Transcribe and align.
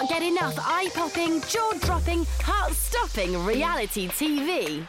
can't 0.00 0.08
get 0.08 0.22
enough 0.22 0.54
eye 0.58 0.88
popping, 0.94 1.42
jaw 1.42 1.72
dropping, 1.80 2.24
heart 2.40 2.72
stopping 2.72 3.36
reality 3.44 4.08
TV? 4.08 4.86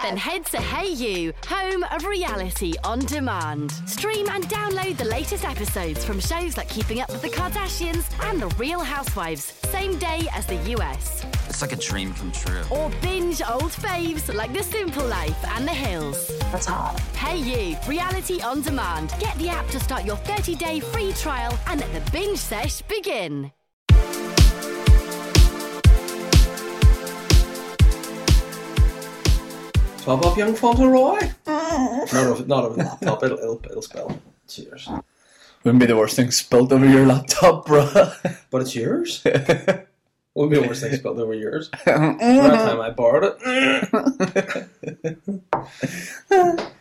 Then 0.00 0.16
head 0.16 0.46
to 0.46 0.58
hayu, 0.58 1.32
home 1.46 1.82
of 1.90 2.04
reality 2.04 2.74
on 2.84 3.00
demand. 3.00 3.72
Stream 3.86 4.28
and 4.28 4.44
download 4.44 4.96
the 4.96 5.06
latest 5.06 5.44
episodes 5.44 6.04
from 6.04 6.20
shows 6.20 6.56
like 6.56 6.68
Keeping 6.68 7.00
Up 7.00 7.10
with 7.10 7.22
the 7.22 7.30
Kardashians 7.30 8.04
and 8.28 8.40
The 8.40 8.48
Real 8.58 8.80
Housewives, 8.80 9.54
same 9.70 9.98
day 9.98 10.28
as 10.34 10.46
the 10.46 10.56
US. 10.76 11.24
It's 11.48 11.60
like 11.60 11.72
a 11.72 11.76
dream 11.76 12.14
come 12.14 12.30
true. 12.30 12.62
Or 12.70 12.90
binge 13.00 13.42
old 13.42 13.72
faves 13.72 14.32
like 14.32 14.52
The 14.52 14.62
Simple 14.62 15.06
Life 15.06 15.44
and 15.56 15.66
The 15.66 15.72
Hills. 15.72 16.28
That's 16.52 16.66
hot. 16.66 16.96
hayu, 17.14 17.76
reality 17.88 18.40
on 18.40 18.62
demand. 18.62 19.12
Get 19.18 19.36
the 19.38 19.48
app 19.48 19.66
to 19.68 19.80
start 19.80 20.04
your 20.04 20.16
30 20.16 20.54
day 20.54 20.78
free 20.78 21.12
trial 21.14 21.58
and 21.66 21.80
let 21.80 21.92
the 21.92 22.10
binge 22.12 22.38
sesh 22.38 22.82
begin. 22.82 23.50
Top 30.02 30.26
up 30.26 30.36
young 30.36 30.54
Fauntleroy. 30.54 31.30
not 31.46 32.12
of 32.12 32.48
not 32.48 32.64
of 32.64 32.72
a 32.76 32.82
laptop. 32.82 33.22
It'll, 33.22 33.38
it'll 33.38 33.60
it'll 33.64 33.82
spell. 33.82 34.18
Cheers. 34.48 34.88
Wouldn't 35.62 35.78
be 35.78 35.86
the 35.86 35.96
worst 35.96 36.16
thing 36.16 36.32
spilled 36.32 36.72
over 36.72 36.84
your 36.84 37.06
laptop, 37.06 37.68
bruh. 37.68 38.36
But 38.50 38.62
it's 38.62 38.74
yours. 38.74 39.22
Wouldn't 39.24 39.86
be 40.50 40.60
the 40.60 40.66
worst 40.66 40.82
thing 40.82 40.96
spelled 40.96 41.20
over 41.20 41.34
yours. 41.34 41.70
Around 41.86 42.18
the 42.18 42.56
time 42.56 42.80
I 42.80 42.90
borrowed 42.90 43.36
it. 43.40 44.68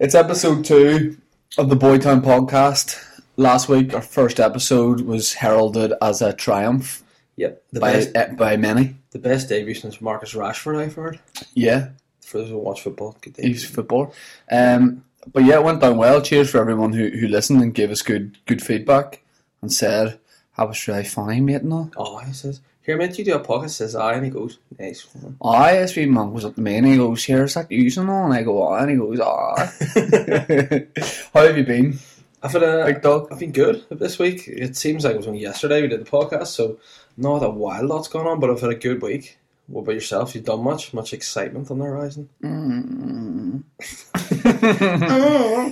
It's 0.00 0.16
episode 0.16 0.64
two 0.64 1.16
of 1.56 1.68
the 1.68 1.76
Boytown 1.76 2.22
podcast. 2.22 2.98
Last 3.36 3.68
week, 3.68 3.94
our 3.94 4.02
first 4.02 4.40
episode 4.40 5.02
was 5.02 5.34
heralded 5.34 5.92
as 6.02 6.20
a 6.20 6.32
triumph 6.32 7.04
Yep. 7.36 7.62
The 7.72 7.80
by, 7.80 7.92
best 7.92 8.10
eh, 8.14 8.32
by 8.34 8.56
many. 8.56 8.96
The 9.12 9.18
best 9.18 9.48
debut 9.48 9.74
since 9.74 10.00
Marcus 10.00 10.34
Rashford 10.34 10.78
I've 10.82 10.94
heard. 10.94 11.20
Yeah, 11.54 11.90
For 12.20 12.38
those 12.38 12.48
who 12.50 12.58
watch 12.58 12.82
football, 12.82 13.16
good 13.20 13.34
debut. 13.34 13.50
he's 13.52 13.64
football. 13.68 14.14
Um, 14.50 15.04
but 15.32 15.44
yeah, 15.44 15.56
it 15.56 15.64
went 15.64 15.80
down 15.80 15.96
well. 15.98 16.20
Cheers 16.20 16.50
for 16.50 16.58
everyone 16.58 16.92
who, 16.92 17.08
who 17.08 17.28
listened 17.28 17.62
and 17.62 17.72
gave 17.74 17.90
us 17.90 18.02
good 18.02 18.38
good 18.46 18.60
feedback 18.62 19.22
and 19.60 19.72
said 19.72 20.18
that 20.56 20.68
was 20.68 20.88
really 20.88 21.04
funny, 21.04 21.40
mate. 21.40 21.62
No, 21.62 21.90
Oh, 21.96 22.18
he 22.18 22.32
says, 22.32 22.60
Here 22.82 22.96
mate, 22.96 23.16
you 23.18 23.24
do 23.24 23.34
a 23.36 23.40
podcast, 23.40 23.70
says 23.70 23.94
I 23.94 24.14
and 24.14 24.24
he 24.24 24.30
goes, 24.30 24.58
Nice. 24.78 25.06
I 25.40 25.76
as 25.76 25.94
we 25.94 26.06
man 26.06 26.32
was 26.32 26.44
up 26.44 26.56
to 26.56 26.60
me 26.60 26.76
and 26.76 26.86
he 26.86 26.96
goes, 26.96 27.24
"Here's 27.24 27.54
that 27.54 27.70
using 27.70 28.08
on," 28.08 28.24
and 28.32 28.34
I 28.34 28.42
go, 28.42 28.62
"Ah," 28.62 28.78
and 28.78 28.90
he 28.90 28.96
goes, 28.96 29.20
"Ah." 29.20 29.54
How 31.34 31.46
have 31.46 31.56
you 31.56 31.64
been, 31.64 31.98
I've 32.42 32.52
had 32.52 32.62
a 32.64 32.84
big 32.86 33.02
dog? 33.02 33.28
I've 33.30 33.38
been 33.38 33.52
good 33.52 33.84
this 33.90 34.18
week. 34.18 34.48
It 34.48 34.76
seems 34.76 35.04
like 35.04 35.14
it 35.14 35.18
was 35.18 35.26
only 35.28 35.40
yesterday 35.40 35.82
we 35.82 35.88
did 35.88 36.04
the 36.04 36.10
podcast, 36.10 36.48
so 36.48 36.78
not 37.16 37.42
a 37.42 37.50
wild 37.50 37.86
lot's 37.86 38.08
going 38.08 38.26
on, 38.26 38.40
but 38.40 38.50
I've 38.50 38.60
had 38.60 38.70
a 38.70 38.74
good 38.74 39.02
week. 39.02 39.38
What 39.68 39.82
about 39.82 39.94
yourself? 39.94 40.34
You've 40.34 40.44
done 40.44 40.62
much? 40.62 40.92
Much 40.92 41.12
excitement 41.12 41.70
on 41.70 41.78
the 41.78 41.84
horizon? 41.84 42.28
Mm. 42.42 43.62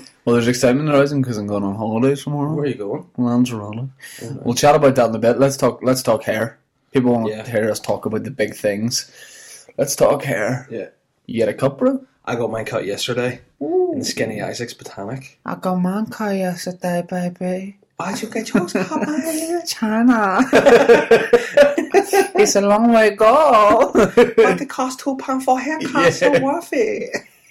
Well, 0.24 0.34
there's 0.36 0.48
excitement 0.48 0.90
arising 0.90 1.22
because 1.22 1.38
I'm 1.38 1.46
going 1.46 1.64
on 1.64 1.74
holidays 1.74 2.22
tomorrow. 2.24 2.52
Where 2.52 2.64
are 2.64 2.68
you 2.68 2.74
going? 2.74 3.06
Lanzarote. 3.16 3.88
We'll 4.42 4.54
chat 4.54 4.74
about 4.76 4.94
that 4.96 5.08
in 5.08 5.14
a 5.14 5.18
bit. 5.18 5.38
Let's 5.40 5.56
talk. 5.56 5.80
Let's 5.82 6.02
talk 6.02 6.22
hair. 6.24 6.58
People 6.92 7.12
want 7.12 7.28
Yeah. 7.28 7.42
to 7.42 7.50
hear 7.50 7.70
us 7.70 7.80
talk 7.80 8.04
about 8.04 8.24
the 8.24 8.30
big 8.30 8.54
things. 8.54 9.10
Let's 9.78 9.96
talk 9.96 10.22
hair. 10.22 10.68
Yeah. 10.70 10.88
You 11.26 11.36
get 11.38 11.48
a 11.48 11.54
cup, 11.54 11.78
bro? 11.78 12.04
I 12.26 12.36
got 12.36 12.50
mine 12.50 12.66
cut 12.66 12.84
yesterday 12.84 13.40
in 13.60 14.04
Skinny 14.04 14.42
Isaac's 14.42 14.74
Botanic. 14.74 15.38
I 15.46 15.54
got 15.54 15.76
mine 15.76 16.06
cut 16.06 16.36
yesterday, 16.36 17.02
baby. 17.08 17.78
Why'd 18.00 18.22
you 18.22 18.28
get 18.28 18.54
yours 18.54 18.72
cut. 18.72 18.86
China. 19.66 20.38
it's 22.34 22.56
a 22.56 22.62
long 22.62 22.92
way 22.94 23.10
to 23.10 23.16
go. 23.16 23.90
but 23.92 24.58
it 24.60 24.70
cost 24.70 25.00
two 25.00 25.18
pound 25.18 25.44
for 25.44 25.60
haircut, 25.60 26.14
so 26.14 26.30
worth 26.40 26.70
it. 26.72 27.10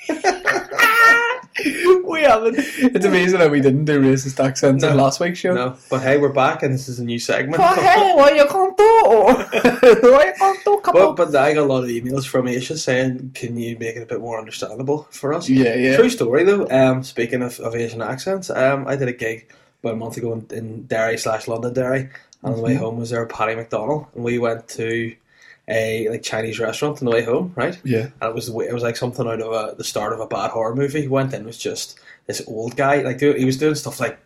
we 2.04 2.22
haven't. 2.22 2.56
It's 2.58 3.06
amazing 3.06 3.38
that 3.38 3.52
we 3.52 3.62
didn't 3.62 3.86
do 3.86 4.02
racist 4.02 4.44
accents 4.44 4.84
in 4.84 4.90
No. 4.90 4.96
last 5.04 5.20
week's 5.20 5.38
show. 5.38 5.54
No, 5.54 5.78
but 5.88 6.02
hey, 6.02 6.18
we're 6.18 6.34
back 6.34 6.64
and 6.64 6.74
this 6.74 6.90
is 6.90 6.98
a 7.00 7.06
new 7.06 7.20
segment. 7.20 7.62
Oh, 7.64 7.76
hey, 7.76 8.16
what 8.16 8.36
you 8.36 8.48
gonna 8.48 8.74
do? 8.76 9.04
what 10.10 10.26
you 10.26 10.34
gonna 10.40 10.58
do? 10.66 10.82
But, 10.84 11.16
but 11.16 11.36
I 11.36 11.54
got 11.54 11.62
a 11.62 11.66
lot 11.72 11.84
of 11.84 11.90
emails 11.92 12.26
from 12.26 12.48
Asia 12.48 12.76
saying, 12.76 13.34
"Can 13.36 13.56
you 13.56 13.78
make 13.78 13.98
it 13.98 14.02
a 14.02 14.08
bit 14.08 14.20
more 14.20 14.40
understandable 14.40 15.08
for 15.12 15.32
us?" 15.32 15.48
Yeah, 15.48 15.76
yeah. 15.76 15.96
True 15.96 16.10
story 16.10 16.44
though. 16.44 16.68
Um, 16.72 17.04
speaking 17.04 17.44
of, 17.44 17.60
of 17.60 17.76
Asian 17.76 18.02
accents, 18.02 18.50
um, 18.50 18.88
I 18.88 18.96
did 18.96 19.10
a 19.10 19.14
gig 19.14 19.54
about 19.82 19.94
a 19.94 19.98
month 19.98 20.18
ago 20.18 20.34
in, 20.34 20.46
in 20.52 20.84
Derry 20.88 21.18
slash 21.18 21.48
London 21.48 21.74
Derry, 21.74 22.02
and 22.02 22.10
on 22.44 22.56
the 22.56 22.62
way 22.62 22.74
Mm-hmm. 22.74 22.84
home 22.84 22.98
was 23.00 23.10
there 23.10 23.26
Paddy 23.26 23.56
McDonald, 23.56 24.08
and 24.16 24.24
we 24.24 24.38
went 24.40 24.68
to 24.70 25.16
a 25.68 26.10
like 26.10 26.24
Chinese 26.24 26.60
restaurant 26.60 26.98
on 27.00 27.06
the 27.06 27.12
way 27.12 27.24
home, 27.24 27.54
right? 27.56 27.80
Yeah. 27.84 28.08
And 28.22 28.30
it 28.30 28.34
was 28.36 28.50
it 28.50 28.74
was 28.74 28.84
like 28.84 28.98
something 28.98 29.28
out 29.28 29.42
of 29.42 29.52
a, 29.52 29.76
the 29.76 29.84
start 29.84 30.14
of 30.14 30.20
a 30.20 30.28
bad 30.28 30.50
horror 30.52 30.76
movie. 30.76 31.08
Went 31.08 31.34
in 31.34 31.46
was 31.46 31.58
just 31.58 32.00
this 32.26 32.42
old 32.48 32.76
guy, 32.76 33.02
like 33.04 33.20
he 33.22 33.46
was 33.46 33.58
doing 33.58 33.76
stuff 33.76 34.00
like 34.00 34.18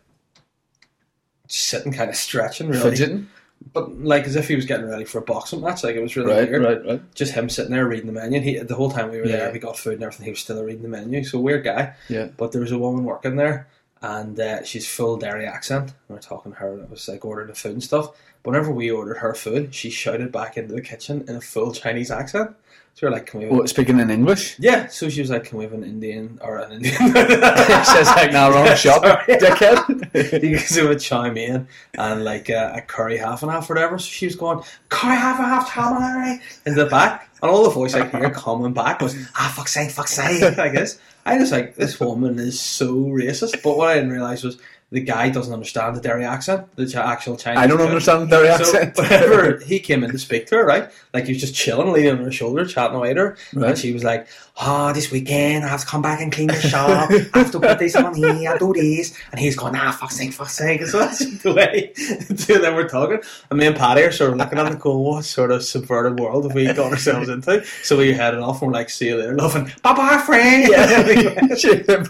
sitting, 1.47 1.91
kind 1.93 2.09
of 2.09 2.15
stretching, 2.15 2.67
really, 2.69 2.81
Fidgeting. 2.91 3.27
but 3.73 3.91
like 3.99 4.23
as 4.25 4.35
if 4.35 4.47
he 4.47 4.55
was 4.55 4.65
getting 4.65 4.87
ready 4.87 5.05
for 5.05 5.17
a 5.19 5.21
boxing 5.21 5.61
match. 5.61 5.83
Like 5.83 5.95
it 5.95 6.01
was 6.01 6.15
really 6.15 6.31
Right, 6.33 6.49
weird 6.49 6.63
right, 6.63 6.85
right. 6.85 7.13
just 7.15 7.33
him 7.33 7.49
sitting 7.49 7.71
there 7.71 7.87
reading 7.87 8.07
the 8.07 8.13
menu. 8.13 8.37
And 8.37 8.45
he, 8.45 8.57
the 8.59 8.75
whole 8.75 8.89
time 8.91 9.11
we 9.11 9.19
were 9.19 9.25
Yeah. 9.27 9.37
there, 9.37 9.51
we 9.53 9.59
got 9.59 9.77
food 9.77 9.95
and 9.95 10.03
everything. 10.03 10.25
He 10.25 10.31
was 10.31 10.39
still 10.39 10.63
reading 10.63 10.81
the 10.83 10.87
menu. 10.89 11.23
So 11.23 11.39
weird 11.39 11.63
guy. 11.63 11.93
Yeah. 12.09 12.27
But 12.37 12.51
there 12.53 12.61
was 12.61 12.71
a 12.71 12.79
woman 12.79 13.03
working 13.03 13.35
there, 13.35 13.67
and 14.03 14.39
uh, 14.39 14.63
she's 14.63 14.87
full 14.87 15.17
Derry 15.17 15.47
accent. 15.47 15.89
And 15.89 15.93
we're 16.09 16.19
talking 16.19 16.51
to 16.51 16.57
her, 16.59 16.73
and 16.73 16.83
it 16.83 16.89
was 16.89 17.07
like 17.07 17.25
ordering 17.25 17.47
the 17.47 17.55
food 17.55 17.71
and 17.71 17.83
stuff. 17.83 18.09
But 18.43 18.51
whenever 18.51 18.71
we 18.71 18.91
ordered 18.91 19.15
her 19.15 19.33
food, 19.33 19.73
she 19.73 19.89
shouted 19.89 20.31
back 20.31 20.57
into 20.57 20.75
the 20.75 20.81
kitchen 20.81 21.23
in 21.27 21.37
a 21.37 21.41
full 21.41 21.71
Chinese 21.71 22.11
accent. 22.11 22.51
So 22.95 23.07
we're 23.07 23.13
like, 23.13 23.25
"Can 23.25 23.39
we?" 23.39 23.45
Have 23.45 23.55
What, 23.55 23.69
speaking 23.69 23.99
in 23.99 24.11
English? 24.11 24.59
yeah. 24.59 24.85
So 24.87 25.09
she 25.09 25.21
was 25.21 25.31
like, 25.31 25.45
"Can 25.45 25.57
we 25.57 25.63
have 25.63 25.73
an 25.73 25.83
Indian 25.83 26.37
or 26.43 26.57
an 26.59 26.73
Indian?" 26.73 26.95
says 27.13 28.07
like, 28.07 28.31
"Now 28.33 28.51
wrong 28.51 28.75
shop, 28.75 29.01
dickhead." 29.27 30.43
you 30.43 30.57
guys 30.57 30.79
would 30.79 30.99
chime 30.99 31.35
in 31.37 31.67
and 31.97 32.23
like 32.23 32.51
uh, 32.51 32.73
a 32.75 32.81
curry 32.81 33.17
half 33.17 33.41
and 33.41 33.51
half 33.51 33.67
or 33.69 33.73
whatever. 33.73 33.97
So 33.97 34.05
she 34.05 34.25
was 34.27 34.35
going 34.35 34.63
curry 34.89 35.15
half 35.15 35.39
and 35.39 35.47
half, 35.47 35.69
tamari 35.71 36.39
in 36.67 36.75
the 36.75 36.85
back, 36.85 37.29
and 37.41 37.49
all 37.49 37.63
the 37.63 37.71
voice 37.71 37.95
I 37.95 38.07
hear 38.07 38.29
coming 38.29 38.73
back 38.73 39.01
was 39.01 39.15
ah 39.37 39.51
fuck 39.55 39.69
sake, 39.69 39.89
fuck 39.89 40.07
sake, 40.07 40.55
like 40.57 40.73
this. 40.73 40.99
I 41.25 41.37
was 41.37 41.51
like, 41.51 41.75
this 41.75 41.99
woman 41.99 42.39
is 42.39 42.59
so 42.59 42.93
racist. 42.95 43.61
But 43.63 43.77
what 43.77 43.89
I 43.89 43.95
didn't 43.95 44.11
realize 44.11 44.43
was 44.43 44.57
the 44.91 45.01
guy 45.01 45.29
doesn't 45.29 45.51
understand 45.53 45.95
the 45.95 46.01
Derry 46.01 46.23
accent, 46.23 46.67
the 46.75 46.83
actual 47.03 47.35
Chinese. 47.35 47.57
I 47.59 47.65
don't 47.67 47.77
guy. 47.79 47.85
understand 47.85 48.29
their 48.29 48.45
So 48.57 48.77
accent. 48.77 48.97
whenever 48.97 49.59
he 49.65 49.79
came 49.79 50.03
in 50.03 50.11
to 50.11 50.19
speak 50.19 50.45
to 50.47 50.55
her, 50.57 50.65
right, 50.65 50.89
like 51.15 51.25
he 51.25 51.33
was 51.33 51.41
just 51.41 51.55
chilling, 51.55 51.91
leaning 51.91 52.11
on 52.11 52.17
her 52.23 52.31
shoulder, 52.31 52.63
chatting 52.65 52.95
away 52.97 53.13
to 53.15 53.19
her, 53.19 53.37
Right. 53.53 53.69
and 53.71 53.77
she 53.79 53.91
was 53.91 54.03
like, 54.03 54.27
"Oh, 54.61 54.93
this 54.93 55.11
weekend 55.11 55.65
I 55.65 55.67
have 55.67 55.81
to 55.81 55.85
come 55.87 56.01
back 56.01 56.21
and 56.21 56.31
clean 56.31 56.47
the 56.47 56.59
shop. 56.61 57.09
I 57.33 57.39
have 57.39 57.51
to 57.51 57.59
put 57.59 57.79
this 57.79 57.95
on 57.95 58.13
here, 58.13 58.51
I 58.51 58.57
do 58.57 58.73
this," 58.73 59.17
and 59.31 59.39
he's 59.39 59.55
going, 59.55 59.75
"Ah, 59.75 59.91
fuck's 59.91 60.17
sake, 60.17 60.33
fuck's 60.33 60.53
sake." 60.53 60.81
And 60.81 60.89
so 60.91 60.99
that's 60.99 61.25
the 61.41 61.53
way 61.53 61.91
the 61.95 62.35
two 62.47 62.55
of 62.55 62.61
them 62.61 62.75
were 62.75 62.87
talking, 62.87 63.19
and 63.49 63.59
me 63.59 63.65
and 63.67 63.75
Paddy 63.75 64.03
are 64.03 64.11
sort 64.11 64.31
of 64.31 64.37
looking 64.37 64.59
at 64.59 64.69
the 64.71 64.77
cool, 64.77 65.03
what 65.03 65.25
sort 65.25 65.51
of 65.51 65.63
subverted 65.63 66.19
world 66.19 66.45
have 66.45 66.53
we 66.53 66.65
got 66.65 66.91
ourselves 66.91 67.29
into? 67.29 67.63
So 67.83 67.97
we 67.97 68.13
headed 68.13 68.39
off, 68.39 68.61
and 68.61 68.71
we're 68.71 68.77
like, 68.77 68.89
"See 68.89 69.07
you 69.07 69.17
later, 69.17 69.35
loving, 69.35 69.71
bye 69.81 69.93
bye, 69.93 70.17
friend." 70.25 70.67
Yeah. 70.69 71.03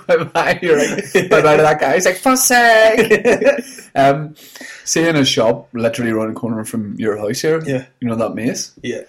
Bye 0.08 0.24
bye. 0.34 0.60
You're 0.62 0.78
like, 0.78 1.14
bye 1.30 1.42
bye 1.42 1.58
to 1.58 1.64
that 1.64 1.80
guy. 1.80 1.94
He's 1.96 2.06
like, 2.06 2.18
fuck's 2.18 2.44
sake. 2.44 3.64
um, 3.96 4.36
see 4.84 5.08
in 5.08 5.16
a 5.16 5.26
shop 5.26 5.70
literally 5.74 6.12
around 6.12 6.34
the 6.34 6.40
corner 6.40 6.64
from 6.66 6.96
your 6.96 7.18
house 7.18 7.42
here. 7.42 7.64
Yeah. 7.66 7.86
You 8.00 8.08
know 8.08 8.16
that 8.16 8.36
maze? 8.36 8.72
yeah, 8.82 9.02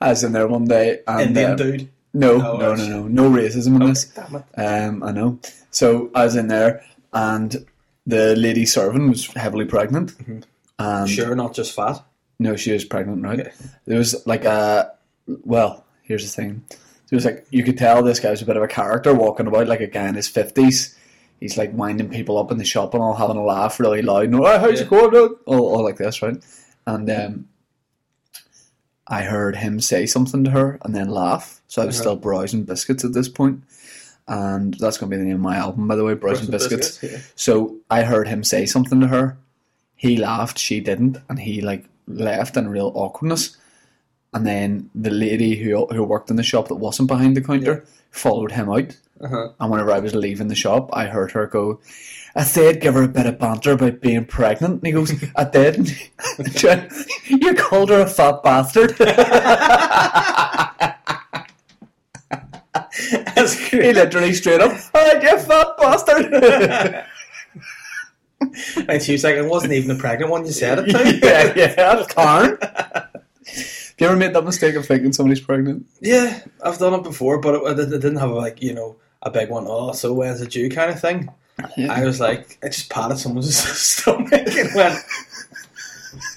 I 0.00 0.10
was 0.10 0.24
in 0.24 0.32
there 0.32 0.48
one 0.48 0.64
day. 0.64 1.00
And, 1.06 1.28
Indian 1.28 1.52
uh, 1.52 1.54
dude. 1.56 1.88
No, 2.14 2.36
No, 2.38 2.56
no, 2.58 2.74
no, 2.74 2.86
no, 2.86 3.08
no 3.08 3.30
racism 3.30 3.80
in 3.80 3.88
this. 3.88 4.12
Um, 4.56 5.02
I 5.02 5.12
know. 5.12 5.38
So 5.70 6.10
I 6.14 6.24
was 6.24 6.36
in 6.36 6.48
there, 6.48 6.84
and 7.12 7.64
the 8.06 8.36
lady 8.36 8.66
serving 8.66 9.08
was 9.08 9.26
heavily 9.28 9.64
pregnant. 9.64 10.12
And 10.78 11.08
Sure, 11.08 11.34
not 11.34 11.54
just 11.54 11.74
fat. 11.74 12.02
No, 12.38 12.56
she 12.56 12.72
was 12.72 12.84
pregnant, 12.84 13.22
right? 13.22 13.40
Okay. 13.40 13.52
There 13.86 13.98
was 13.98 14.26
like 14.26 14.44
a 14.44 14.92
well. 15.44 15.84
Here's 16.02 16.24
the 16.24 16.42
thing. 16.42 16.64
There 17.08 17.16
was 17.16 17.24
like 17.24 17.46
you 17.50 17.62
could 17.62 17.78
tell 17.78 18.02
this 18.02 18.20
guy 18.20 18.30
was 18.30 18.42
a 18.42 18.46
bit 18.46 18.56
of 18.56 18.62
a 18.62 18.68
character 18.68 19.14
walking 19.14 19.46
about 19.46 19.68
like 19.68 19.80
a 19.80 19.86
guy 19.86 20.08
in 20.08 20.14
his 20.16 20.28
fifties. 20.28 20.98
He's 21.40 21.56
like 21.56 21.72
winding 21.72 22.08
people 22.08 22.38
up 22.38 22.50
in 22.52 22.58
the 22.58 22.64
shop 22.64 22.94
and 22.94 23.02
all 23.02 23.14
having 23.14 23.36
a 23.36 23.44
laugh 23.44 23.80
really 23.80 24.02
loud. 24.02 24.24
And, 24.24 24.34
oh, 24.36 24.58
how's 24.58 24.80
Yeah. 24.80 24.86
it 24.86 24.90
going? 24.90 25.10
dude?" 25.10 25.38
All, 25.46 25.76
all 25.76 25.82
like 25.84 25.96
this, 25.96 26.20
right? 26.22 26.36
And 26.86 27.08
um, 27.10 27.48
I 29.12 29.22
heard 29.22 29.56
him 29.56 29.78
say 29.80 30.06
something 30.06 30.42
to 30.44 30.50
her 30.50 30.78
and 30.82 30.94
then 30.94 31.08
laugh. 31.08 31.60
So 31.68 31.82
I 31.82 31.86
was 31.86 31.96
Uh-huh. 31.96 32.02
still 32.02 32.16
browsing 32.16 32.64
biscuits 32.64 33.04
at 33.04 33.12
this 33.12 33.28
point. 33.28 33.62
And 34.26 34.74
that's 34.74 34.96
going 34.98 35.10
to 35.10 35.16
be 35.16 35.20
the 35.22 35.26
name 35.28 35.36
of 35.36 35.40
my 35.42 35.56
album, 35.56 35.86
by 35.88 35.96
the 35.96 36.04
way, 36.04 36.14
Browsing 36.14 36.46
Browsing 36.46 36.50
Biscuits. 36.50 36.98
Biscuits, 36.98 37.12
yeah. 37.26 37.32
So 37.34 37.76
I 37.90 38.02
heard 38.02 38.26
him 38.28 38.42
say 38.44 38.66
something 38.66 39.00
to 39.00 39.08
her. 39.08 39.36
He 39.96 40.16
laughed, 40.16 40.58
she 40.58 40.80
didn't, 40.80 41.18
and 41.28 41.38
he 41.38 41.60
like 41.60 41.84
left 42.06 42.56
in 42.56 42.68
real 42.68 42.90
awkwardness. 42.94 43.56
And 44.32 44.46
then 44.46 44.88
the 44.94 45.10
lady 45.10 45.56
who 45.56 45.86
who 45.86 46.02
worked 46.04 46.30
in 46.30 46.36
the 46.36 46.42
shop 46.42 46.68
that 46.68 46.76
wasn't 46.76 47.08
behind 47.08 47.36
the 47.36 47.42
counter 47.42 47.84
followed 48.10 48.52
him 48.52 48.70
out 48.70 48.96
And 49.60 49.70
whenever 49.70 49.92
I 49.92 49.98
was 50.00 50.14
leaving 50.14 50.48
the 50.48 50.54
shop, 50.54 50.88
I 50.92 51.04
heard 51.06 51.32
her 51.32 51.46
go, 51.46 51.80
I 52.34 52.44
said 52.44 52.80
give 52.80 52.94
her 52.94 53.02
a 53.02 53.08
bit 53.08 53.26
of 53.26 53.38
banter 53.38 53.72
about 53.72 54.00
being 54.00 54.24
pregnant. 54.24 54.76
And 54.76 54.86
he 54.86 54.92
goes, 54.92 55.12
I 55.36 55.44
did. 55.44 55.90
you 57.28 57.54
called 57.54 57.90
her 57.90 58.00
a 58.00 58.06
fat 58.06 58.42
bastard. 58.42 58.96
That's 63.34 63.54
he 63.54 63.92
literally 63.92 64.32
straight 64.34 64.60
up, 64.60 64.72
alright, 64.94 65.22
you 65.22 65.38
fat 65.38 65.76
bastard. 65.78 67.04
And 68.88 69.00
she 69.00 69.12
was 69.12 69.22
like, 69.22 69.36
it 69.36 69.46
wasn't 69.46 69.72
even 69.72 69.92
a 69.92 69.94
pregnant 69.94 70.30
one, 70.30 70.44
you 70.44 70.50
said 70.50 70.80
it 70.80 70.90
to. 70.90 71.18
yeah, 71.24 71.52
yeah, 71.54 72.04
Karen. 72.08 72.58
Have 72.60 73.94
you 73.98 74.06
ever 74.08 74.16
made 74.16 74.34
that 74.34 74.44
mistake 74.44 74.74
of 74.74 74.84
thinking 74.84 75.12
somebody's 75.12 75.40
pregnant? 75.40 75.86
Yeah, 76.00 76.40
I've 76.60 76.78
done 76.78 76.94
it 76.94 77.04
before, 77.04 77.38
but 77.38 77.54
it, 77.54 77.78
it 77.78 77.90
didn't 77.90 78.16
have 78.16 78.30
like 78.30 78.60
you 78.60 78.74
know 78.74 78.96
a 79.22 79.30
big 79.30 79.48
one. 79.48 79.66
Oh, 79.68 79.92
so 79.92 80.12
when's 80.12 80.40
it 80.40 80.50
due 80.50 80.68
kind 80.70 80.90
of 80.90 81.00
thing. 81.00 81.30
I 81.58 82.04
was 82.04 82.20
like, 82.20 82.58
I 82.62 82.68
just 82.68 82.90
patted 82.90 83.18
someone's 83.18 83.56
stomach 83.78 84.32
and 84.32 84.74
went. 84.74 84.98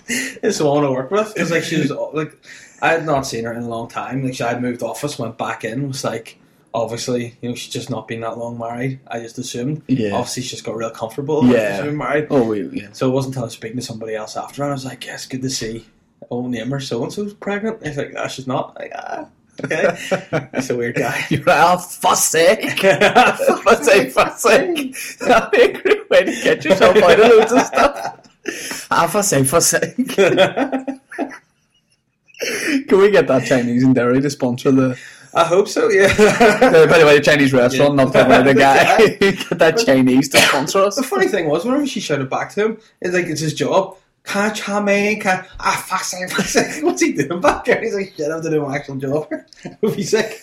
It's 0.08 0.60
the 0.60 0.66
one 0.66 0.86
I 0.86 0.90
work 0.90 1.12
with. 1.12 1.36
It 1.36 1.42
was 1.42 1.52
like 1.52 1.64
she 1.64 1.80
was 1.80 1.92
like, 1.92 2.38
I 2.82 2.90
had 2.90 3.06
not 3.06 3.26
seen 3.26 3.46
her 3.46 3.54
in 3.54 3.64
a 3.64 3.68
long 3.68 3.88
time. 3.88 4.24
Like 4.24 4.36
she 4.36 4.44
had 4.44 4.62
moved 4.62 4.84
office, 4.84 5.18
went 5.18 5.38
back 5.38 5.64
in. 5.64 5.88
Was 5.88 6.04
like, 6.04 6.38
obviously, 6.74 7.38
you 7.42 7.50
know, 7.50 7.56
she's 7.56 7.74
just 7.74 7.90
not 7.90 8.08
been 8.08 8.22
that 8.22 8.38
long 8.38 8.58
married. 8.58 9.00
I 9.08 9.20
just 9.20 9.38
assumed. 9.38 9.82
Yeah. 9.88 10.14
Obviously, 10.14 10.44
she's 10.44 10.62
got 10.62 10.76
real 10.76 10.92
comfortable. 10.92 11.46
Yeah. 11.46 11.78
She's 11.78 11.86
been 11.86 11.98
married. 11.98 12.28
Oh, 12.30 12.52
yeah. 12.52 12.90
So 12.92 13.10
it 13.10 13.14
wasn't 13.14 13.34
until 13.34 13.44
I 13.44 13.46
was 13.46 13.54
speaking 13.54 13.78
to 13.78 13.84
somebody 13.84 14.16
else 14.16 14.38
after, 14.38 14.62
and 14.64 14.72
I 14.72 14.74
was 14.74 14.86
like, 14.86 15.06
yeah, 15.06 15.16
it's 15.16 15.26
good 15.26 15.42
to 15.42 15.50
see. 15.50 15.86
Oh, 16.30 16.48
name 16.48 16.72
her 16.72 16.80
so 16.80 17.04
and 17.04 17.14
so's 17.14 17.34
pregnant. 17.34 17.86
He's 17.86 17.98
like, 17.98 18.14
ah, 18.18 18.28
she's 18.28 18.48
not. 18.48 18.76
Like, 18.78 18.92
ah, 18.96 19.28
okay. 19.64 19.98
That's 20.52 20.70
a 20.70 20.76
weird 20.76 20.96
guy. 20.96 21.26
You're 21.30 21.44
like, 21.44 21.64
oh, 21.64 21.78
fuss 21.78 22.30
sake. 22.30 22.80
fuss 22.80 23.86
sake, 23.86 24.12
fuss 24.12 24.42
sake. 24.42 24.96
That'd 25.20 25.52
be 25.52 25.62
a 25.62 25.82
great 25.82 26.10
way 26.10 26.24
to 26.26 26.32
get 26.44 26.66
yourself 26.66 26.98
out 26.98 27.20
of 27.20 27.30
loads 27.30 27.52
of 27.52 27.62
stuff. 27.62 28.88
Ah, 28.92 29.08
fuss 29.08 29.30
sake. 29.68 29.96
Can 32.88 33.00
we 33.00 33.12
get 33.12 33.28
that 33.28 33.46
Chinese 33.46 33.84
in 33.84 33.94
Derry 33.94 34.22
to 34.22 34.30
sponsor 34.30 34.72
the, 34.72 35.00
I 35.36 35.44
hope 35.44 35.68
so. 35.68 35.90
Yeah. 35.90 36.08
the 36.14 36.88
by 36.90 36.98
the 36.98 37.06
way, 37.06 37.18
the 37.18 37.24
Chinese 37.24 37.52
restaurant, 37.52 37.96
not 37.96 38.14
talking 38.14 38.22
about 38.22 38.46
the 38.46 38.54
guy. 38.54 39.08
get 39.18 39.60
that 39.60 39.78
Chinese 39.86 40.30
to 40.30 40.38
sponsor 40.40 40.80
us. 40.80 40.96
the 40.96 41.04
funny 41.04 41.28
thing 41.28 41.50
was, 41.50 41.66
whenever 41.66 41.86
she 41.86 42.00
shouted 42.00 42.30
back 42.30 42.52
to 42.52 42.66
him, 42.66 42.78
it's 43.02 43.14
like 43.14 43.26
it's 43.26 43.42
his 43.42 43.54
job. 43.54 43.98
Can't 44.26 44.56
chame, 44.56 45.22
can't 45.22 45.46
ah 45.60 45.84
fuck 45.88 46.04
sake, 46.04 46.30
fuck 46.32 46.46
sake. 46.46 46.78
What's 46.84 47.02
he 47.02 47.14
doing 47.14 47.40
back 47.42 47.66
there? 47.66 47.82
He's 47.82 47.94
like, 47.94 48.14
shit, 48.18 48.30
I 48.30 48.34
have 48.36 48.44
to 48.44 48.50
do 48.50 48.62
my 48.62 48.76
actual 48.76 48.96
job. 48.96 49.28
Would 49.82 49.96
be 49.96 50.04
sick. 50.04 50.42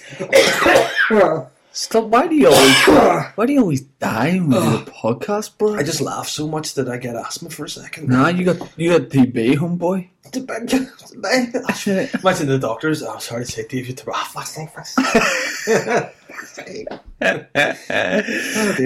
Stop, 1.75 2.05
why 2.05 2.27
do 2.27 2.35
you 2.35 2.49
always, 2.49 2.77
why 3.35 3.47
do 3.47 3.53
you 3.55 3.61
always 3.63 3.81
die 3.81 4.37
when 4.37 4.53
you 4.53 4.61
do 4.61 4.77
a 4.77 4.85
podcast, 4.85 5.57
bro? 5.57 5.75
I 5.75 5.83
just 5.83 6.03
laughed 6.03 6.29
so 6.29 6.47
much 6.47 6.75
that 6.75 6.87
I 6.89 6.99
get 6.99 7.17
asthma 7.17 7.49
for 7.49 7.65
a 7.65 7.69
second. 7.69 8.11
Nah, 8.11 8.29
you 8.29 8.45
got, 8.45 8.59
you 8.79 8.91
got 8.99 9.09
TB, 9.09 9.55
homeboy. 9.55 10.07
It's 10.27 10.37
a 10.37 10.41
big- 10.43 10.71
it's 10.71 11.15
a 11.15 11.19
big- 11.19 11.57
Shit. 11.77 12.15
Imagine 12.15 12.49
the 12.49 12.59
doctors. 12.59 13.03
Oh, 13.03 13.17
sorry 13.19 13.47
to 13.47 13.51
say, 13.51 13.67
Dave, 13.67 13.89
you 13.89 13.95
ah 14.13 14.31
fuck 14.35 14.47
sake, 14.47 14.69
fuck 14.69 14.87
sake. 14.87 16.13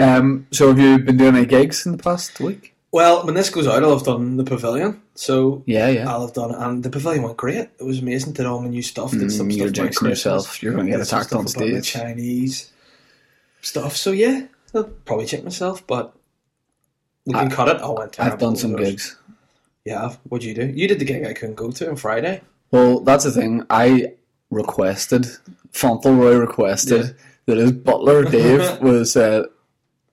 Um, 0.01 0.47
so 0.53 0.69
have 0.69 0.79
you 0.79 0.99
been 1.01 1.17
doing 1.17 1.35
any 1.35 1.45
gigs 1.47 1.87
in 1.87 1.93
the 1.97 1.99
past 1.99 2.39
week? 2.39 2.76
Well, 2.97 3.27
when 3.27 3.35
this 3.35 3.51
goes 3.51 3.67
out, 3.67 3.83
I'll 3.85 3.93
have 3.99 4.07
done 4.07 4.39
the 4.39 4.45
pavilion. 4.45 5.03
So 5.15 5.63
Yeah, 5.67 5.89
yeah. 5.89 6.11
I'll 6.11 6.23
have 6.23 6.33
done 6.33 6.53
it, 6.53 6.57
and 6.59 6.83
the 6.83 6.89
pavilion 6.89 7.25
went 7.25 7.37
great. 7.37 7.69
It 7.79 7.83
was 7.83 7.99
amazing. 7.99 8.33
Did 8.33 8.47
all 8.47 8.63
my 8.63 8.69
new 8.69 8.81
stuff. 8.81 9.11
Did 9.11 9.31
some 9.31 9.51
Mm, 9.51 9.57
you're 9.59 9.69
about 9.69 9.83
Christmas. 9.83 10.11
yourself. 10.11 10.63
You're 10.63 10.73
going 10.73 10.87
to 10.87 10.93
get 10.93 11.01
attacked 11.03 11.35
on 11.35 11.47
stuff 11.47 11.63
stage. 11.63 11.93
Chinese 11.93 12.73
stuff. 13.61 13.97
So 13.99 14.13
yeah, 14.13 14.47
I'll 14.75 14.85
probably 14.85 15.27
check 15.27 15.45
myself, 15.45 15.87
but 15.87 16.15
we 17.27 17.35
can 17.35 17.51
cut 17.51 17.69
it. 17.69 17.83
I 17.83 17.89
went. 17.91 18.19
I've 18.19 18.39
done 18.39 18.57
some 18.57 18.75
gigs. 18.77 19.17
Yeah, 19.85 20.15
what'd 20.31 20.43
you 20.45 20.55
do? 20.55 20.65
You 20.67 20.89
did 20.89 20.99
the 20.99 21.05
gig 21.05 21.27
I 21.27 21.35
couldn't 21.35 21.57
go 21.57 21.71
to 21.73 21.91
on 21.91 21.97
Friday. 21.97 22.41
Well, 22.71 23.01
that's 23.01 23.25
the 23.25 23.31
thing. 23.31 23.67
I 23.69 24.15
requested, 24.51 25.27
Fauntleroy 25.71 26.37
requested 26.37 27.15
that 27.45 27.59
his 27.59 27.73
butler 27.73 28.25
Dave 28.25 28.81
was 28.81 29.19
uh, 29.19 29.45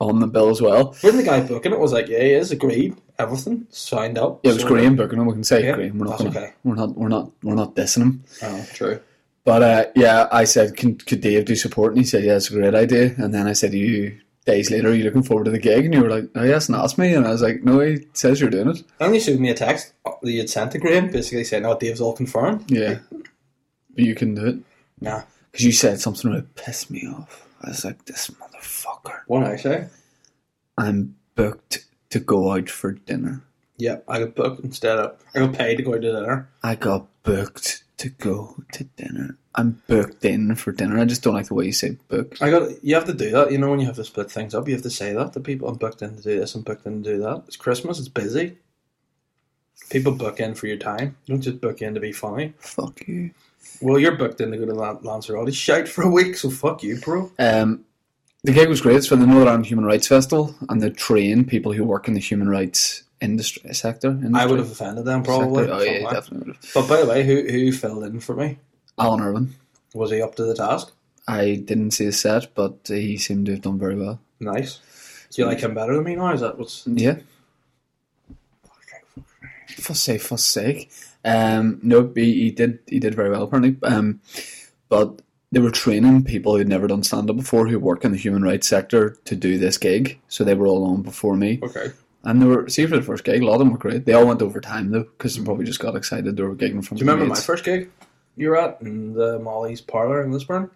on 0.08 0.20
the 0.20 0.26
bill 0.26 0.50
as 0.50 0.60
well. 0.60 0.94
When 1.00 1.16
the 1.16 1.22
guy 1.22 1.40
booking 1.40 1.72
it 1.72 1.78
was 1.78 1.92
like, 1.92 2.08
yeah, 2.08 2.20
he 2.20 2.32
is 2.32 2.50
agreed, 2.50 2.96
everything 3.18 3.66
signed 3.70 4.18
up. 4.18 4.40
Yeah, 4.44 4.52
it 4.52 4.54
was. 4.54 4.64
Graham 4.64 4.96
booking 4.96 5.18
him. 5.18 5.26
We 5.26 5.32
can 5.32 5.44
say 5.44 5.64
Yeah, 5.64 5.74
Graham. 5.74 5.98
We're 5.98 6.06
not, 6.06 6.18
gonna, 6.18 6.30
okay. 6.30 6.52
we're 6.64 6.74
not, 6.74 6.94
we're 6.96 7.08
not, 7.08 7.30
we're 7.42 7.54
not 7.54 7.74
dissing 7.74 8.02
him. 8.02 8.24
Oh, 8.42 8.66
true. 8.72 9.00
But 9.44 9.62
uh, 9.62 9.84
yeah, 9.94 10.28
I 10.32 10.44
said, 10.44 10.76
can, 10.76 10.96
could 10.96 11.20
Dave 11.20 11.44
do 11.44 11.54
support? 11.54 11.92
And 11.92 11.98
he 11.98 12.06
said, 12.06 12.24
yeah, 12.24 12.36
it's 12.36 12.50
a 12.50 12.54
great 12.54 12.74
idea. 12.74 13.14
And 13.18 13.34
then 13.34 13.46
I 13.46 13.52
said, 13.52 13.74
you 13.74 14.18
days 14.46 14.70
later, 14.70 14.88
are 14.88 14.94
you 14.94 15.04
looking 15.04 15.22
forward 15.22 15.44
to 15.44 15.50
the 15.50 15.58
gig? 15.58 15.84
And 15.84 15.94
you 15.94 16.00
were 16.02 16.10
like, 16.10 16.24
oh, 16.34 16.44
he 16.44 16.50
hasn't 16.50 16.78
asked 16.78 16.98
me. 16.98 17.14
And 17.14 17.26
I 17.26 17.30
was 17.30 17.42
like, 17.42 17.62
no, 17.62 17.80
he 17.80 18.06
says 18.14 18.40
you're 18.40 18.50
doing 18.50 18.70
it. 18.70 18.82
And 19.00 19.14
he 19.14 19.20
showed 19.20 19.40
me 19.40 19.50
a 19.50 19.54
text 19.54 19.92
that 20.04 20.30
you 20.30 20.38
had 20.40 20.50
sent 20.50 20.72
to 20.72 20.78
Graham, 20.78 21.10
basically 21.10 21.44
saying, 21.44 21.66
"Oh, 21.66 21.78
Dave's 21.78 22.00
all 22.00 22.14
confirmed." 22.14 22.70
Yeah, 22.70 22.98
but 23.10 24.04
you 24.04 24.14
can 24.14 24.34
do 24.34 24.46
it 24.46 24.56
Nah, 25.00 25.22
because 25.50 25.64
you 25.64 25.72
said 25.72 26.00
something 26.00 26.32
that 26.32 26.54
pissed 26.56 26.90
me 26.90 27.06
off. 27.06 27.46
I 27.62 27.68
was 27.68 27.84
like, 27.84 28.04
this 28.06 28.30
motherfucker. 28.64 29.20
what 29.26 29.40
did 29.40 29.48
I 29.48 29.56
say? 29.56 29.88
I'm 30.76 31.16
booked 31.34 31.84
to 32.10 32.20
go 32.20 32.52
out 32.52 32.68
for 32.68 32.92
dinner. 32.92 33.42
Yeah, 33.76 33.98
I 34.08 34.20
got 34.20 34.34
booked 34.34 34.64
instead 34.64 34.98
of 34.98 35.20
I 35.34 35.40
got 35.40 35.54
paid 35.54 35.76
to 35.76 35.82
go 35.82 35.94
out 35.94 36.02
to 36.02 36.12
dinner. 36.12 36.48
I 36.62 36.74
got 36.76 37.06
booked 37.22 37.82
to 37.98 38.08
go 38.08 38.56
to 38.72 38.84
dinner. 38.84 39.36
I'm 39.56 39.82
booked 39.88 40.24
in 40.24 40.54
for 40.56 40.72
dinner. 40.72 40.98
I 40.98 41.04
just 41.04 41.22
don't 41.22 41.34
like 41.34 41.46
the 41.46 41.54
way 41.54 41.66
you 41.66 41.72
say 41.72 41.96
booked. 42.08 42.40
I 42.42 42.50
got 42.50 42.84
you 42.84 42.94
have 42.94 43.04
to 43.06 43.14
do 43.14 43.30
that. 43.30 43.52
You 43.52 43.58
know 43.58 43.70
when 43.70 43.80
you 43.80 43.86
have 43.86 43.96
to 43.96 44.04
split 44.04 44.30
things 44.30 44.54
up, 44.54 44.68
you 44.68 44.74
have 44.74 44.82
to 44.82 44.90
say 44.90 45.12
that 45.12 45.32
to 45.32 45.40
people. 45.40 45.68
I'm 45.68 45.76
booked 45.76 46.02
in 46.02 46.16
to 46.16 46.22
do 46.22 46.38
this. 46.38 46.54
I'm 46.54 46.62
booked 46.62 46.86
in 46.86 47.02
to 47.02 47.10
do 47.12 47.18
that. 47.22 47.44
It's 47.46 47.56
Christmas. 47.56 47.98
It's 47.98 48.08
busy. 48.08 48.58
People 49.90 50.12
book 50.12 50.40
in 50.40 50.54
for 50.54 50.66
your 50.66 50.76
time. 50.76 51.16
You 51.26 51.34
don't 51.34 51.42
just 51.42 51.60
book 51.60 51.82
in 51.82 51.94
to 51.94 52.00
be 52.00 52.12
funny. 52.12 52.54
Fuck 52.58 53.06
you. 53.06 53.32
Well, 53.80 53.98
you're 53.98 54.16
booked 54.16 54.40
in 54.40 54.50
to 54.52 54.56
go 54.56 54.66
to 54.66 54.74
Lan- 54.74 55.00
Lanzarote. 55.02 55.52
Shout 55.52 55.88
for 55.88 56.02
a 56.02 56.08
week, 56.10 56.36
so 56.36 56.48
fuck 56.48 56.82
you, 56.82 57.00
bro. 57.00 57.30
Um, 57.38 57.84
the 58.44 58.52
gig 58.52 58.68
was 58.68 58.80
great. 58.80 58.96
It's 58.96 59.06
for 59.06 59.16
the 59.16 59.26
Northern 59.26 59.48
Ireland 59.48 59.66
Human 59.66 59.86
Rights 59.86 60.06
Festival, 60.06 60.54
and 60.68 60.80
they 60.80 60.90
train 60.90 61.44
people 61.44 61.72
who 61.72 61.82
work 61.82 62.06
in 62.06 62.14
the 62.14 62.20
human 62.20 62.48
rights 62.48 63.02
industry 63.20 63.72
sector. 63.72 64.08
Industry, 64.10 64.40
I 64.40 64.46
would 64.46 64.58
have 64.58 64.70
offended 64.70 65.06
them 65.06 65.22
probably. 65.22 65.64
Sector. 65.64 65.74
Oh 65.74 65.82
yeah, 65.82 66.10
definitely 66.10 66.48
would 66.48 66.56
have. 66.56 66.70
But 66.74 66.88
by 66.88 67.00
the 67.00 67.06
way, 67.06 67.24
who 67.24 67.42
who 67.50 67.72
filled 67.72 68.04
in 68.04 68.20
for 68.20 68.36
me? 68.36 68.58
Alan 68.98 69.22
Irwin. 69.22 69.54
Was 69.94 70.10
he 70.10 70.20
up 70.20 70.34
to 70.36 70.44
the 70.44 70.54
task? 70.54 70.92
I 71.26 71.54
didn't 71.64 71.92
see 71.92 72.04
his 72.04 72.20
set, 72.20 72.54
but 72.54 72.76
he 72.86 73.16
seemed 73.16 73.46
to 73.46 73.52
have 73.52 73.62
done 73.62 73.78
very 73.78 73.96
well. 73.96 74.20
Nice. 74.40 74.80
Do 75.30 75.42
you 75.42 75.48
like 75.48 75.60
him 75.60 75.74
better 75.74 75.94
than 75.94 76.04
me 76.04 76.16
now? 76.16 76.32
Is 76.32 76.42
that 76.42 76.58
what's? 76.58 76.86
Yeah. 76.86 77.16
For 79.78 79.94
sake, 79.94 80.20
for 80.20 80.36
sake. 80.36 80.90
Um, 81.24 81.80
no, 81.82 82.12
he, 82.14 82.34
he 82.34 82.50
did. 82.50 82.80
He 82.86 83.00
did 83.00 83.14
very 83.14 83.30
well 83.30 83.44
apparently. 83.44 83.76
Um, 83.82 84.20
but 84.88 85.22
they 85.54 85.60
were 85.60 85.70
training 85.70 86.24
people 86.24 86.56
who'd 86.56 86.68
never 86.68 86.86
done 86.86 87.02
stand 87.02 87.30
up 87.30 87.36
before, 87.36 87.66
who 87.68 87.78
work 87.78 88.04
in 88.04 88.12
the 88.12 88.18
human 88.18 88.42
rights 88.42 88.66
sector, 88.68 89.16
to 89.24 89.34
do 89.36 89.58
this 89.58 89.78
gig. 89.78 90.18
So 90.28 90.44
they 90.44 90.54
were 90.54 90.66
all 90.66 90.84
on 90.84 91.02
before 91.02 91.36
me, 91.36 91.60
Okay. 91.62 91.92
and 92.24 92.42
they 92.42 92.46
were 92.46 92.68
see 92.68 92.84
for 92.86 92.96
the 92.96 93.02
first 93.02 93.24
gig. 93.24 93.42
A 93.42 93.46
lot 93.46 93.54
of 93.54 93.58
them 93.60 93.70
were 93.72 93.78
great. 93.78 94.04
They 94.04 94.12
all 94.12 94.26
went 94.26 94.42
over 94.42 94.60
time 94.60 94.90
though, 94.90 95.04
because 95.04 95.36
they 95.36 95.44
probably 95.44 95.64
just 95.64 95.80
got 95.80 95.96
excited. 95.96 96.36
They 96.36 96.42
were 96.42 96.54
gigging 96.54 96.84
from. 96.84 96.98
Do 96.98 97.04
you 97.04 97.10
remember 97.10 97.32
my 97.32 97.40
first 97.40 97.64
gig? 97.64 97.90
You 98.36 98.48
were 98.50 98.56
at 98.60 98.78
in 98.82 99.14
the 99.14 99.38
Molly's 99.38 99.80
parlor 99.80 100.22
in 100.22 100.32
Lisburn. 100.32 100.70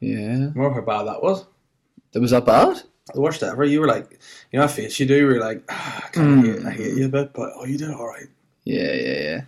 Yeah, 0.00 0.50
Remember 0.54 0.70
how 0.74 0.80
bad 0.82 1.04
that 1.08 1.22
was? 1.22 1.44
it 2.14 2.18
was 2.20 2.30
that 2.30 2.46
bad. 2.46 2.82
The 3.14 3.20
worst 3.22 3.42
ever. 3.42 3.64
You 3.64 3.80
were 3.80 3.86
like, 3.86 4.20
you 4.52 4.58
know, 4.58 4.66
that 4.66 4.72
face 4.74 5.00
you 5.00 5.06
do. 5.06 5.24
Where 5.26 5.36
you're 5.36 5.44
like, 5.44 5.62
ah, 5.70 6.08
I 6.14 6.20
of 6.20 6.44
hate, 6.44 6.66
I 6.66 6.70
hate 6.70 6.94
you 6.96 7.06
a 7.06 7.08
bit, 7.08 7.32
but 7.32 7.50
oh, 7.56 7.64
you 7.64 7.78
did 7.78 7.90
all 7.90 8.06
right. 8.06 8.26
Yeah, 8.64 8.92
yeah, 8.92 9.20
yeah. 9.20 9.40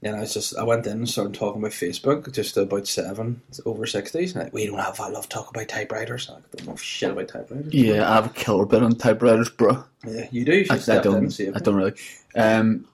And 0.00 0.14
I 0.14 0.20
was 0.20 0.32
just, 0.32 0.56
I 0.56 0.62
went 0.62 0.86
in 0.86 0.92
and 0.92 1.08
started 1.08 1.34
talking 1.34 1.60
about 1.60 1.72
Facebook, 1.72 2.32
just 2.32 2.56
about 2.56 2.86
seven 2.86 3.42
over 3.66 3.84
sixties. 3.84 4.36
Like, 4.36 4.52
we 4.52 4.66
don't 4.66 4.78
have, 4.78 5.00
I 5.00 5.08
love 5.08 5.28
talk 5.28 5.50
about 5.50 5.66
typewriters. 5.66 6.30
I 6.30 6.34
don't 6.56 6.68
know 6.68 6.76
shit 6.76 7.10
about 7.10 7.26
typewriters. 7.26 7.74
Yeah, 7.74 8.08
I 8.08 8.14
have 8.14 8.26
a 8.26 8.28
killer 8.28 8.64
bit 8.64 8.82
on 8.82 8.94
typewriters, 8.94 9.50
bro. 9.50 9.82
yeah, 10.06 10.28
you 10.30 10.44
do. 10.44 10.54
You 10.54 10.66
I, 10.70 10.74
I 10.74 10.78
step 10.78 11.04
in 11.04 11.14
and 11.14 11.36
don't. 11.36 11.56
I 11.56 11.58
don't 11.58 11.74
really. 11.74 11.94
Um, 12.36 12.86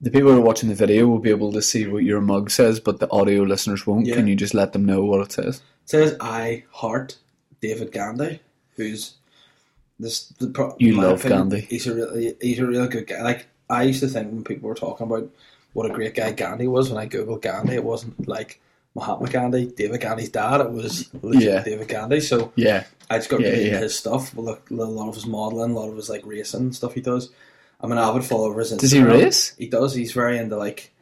the 0.00 0.10
people 0.10 0.32
who 0.32 0.38
are 0.38 0.44
watching 0.44 0.68
the 0.68 0.74
video 0.74 1.06
will 1.06 1.20
be 1.20 1.30
able 1.30 1.52
to 1.52 1.62
see 1.62 1.86
what 1.86 2.02
your 2.02 2.20
mug 2.20 2.50
says, 2.50 2.80
but 2.80 2.98
the 2.98 3.08
audio 3.12 3.44
listeners 3.44 3.86
won't. 3.86 4.06
Yeah. 4.06 4.16
Can 4.16 4.26
you 4.26 4.34
just 4.34 4.52
let 4.52 4.72
them 4.72 4.84
know 4.84 5.04
what 5.04 5.20
it 5.20 5.30
says? 5.30 5.58
It 5.84 5.90
says 5.90 6.16
I 6.20 6.64
heart 6.72 7.18
David 7.60 7.92
Gandy, 7.92 8.40
who's 8.74 9.14
this. 10.00 10.26
The 10.26 10.48
pro- 10.48 10.74
You 10.80 11.00
love 11.00 11.20
opinion, 11.20 11.50
Gandhi. 11.50 11.60
He's 11.70 11.86
a 11.86 11.94
really, 11.94 12.36
he's 12.40 12.58
a 12.58 12.66
real 12.66 12.88
good 12.88 13.06
guy. 13.06 13.22
Like 13.22 13.46
I 13.70 13.84
used 13.84 14.00
to 14.00 14.08
think 14.08 14.32
when 14.32 14.42
people 14.42 14.68
were 14.68 14.74
talking 14.74 15.06
about 15.06 15.30
what 15.72 15.90
a 15.90 15.94
great 15.94 16.14
guy 16.14 16.32
Gandhi 16.32 16.66
was, 16.68 16.90
when 16.90 17.02
I 17.02 17.08
googled 17.08 17.42
Gandhi, 17.42 17.74
it 17.74 17.84
wasn't 17.84 18.28
like 18.28 18.60
Mahatma 18.94 19.28
Gandhi, 19.30 19.66
David 19.66 20.00
Gandy's 20.00 20.28
dad. 20.28 20.60
It 20.60 20.70
was 20.70 21.08
Yeah. 21.22 21.62
David 21.62 21.88
Gandy. 21.88 22.20
So 22.20 22.52
Yeah, 22.56 22.84
I 23.10 23.18
just 23.18 23.28
got 23.30 23.40
Yeah, 23.40 23.48
really 23.48 23.60
yeah. 23.62 23.68
into 23.68 23.78
his 23.80 23.96
stuff. 23.98 24.34
Well, 24.34 24.46
look, 24.46 24.70
a 24.70 24.74
lot 24.74 25.08
of 25.08 25.14
his 25.14 25.26
modeling, 25.26 25.70
a 25.72 25.74
lot 25.74 25.88
of 25.88 25.96
his 25.96 26.10
like 26.10 26.26
racing 26.26 26.72
stuff 26.72 26.94
he 26.94 27.00
does. 27.00 27.30
I'm 27.80 27.90
an 27.90 27.98
avid 27.98 28.24
follower 28.24 28.52
of 28.52 28.58
his 28.58 28.72
Instagram. 28.72 28.80
Does 28.80 28.90
he 28.92 29.02
race? 29.02 29.54
He 29.58 29.66
does. 29.68 29.94
He's 29.94 30.12
very 30.12 30.38
into 30.38 30.56
like 30.56 30.92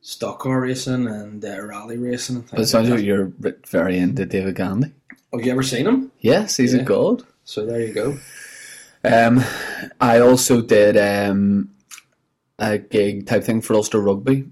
stock 0.00 0.38
car 0.40 0.60
racing 0.60 1.06
and 1.06 1.44
uh, 1.44 1.60
rally 1.60 1.98
racing 1.98 2.36
and 2.36 2.44
things. 2.48 2.50
but 2.52 2.60
it 2.62 2.66
sounds 2.66 2.88
like 2.88 2.98
like 2.98 3.06
you're 3.06 3.32
very 3.68 3.98
into 3.98 4.24
David 4.24 4.54
Gandy. 4.56 4.92
Have 5.32 5.44
you 5.44 5.52
ever 5.52 5.62
seen 5.62 5.86
him? 5.86 6.12
Yes, 6.20 6.56
he's 6.56 6.74
Yeah. 6.74 6.80
a 6.82 6.84
god. 6.84 7.22
So 7.44 7.66
there 7.66 7.80
you 7.80 7.92
go. 7.92 8.18
Um, 9.04 9.42
I 10.00 10.20
also 10.20 10.60
did 10.62 10.96
um, 10.96 11.70
a 12.62 12.78
gig 12.78 13.26
type 13.26 13.44
thing 13.44 13.60
for 13.60 13.74
Ulster 13.74 14.00
Rugby 14.00 14.48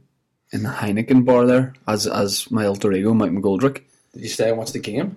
in 0.53 0.63
the 0.65 0.69
Heineken 0.69 1.25
bar 1.25 1.47
there 1.47 1.75
as 1.87 2.07
as 2.07 2.51
my 2.51 2.67
alter 2.67 2.93
ego, 2.93 3.15
Mike 3.15 3.31
McGoldrick. 3.31 3.83
Did 4.13 4.23
you 4.23 4.29
stay 4.29 4.49
and 4.49 4.59
watch 4.59 4.73
the 4.73 4.81
game? 4.81 5.17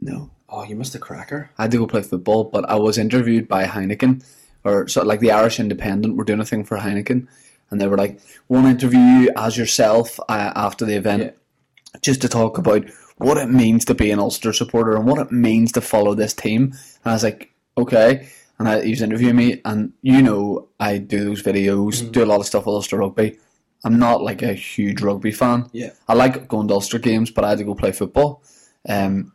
No, 0.00 0.30
Oh, 0.54 0.64
you 0.64 0.76
missed 0.76 0.94
a 0.94 0.98
cracker. 0.98 1.48
I 1.56 1.62
had 1.62 1.70
to 1.70 1.78
go 1.78 1.86
play 1.86 2.02
football, 2.02 2.44
but 2.44 2.68
I 2.68 2.74
was 2.74 2.98
interviewed 2.98 3.48
by 3.48 3.64
Heineken, 3.64 4.22
or 4.64 4.86
sort 4.86 5.04
of 5.04 5.08
like 5.08 5.20
the 5.20 5.30
Irish 5.30 5.58
Independent 5.58 6.14
were 6.16 6.24
doing 6.24 6.40
a 6.40 6.44
thing 6.44 6.62
for 6.64 6.76
Heineken, 6.76 7.26
and 7.70 7.80
they 7.80 7.86
were 7.88 7.96
like, 7.96 8.20
"One 8.48 8.66
interview 8.66 9.00
you 9.00 9.30
as 9.34 9.56
yourself 9.56 10.20
uh, 10.28 10.52
after 10.54 10.84
the 10.84 10.94
event, 10.94 11.22
Yeah. 11.22 12.00
just 12.02 12.20
to 12.20 12.28
talk 12.28 12.58
about 12.58 12.84
what 13.16 13.38
it 13.38 13.48
means 13.48 13.86
to 13.86 13.94
be 13.94 14.10
an 14.10 14.18
Ulster 14.18 14.52
supporter 14.52 14.94
and 14.94 15.06
what 15.06 15.18
it 15.20 15.32
means 15.32 15.72
to 15.72 15.80
follow 15.80 16.14
this 16.14 16.34
team." 16.34 16.64
And 17.02 17.06
I 17.06 17.12
was 17.14 17.24
like, 17.24 17.50
"Okay." 17.78 18.28
And 18.62 18.68
I, 18.68 18.82
he 18.84 18.90
was 18.90 19.02
interviewing 19.02 19.36
me, 19.36 19.60
and 19.64 19.92
you 20.02 20.22
know, 20.22 20.68
I 20.78 20.98
do 20.98 21.24
those 21.24 21.42
videos, 21.42 22.00
Mm-hmm. 22.00 22.10
do 22.12 22.24
a 22.24 22.30
lot 22.32 22.40
of 22.40 22.46
stuff 22.46 22.66
with 22.66 22.74
Ulster 22.74 22.98
Rugby. 22.98 23.38
I'm 23.84 23.98
not 23.98 24.22
like 24.22 24.42
a 24.42 24.52
huge 24.54 25.00
rugby 25.02 25.32
fan. 25.32 25.68
Yeah. 25.72 25.90
I 26.08 26.14
like 26.14 26.46
going 26.48 26.68
to 26.68 26.74
Ulster 26.74 26.98
games, 27.00 27.30
but 27.32 27.44
I 27.44 27.48
had 27.50 27.58
to 27.58 27.64
go 27.64 27.74
play 27.74 27.90
football. 27.92 28.42
Um, 28.88 29.32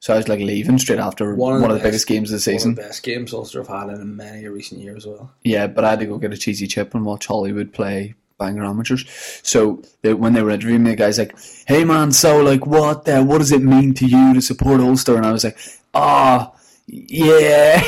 so 0.00 0.14
I 0.14 0.16
was 0.16 0.28
like 0.28 0.40
leaving 0.40 0.78
straight 0.78 0.98
after 0.98 1.34
one 1.34 1.54
of 1.56 1.60
the, 1.62 1.68
best- 1.74 1.82
biggest 1.82 2.06
games 2.06 2.30
of 2.30 2.36
the 2.36 2.40
season. 2.40 2.70
One 2.72 2.78
of 2.78 2.84
the 2.84 2.88
best 2.88 3.02
games 3.02 3.32
Ulster 3.34 3.60
have 3.62 3.68
had 3.68 3.90
in 3.90 4.16
many 4.16 4.44
a 4.46 4.50
recent 4.50 4.80
years 4.80 5.04
as 5.04 5.06
well. 5.06 5.32
Yeah, 5.42 5.66
but 5.66 5.84
I 5.84 5.90
had 5.90 6.00
to 6.00 6.06
go 6.06 6.18
get 6.18 6.32
a 6.32 6.36
cheesy 6.38 6.66
chip 6.66 6.94
and 6.94 7.04
watch 7.04 7.26
Hollywood 7.26 7.72
play 7.74 8.14
Bangor 8.38 8.64
Amateurs. 8.64 9.04
So 9.42 9.82
they, 10.02 10.12
when 10.14 10.32
they 10.32 10.42
were 10.42 10.50
interviewing 10.50 10.82
me, 10.82 10.90
the 10.90 10.96
guy's 10.96 11.18
like, 11.18 11.34
"Hey 11.66 11.84
man, 11.84 12.12
so 12.12 12.42
like, 12.42 12.66
what 12.66 13.06
uh, 13.08 13.22
what 13.22 13.38
does 13.38 13.52
it 13.52 13.62
mean 13.62 13.94
to 13.94 14.06
you 14.06 14.34
to 14.34 14.40
support 14.42 14.80
Ulster?" 14.80 15.16
And 15.16 15.24
I 15.26 15.32
was 15.32 15.44
like, 15.44 15.58
"Ah, 15.94 16.52
yeah, 16.86 17.80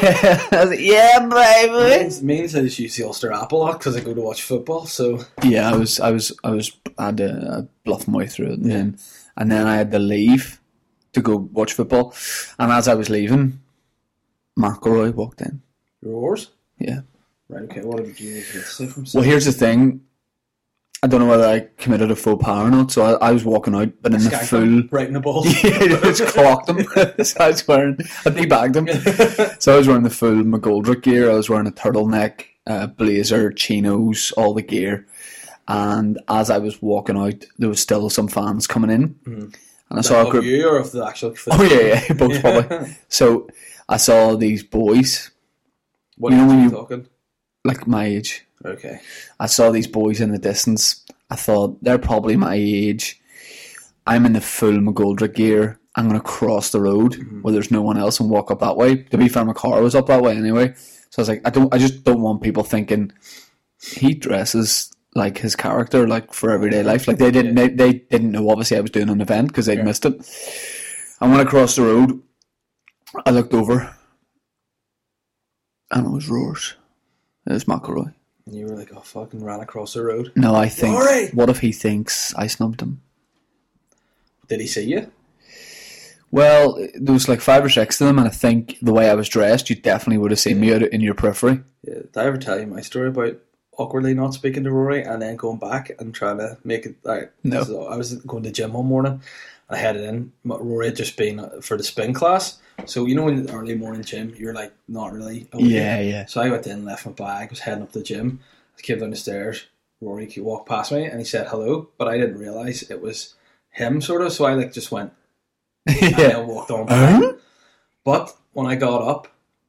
I 0.52 0.60
was 0.60 0.70
like, 0.70 0.80
yeah, 0.80 1.18
baby." 1.28 2.02
Means, 2.02 2.22
means 2.22 2.56
I 2.56 2.62
just 2.62 2.78
use 2.78 2.96
the 2.96 3.04
Ulster 3.04 3.32
app 3.32 3.52
a 3.52 3.56
lot 3.56 3.78
because 3.78 3.96
I 3.96 4.00
go 4.00 4.14
to 4.14 4.20
watch 4.22 4.42
football. 4.42 4.86
So 4.86 5.20
Yeah, 5.44 5.70
I 5.70 5.76
was, 5.76 6.00
I 6.00 6.10
was, 6.10 6.32
I 6.42 6.50
was, 6.50 6.72
I 6.98 7.06
had 7.06 7.16
to 7.18 7.68
bluff 7.84 8.08
my 8.08 8.18
way 8.18 8.26
through 8.26 8.52
it, 8.52 8.58
and 8.60 8.70
then, 8.70 8.98
and 9.36 9.50
then 9.52 9.66
I 9.66 9.76
had 9.76 9.90
to 9.92 9.98
leave 9.98 10.60
to 11.12 11.20
go 11.20 11.36
watch 11.36 11.74
football. 11.74 12.14
And 12.58 12.72
as 12.72 12.88
I 12.88 12.94
was 12.94 13.10
leaving, 13.10 13.60
McIlroy 14.58 15.12
walked 15.14 15.40
in. 15.42 15.60
yours, 16.02 16.50
Yeah. 16.78 17.00
right? 17.48 17.64
Okay. 17.64 17.82
What 17.82 18.04
did 18.04 18.18
you 18.18 18.40
say 18.42 18.86
from? 18.86 19.04
Well, 19.12 19.22
here's 19.24 19.44
the 19.44 19.52
thing. 19.52 20.00
I 21.02 21.08
don't 21.08 21.20
know 21.20 21.26
whether 21.28 21.46
I 21.46 21.68
committed 21.76 22.10
a 22.10 22.16
faux 22.16 22.42
pas 22.42 22.66
or 22.66 22.70
not. 22.70 22.90
So 22.90 23.02
I, 23.02 23.28
I 23.28 23.32
was 23.32 23.44
walking 23.44 23.74
out, 23.74 23.92
but 24.02 24.14
in 24.14 24.24
the 24.24 24.30
full. 24.30 24.60
him, 24.62 24.86
breaking 24.86 25.14
the 25.14 25.20
ball. 25.20 25.44
Yeah, 25.46 25.98
I 26.02 26.12
just 26.12 26.26
clocked 26.34 26.68
him. 26.70 26.82
so 27.24 27.36
I 27.40 27.48
was 27.48 27.68
wearing, 27.68 27.98
I 28.24 28.30
debagged 28.30 28.76
him. 28.76 28.88
so 29.60 29.74
I 29.74 29.78
was 29.78 29.86
wearing 29.86 30.02
the 30.04 30.10
full 30.10 30.42
McGoldrick 30.42 31.02
gear. 31.02 31.30
I 31.30 31.34
was 31.34 31.50
wearing 31.50 31.66
a 31.66 31.70
turtleneck, 31.70 32.44
uh, 32.66 32.86
blazer, 32.88 33.52
chinos, 33.52 34.32
all 34.32 34.54
the 34.54 34.62
gear. 34.62 35.06
And 35.68 36.18
as 36.28 36.48
I 36.48 36.58
was 36.58 36.80
walking 36.80 37.18
out, 37.18 37.44
there 37.58 37.68
was 37.68 37.80
still 37.80 38.08
some 38.08 38.28
fans 38.28 38.66
coming 38.66 38.90
in, 38.90 39.16
and 39.26 39.54
I 39.90 40.00
saw 40.00 40.26
a 40.26 40.30
group. 40.30 40.44
you 40.44 40.66
or 40.68 40.78
of 40.78 40.92
the 40.92 41.04
actual? 41.04 41.34
Oh 41.50 41.62
yeah, 41.62 42.04
yeah, 42.08 42.12
both 42.14 42.40
probably. 42.40 42.96
So 43.08 43.48
I 43.88 43.96
saw 43.98 44.36
these 44.36 44.62
boys, 44.62 45.30
What 46.16 46.30
You 46.32 46.38
know 46.38 46.46
when 46.46 46.62
you- 46.62 46.70
talking? 46.70 47.06
like 47.64 47.86
my 47.88 48.04
age. 48.06 48.45
Okay. 48.66 49.00
I 49.40 49.46
saw 49.46 49.70
these 49.70 49.86
boys 49.86 50.20
in 50.20 50.32
the 50.32 50.38
distance. 50.38 51.04
I 51.30 51.36
thought 51.36 51.82
they're 51.82 51.98
probably 51.98 52.36
my 52.36 52.54
age. 52.54 53.20
I'm 54.06 54.26
in 54.26 54.32
the 54.34 54.40
full 54.40 54.72
McGoldrick 54.72 55.34
gear. 55.34 55.80
I'm 55.94 56.08
going 56.08 56.20
to 56.20 56.26
cross 56.26 56.70
the 56.70 56.80
road 56.80 57.14
mm-hmm. 57.14 57.42
where 57.42 57.52
there's 57.52 57.70
no 57.70 57.82
one 57.82 57.96
else 57.96 58.20
and 58.20 58.28
walk 58.28 58.50
up 58.50 58.60
that 58.60 58.76
way. 58.76 58.96
To 58.96 59.18
be 59.18 59.28
fair, 59.28 59.44
my 59.44 59.52
car 59.52 59.80
was 59.82 59.94
up 59.94 60.06
that 60.08 60.22
way 60.22 60.36
anyway. 60.36 60.74
So 61.10 61.18
I 61.18 61.22
was 61.22 61.28
like, 61.28 61.42
I 61.44 61.50
don't, 61.50 61.72
I 61.72 61.78
just 61.78 62.04
don't 62.04 62.20
want 62.20 62.42
people 62.42 62.62
thinking 62.62 63.12
he 63.80 64.14
dresses 64.14 64.92
like 65.14 65.38
his 65.38 65.56
character, 65.56 66.06
like 66.06 66.34
for 66.34 66.50
everyday 66.50 66.82
life. 66.82 67.08
Like 67.08 67.18
they 67.18 67.30
didn't, 67.30 67.54
they, 67.54 67.68
they 67.68 67.92
didn't 67.94 68.32
know 68.32 68.50
obviously 68.50 68.76
I 68.76 68.80
was 68.80 68.90
doing 68.90 69.08
an 69.08 69.20
event 69.20 69.48
because 69.48 69.66
they'd 69.66 69.84
missed 69.84 70.04
it. 70.04 70.14
And 71.20 71.30
when 71.30 71.40
I 71.40 71.44
crossed 71.44 71.76
the 71.76 71.82
road, 71.82 72.22
I 73.24 73.30
looked 73.30 73.54
over, 73.54 73.96
and 75.90 76.06
it 76.06 76.10
was 76.10 76.28
Roars. 76.28 76.74
It 77.46 77.52
was 77.52 77.64
McIlroy. 77.64 78.12
And 78.46 78.54
you 78.54 78.66
were 78.66 78.76
like, 78.76 78.92
oh, 78.94 79.00
fucking 79.00 79.44
ran 79.44 79.60
across 79.60 79.94
the 79.94 80.04
road. 80.04 80.32
No, 80.36 80.54
I 80.54 80.68
think. 80.68 81.34
What 81.34 81.50
if 81.50 81.58
he 81.58 81.72
thinks 81.72 82.32
I 82.34 82.46
snubbed 82.46 82.80
him? 82.80 83.02
Did 84.48 84.60
he 84.60 84.68
see 84.68 84.84
you? 84.84 85.10
Well, 86.30 86.74
there 86.94 87.12
was 87.12 87.28
like 87.28 87.40
five 87.40 87.64
or 87.64 87.68
six 87.68 88.00
of 88.00 88.06
them, 88.06 88.18
and 88.18 88.28
I 88.28 88.30
think 88.30 88.78
the 88.80 88.92
way 88.92 89.10
I 89.10 89.14
was 89.14 89.28
dressed, 89.28 89.70
you 89.70 89.76
definitely 89.76 90.18
would 90.18 90.30
have 90.30 90.40
seen 90.40 90.60
me 90.60 90.72
out 90.72 90.82
in 90.82 91.00
your 91.00 91.14
periphery. 91.14 91.62
Yeah. 91.82 91.94
Did 91.94 92.16
I 92.16 92.24
ever 92.24 92.36
tell 92.36 92.60
you 92.60 92.66
my 92.66 92.80
story 92.80 93.08
about 93.08 93.38
awkwardly 93.72 94.14
not 94.14 94.34
speaking 94.34 94.64
to 94.64 94.70
Rory 94.70 95.02
and 95.02 95.22
then 95.22 95.36
going 95.36 95.58
back 95.58 95.90
and 95.98 96.14
trying 96.14 96.38
to 96.38 96.58
make 96.62 96.86
it? 96.86 96.96
Right. 97.04 97.30
No. 97.42 97.64
So 97.64 97.86
I 97.86 97.96
was 97.96 98.14
going 98.14 98.42
to 98.44 98.48
the 98.48 98.52
gym 98.52 98.74
one 98.74 98.86
morning. 98.86 99.22
I 99.68 99.76
headed 99.76 100.04
in. 100.04 100.32
Rory 100.44 100.86
had 100.86 100.96
just 100.96 101.16
been 101.16 101.60
for 101.60 101.76
the 101.76 101.82
spin 101.82 102.12
class. 102.12 102.58
So 102.84 103.06
you 103.06 103.14
know, 103.14 103.28
in 103.28 103.46
the 103.46 103.52
early 103.52 103.74
morning 103.74 104.02
gym, 104.02 104.34
you're 104.36 104.54
like 104.54 104.72
not 104.88 105.12
really. 105.12 105.48
awake. 105.52 105.66
Yeah, 105.70 106.00
yeah. 106.00 106.26
So 106.26 106.40
I 106.40 106.50
went 106.50 106.66
in, 106.66 106.84
left 106.84 107.06
my 107.06 107.12
bag, 107.12 107.50
was 107.50 107.60
heading 107.60 107.82
up 107.82 107.92
to 107.92 107.98
the 107.98 108.04
gym. 108.04 108.40
I 108.78 108.80
came 108.82 108.98
down 108.98 109.10
the 109.10 109.16
stairs. 109.16 109.66
Rory 110.00 110.32
walked 110.38 110.68
past 110.68 110.92
me 110.92 111.06
and 111.06 111.18
he 111.18 111.24
said 111.24 111.48
hello, 111.48 111.88
but 111.96 112.06
I 112.06 112.18
didn't 112.18 112.38
realize 112.38 112.82
it 112.82 113.00
was 113.00 113.34
him, 113.70 114.00
sort 114.00 114.22
of. 114.22 114.32
So 114.32 114.44
I 114.44 114.54
like 114.54 114.72
just 114.72 114.92
went 114.92 115.12
and 115.86 116.18
yeah. 116.18 116.38
walked 116.38 116.70
on. 116.70 116.86
Huh? 116.88 117.32
But 118.04 118.36
when 118.52 118.66
I 118.66 118.76
got 118.76 119.02
up 119.02 119.28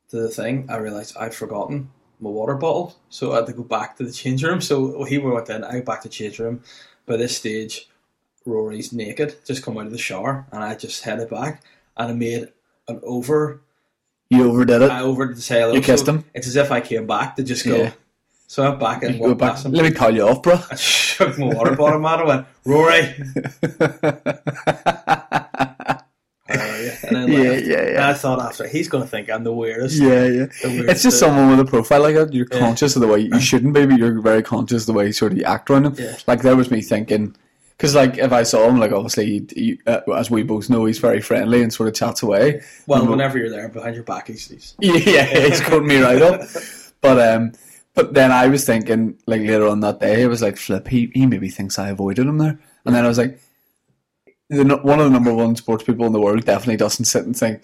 to 0.10 0.18
the 0.18 0.30
thing, 0.30 0.68
I 0.70 0.78
realised 0.78 1.16
I'd 1.18 1.34
forgotten 1.34 1.92
my 2.20 2.30
water 2.30 2.56
bottle, 2.56 2.96
so 3.10 3.32
I 3.32 3.38
had 3.38 3.46
to 3.48 3.54
go 3.54 3.64
back 3.64 3.98
to 3.98 4.04
the 4.04 4.12
change 4.12 4.44
room. 4.44 4.60
So 4.60 5.04
he 5.04 5.18
went 5.18 5.50
in, 5.50 5.64
I 5.64 5.74
went 5.74 5.86
back 5.86 6.02
to 6.02 6.08
the 6.08 6.14
change 6.14 6.40
room. 6.40 6.64
By 7.06 7.16
this 7.16 7.38
stage, 7.38 7.90
Rory's 8.48 8.94
naked, 8.94 9.36
just 9.46 9.62
come 9.64 9.78
out 9.78 9.86
of 9.86 9.92
the 9.92 9.98
shower, 9.98 10.46
and 10.52 10.64
I 10.64 10.76
just 10.76 11.04
headed 11.04 11.30
back, 11.30 11.62
and 11.98 12.12
I 12.12 12.14
made 12.14 12.48
an 12.88 13.00
over. 13.04 13.62
You 14.30 14.50
overdid 14.50 14.82
it. 14.82 14.90
I 14.92 15.02
overdid 15.02 15.38
the 15.38 15.54
hello. 15.54 15.74
You 15.74 15.82
kissed 15.82 16.06
so 16.06 16.14
him? 16.14 16.26
It's 16.34 16.48
as 16.48 16.56
if 16.56 16.72
I 16.72 16.82
came 16.82 17.06
back 17.08 17.36
to 17.36 17.44
just 17.44 17.66
go. 17.66 17.76
Yeah. 17.76 17.92
So 18.48 18.64
I 18.64 18.70
went 18.70 18.80
back 18.80 19.04
and 19.04 19.16
You 19.16 19.22
walked 19.22 19.40
back. 19.40 19.52
past 19.54 19.66
him. 19.66 19.74
Let 19.74 19.84
me 19.84 19.92
call 19.92 20.12
you 20.12 20.28
off, 20.28 20.42
bro. 20.42 20.58
I 20.72 20.76
shook 20.76 21.38
my 21.38 21.48
water 21.54 21.76
bottle 21.76 22.00
man. 22.00 22.20
I 22.20 22.24
went, 22.24 22.46
Rory. 22.66 23.14
And 26.50 27.32
Yeah, 27.32 27.40
left. 27.40 27.66
yeah, 27.66 27.82
yeah. 27.82 27.88
And 27.90 28.00
I 28.00 28.14
thought 28.14 28.40
after 28.42 28.68
he's 28.68 28.88
going 28.88 29.04
to 29.04 29.10
think 29.10 29.30
I'm 29.30 29.44
the 29.44 29.52
weirdest. 29.54 30.02
yeah, 30.02 30.24
yeah. 30.26 30.46
Weirdest 30.64 30.90
It's 30.90 31.04
just 31.04 31.20
someone 31.20 31.50
with 31.52 31.60
a 31.60 31.70
profile 31.70 32.02
like 32.02 32.16
that. 32.16 32.34
You're 32.34 32.48
Yeah. 32.52 32.60
conscious 32.60 32.96
of 32.96 33.02
the 33.02 33.08
way 33.08 33.20
you 33.20 33.40
shouldn't 33.50 33.74
be, 33.74 33.86
but 33.86 33.98
you're 33.98 34.22
very 34.22 34.44
conscious 34.44 34.84
of 34.84 34.88
the 34.88 34.94
way 34.94 35.12
sort 35.12 35.34
of 35.34 35.38
you 35.38 35.44
act 35.44 35.70
around 35.70 35.86
him. 35.88 35.96
Yeah. 35.98 36.16
Like 36.26 36.42
there 36.42 36.56
was 36.56 36.72
me 36.72 36.82
thinking, 36.82 37.36
because 37.78 37.94
like 37.96 38.18
if 38.18 38.32
I 38.32 38.44
saw 38.44 38.68
him, 38.68 38.80
like 38.80 38.92
obviously, 38.92 39.26
he, 39.26 39.48
he, 39.56 39.80
uh, 39.86 40.00
as 40.16 40.32
we 40.32 40.44
both 40.44 40.70
know, 40.70 40.86
he's 40.86 40.98
very 41.00 41.22
friendly 41.22 41.62
and 41.62 41.72
sort 41.72 41.88
of 41.90 41.96
chats 41.96 42.24
away. 42.24 42.62
Well, 42.88 43.02
And- 43.02 43.10
whenever 43.10 43.38
you're 43.38 43.50
there 43.52 43.70
behind 43.70 43.96
your 43.96 44.04
back, 44.04 44.28
he's, 44.28 44.48
he's 44.48 44.76
Yeah, 44.80 45.24
he's 45.24 45.62
cutting 45.62 45.88
me 45.88 46.02
right 46.02 46.22
up. 46.22 46.42
But 47.02 47.20
um, 47.20 47.52
but 47.94 48.14
then 48.14 48.32
I 48.32 48.48
was 48.48 48.66
thinking, 48.66 49.20
like 49.28 49.42
later 49.42 49.68
on 49.68 49.80
that 49.82 50.00
day, 50.00 50.24
I 50.24 50.28
was 50.28 50.42
like, 50.42 50.58
flip, 50.58 50.88
he, 50.88 51.12
he 51.14 51.26
maybe 51.26 51.50
thinks 51.50 51.78
I 51.80 51.90
avoided 51.90 52.26
him 52.28 52.38
there. 52.40 52.60
And 52.86 52.96
then 52.96 53.06
I 53.06 53.08
was 53.08 53.18
like, 53.18 53.40
the, 54.50 54.64
one 54.82 55.00
of 55.00 55.06
the 55.06 55.12
number 55.12 55.34
one 55.34 55.56
sports 55.56 55.84
people 55.84 56.06
in 56.06 56.14
the 56.14 56.22
world 56.22 56.46
definitely 56.46 56.78
doesn't 56.78 57.06
sit 57.06 57.26
and 57.26 57.36
think, 57.36 57.64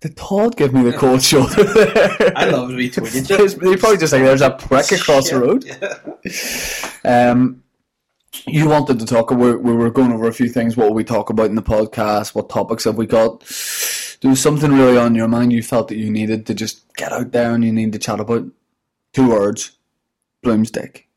did 0.00 0.16
Todd 0.16 0.56
give 0.56 0.72
me 0.72 0.82
the 0.82 0.96
cold 0.96 1.22
shoulder 1.22 1.62
there? 1.62 2.32
I 2.36 2.46
love 2.46 2.70
to 2.70 2.76
be 2.76 2.88
tweeted. 2.90 3.58
They 3.60 3.76
probably 3.76 3.98
just 3.98 4.12
like, 4.14 4.22
there's 4.22 4.40
a 4.40 4.50
prick 4.50 4.92
across 4.92 5.28
the 5.30 5.40
road. 5.40 5.64
Um, 7.04 7.62
you 8.46 8.68
wanted 8.68 8.98
to 9.00 9.06
talk. 9.06 9.30
We, 9.30 9.54
we 9.56 9.72
were 9.72 9.90
going 9.90 10.12
over 10.12 10.26
a 10.28 10.32
few 10.32 10.48
things. 10.48 10.76
What 10.76 10.88
will 10.88 10.94
we 10.94 11.04
talk 11.04 11.30
about 11.30 11.46
in 11.46 11.54
the 11.56 11.62
podcast? 11.62 12.34
What 12.34 12.48
topics 12.48 12.84
have 12.84 12.96
we 12.96 13.06
got? 13.06 13.40
There 14.20 14.30
was 14.30 14.40
something 14.40 14.72
really 14.72 14.98
on 14.98 15.14
your 15.14 15.28
mind. 15.28 15.52
You 15.52 15.62
felt 15.62 15.88
that 15.88 15.96
you 15.96 16.10
needed 16.10 16.46
to 16.46 16.54
just 16.54 16.82
get 16.96 17.12
out 17.12 17.32
there 17.32 17.54
and 17.54 17.64
you 17.64 17.72
need 17.72 17.92
to 17.92 17.98
chat 17.98 18.20
about. 18.20 18.44
Two 19.12 19.30
words: 19.30 19.72
Bloomstick. 20.44 21.08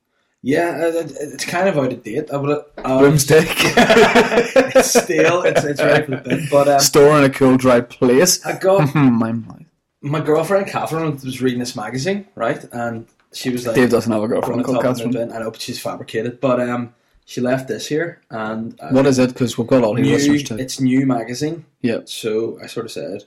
Yeah, 0.42 0.88
it- 0.88 1.12
it's 1.16 1.46
kind 1.46 1.70
of 1.70 1.78
out 1.78 1.94
of 1.94 2.04
date. 2.04 2.32
I 2.32 2.38
would. 2.38 2.50
Uh, 2.78 3.00
Bloomstick. 3.00 3.46
it's 4.76 4.94
stale. 5.04 5.44
It's 5.44 5.64
it's 5.64 5.80
for 5.80 5.88
the. 5.88 6.48
But 6.50 6.68
um, 6.68 6.80
Store 6.80 7.18
in 7.20 7.24
a 7.26 7.30
cool, 7.30 7.58
dry 7.58 7.82
place. 7.82 8.44
I 8.46 8.58
got 8.58 8.94
My 8.96 9.32
mind. 9.32 9.66
my 10.02 10.20
girlfriend 10.22 10.68
Catherine 10.68 11.12
was 11.24 11.42
reading 11.42 11.60
this 11.60 11.76
magazine, 11.76 12.26
right, 12.36 12.64
and 12.72 13.06
she 13.32 13.50
was 13.52 13.66
like, 13.68 13.76
Dave 13.76 13.90
doesn't 13.92 14.12
have 14.12 14.24
a 14.24 14.28
girlfriend 14.28 14.64
called 14.66 14.78
top 14.82 14.86
of 14.92 14.98
the 14.98 15.04
Catherine. 15.04 15.28
bin." 15.30 15.36
I 15.36 15.40
know, 15.40 15.52
but 15.52 15.62
she's 15.62 15.80
fabricated. 15.82 16.40
But 16.42 16.60
um, 16.62 16.94
she 17.26 17.42
left 17.42 17.68
this 17.68 17.88
here, 17.88 18.22
and 18.30 18.80
uh, 18.80 18.90
What 18.90 19.06
is 19.06 19.18
it? 19.20 19.30
Because 19.34 19.58
we've 19.58 19.68
got 19.68 19.84
all 19.84 19.94
new, 19.96 20.12
listeners 20.12 20.44
too. 20.44 20.58
it's 20.58 20.80
new 20.80 21.06
magazine. 21.06 21.66
Yeah. 21.82 22.00
So 22.06 22.60
I 22.62 22.68
sort 22.68 22.86
of 22.86 22.92
said, 22.92 23.24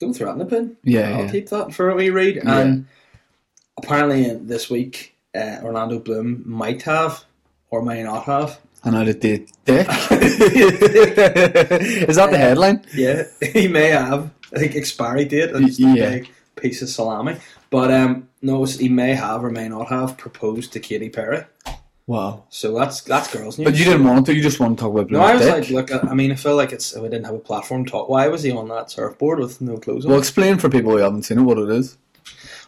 "Don't 0.00 0.14
throw 0.14 0.28
it 0.30 0.32
in 0.34 0.38
the 0.38 0.44
bin. 0.44 0.76
Yeah, 0.84 1.10
I'll 1.16 1.24
yeah. 1.24 1.30
keep 1.30 1.48
that 1.50 1.72
for 1.74 1.90
a 1.90 1.94
wee 1.94 2.10
read." 2.10 2.36
Yeah. 2.36 2.58
And 2.58 2.86
apparently, 3.78 4.30
uh, 4.30 4.38
this 4.40 4.68
week, 4.70 5.14
uh, 5.34 5.60
Orlando 5.62 5.98
Bloom 5.98 6.42
might 6.46 6.82
have 6.82 7.24
or 7.70 7.82
may 7.82 8.02
not 8.02 8.24
have 8.24 8.60
And 8.84 8.94
out 8.94 9.08
of 9.08 9.18
date 9.20 9.50
dick. 9.64 9.88
Is 12.08 12.16
that 12.16 12.30
the 12.30 12.38
headline? 12.38 12.84
Yeah, 12.94 13.24
he 13.52 13.68
may 13.68 13.88
have. 13.88 14.30
I 14.54 14.58
think 14.58 14.76
expiry 14.76 15.24
date 15.24 15.50
a 15.54 15.60
Yeah. 15.62 16.10
big 16.10 16.30
piece 16.56 16.82
of 16.82 16.88
salami. 16.88 17.36
But 17.70 17.90
um, 17.90 18.28
no, 18.42 18.64
he 18.64 18.88
may 18.88 19.14
have 19.14 19.42
or 19.44 19.50
may 19.50 19.68
not 19.68 19.88
have 19.88 20.16
proposed 20.16 20.72
to 20.74 20.80
Katy 20.80 21.08
Perry. 21.08 21.44
Wow. 22.06 22.44
So 22.50 22.78
that's 22.78 23.00
that's 23.02 23.32
girls' 23.32 23.58
news. 23.58 23.64
But 23.64 23.78
you 23.78 23.84
didn't 23.84 24.04
want 24.04 24.26
to. 24.26 24.34
You 24.34 24.42
just 24.42 24.60
want 24.60 24.76
to 24.78 24.82
talk 24.82 24.92
about 24.92 25.08
blue 25.08 25.18
No, 25.18 25.24
I 25.24 25.34
was 25.34 25.42
dick. 25.42 25.52
like, 25.54 25.90
look, 25.90 25.92
I 25.92 26.10
I 26.10 26.14
mean, 26.14 26.32
I 26.32 26.34
feel 26.34 26.54
like 26.56 26.72
it's. 26.72 26.94
We 26.94 27.02
didn't 27.08 27.24
have 27.24 27.34
a 27.34 27.38
platform 27.38 27.84
to 27.86 27.90
talk. 27.90 28.08
Why 28.10 28.28
was 28.28 28.42
he 28.42 28.50
on 28.52 28.68
that 28.68 28.90
surfboard 28.90 29.38
with 29.38 29.60
no 29.62 29.78
clothes 29.78 30.04
on? 30.04 30.10
well, 30.10 30.20
explain 30.20 30.58
for 30.58 30.68
people 30.68 30.90
who 30.92 30.98
haven't 30.98 31.22
seen 31.22 31.38
it 31.38 31.42
what 31.42 31.58
it 31.58 31.70
is. 31.70 31.96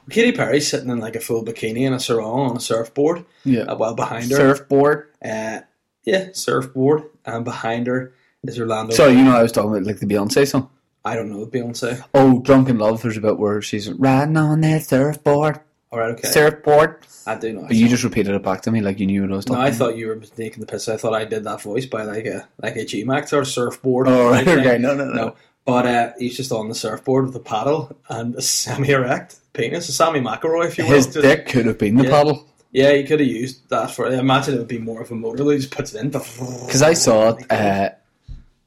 Katy 0.09 0.33
Perry's 0.33 0.69
sitting 0.69 0.89
in 0.89 1.01
like 1.01 1.17
a 1.17 1.21
full 1.21 1.45
bikini 1.45 1.85
and 1.85 1.95
a 1.95 1.99
sarong 2.01 2.51
on 2.51 2.57
a 2.57 2.61
surfboard. 2.61 3.25
Yeah. 3.45 3.63
Uh, 3.63 3.77
well, 3.77 3.95
behind 3.95 4.31
her, 4.31 4.37
Surfboard. 4.37 5.09
uh, 5.23 5.61
yeah, 6.05 6.29
surfboard, 6.33 7.03
and 7.25 7.45
behind 7.45 7.89
her 7.89 8.15
is 8.45 8.59
Orlando. 8.61 8.95
Sorry, 8.95 9.15
you 9.15 9.25
know 9.25 9.37
I 9.37 9.43
was 9.43 9.51
talking 9.53 9.71
about 9.71 9.83
like 9.83 9.99
the 9.99 10.07
Beyonce 10.07 10.47
song. 10.47 10.71
I 11.05 11.15
don't 11.17 11.29
know 11.31 11.45
Beyonce. 11.47 12.03
Oh, 12.15 12.41
Drunk 12.41 12.69
in 12.69 12.79
Love. 12.79 13.03
There's 13.03 13.17
a 13.17 13.21
bit 13.21 13.39
where 13.39 13.61
she's 13.61 13.91
riding 13.93 14.37
on 14.37 14.61
that 14.63 14.85
surfboard. 14.87 15.61
All 15.97 16.03
right, 16.03 16.11
okay. 16.19 16.29
Surfboard. 16.29 16.99
I 17.27 17.37
do 17.37 17.55
know. 17.55 17.63
But 17.63 17.75
you 17.77 17.89
just 17.89 18.05
repeated 18.05 18.35
it 18.35 18.43
back 18.43 18.61
to 18.63 18.71
me 18.71 18.83
like 18.83 19.01
you 19.01 19.07
knew 19.07 19.23
what 19.23 19.33
I 19.33 19.37
was 19.37 19.49
No, 19.49 19.55
talking 19.55 19.65
I 19.65 19.69
about. 19.69 19.79
thought 19.79 19.97
you 19.97 20.09
were 20.09 20.17
taking 20.17 20.61
the 20.61 20.67
piss. 20.67 20.89
I 20.91 20.99
thought 20.99 21.15
I 21.15 21.25
did 21.25 21.45
that 21.45 21.63
voice 21.63 21.87
by 21.87 22.03
like 22.03 22.27
a 22.27 22.47
like 22.63 22.77
a 22.77 22.85
G 22.85 23.03
Max 23.05 23.33
or 23.33 23.47
surfboard. 23.47 24.07
Oh, 24.09 24.29
right, 24.31 24.45
type 24.45 24.59
okay. 24.59 24.77
No, 24.79 24.95
no, 24.95 25.07
no. 25.07 25.13
no. 25.15 25.37
But 25.65 25.87
uh, 25.87 26.13
he's 26.19 26.37
just 26.37 26.53
on 26.53 26.69
the 26.69 26.75
surfboard 26.75 27.25
with 27.27 27.35
a 27.35 27.41
paddle 27.41 27.97
and 28.11 28.35
a 28.37 28.43
semi-erect 28.43 29.37
penis, 29.55 29.89
a 29.89 29.93
Sammy 29.93 30.21
McIlroy, 30.21 30.67
if 30.67 30.77
you 30.79 30.85
will. 30.85 30.93
His 30.93 31.07
Just- 31.07 31.23
dick 31.23 31.49
could 31.49 31.65
have 31.67 31.79
been 31.79 31.97
the 31.97 32.05
Yeah. 32.05 32.11
paddle. 32.11 32.47
Yeah, 32.73 32.93
he 32.93 33.05
could 33.05 33.21
have 33.21 33.29
used 33.29 33.69
that 33.71 33.91
for. 33.91 34.07
I 34.07 34.15
imagine 34.19 34.55
it 34.55 34.59
would 34.59 34.69
be 34.69 34.79
more 34.79 35.01
of 35.01 35.11
a 35.11 35.15
motor. 35.15 35.51
He 35.51 35.57
just 35.57 35.71
puts 35.71 35.95
it 35.95 36.01
in. 36.03 36.11
Because 36.11 36.83
I 36.93 36.93
saw 36.93 37.31
it, 37.31 37.51
uh, 37.51 37.89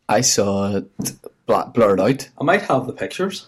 I 0.09 0.21
saw 0.21 0.77
it 0.77 0.89
blurred 1.45 1.99
out. 2.01 2.27
I 2.39 2.43
might 2.43 2.63
have 2.63 2.87
the 2.87 2.93
pictures. 2.93 3.45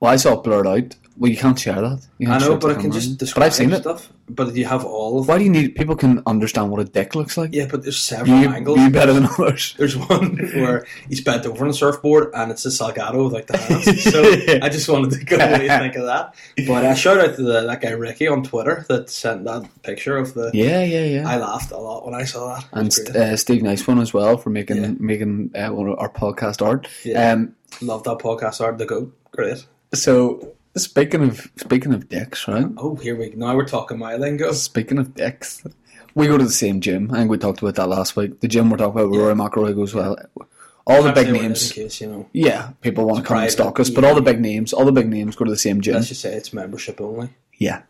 Well, 0.00 0.10
I 0.12 0.16
saw 0.16 0.34
it 0.34 0.44
blurred 0.44 0.66
out. 0.66 0.94
Well, 1.22 1.30
you 1.30 1.36
can't 1.36 1.56
share 1.58 1.80
that. 1.80 2.04
You 2.18 2.26
I 2.26 2.30
can't 2.32 2.42
know, 2.42 2.48
share 2.48 2.58
but 2.58 2.70
I 2.76 2.80
can 2.80 2.90
just 2.90 3.16
describe 3.16 3.42
But 3.42 3.46
I've 3.46 3.54
seen 3.54 3.72
it. 3.72 3.82
stuff. 3.82 4.12
But 4.28 4.56
you 4.56 4.64
have 4.64 4.84
all 4.84 5.20
of 5.20 5.28
Why 5.28 5.38
do 5.38 5.44
you 5.44 5.50
need? 5.50 5.76
People 5.76 5.94
can 5.94 6.20
understand 6.26 6.70
what 6.70 6.80
a 6.80 6.84
dick 6.84 7.14
looks 7.14 7.36
like. 7.36 7.50
Yeah, 7.52 7.66
but 7.70 7.82
there's 7.84 8.00
several 8.00 8.40
you, 8.40 8.48
angles. 8.48 8.78
you 8.80 8.90
better 8.90 9.12
than 9.12 9.26
others. 9.26 9.74
There's 9.78 9.96
one 9.96 10.36
where 10.54 10.84
he's 11.08 11.20
bent 11.20 11.46
over 11.46 11.64
on 11.64 11.70
a 11.70 11.74
surfboard 11.74 12.30
and 12.34 12.50
it's 12.50 12.64
a 12.66 12.70
Salgado 12.70 13.22
with 13.24 13.32
like 13.34 13.46
the 13.46 13.56
hands. 13.58 14.02
So 14.02 14.20
I 14.62 14.68
just 14.68 14.88
wanted 14.88 15.10
to 15.18 15.24
go 15.24 15.36
away 15.36 15.68
and 15.68 15.82
think 15.82 15.94
of 15.96 16.06
that. 16.06 16.34
But 16.66 16.84
uh, 16.84 16.94
shout 16.94 17.20
out 17.20 17.36
to 17.36 17.42
the, 17.42 17.60
that 17.66 17.80
guy 17.80 17.90
Ricky 17.90 18.26
on 18.26 18.42
Twitter 18.42 18.84
that 18.88 19.08
sent 19.08 19.44
that 19.44 19.68
picture 19.82 20.16
of 20.16 20.34
the. 20.34 20.50
Yeah, 20.54 20.82
yeah, 20.82 21.04
yeah. 21.04 21.28
I 21.28 21.36
laughed 21.36 21.70
a 21.70 21.78
lot 21.78 22.04
when 22.04 22.14
I 22.14 22.24
saw 22.24 22.54
that. 22.56 22.64
And 22.72 22.86
was 22.86 22.96
St- 22.96 23.12
great. 23.12 23.22
uh, 23.22 23.36
Steve 23.36 23.62
Niceone 23.62 24.02
as 24.02 24.12
well 24.12 24.36
for 24.38 24.50
making 24.50 24.82
Yeah. 24.82 24.92
making 24.98 25.50
uh, 25.54 25.68
one 25.68 25.88
of 25.88 25.98
our 26.00 26.10
podcast 26.10 26.64
art. 26.66 26.88
Yeah. 27.04 27.32
Um, 27.32 27.54
Love 27.80 28.02
that 28.04 28.18
podcast 28.18 28.60
art. 28.60 28.78
The 28.78 28.86
goat, 28.86 29.16
great. 29.30 29.64
so 29.94 30.54
speaking 30.76 31.22
of 31.22 31.50
speaking 31.56 31.92
of 31.94 32.08
dicks, 32.08 32.46
right? 32.48 32.66
Oh, 32.76 32.96
here 32.96 33.16
we 33.16 33.30
now 33.36 33.54
we're 33.56 33.66
talking 33.66 33.98
my 33.98 34.16
lingo. 34.16 34.52
Speaking 34.52 34.98
of 34.98 35.14
dicks, 35.14 35.62
we 36.14 36.26
go 36.26 36.38
to 36.38 36.44
the 36.44 36.50
same 36.50 36.80
gym. 36.80 37.10
I 37.12 37.18
think 37.18 37.30
we 37.30 37.38
talked 37.38 37.60
about 37.62 37.74
that 37.76 37.88
last 37.88 38.16
week. 38.16 38.40
The 38.40 38.48
gym 38.48 38.70
we're 38.70 38.76
talking 38.78 39.00
about, 39.00 39.10
where 39.10 39.20
Rory 39.20 39.34
McIlroy 39.34 39.74
goes 39.74 39.94
well. 39.94 40.16
All 40.84 41.02
the 41.02 41.12
big 41.12 41.30
names. 41.32 41.70
case 41.72 42.00
you 42.00 42.08
know. 42.08 42.28
Yeah, 42.32 42.70
people 42.80 43.04
want 43.06 43.18
to 43.18 43.22
come 43.28 43.36
and 43.36 43.42
private, 43.42 43.52
stalk 43.52 43.78
us, 43.78 43.88
but 43.90 44.04
all 44.04 44.14
the 44.16 44.20
big 44.22 44.40
names, 44.40 44.72
all 44.72 44.84
the 44.84 44.90
big 44.92 45.08
names 45.08 45.36
go 45.36 45.44
to 45.44 45.50
the 45.50 45.56
same 45.56 45.80
gym. 45.80 45.94
Let's 45.94 46.08
just 46.08 46.20
say 46.22 46.34
it's 46.34 46.52
membership 46.52 47.00
only. 47.00 47.28
Yeah, 47.56 47.82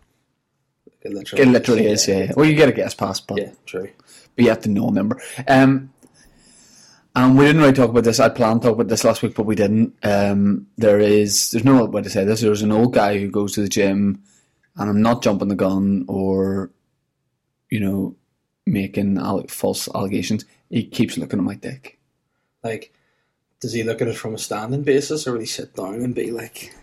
It 1.00 1.12
literally, 1.14 1.42
it 1.42 1.48
literally 1.48 1.86
is. 1.86 2.06
Yeah, 2.06 2.18
yeah. 2.24 2.32
Well, 2.36 2.44
you 2.44 2.54
get 2.54 2.68
a 2.68 2.72
guest 2.72 2.98
pass, 2.98 3.18
but, 3.18 3.38
Yeah, 3.38 3.52
true. 3.64 3.88
but 4.36 4.42
you 4.44 4.50
have 4.50 4.60
to 4.62 4.68
know 4.68 4.88
a 4.88 4.92
member. 4.92 5.22
Um, 5.48 5.90
and 7.14 7.36
we 7.36 7.44
didn't 7.44 7.60
really 7.60 7.74
talk 7.74 7.90
about 7.90 8.04
this. 8.04 8.20
I 8.20 8.28
planned 8.28 8.62
to 8.62 8.68
talk 8.68 8.74
about 8.74 8.88
this 8.88 9.04
last 9.04 9.22
week, 9.22 9.34
but 9.34 9.46
we 9.46 9.54
didn't. 9.54 9.94
Um, 10.02 10.66
there 10.76 10.98
is, 10.98 11.50
there's 11.50 11.64
no 11.64 11.84
way 11.84 12.02
to 12.02 12.10
say 12.10 12.24
this. 12.24 12.40
There's 12.40 12.62
an 12.62 12.72
old 12.72 12.94
guy 12.94 13.18
who 13.18 13.30
goes 13.30 13.52
to 13.52 13.60
the 13.60 13.68
gym, 13.68 14.22
and 14.76 14.88
I'm 14.88 15.02
not 15.02 15.22
jumping 15.22 15.48
the 15.48 15.54
gun 15.54 16.04
or, 16.08 16.70
you 17.70 17.80
know, 17.80 18.16
making 18.66 19.18
alle- 19.18 19.46
false 19.48 19.88
allegations. 19.94 20.44
He 20.70 20.84
keeps 20.84 21.18
looking 21.18 21.38
at 21.38 21.44
my 21.44 21.54
dick. 21.54 21.98
Like, 22.64 22.94
does 23.60 23.74
he 23.74 23.82
look 23.82 24.00
at 24.00 24.08
it 24.08 24.16
from 24.16 24.34
a 24.34 24.38
standing 24.38 24.82
basis, 24.82 25.26
or 25.26 25.32
will 25.32 25.40
he 25.40 25.46
sit 25.46 25.74
down 25.74 25.96
and 25.96 26.14
be 26.14 26.30
like, 26.30 26.74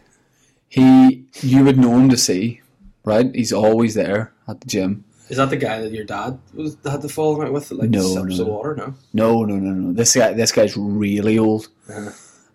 He, 0.68 1.26
you 1.42 1.63
would 1.63 1.80
know 1.80 1.98
him 1.98 2.10
to 2.10 2.18
see, 2.18 2.62
right? 3.04 3.34
He's 3.34 3.54
always 3.54 3.96
there 3.96 4.32
at 4.48 4.62
the 4.62 4.68
gym. 4.68 5.06
"Is 5.30 5.38
that 5.38 5.50
the 5.50 5.58
guy 5.58 5.82
that 5.82 5.92
your 5.92 6.06
dad 6.06 6.39
was 6.54 6.78
had 6.86 7.02
to 7.02 7.10
fall 7.10 7.42
out 7.42 7.54
with? 7.54 7.72
Like, 7.72 7.89
No, 7.89 8.02
sips 8.02 8.39
no, 8.39 8.46
water? 8.46 8.76
No. 8.76 8.94
No, 9.13 9.44
no, 9.46 9.56
no, 9.58 9.72
no. 9.72 9.94
This 9.94 10.15
guy, 10.15 10.34
this 10.34 10.52
guy's 10.52 10.76
really 10.78 11.38
old, 11.38 11.68
Uh-huh. 11.89 12.12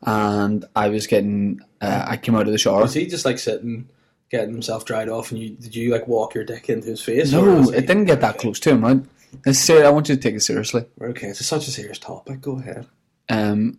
and 0.06 0.64
I 0.76 0.88
was 0.88 1.06
getting. 1.06 1.60
Uh, 1.80 2.04
I 2.06 2.16
came 2.16 2.34
out 2.34 2.46
of 2.46 2.52
the 2.52 2.58
shower. 2.58 2.82
Was 2.82 2.94
he 2.94 3.06
just 3.06 3.24
like 3.24 3.38
sitting, 3.38 3.88
getting 4.30 4.50
himself 4.52 4.84
dried 4.84 5.08
off, 5.08 5.30
and 5.30 5.40
you 5.40 5.50
did 5.50 5.74
you 5.76 5.90
like 5.92 6.06
walk 6.08 6.34
your 6.34 6.44
dick 6.44 6.68
into 6.68 6.88
his 6.88 7.00
face? 7.00 7.30
No, 7.32 7.62
he- 7.62 7.76
it 7.76 7.86
didn't 7.86 8.04
get 8.06 8.20
that 8.20 8.34
Okay. 8.36 8.40
close 8.40 8.60
to 8.60 8.70
him, 8.70 8.82
right? 8.84 9.00
It's 9.46 9.58
ser- 9.58 9.84
I 9.84 9.90
want 9.90 10.08
you 10.08 10.14
to 10.16 10.20
take 10.20 10.34
it 10.36 10.40
seriously. 10.42 10.84
Okay, 11.00 11.28
it's 11.28 11.44
such 11.44 11.66
a 11.68 11.70
serious 11.70 11.98
topic. 11.98 12.40
Go 12.40 12.58
ahead. 12.58 12.86
Um, 13.28 13.78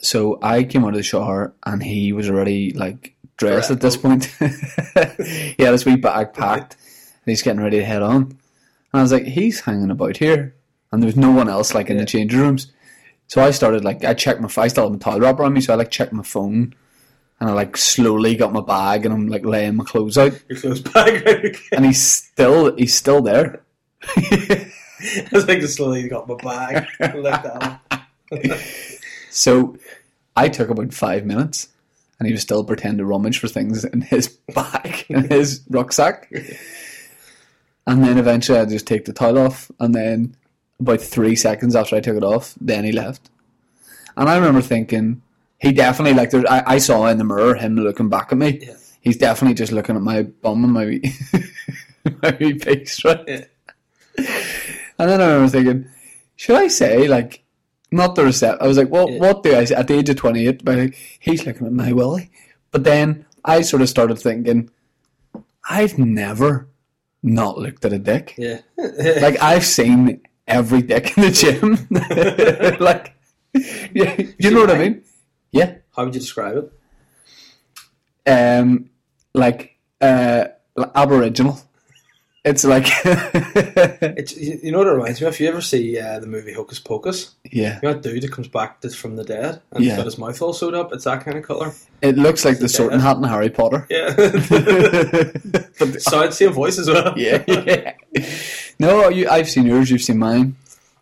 so 0.00 0.38
I 0.42 0.64
came 0.64 0.84
out 0.84 0.88
of 0.90 0.94
the 0.96 1.02
shower, 1.02 1.54
and 1.64 1.82
he 1.82 2.12
was 2.12 2.28
already 2.28 2.72
like 2.72 3.14
dressed 3.36 3.70
at 3.70 3.80
this 3.80 3.96
point. 3.96 4.24
he 4.38 5.54
had 5.62 5.72
his 5.72 5.84
wee 5.84 5.96
bag 5.96 6.32
packed, 6.34 6.76
he's 7.30 7.42
getting 7.42 7.60
ready 7.62 7.78
to 7.78 7.84
head 7.84 8.02
on. 8.02 8.22
And 8.22 9.00
I 9.00 9.02
was 9.02 9.12
like, 9.12 9.24
he's 9.24 9.60
hanging 9.60 9.90
about 9.90 10.16
here, 10.16 10.54
and 10.92 11.02
there 11.02 11.06
was 11.08 11.16
no 11.16 11.30
one 11.30 11.48
else 11.48 11.74
like 11.74 11.90
in 11.90 11.96
Yeah. 11.96 12.02
the 12.02 12.06
changing 12.06 12.38
rooms. 12.40 12.72
So 13.26 13.42
I 13.42 13.50
started 13.50 13.84
like 13.84 14.04
I 14.04 14.14
checked 14.14 14.40
my. 14.40 14.48
I 14.56 14.68
still 14.68 14.84
had 14.84 14.92
my 14.92 14.98
towel 14.98 15.20
wrapper 15.20 15.44
on 15.44 15.52
me, 15.52 15.60
so 15.60 15.72
I 15.72 15.76
like 15.76 15.90
checked 15.90 16.12
my 16.14 16.22
phone, 16.22 16.74
and 17.40 17.50
I 17.50 17.52
like 17.52 17.76
slowly 17.76 18.34
got 18.36 18.52
my 18.54 18.62
bag, 18.62 19.04
and 19.04 19.12
I'm 19.12 19.28
like 19.28 19.44
laying 19.44 19.76
my 19.76 19.84
clothes 19.84 20.16
out, 20.16 20.32
Your 20.48 20.58
clothes 20.58 20.80
bag. 20.80 21.22
Right? 21.26 21.56
And 21.72 21.84
he's 21.84 22.00
still 22.02 22.74
he's 22.76 22.94
still 22.96 23.20
there. 23.20 23.62
I 24.16 25.28
was 25.32 25.46
like, 25.46 25.60
just 25.60 25.76
slowly 25.76 26.08
got 26.08 26.26
my 26.28 26.34
bag. 26.36 26.86
So 29.30 29.76
I 30.36 30.48
took 30.48 30.70
about 30.70 30.92
five 30.94 31.24
minutes, 31.26 31.68
and 32.18 32.26
he 32.26 32.32
was 32.32 32.42
still 32.42 32.64
pretending 32.64 32.98
to 32.98 33.04
rummage 33.04 33.38
for 33.38 33.48
things 33.48 33.84
in 33.84 34.00
his 34.00 34.28
bag, 34.54 35.04
in 35.08 35.28
his 35.28 35.60
rucksack. 35.68 36.32
And 37.88 38.04
then 38.04 38.18
eventually 38.18 38.58
I 38.60 38.66
just 38.66 38.86
take 38.86 39.04
the 39.06 39.12
towel 39.12 39.38
off, 39.38 39.70
and 39.80 39.92
then 39.94 40.36
about 40.78 41.00
three 41.00 41.34
seconds 41.34 41.74
after 41.74 41.96
I 41.96 42.00
took 42.00 42.16
it 42.16 42.22
off, 42.22 42.54
then 42.60 42.84
he 42.84 42.92
left. 42.92 43.30
And 44.16 44.28
I 44.28 44.36
remember 44.36 44.60
thinking, 44.60 45.22
he 45.58 45.72
definitely 45.72 46.14
like 46.14 46.30
there. 46.30 46.44
I, 46.48 46.62
I 46.74 46.78
saw 46.78 47.06
in 47.06 47.18
the 47.18 47.24
mirror 47.24 47.54
him 47.54 47.74
looking 47.76 48.08
back 48.08 48.30
at 48.30 48.38
me. 48.38 48.60
Yeah. 48.62 48.74
He's 49.00 49.16
definitely 49.16 49.54
just 49.54 49.72
looking 49.72 49.96
at 49.96 50.02
my 50.02 50.22
bum 50.22 50.62
and 50.64 50.72
my 50.72 50.84
wee, 50.84 51.12
my 52.22 52.36
wee 52.38 52.58
face, 52.58 53.04
right? 53.04 53.24
Yeah. 53.26 53.44
And 54.98 55.08
then 55.10 55.20
I 55.20 55.26
remember 55.26 55.48
thinking, 55.48 55.88
should 56.36 56.56
I 56.56 56.68
say 56.68 57.08
like 57.08 57.42
not 57.90 58.14
the 58.16 58.24
receipt? 58.24 58.56
I 58.60 58.66
was 58.66 58.76
like, 58.76 58.90
well, 58.90 59.10
Yeah. 59.10 59.18
what 59.20 59.42
do 59.42 59.56
I 59.56 59.64
say 59.64 59.74
at 59.76 59.88
the 59.88 59.94
age 59.94 60.08
of 60.10 60.16
twenty 60.16 60.46
eight? 60.46 60.64
But 60.64 60.78
like, 60.78 60.94
he's 61.20 61.46
looking 61.46 61.66
at 61.66 61.72
my 61.72 61.92
willy. 61.92 62.30
But 62.70 62.84
then 62.84 63.24
I 63.44 63.62
sort 63.62 63.82
of 63.82 63.88
started 63.88 64.18
thinking, 64.18 64.70
I've 65.70 65.96
never 65.98 66.68
not 67.22 67.58
looked 67.58 67.84
at 67.84 67.92
a 67.92 67.98
dick. 67.98 68.34
Yeah. 68.38 68.60
Like 69.20 69.42
I've 69.42 69.64
seen 69.64 70.20
every 70.46 70.82
dick 70.82 71.16
in 71.16 71.24
the 71.24 71.30
gym. 71.30 71.86
like, 72.80 73.14
yeah, 73.92 74.16
you 74.38 74.50
know 74.50 74.60
what 74.60 74.70
I 74.70 74.78
mean? 74.78 75.02
Yeah. 75.52 75.76
How 75.94 76.04
would 76.04 76.14
you 76.14 76.20
describe 76.20 76.56
it? 76.56 78.30
Um, 78.30 78.90
like 79.34 79.76
uh, 80.00 80.44
Aboriginal. 80.94 81.60
It's 82.44 82.64
like, 82.64 82.86
It's 83.04 84.36
you 84.36 84.70
know 84.72 84.78
what 84.78 84.86
it 84.86 84.90
reminds 84.92 85.20
me 85.20 85.26
of. 85.26 85.38
You 85.40 85.48
ever 85.48 85.60
see 85.60 85.98
uh, 85.98 86.20
the 86.20 86.26
movie 86.26 86.52
Hocus 86.52 86.78
Pocus? 86.78 87.34
yeah. 87.50 87.78
You 87.82 87.88
know 87.88 87.94
that 87.94 88.02
dude 88.02 88.22
that 88.22 88.32
comes 88.32 88.48
back 88.48 88.80
from 88.82 89.16
the 89.16 89.24
dead 89.24 89.60
and 89.72 89.84
Yeah. 89.84 89.90
he's 89.90 89.96
got 89.98 90.06
his 90.06 90.18
mouth 90.18 90.40
all 90.40 90.52
sewed 90.52 90.74
up. 90.74 90.92
It's 90.92 91.04
that 91.04 91.24
kind 91.24 91.36
of 91.36 91.44
color. 91.44 91.72
It 92.00 92.16
looks 92.16 92.44
like 92.44 92.58
the 92.58 92.68
sorting 92.68 93.00
hat 93.00 93.16
in 93.16 93.24
Harry 93.24 93.50
Potter. 93.50 93.86
Yeah. 93.90 94.14
So 95.74 95.86
I'd 95.86 96.00
Sound 96.00 96.34
same 96.34 96.52
voice 96.52 96.78
as 96.78 96.88
well. 96.88 97.12
yeah, 97.18 97.42
yeah. 97.46 97.94
No, 98.80 99.08
you, 99.08 99.28
I've 99.28 99.48
seen 99.48 99.66
yours. 99.66 99.90
You've 99.90 100.02
seen 100.02 100.18
mine. 100.18 100.54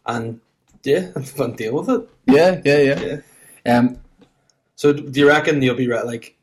And 0.07 0.40
yeah, 0.85 1.01
have 1.14 1.29
fun 1.29 1.53
deal 1.55 1.75
with 1.83 1.90
it. 1.90 2.09
Yeah, 2.27 2.61
yeah, 2.64 2.79
yeah. 2.79 3.16
Yeah. 3.66 3.79
Um, 3.79 3.99
So 4.77 4.92
do 4.92 5.20
you 5.20 5.29
reckon 5.29 5.61
you'll 5.62 5.75
be 5.77 5.88
right? 5.88 6.05
like, 6.07 6.37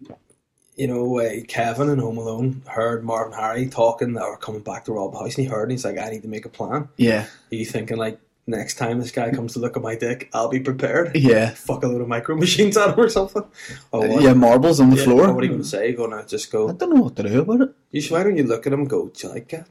you 0.75 0.87
know, 0.87 1.19
uh, 1.19 1.29
Kevin 1.47 1.89
in 1.89 1.99
Home 1.99 2.17
Alone 2.17 2.61
heard 2.67 3.03
Marv 3.03 3.27
and 3.27 3.35
Harry 3.35 3.67
talking 3.67 4.17
or 4.17 4.37
coming 4.37 4.61
back 4.61 4.85
to 4.85 4.93
rob 4.93 5.13
house, 5.13 5.35
and 5.35 5.45
he 5.45 5.45
heard, 5.45 5.63
and 5.63 5.71
he's 5.71 5.85
like, 5.85 5.97
I 5.97 6.09
need 6.09 6.21
to 6.23 6.27
make 6.27 6.45
a 6.45 6.49
plan. 6.49 6.89
yeah, 6.97 7.25
Are 7.51 7.55
you 7.55 7.65
thinking 7.65 7.97
like, 7.97 8.19
next 8.45 8.75
time 8.75 8.99
this 8.99 9.11
guy 9.11 9.31
comes 9.31 9.53
to 9.53 9.59
look 9.59 9.77
at 9.77 9.83
my 9.83 9.95
dick, 9.95 10.29
I'll 10.33 10.49
be 10.49 10.59
prepared? 10.59 11.15
yeah, 11.15 11.51
Fuck 11.51 11.83
a 11.83 11.87
load 11.87 12.01
of 12.01 12.07
micro 12.07 12.35
machines 12.45 12.75
at 12.77 12.89
him 12.93 12.99
or 12.99 13.09
something. 13.09 13.43
Or 13.91 14.07
what? 14.07 14.21
yeah. 14.23 14.33
Marbles 14.33 14.79
on 14.79 14.89
the 14.89 14.97
Yeah, 14.97 15.03
floor. 15.03 15.33
What 15.33 15.43
are 15.43 15.47
you 15.47 15.57
to 15.57 15.63
say? 15.63 15.93
Going 15.93 16.11
to 16.11 16.25
just 16.27 16.51
go? 16.51 16.69
I 16.69 16.73
don't 16.73 16.93
know 16.93 17.01
what 17.03 17.15
to 17.17 17.23
do 17.23 17.41
about 17.41 17.61
it. 17.61 17.69
You 17.91 18.01
should, 18.01 18.11
why 18.11 18.23
don't 18.23 18.35
you 18.37 18.43
look 18.43 18.65
at 18.67 18.73
him 18.73 18.81
and 18.81 18.89
go? 18.89 19.07
Do 19.09 19.27
you 19.27 19.33
like 19.33 19.53
it? 19.53 19.65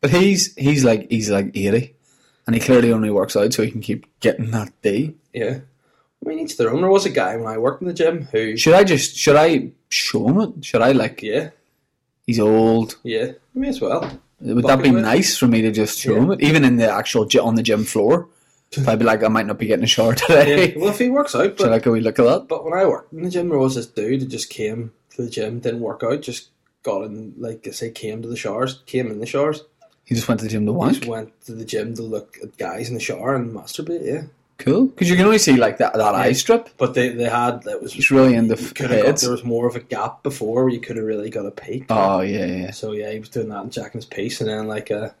But 0.00 0.10
he's 0.10 0.54
he's 0.56 0.82
like 0.82 1.10
he's 1.10 1.28
like 1.30 1.48
eighty, 1.54 1.94
and 2.46 2.56
he 2.56 2.60
clearly 2.62 2.90
only 2.90 3.10
works 3.10 3.36
out 3.36 3.52
so 3.52 3.62
he 3.62 3.70
can 3.70 3.82
keep 3.82 4.06
getting 4.20 4.50
that 4.52 4.72
D. 4.80 5.14
Yeah. 5.34 5.58
I 6.24 6.28
mean, 6.28 6.38
each 6.38 6.56
their 6.56 6.70
own. 6.70 6.80
There 6.80 6.90
was 6.90 7.04
a 7.04 7.10
guy 7.10 7.36
when 7.36 7.46
I 7.46 7.58
worked 7.58 7.82
in 7.82 7.88
the 7.88 7.92
gym 7.92 8.22
who. 8.32 8.56
Should 8.56 8.72
I 8.72 8.82
just 8.82 9.14
should 9.14 9.36
I 9.36 9.72
show 9.90 10.26
him 10.28 10.40
it? 10.40 10.64
Should 10.64 10.80
I 10.82 10.92
like? 10.92 11.22
Yeah, 11.22 11.50
He's 12.26 12.40
old. 12.40 12.96
yeah. 13.02 13.32
May 13.54 13.68
as 13.68 13.80
well. 13.80 14.18
Would 14.40 14.64
that 14.64 14.82
be 14.82 14.90
nice 14.90 15.36
for 15.36 15.46
me 15.46 15.60
to 15.62 15.70
just 15.70 15.98
show 15.98 16.14
Yeah. 16.14 16.22
him 16.22 16.30
it, 16.32 16.40
even 16.42 16.64
in 16.64 16.76
the 16.76 16.90
actual 16.90 17.28
on 17.42 17.56
the 17.56 17.62
gym 17.62 17.84
floor? 17.84 18.28
If 18.72 18.88
I'd 18.88 19.00
be 19.00 19.04
like, 19.04 19.22
I 19.24 19.28
might 19.28 19.46
not 19.46 19.58
be 19.58 19.66
getting 19.66 19.84
a 19.84 19.88
shower 19.88 20.14
Yeah. 20.28 20.44
today. 20.44 20.74
Well, 20.76 20.90
if 20.90 20.98
he 20.98 21.10
works 21.10 21.34
out, 21.34 21.58
Should 21.58 21.72
I 21.72 21.80
go 21.80 21.90
we 21.92 22.00
look 22.00 22.18
at 22.18 22.24
that? 22.24 22.48
but 22.48 22.64
when 22.64 22.72
I 22.72 22.86
worked 22.86 23.12
in 23.12 23.22
the 23.24 23.30
gym, 23.30 23.48
there 23.50 23.58
was 23.58 23.74
this 23.74 23.86
dude 23.86 24.22
who 24.22 24.28
just 24.28 24.48
came 24.48 24.92
to 25.16 25.22
the 25.22 25.28
gym, 25.28 25.58
didn't 25.58 25.80
work 25.80 26.02
out, 26.04 26.22
just 26.22 26.48
got 26.84 27.02
in, 27.02 27.34
like 27.36 27.66
I 27.66 27.72
say, 27.72 27.90
came 27.90 28.22
to 28.22 28.28
the 28.28 28.36
showers, 28.36 28.82
came 28.86 29.10
in 29.10 29.18
the 29.18 29.26
showers, 29.26 29.64
He 30.04 30.14
just 30.14 30.28
went 30.28 30.38
to 30.40 30.44
the 30.46 30.50
gym 30.50 30.66
to 30.66 30.88
just 30.88 31.06
went 31.06 31.40
to 31.46 31.52
the 31.52 31.64
gym 31.64 31.94
to 31.96 32.02
look 32.02 32.38
at 32.42 32.56
guys 32.56 32.88
in 32.88 32.94
the 32.94 33.00
shower 33.00 33.34
and 33.34 33.52
masturbate. 33.54 34.06
Yeah, 34.06 34.22
Cool, 34.60 34.86
because 34.86 35.10
you 35.10 35.16
can 35.16 35.24
only 35.26 35.38
see 35.38 35.56
like 35.56 35.78
that 35.78 35.94
that 35.94 36.14
eye 36.14 36.32
strip. 36.32 36.70
but 36.76 36.94
they 36.94 37.08
they 37.08 37.24
had 37.28 37.62
that 37.64 37.82
was 37.82 37.94
It's 37.96 38.10
really 38.10 38.34
in 38.34 38.46
the 38.48 38.54
f- 38.56 38.74
could 38.74 38.90
have 38.90 39.00
got 39.00 39.06
heads. 39.06 39.22
there 39.22 39.32
was 39.32 39.42
more 39.44 39.66
of 39.66 39.74
a 39.74 39.80
gap 39.80 40.22
before 40.22 40.64
where 40.64 40.72
you 40.72 40.80
could 40.80 40.96
have 40.96 41.04
really 41.06 41.30
got 41.30 41.46
a 41.46 41.50
peek. 41.50 41.86
Oh 41.90 42.20
yeah, 42.20 42.44
yeah. 42.46 42.70
So 42.70 42.92
yeah, 42.92 43.10
he 43.10 43.18
was 43.18 43.28
doing 43.30 43.48
that 43.48 43.62
and 43.62 43.72
jacking 43.72 43.98
his 44.00 44.06
piece, 44.06 44.40
and 44.40 44.48
then 44.48 44.68
like 44.68 44.90
a 44.90 45.14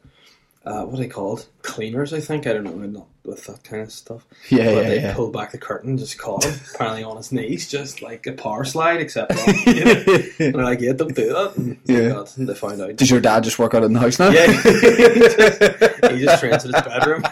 uh, 0.66 0.84
what 0.84 0.98
are 0.98 1.02
they 1.02 1.08
called? 1.08 1.46
Cleaners, 1.62 2.12
I 2.12 2.20
think. 2.20 2.46
I 2.46 2.52
don't 2.52 2.64
know, 2.64 2.72
not 2.74 3.06
with 3.24 3.46
that 3.46 3.64
kind 3.64 3.80
of 3.80 3.90
stuff. 3.90 4.26
Yeah, 4.50 4.64
but 4.74 4.82
yeah, 4.82 4.88
they 4.90 5.00
yeah. 5.00 5.14
pulled 5.14 5.32
back 5.32 5.52
the 5.52 5.58
curtain, 5.58 5.96
just 5.96 6.18
caught 6.18 6.44
him, 6.44 6.54
apparently 6.74 7.02
on 7.02 7.16
his 7.16 7.32
knees, 7.32 7.66
just 7.70 8.02
like 8.02 8.26
a 8.26 8.32
power 8.32 8.64
slide, 8.66 9.00
except 9.00 9.32
on, 9.32 9.54
you 9.74 9.84
know? 9.86 10.04
and 10.06 10.54
they're 10.54 10.64
like, 10.64 10.80
yeah, 10.80 10.92
don't 10.92 11.14
do 11.16 11.32
that. 11.32 11.56
And 11.56 11.78
Yeah. 11.86 12.10
God, 12.10 12.28
they 12.36 12.54
found 12.54 12.82
out. 12.82 12.94
Does 12.96 13.10
your 13.10 13.20
dad 13.22 13.42
just 13.44 13.58
work 13.58 13.72
out 13.72 13.84
in 13.84 13.94
the 13.94 14.00
house 14.00 14.18
now? 14.18 14.28
yeah, 14.28 14.48
he 14.48 14.52
just, 15.20 16.04
he 16.12 16.24
just 16.26 16.40
trains 16.40 16.64
in 16.66 16.74
his 16.74 16.82
bedroom. 16.82 17.22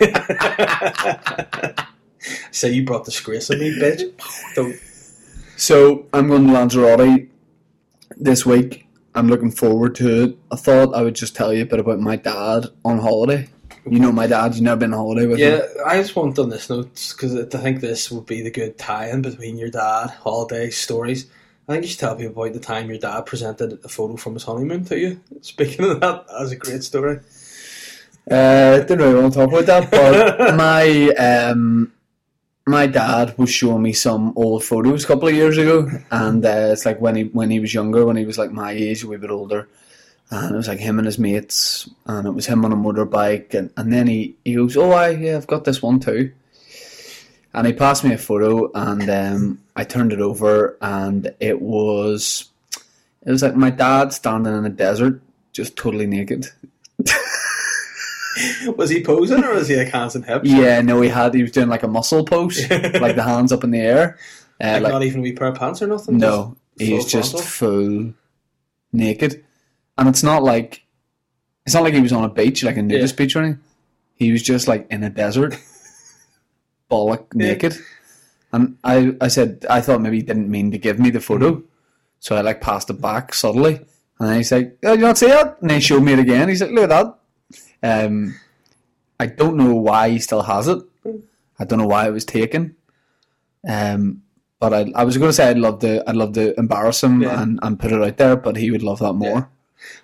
Say 2.51 2.73
you 2.73 2.85
brought 2.85 3.05
disgrace 3.05 3.51
on 3.51 3.59
me, 3.59 3.71
bitch. 3.79 4.13
Don't. 4.55 4.77
So 5.57 6.07
I'm 6.13 6.29
going 6.29 6.47
to 6.47 6.53
Lanzarote 6.53 7.29
this 8.17 8.47
week. 8.47 8.87
I'm 9.15 9.29
looking 9.29 9.51
forward 9.51 9.95
to 9.97 10.25
it. 10.25 10.39
I 10.53 10.57
thought 10.57 10.95
I 10.95 11.03
would 11.03 11.15
just 11.15 11.35
tell 11.35 11.53
you 11.53 11.63
a 11.63 11.67
bit 11.67 11.81
about 11.81 11.99
my 11.99 12.17
dad 12.17 12.67
on 12.85 12.99
holiday. 12.99 13.49
You 13.91 13.99
know 13.99 14.13
my 14.13 14.27
dad. 14.27 14.55
You've 14.55 14.65
never 14.65 14.81
been 14.81 14.93
on 14.93 14.99
holiday 14.99 15.27
with 15.27 15.39
Yeah, 15.39 15.57
him. 15.57 15.69
I 15.87 15.97
just 15.97 16.15
want 16.15 16.37
to, 16.37 16.43
on 16.43 16.51
this 16.51 16.69
notes 16.69 17.13
because 17.13 17.35
I 17.35 17.59
think 17.59 17.81
this 17.81 18.11
would 18.11 18.27
be 18.27 18.43
the 18.43 18.51
good 18.51 18.79
tie-in 18.79 19.23
between 19.23 19.57
your 19.57 19.71
dad, 19.71 20.11
holiday 20.11 20.71
stories. 20.71 21.27
I 21.69 21.73
think 21.73 21.85
you 21.85 21.91
should 21.91 22.01
tell 22.01 22.17
people 22.17 22.43
about 22.43 22.55
the 22.55 22.61
time 22.61 22.89
your 22.89 22.99
dad 22.99 23.27
presented 23.27 23.79
a 23.85 23.89
photo 23.89 24.17
from 24.17 24.35
his 24.35 24.45
honeymoon 24.45 24.85
to 24.87 24.99
you. 24.99 25.21
Speaking 25.41 25.85
of 25.85 26.01
that, 26.01 26.27
that 26.29 26.41
was 26.41 26.53
a 26.53 26.57
great 26.57 26.83
story. 26.83 27.21
Uh, 28.31 28.79
didn't 28.81 28.99
really 28.99 29.21
want 29.21 29.33
to 29.33 29.39
talk 29.39 29.49
about 29.49 29.67
that, 29.67 29.91
but 29.91 30.57
my 30.57 31.09
um, 31.15 31.93
my 32.69 32.87
dad 32.87 33.37
was 33.39 33.51
showing 33.51 33.83
me 33.83 33.93
some 33.93 34.33
old 34.37 34.63
photos 34.65 35.05
a 35.05 35.07
couple 35.07 35.29
of 35.29 35.35
years 35.35 35.59
ago, 35.59 35.91
and 36.11 36.45
uh, 36.45 36.71
it's 36.73 36.87
like 36.87 37.01
when 37.01 37.17
he 37.17 37.25
when 37.25 37.51
he 37.51 37.61
was 37.61 37.75
younger, 37.75 38.05
when 38.05 38.17
he 38.17 38.25
was 38.25 38.39
like 38.39 38.51
my 38.51 38.73
age, 38.73 39.03
a 39.03 39.09
wee 39.09 39.17
bit 39.17 39.31
older, 39.31 39.69
and 40.31 40.55
it 40.55 40.57
was 40.57 40.69
like 40.69 40.79
him 40.79 40.99
and 40.99 41.07
his 41.07 41.19
mates, 41.19 41.89
and 42.07 42.27
it 42.27 42.33
was 42.33 42.47
him 42.47 42.65
on 42.65 42.73
a 42.73 42.77
motorbike, 42.77 43.55
and, 43.55 43.71
and 43.77 43.93
then 43.93 44.07
he, 44.07 44.37
he 44.45 44.55
goes, 44.55 44.77
"Oh, 44.77 44.93
I 44.93 45.11
yeah, 45.11 45.37
I've 45.37 45.47
got 45.47 45.65
this 45.65 45.83
one 45.83 46.01
too," 46.01 46.33
and 47.55 47.67
he 47.67 47.73
passed 47.73 48.05
me 48.05 48.13
a 48.13 48.19
photo, 48.19 48.71
and 48.75 49.09
um, 49.09 49.61
I 49.75 49.85
turned 49.85 50.13
it 50.13 50.21
over, 50.21 50.77
and 50.81 51.35
it 51.41 51.61
was 51.61 52.51
it 53.27 53.31
was 53.31 53.43
like 53.43 53.57
my 53.57 53.71
dad 53.71 54.13
standing 54.13 54.57
in 54.57 54.65
a 54.65 54.71
desert, 54.71 55.21
just 55.53 55.77
totally 55.77 56.07
naked. 56.07 56.47
Was 58.77 58.91
he 58.91 59.03
posing 59.03 59.43
or 59.45 59.55
was 59.55 59.69
he 59.69 59.77
like 59.77 59.89
hands 59.89 60.15
and 60.17 60.25
hips? 60.25 60.49
Yeah, 60.49 60.81
no, 60.83 61.01
he 61.01 61.09
had. 61.09 61.35
He 61.35 61.43
was 61.43 61.53
doing 61.53 61.69
like 61.69 61.83
a 61.83 61.89
muscle 61.89 62.25
pose, 62.25 62.59
like 62.71 63.17
the 63.17 63.23
hands 63.23 63.53
up 63.53 63.65
in 63.65 63.71
the 63.71 63.81
air. 63.81 64.19
Uh, 64.61 64.73
Like, 64.75 64.83
like, 64.83 64.93
not 64.93 65.03
even 65.05 65.21
a 65.21 65.23
wee 65.23 65.33
pair 65.33 65.49
of 65.49 65.57
pants 65.59 65.81
or 65.83 65.87
nothing? 65.87 66.19
no, 66.19 66.57
he's 66.79 67.05
just 67.07 67.33
frontal? 67.33 67.49
full 67.51 68.15
naked, 68.93 69.45
and 69.97 70.09
it's 70.09 70.23
not 70.23 70.43
like 70.43 70.85
it's 71.65 71.75
not 71.75 71.85
like 71.85 71.95
he 71.95 72.01
was 72.01 72.13
on 72.13 72.25
a 72.25 72.29
beach, 72.29 72.63
like 72.65 72.77
a 72.77 72.83
nudist 72.83 73.17
beach 73.17 73.37
or 73.37 73.41
anything. 73.43 73.61
He 74.15 74.33
was 74.33 74.43
just 74.43 74.67
like 74.69 74.87
in 74.91 75.05
a 75.05 75.11
desert, 75.11 75.57
bollock 76.91 77.27
Yeah. 77.35 77.49
naked. 77.49 77.77
And 78.53 78.79
I, 78.83 79.15
I 79.21 79.29
said, 79.29 79.67
I 79.69 79.81
thought 79.83 80.01
maybe 80.01 80.17
he 80.17 80.23
didn't 80.23 80.51
mean 80.51 80.71
to 80.71 80.79
give 80.79 80.99
me 80.99 81.11
the 81.11 81.21
photo, 81.21 81.53
Mm-hmm. 81.53 81.67
so 82.21 82.37
I 82.37 82.41
like 82.41 82.61
passed 82.61 82.91
it 82.91 83.01
back 83.01 83.35
subtly. 83.35 83.77
And 84.21 84.29
then 84.29 84.37
he's 84.39 84.51
like, 84.51 84.77
"Oh, 84.85 84.95
you 84.95 85.01
not 85.03 85.19
see 85.19 85.27
it?" 85.31 85.57
And 85.61 85.71
he 85.71 85.79
showed 85.81 86.03
me 86.03 86.15
it 86.15 86.19
again. 86.19 86.49
He's 86.49 86.61
like, 86.61 86.73
"Look 86.73 86.85
at 86.85 86.89
that." 86.91 87.18
Um, 87.83 88.35
I 89.21 89.27
don't 89.27 89.57
know 89.57 89.75
why 89.75 90.11
he 90.11 90.19
still 90.19 90.43
has 90.43 90.69
it. 90.69 90.83
I 91.59 91.65
don't 91.65 91.79
know 91.79 91.87
why 91.87 92.07
it 92.07 92.13
was 92.13 92.25
taken. 92.25 92.77
Um, 93.69 94.23
but 94.61 94.73
I, 94.75 94.93
I 94.95 95.05
was 95.05 95.17
going 95.17 95.29
to 95.29 95.33
say 95.33 95.49
I'd 95.49 95.59
love 95.59 95.81
to, 95.81 96.09
I'd 96.09 96.17
love 96.17 96.33
to 96.35 96.59
embarrass 96.59 97.03
him 97.03 97.23
Yeah. 97.23 97.43
and, 97.43 97.59
and 97.63 97.79
put 97.79 97.93
it 97.93 98.03
out 98.03 98.17
there, 98.17 98.37
but 98.37 98.57
he 98.57 98.71
would 98.71 98.83
love 98.83 98.99
that 99.01 99.13
more. 99.15 99.49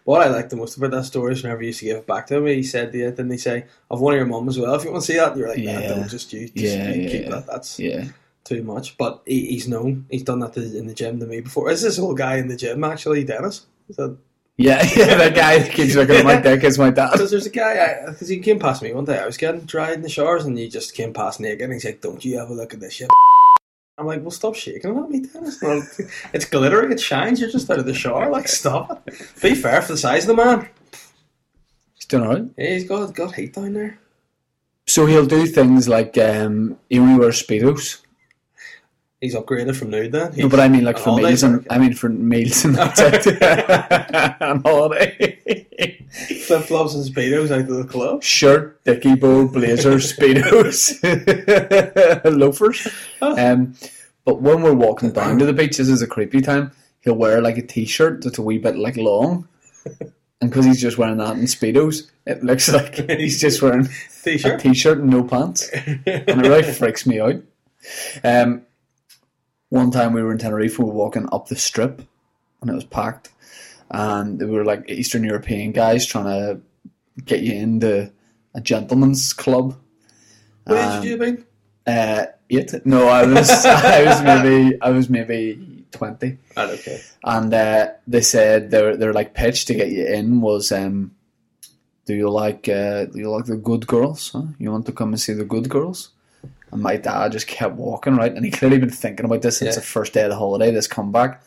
What 0.05 0.23
I 0.23 0.29
like 0.31 0.49
the 0.49 0.57
most 0.57 0.77
about 0.77 0.93
that 0.93 1.05
story 1.05 1.33
is 1.33 1.43
whenever 1.43 1.63
you 1.63 1.69
used 1.69 1.81
to 1.81 1.87
give 1.87 1.97
it 1.99 2.07
back 2.07 2.29
to 2.29 2.37
him, 2.37 2.47
he 2.47 2.63
said, 2.63 2.95
yeah, 2.95 3.11
didn't 3.11 3.31
he 3.33 3.39
say, 3.39 3.67
I've 3.91 3.99
one 3.99 4.15
of 4.15 4.19
your 4.19 4.27
mum 4.27 4.49
as 4.49 4.59
well, 4.59 4.75
if 4.75 4.85
you 4.85 4.93
want 4.93 5.03
to 5.05 5.13
see 5.13 5.19
that? 5.19 5.33
And 5.33 5.41
you're 5.41 5.49
like, 5.49 5.59
yeah, 5.59 5.81
Yeah. 5.81 5.89
don't 5.89 6.09
just 6.09 6.33
you, 6.33 6.49
just 6.49 6.77
Yeah, 6.77 6.93
you 6.93 7.03
yeah, 7.03 7.09
keep 7.09 7.23
yeah. 7.25 7.31
that. 7.31 7.47
That's 7.47 7.81
Yeah, 7.81 8.05
too 8.45 8.63
much. 8.63 8.97
But 8.97 9.23
he, 9.27 9.47
he's 9.47 9.67
known, 9.67 10.07
he's 10.11 10.23
done 10.23 10.39
that 10.41 10.53
to, 10.55 10.61
in 10.79 10.87
the 10.87 10.95
gym 10.95 11.19
to 11.19 11.27
me 11.27 11.41
before. 11.41 11.71
Is 11.71 11.83
this 11.83 11.99
old 11.99 12.17
guy 12.19 12.37
in 12.37 12.47
the 12.47 12.57
gym 12.57 12.85
actually, 12.85 13.25
Dennis? 13.25 13.67
Is 13.89 13.97
that 13.97 14.17
yeah, 14.57 14.83
yeah. 14.97 15.17
That 15.17 15.35
guy 15.35 15.59
that 15.59 15.73
keeps 15.73 15.95
looking 15.95 16.17
at 16.17 16.25
my 16.25 16.41
dick 16.41 16.63
is 16.65 16.79
my 16.79 16.91
dad. 16.91 17.13
Because 17.13 17.31
there's 17.31 17.47
a 17.47 17.51
guy, 17.51 18.05
because 18.07 18.29
he 18.29 18.39
came 18.39 18.59
past 18.59 18.83
me 18.83 18.93
one 18.93 19.05
day. 19.05 19.19
I 19.19 19.27
was 19.27 19.37
getting 19.37 19.63
dried 19.63 19.95
in 19.95 20.03
the 20.03 20.09
showers, 20.09 20.45
and 20.45 20.57
he 20.57 20.69
just 20.69 20.95
came 20.95 21.13
past 21.13 21.41
naked, 21.41 21.63
and 21.63 21.73
he's 21.73 21.85
like, 21.85 22.01
"Don't 22.01 22.25
you 22.25 22.39
have 22.39 22.51
a 22.51 22.55
look 22.55 22.75
at 22.75 22.81
this 22.81 22.95
shit?" 22.95 23.09
I'm 23.99 24.07
like, 24.07 24.23
"Well, 24.23 24.31
stop 24.31 24.55
shaking 24.55 24.97
at 24.97 25.11
me, 25.11 25.21
Dennis. 25.21 25.63
It's 26.33 26.45
glittering, 26.45 26.93
it 26.93 27.01
shines. 27.01 27.41
You're 27.41 27.51
just 27.51 27.71
out 27.71 27.79
of 27.79 27.87
the 27.87 27.95
shower. 27.95 28.31
Like, 28.31 28.49
stop 28.49 29.07
it. 29.07 29.15
Be 29.41 29.55
fair 29.55 29.83
for 29.83 29.93
the 29.93 29.99
size 29.99 30.29
of 30.29 30.37
the 30.37 30.45
man. 30.45 30.69
He's 31.95 32.07
doing 32.07 32.25
alright. 32.25 32.45
Yeah, 32.57 32.71
he's 32.71 32.89
got 32.89 33.15
got 33.15 33.35
heat 33.35 33.55
down 33.55 33.75
there. 33.75 33.99
So 34.87 35.07
he'll 35.07 35.27
do 35.27 35.47
things 35.47 35.89
like 35.89 36.19
um, 36.19 36.79
he 36.91 36.99
only 36.99 37.19
wears 37.19 37.43
speedos. 37.43 38.04
He's 39.25 39.35
upgraded 39.35 39.75
from 39.75 39.89
nude 39.89 40.13
then. 40.13 40.35
No, 40.37 40.51
but 40.51 40.61
I 40.61 40.69
mean 40.69 40.85
like 40.85 40.99
for 40.99 41.17
meals 41.17 41.43
and. 41.43 41.67
I 41.71 41.79
mean 41.79 41.95
for 41.95 42.11
meals 42.11 42.63
and 42.67 42.75
that's 42.75 43.01
it. 43.01 43.43
on 44.43 44.61
holiday. 44.61 45.67
flip 46.45 46.65
flops 46.65 46.95
and 46.95 47.03
speedos 47.03 47.51
out 47.51 47.61
of 47.61 47.69
the 47.69 47.87
club. 47.87 48.23
Shirt, 48.23 48.85
dicky 48.85 49.15
bow, 49.15 49.49
blazer, 49.49 49.95
speedos, 49.95 51.01
loafers. 52.39 52.87
Um, 53.23 53.75
but 54.27 54.43
when 54.43 54.61
we're 54.61 54.75
walking 54.75 55.13
down 55.13 55.39
to 55.39 55.47
the 55.47 55.55
beach, 55.55 55.79
this 55.79 55.89
is 55.89 56.03
a 56.03 56.07
creepy 56.07 56.43
time. 56.43 56.73
He'll 57.01 57.15
wear 57.15 57.41
like 57.41 57.57
a 57.57 57.63
t-shirt 57.67 58.25
that's 58.25 58.37
a 58.37 58.43
wee 58.43 58.59
bit 58.59 58.77
like 58.77 58.99
long, 58.99 59.49
and 60.43 60.51
because 60.51 60.67
he's 60.67 60.83
just 60.83 60.99
wearing 60.99 61.17
that 61.17 61.39
in 61.39 61.45
speedos, 61.45 62.11
it 62.27 62.45
looks 62.45 62.71
like 62.71 63.11
he's 63.11 63.41
just 63.41 63.63
wearing 63.63 63.87
a 63.87 63.89
T-shirt. 64.23 64.61
t-shirt 64.61 64.99
and 64.99 65.09
no 65.09 65.25
pants, 65.25 65.71
and 65.71 66.03
it 66.07 66.37
really 66.37 66.63
freaks 66.63 67.07
me 67.07 67.21
out. 67.21 67.37
Um, 68.23 68.67
one 69.75 69.91
time 69.91 70.13
we 70.13 70.23
were 70.23 70.33
in 70.33 70.39
Tenerife, 70.39 70.79
we 70.79 70.85
were 70.85 70.93
walking 70.93 71.29
up 71.33 71.49
the 71.49 71.57
strip, 71.57 72.01
and 72.61 72.71
it 72.71 72.75
was 72.75 72.85
packed, 72.85 73.31
and 73.91 74.39
they 74.39 74.47
were 74.47 74.65
like 74.65 74.89
Eastern 74.89 75.25
European 75.25 75.73
guys 75.73 76.07
trying 76.07 76.27
to 76.27 76.61
get 77.25 77.41
you 77.43 77.53
into 77.55 78.11
a 78.55 78.61
gentleman's 78.61 79.33
club. 79.33 79.77
What 80.65 80.79
Um, 80.79 80.85
age 80.85 80.95
have 80.95 81.05
you 81.05 81.17
been? 81.19 81.45
Uh, 81.87 82.27
eight? 82.51 82.87
No, 82.87 83.09
I 83.09 83.27
was 83.27 83.51
I 83.67 84.05
was 84.05 84.23
maybe 84.23 84.81
I 84.81 84.91
was 84.91 85.11
maybe 85.11 85.85
twenty, 85.91 86.39
Right, 86.57 86.71
okay. 86.79 87.01
and 87.25 87.53
uh, 87.53 87.89
they 88.07 88.23
said 88.23 88.71
their 88.71 88.97
their 88.97 89.13
like 89.13 89.35
pitch 89.35 89.67
to 89.67 89.75
get 89.75 89.91
you 89.91 90.07
in 90.07 90.41
was 90.41 90.73
um, 90.73 91.13
do 92.07 92.15
you 92.15 92.31
like 92.31 92.69
uh, 92.69 93.05
do 93.07 93.19
you 93.19 93.31
like 93.31 93.47
the 93.47 93.57
good 93.57 93.87
girls? 93.87 94.31
Huh? 94.33 94.47
You 94.59 94.71
want 94.73 94.87
to 94.87 94.93
come 94.93 95.11
and 95.13 95.21
see 95.21 95.35
the 95.35 95.45
good 95.45 95.69
girls? 95.69 96.11
And 96.75 96.83
my 96.83 96.97
dad 96.97 97.33
just 97.33 97.47
kept 97.47 97.77
walking 97.77 98.17
right, 98.17 98.35
and 98.35 98.45
he 98.45 98.51
clearly 98.51 98.79
been 98.79 98.91
thinking 98.91 99.25
about 99.25 99.41
this 99.43 99.59
since 99.59 99.71
Yeah. 99.77 99.81
the 99.81 99.87
first 99.87 100.13
day 100.13 100.23
of 100.25 100.31
the 100.31 100.37
holiday. 100.37 100.71
This 100.73 100.87
comeback. 100.89 101.41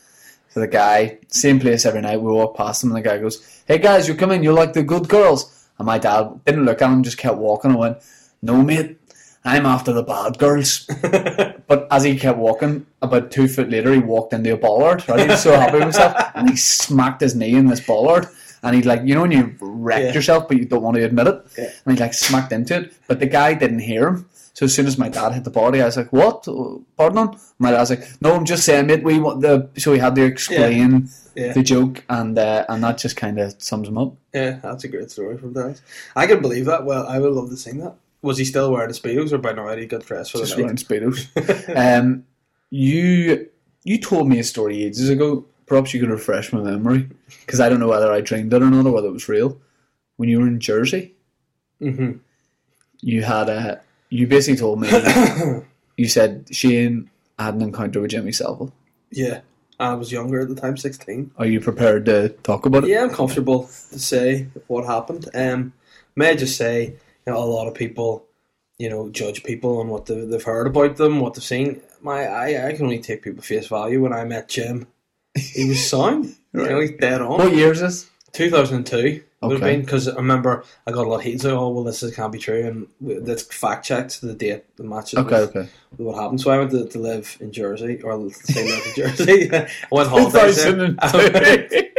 So 0.50 0.62
the 0.62 0.68
guy, 0.68 1.18
same 1.28 1.60
place 1.60 1.86
every 1.86 2.02
night. 2.02 2.22
We 2.22 2.32
walk 2.32 2.56
past 2.58 2.84
him, 2.84 2.90
and 2.90 2.98
the 2.98 3.08
guy 3.08 3.18
goes, 3.20 3.42
"Hey 3.68 3.78
guys, 3.78 4.08
you 4.08 4.16
come 4.16 4.32
in. 4.32 4.42
You 4.42 4.54
like 4.54 4.74
the 4.74 4.82
good 4.84 5.08
girls?" 5.10 5.52
And 5.78 5.86
my 5.86 6.00
dad 6.00 6.40
didn't 6.46 6.66
look 6.66 6.82
at 6.82 6.90
him, 6.90 7.04
just 7.04 7.18
kept 7.18 7.38
walking 7.38 7.72
and 7.72 7.80
went, 7.80 7.98
"No, 8.42 8.64
mate, 8.64 8.98
I'm 9.46 9.66
after 9.66 9.92
the 9.94 10.02
bad 10.04 10.38
girls." 10.40 10.88
But 11.68 11.86
as 11.92 12.04
he 12.04 12.18
kept 12.18 12.38
walking, 12.38 12.86
about 13.02 13.30
two 13.30 13.50
foot 13.50 13.70
later, 13.70 13.92
he 13.92 14.00
walked 14.00 14.32
into 14.32 14.54
a 14.54 14.58
bollard. 14.58 15.04
Right, 15.10 15.20
he 15.20 15.28
was 15.28 15.44
so 15.44 15.52
happy 15.60 15.74
with 15.74 15.84
himself, 15.84 16.16
and 16.36 16.50
he 16.50 16.56
smacked 16.56 17.20
his 17.20 17.36
knee 17.36 17.56
in 17.56 17.68
this 17.68 17.82
bollard. 17.82 18.28
And 18.64 18.74
he'd 18.74 18.86
like, 18.86 19.02
you 19.04 19.14
know, 19.14 19.22
when 19.24 19.34
you 19.34 19.54
wrecked 19.60 20.06
Yeah. 20.06 20.14
yourself, 20.14 20.48
but 20.48 20.56
you 20.58 20.64
don't 20.64 20.82
want 20.82 20.96
to 20.96 21.04
admit 21.04 21.28
it, 21.28 21.42
Yeah. 21.58 21.70
and 21.86 21.98
he 21.98 22.02
like 22.02 22.14
smacked 22.14 22.54
into 22.54 22.74
it. 22.78 22.94
But 23.10 23.20
the 23.20 23.26
guy 23.26 23.54
didn't 23.54 23.80
hear 23.80 24.08
him. 24.08 24.26
So 24.58 24.66
as 24.66 24.74
soon 24.74 24.88
as 24.88 24.98
my 24.98 25.08
dad 25.08 25.34
hit 25.34 25.44
the 25.44 25.52
body, 25.52 25.84
I 25.84 25.86
was 25.86 25.98
like, 25.98 26.12
"What? 26.12 26.48
Pardon?" 26.98 27.38
My 27.60 27.70
dad 27.70 27.80
was 27.82 27.92
like, 27.92 28.08
"No, 28.22 28.34
I'm 28.34 28.44
just 28.44 28.64
saying, 28.66 28.90
it. 28.90 29.04
We 29.04 29.20
want 29.20 29.42
the." 29.42 29.70
So 29.78 29.94
he 29.94 30.00
had 30.00 30.16
to 30.16 30.24
explain 30.26 31.10
Yeah. 31.36 31.54
the 31.54 31.62
joke, 31.62 32.04
and 32.10 32.36
uh, 32.40 32.66
and 32.68 32.84
that 32.84 32.98
just 32.98 33.16
kind 33.16 33.40
of 33.40 33.54
sums 33.60 33.88
him 33.88 34.00
up. 34.00 34.16
Yeah, 34.34 34.58
that's 34.64 34.84
a 34.84 34.88
great 34.88 35.12
story 35.12 35.38
from 35.38 35.54
Dennis. 35.54 35.84
I 36.16 36.26
can 36.26 36.42
believe 36.42 36.66
that. 36.66 36.86
Well, 36.86 37.06
I 37.06 37.20
would 37.20 37.34
love 37.34 37.52
to 37.52 37.56
sing 37.58 37.78
that. 37.82 37.98
Was 38.24 38.40
he 38.40 38.46
still 38.46 38.72
wearing 38.72 38.88
the 38.88 38.96
speedos, 38.96 39.32
or 39.32 39.38
by 39.38 39.52
now 39.52 39.68
had 39.68 39.78
he 39.78 39.86
got 39.86 40.04
dressed 40.04 40.32
for 40.32 40.40
the 40.40 40.46
just 40.46 40.58
night? 40.58 40.64
wearing 40.64 40.78
speedos. 40.78 41.20
um, 42.00 42.26
you 42.72 43.48
you 43.84 44.00
told 44.00 44.28
me 44.28 44.40
a 44.40 44.44
story 44.44 44.84
ages 44.84 45.08
ago. 45.08 45.46
Perhaps 45.68 45.94
you 45.94 46.00
could 46.00 46.10
refresh 46.10 46.52
my 46.52 46.62
memory 46.62 47.08
because 47.46 47.60
I 47.60 47.70
don't 47.70 47.80
know 47.80 47.90
whether 47.90 48.12
I 48.12 48.22
dreamed 48.22 48.52
it 48.56 48.64
or 48.64 48.72
not, 48.72 48.88
or 48.88 48.92
whether 48.92 49.08
it 49.10 49.12
was 49.20 49.30
real. 49.30 49.60
When 50.16 50.30
you 50.30 50.40
were 50.40 50.48
in 50.48 50.60
Jersey, 50.60 51.14
hmm 51.80 52.14
you 53.02 53.22
had 53.22 53.50
a. 53.50 53.82
You 54.10 54.28
basically 54.28 54.58
told 54.58 54.82
me. 54.82 54.90
you 55.98 56.08
said 56.08 56.48
Shane 56.52 57.10
had 57.38 57.56
an 57.56 57.62
encounter 57.62 58.02
with 58.02 58.12
Jimmy 58.12 58.32
Savile. 58.32 58.74
Yeah, 59.12 59.42
I 59.80 59.94
was 59.94 60.12
younger 60.12 60.42
at 60.42 60.50
the 60.50 60.56
time, 60.56 60.78
sixteen. 60.78 61.32
Are 61.38 61.46
you 61.46 61.60
prepared 61.60 62.06
to 62.06 62.30
talk 62.30 62.66
about 62.66 62.84
it? 62.84 62.90
Yeah, 62.90 63.04
I'm 63.04 63.10
comfortable 63.10 63.64
to 63.64 64.00
say 64.00 64.48
what 64.68 64.86
happened. 64.86 65.30
Um, 65.34 65.74
may 66.16 66.32
I 66.32 66.36
just 66.36 66.58
say, 66.58 66.86
you 67.26 67.34
know, 67.34 67.38
a 67.38 67.46
lot 67.46 67.68
of 67.68 67.74
people, 67.74 68.26
you 68.78 68.90
know, 68.90 69.10
judge 69.10 69.44
people 69.44 69.80
on 69.80 69.90
what 69.90 70.06
they've, 70.06 70.44
heard 70.44 70.68
about 70.68 70.98
them, 70.98 71.20
what 71.20 71.34
they've 71.34 71.44
seen. 71.44 71.82
My, 72.02 72.26
I, 72.26 72.68
I 72.68 72.74
can 72.74 72.86
only 72.86 73.00
take 73.00 73.24
people 73.24 73.44
face 73.44 73.68
value. 73.68 74.02
When 74.02 74.14
I 74.14 74.24
met 74.24 74.50
Jim, 74.50 74.88
he 75.36 75.68
was 75.68 75.90
sound. 75.90 76.36
You 76.54 76.64
know, 76.64 76.80
he's 76.80 76.92
dead 76.92 77.22
on. 77.22 77.38
What 77.38 77.56
year 77.56 77.72
is 77.72 77.82
this? 77.82 78.10
2002 79.44 79.48
would 79.48 79.60
have 79.62 79.70
been 79.70 79.82
because 79.86 80.08
I 80.08 80.16
remember 80.16 80.64
I 80.88 80.92
got 80.92 81.06
a 81.06 81.10
lot 81.10 81.18
of 81.18 81.24
heat. 81.24 81.42
So, 81.42 81.60
oh 81.60 81.70
well, 81.70 81.84
this 81.84 82.02
is, 82.02 82.16
can't 82.16 82.32
be 82.32 82.40
true, 82.40 82.66
and 82.66 82.88
we- 83.00 83.20
that's 83.20 83.44
fact 83.44 83.86
checked 83.86 84.22
the 84.22 84.34
date, 84.34 84.64
the 84.78 84.84
matches. 84.84 85.20
Okay, 85.20 85.42
with- 85.42 85.50
okay. 85.56 85.70
with 85.92 86.00
what 86.08 86.16
happened. 86.16 86.42
So 86.42 86.50
I 86.52 86.58
went 86.58 86.72
to, 86.72 86.88
to 86.88 87.00
live 87.00 87.38
in 87.40 87.52
Jersey, 87.52 88.02
or 88.02 88.30
say 88.32 88.66
live 88.66 88.84
in 88.88 88.94
Jersey. 88.96 89.52
I 89.54 89.68
went 89.92 90.10
holidays 90.10 90.64
there. 90.64 90.72
2002. 90.76 91.84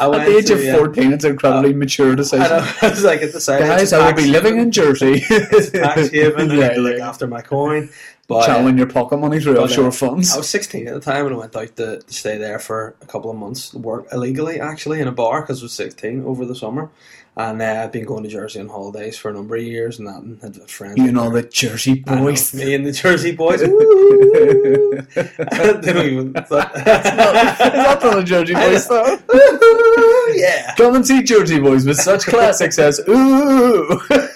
At 0.00 0.10
the 0.26 0.36
age 0.36 0.46
to, 0.46 0.54
of 0.54 0.64
yeah. 0.64 0.76
14, 0.76 1.12
it's 1.12 1.24
an 1.24 1.32
incredibly 1.32 1.74
uh, 1.74 1.76
mature 1.76 2.12
I, 2.12 2.14
decision. 2.16 2.48
know, 2.48 2.72
I 2.82 2.88
was 2.88 3.04
like, 3.04 3.22
at 3.22 3.32
the 3.32 3.40
side, 3.40 3.60
Guys, 3.60 3.92
I 3.92 4.04
will 4.06 4.16
be 4.16 4.26
living 4.26 4.58
in 4.58 4.72
Jersey. 4.72 5.20
tax 5.20 6.08
haven. 6.08 6.50
I 6.50 6.54
yeah, 6.54 6.76
yeah. 6.78 7.08
after 7.08 7.26
my 7.26 7.42
coin. 7.42 7.90
But 8.30 8.44
uh, 8.44 8.46
Channeling 8.46 8.78
your 8.78 8.86
pocket 8.86 9.16
money 9.16 9.40
through 9.40 9.54
but, 9.54 9.62
uh, 9.62 9.64
offshore 9.64 9.90
funds. 9.90 10.32
I 10.32 10.38
was 10.38 10.48
16 10.48 10.86
at 10.86 10.94
the 10.94 11.00
time 11.00 11.26
and 11.26 11.34
I 11.34 11.38
went 11.38 11.56
out 11.56 11.74
to, 11.74 11.98
to 11.98 12.12
stay 12.14 12.38
there 12.38 12.60
for 12.60 12.94
a 13.02 13.06
couple 13.06 13.28
of 13.28 13.36
months, 13.36 13.74
work 13.74 14.06
illegally 14.12 14.60
actually 14.60 15.00
in 15.00 15.08
a 15.08 15.12
bar 15.12 15.40
because 15.40 15.60
I 15.60 15.64
was 15.64 15.72
16 15.72 16.24
over 16.24 16.44
the 16.44 16.54
summer. 16.54 16.90
And 17.36 17.60
uh, 17.60 17.82
I've 17.82 17.90
been 17.90 18.04
going 18.04 18.22
to 18.22 18.28
Jersey 18.28 18.60
on 18.60 18.68
holidays 18.68 19.18
for 19.18 19.30
a 19.30 19.34
number 19.34 19.56
of 19.56 19.64
years 19.64 19.98
and 19.98 20.06
that, 20.06 20.22
and 20.22 20.40
had 20.40 20.70
friends. 20.70 20.98
You 20.98 21.10
know 21.10 21.28
the 21.30 21.42
Jersey 21.42 22.04
I 22.06 22.14
know, 22.14 22.22
boys. 22.22 22.54
me 22.54 22.72
and 22.72 22.86
the 22.86 22.92
Jersey 22.92 23.34
boys. 23.34 23.62
Ooh. 23.62 25.06
they 25.14 25.92
don't 25.92 26.06
even. 26.06 26.32
Not 26.32 26.48
the 26.50 28.22
Jersey 28.24 28.54
boys 28.54 28.86
though. 28.86 29.18
yeah. 30.34 30.74
Come 30.76 30.94
and 30.94 31.06
see 31.06 31.22
Jersey 31.24 31.58
boys 31.58 31.84
with 31.84 31.96
such 31.96 32.26
classics 32.26 32.78
as 32.78 33.00
Ooh, 33.08 34.00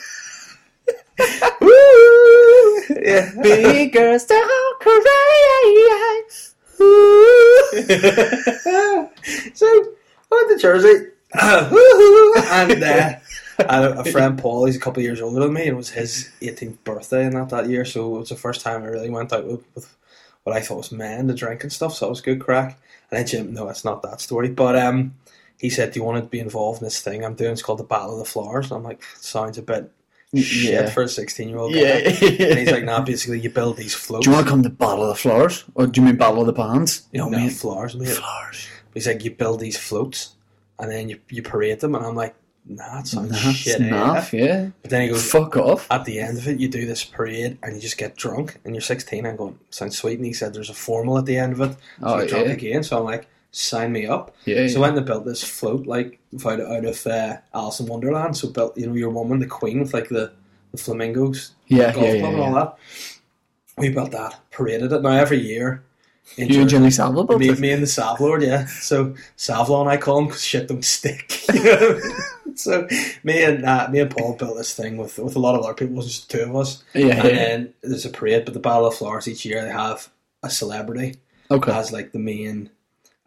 Yeah. 3.14 3.42
big 3.42 3.92
girls 3.92 4.24
don't 4.26 4.80
cry. 4.80 6.22
so 9.54 9.66
I 9.66 9.82
went 10.30 10.50
to 10.50 10.58
Jersey, 10.60 11.06
and 11.34 12.82
uh, 12.82 13.14
I 13.58 13.60
had 13.76 13.98
a 13.98 14.04
friend 14.10 14.38
Paul. 14.38 14.66
He's 14.66 14.76
a 14.76 14.80
couple 14.80 15.00
of 15.00 15.04
years 15.04 15.20
older 15.20 15.40
than 15.40 15.52
me, 15.52 15.62
and 15.62 15.70
it 15.70 15.76
was 15.76 15.90
his 15.90 16.30
18th 16.40 16.78
birthday 16.84 17.26
and 17.26 17.36
that 17.36 17.48
that 17.50 17.68
year. 17.68 17.84
So 17.84 18.16
it 18.16 18.18
was 18.20 18.28
the 18.30 18.36
first 18.36 18.60
time 18.60 18.82
I 18.82 18.86
really 18.86 19.10
went 19.10 19.32
out 19.32 19.46
with, 19.46 19.64
with 19.74 19.96
what 20.42 20.56
I 20.56 20.60
thought 20.60 20.78
was 20.78 20.92
men 20.92 21.28
to 21.28 21.34
drink 21.34 21.62
and 21.62 21.72
stuff. 21.72 21.94
So 21.94 22.06
it 22.06 22.10
was 22.10 22.20
good 22.20 22.40
crack. 22.40 22.78
And 23.10 23.18
then 23.18 23.26
Jim, 23.26 23.54
no, 23.54 23.68
it's 23.68 23.84
not 23.84 24.02
that 24.02 24.20
story, 24.20 24.48
but 24.48 24.76
um, 24.76 25.14
he 25.58 25.70
said, 25.70 25.92
"Do 25.92 26.00
you 26.00 26.04
want 26.04 26.22
to 26.22 26.28
be 26.28 26.40
involved 26.40 26.80
in 26.82 26.86
this 26.86 27.00
thing 27.00 27.24
I'm 27.24 27.34
doing? 27.34 27.52
It's 27.52 27.62
called 27.62 27.78
the 27.78 27.84
Battle 27.84 28.14
of 28.14 28.18
the 28.18 28.24
Flowers." 28.30 28.66
And 28.66 28.74
I'm 28.78 28.84
like, 28.84 29.02
"Sounds 29.20 29.58
a 29.58 29.62
bit." 29.62 29.90
Shit 30.36 30.72
Yeah. 30.72 30.90
for 30.90 31.02
a 31.02 31.08
16 31.08 31.48
year 31.48 31.58
old 31.58 31.72
guy. 31.74 31.78
Yeah. 31.80 31.94
And 32.48 32.58
he's 32.58 32.70
like, 32.70 32.84
nah, 32.90 33.00
basically, 33.02 33.40
you 33.40 33.50
build 33.50 33.76
these 33.76 33.94
floats. 33.94 34.24
Do 34.24 34.30
you 34.30 34.34
want 34.36 34.46
to 34.46 34.50
come 34.50 34.62
to 34.62 34.70
Battle 34.70 35.02
of 35.02 35.08
the 35.08 35.14
Flowers? 35.14 35.64
Or 35.74 35.86
do 35.86 36.00
you 36.00 36.06
mean 36.06 36.16
Battle 36.16 36.40
of 36.40 36.46
the 36.46 36.52
Bands? 36.52 37.08
You 37.12 37.20
No, 37.20 37.30
mate. 37.30 37.38
mate, 37.44 37.52
flowers, 37.52 37.94
mate. 37.96 38.08
Flowers. 38.08 38.66
He's 38.94 39.06
like, 39.06 39.24
you 39.24 39.30
build 39.32 39.60
these 39.60 39.76
floats 39.78 40.34
and 40.78 40.90
then 40.90 41.08
you, 41.08 41.18
you 41.28 41.42
parade 41.42 41.80
them. 41.80 41.94
And 41.94 42.04
I'm 42.06 42.14
like, 42.14 42.34
nah, 42.66 42.96
that 42.96 43.06
sounds 43.06 43.30
That's 43.30 43.56
shit. 43.56 43.80
enough, 43.80 44.32
eh?" 44.32 44.38
yeah. 44.44 44.68
But 44.82 44.90
then 44.90 45.02
he 45.02 45.08
goes, 45.08 45.30
Fuck 45.30 45.56
off. 45.56 45.86
at 45.90 46.04
the 46.04 46.18
end 46.20 46.38
of 46.38 46.46
it, 46.48 46.58
you 46.60 46.68
do 46.68 46.86
this 46.86 47.04
parade 47.04 47.58
and 47.62 47.74
you 47.74 47.80
just 47.82 47.98
get 47.98 48.16
drunk 48.16 48.58
and 48.64 48.74
you're 48.74 48.80
16. 48.82 49.26
I'm 49.26 49.36
going, 49.36 49.58
sounds 49.70 49.98
sweet. 49.98 50.16
And 50.18 50.26
he 50.26 50.32
said, 50.32 50.54
there's 50.54 50.70
a 50.70 50.74
formal 50.74 51.18
at 51.18 51.26
the 51.26 51.36
end 51.36 51.52
of 51.54 51.60
it. 51.60 51.72
So 51.72 51.78
Oh, 52.02 52.18
you're 52.18 52.26
drunk 52.28 52.46
yeah. 52.46 52.52
again. 52.52 52.82
So 52.84 52.98
I'm 52.98 53.04
like, 53.04 53.26
sign 53.54 53.92
me 53.92 54.06
up. 54.06 54.34
Yeah, 54.44 54.66
So 54.66 54.74
yeah. 54.74 54.78
went 54.80 54.96
and 54.96 55.06
built 55.06 55.24
this 55.24 55.42
float, 55.44 55.86
like, 55.86 56.18
out 56.44 56.60
of, 56.60 56.68
out 56.70 56.84
of 56.84 57.06
uh, 57.06 57.36
Alice 57.54 57.80
in 57.80 57.86
Wonderland. 57.86 58.36
So 58.36 58.48
built, 58.48 58.76
you 58.76 58.86
know, 58.86 58.94
your 58.94 59.10
woman, 59.10 59.38
the 59.38 59.46
queen 59.46 59.80
with 59.80 59.94
like 59.94 60.08
the, 60.08 60.32
the 60.72 60.78
flamingos, 60.78 61.52
Yeah, 61.68 61.92
golf 61.92 62.06
yeah, 62.06 62.20
club 62.20 62.22
yeah, 62.22 62.28
and 62.28 62.40
all 62.42 62.54
that. 62.54 62.76
We 63.78 63.88
built 63.90 64.10
that, 64.12 64.38
paraded 64.50 64.92
it. 64.92 65.02
Now 65.02 65.10
every 65.10 65.40
year, 65.40 65.82
in 66.36 66.48
You 66.48 66.62
and 66.62 66.70
Jimmy 66.70 66.90
Savile 66.90 67.26
me, 67.38 67.50
me 67.54 67.70
and 67.72 67.82
the 67.82 67.86
Savlord, 67.86 68.42
yeah. 68.46 68.66
So 68.66 69.14
Savlon, 69.36 69.88
I 69.88 69.96
call 69.98 70.20
him 70.20 70.26
because 70.26 70.42
shit 70.42 70.68
don't 70.68 70.84
stick. 70.84 71.30
so 72.54 72.88
me 73.24 73.42
and 73.42 73.64
uh, 73.64 73.88
me 73.90 74.00
and 74.00 74.10
Paul 74.10 74.34
built 74.34 74.56
this 74.56 74.74
thing 74.74 74.96
with 74.96 75.18
with 75.18 75.36
a 75.36 75.38
lot 75.40 75.54
of 75.54 75.64
other 75.64 75.74
people. 75.74 75.94
It 75.94 75.96
was 75.96 76.06
just 76.06 76.30
the 76.30 76.38
two 76.38 76.44
of 76.44 76.56
us. 76.56 76.82
Yeah, 76.94 77.00
and 77.02 77.16
yeah. 77.16 77.22
then 77.22 77.74
there's 77.82 78.06
a 78.06 78.10
parade, 78.10 78.44
but 78.44 78.54
the 78.54 78.60
Battle 78.60 78.86
of 78.86 78.94
Flowers 78.94 79.28
each 79.28 79.44
year 79.44 79.62
they 79.62 79.70
have 79.70 80.08
a 80.42 80.50
celebrity 80.50 81.16
Okay. 81.50 81.72
as 81.72 81.92
like 81.92 82.12
the 82.12 82.18
main 82.18 82.70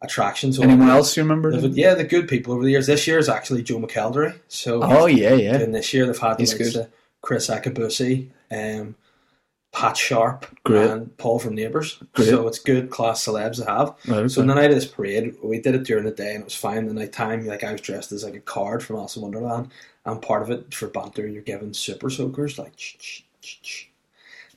attraction. 0.01 0.53
So 0.53 0.63
Anyone 0.63 0.89
else 0.89 1.17
you 1.17 1.23
remember? 1.23 1.51
They've- 1.55 1.75
Yeah, 1.77 1.93
the 1.95 2.03
good 2.03 2.27
people 2.27 2.53
over 2.53 2.63
the 2.63 2.71
years. 2.71 2.87
This 2.87 3.07
year 3.07 3.17
is 3.17 3.29
actually 3.29 3.63
Joe 3.63 3.79
McElderry. 3.79 4.39
So 4.47 4.81
Oh, 4.83 5.05
yeah, 5.07 5.33
yeah. 5.33 5.55
and 5.55 5.73
this 5.73 5.93
year 5.93 6.05
they've 6.05 6.17
had 6.17 6.39
He's 6.39 6.53
good. 6.53 6.87
Kriss 7.23 7.49
Akabusi, 7.49 8.29
um, 8.51 8.95
Pat 9.73 9.97
Sharp, 9.97 10.45
Great. 10.63 10.89
and 10.89 11.17
Paul 11.17 11.39
from 11.39 11.55
Neighbours. 11.55 12.01
Great. 12.13 12.29
So 12.29 12.47
it's 12.47 12.59
good 12.59 12.89
class 12.89 13.25
celebs 13.25 13.57
to 13.57 13.65
have. 13.65 13.89
Right, 14.07 14.29
So 14.31 14.41
okay. 14.41 14.47
the 14.47 14.55
night 14.55 14.69
of 14.69 14.75
this 14.75 14.85
parade, 14.85 15.35
we 15.43 15.59
did 15.59 15.75
it 15.75 15.83
during 15.83 16.05
the 16.05 16.11
day 16.11 16.31
and 16.33 16.41
it 16.41 16.45
was 16.45 16.55
fine. 16.55 16.87
The 16.87 16.93
night 16.93 17.11
time, 17.11 17.45
like 17.45 17.63
I 17.63 17.71
was 17.73 17.81
dressed 17.81 18.11
as 18.11 18.23
like 18.23 18.35
a 18.35 18.39
card 18.39 18.83
from 18.83 18.95
Alice 18.97 19.15
in 19.17 19.23
Wonderland, 19.23 19.69
and 20.05 20.21
part 20.21 20.41
of 20.43 20.51
it 20.51 20.73
for 20.73 20.87
banter, 20.87 21.27
you're 21.27 21.41
given 21.41 21.73
super 21.73 22.09
soakers 22.09 22.57
like. 22.57 22.73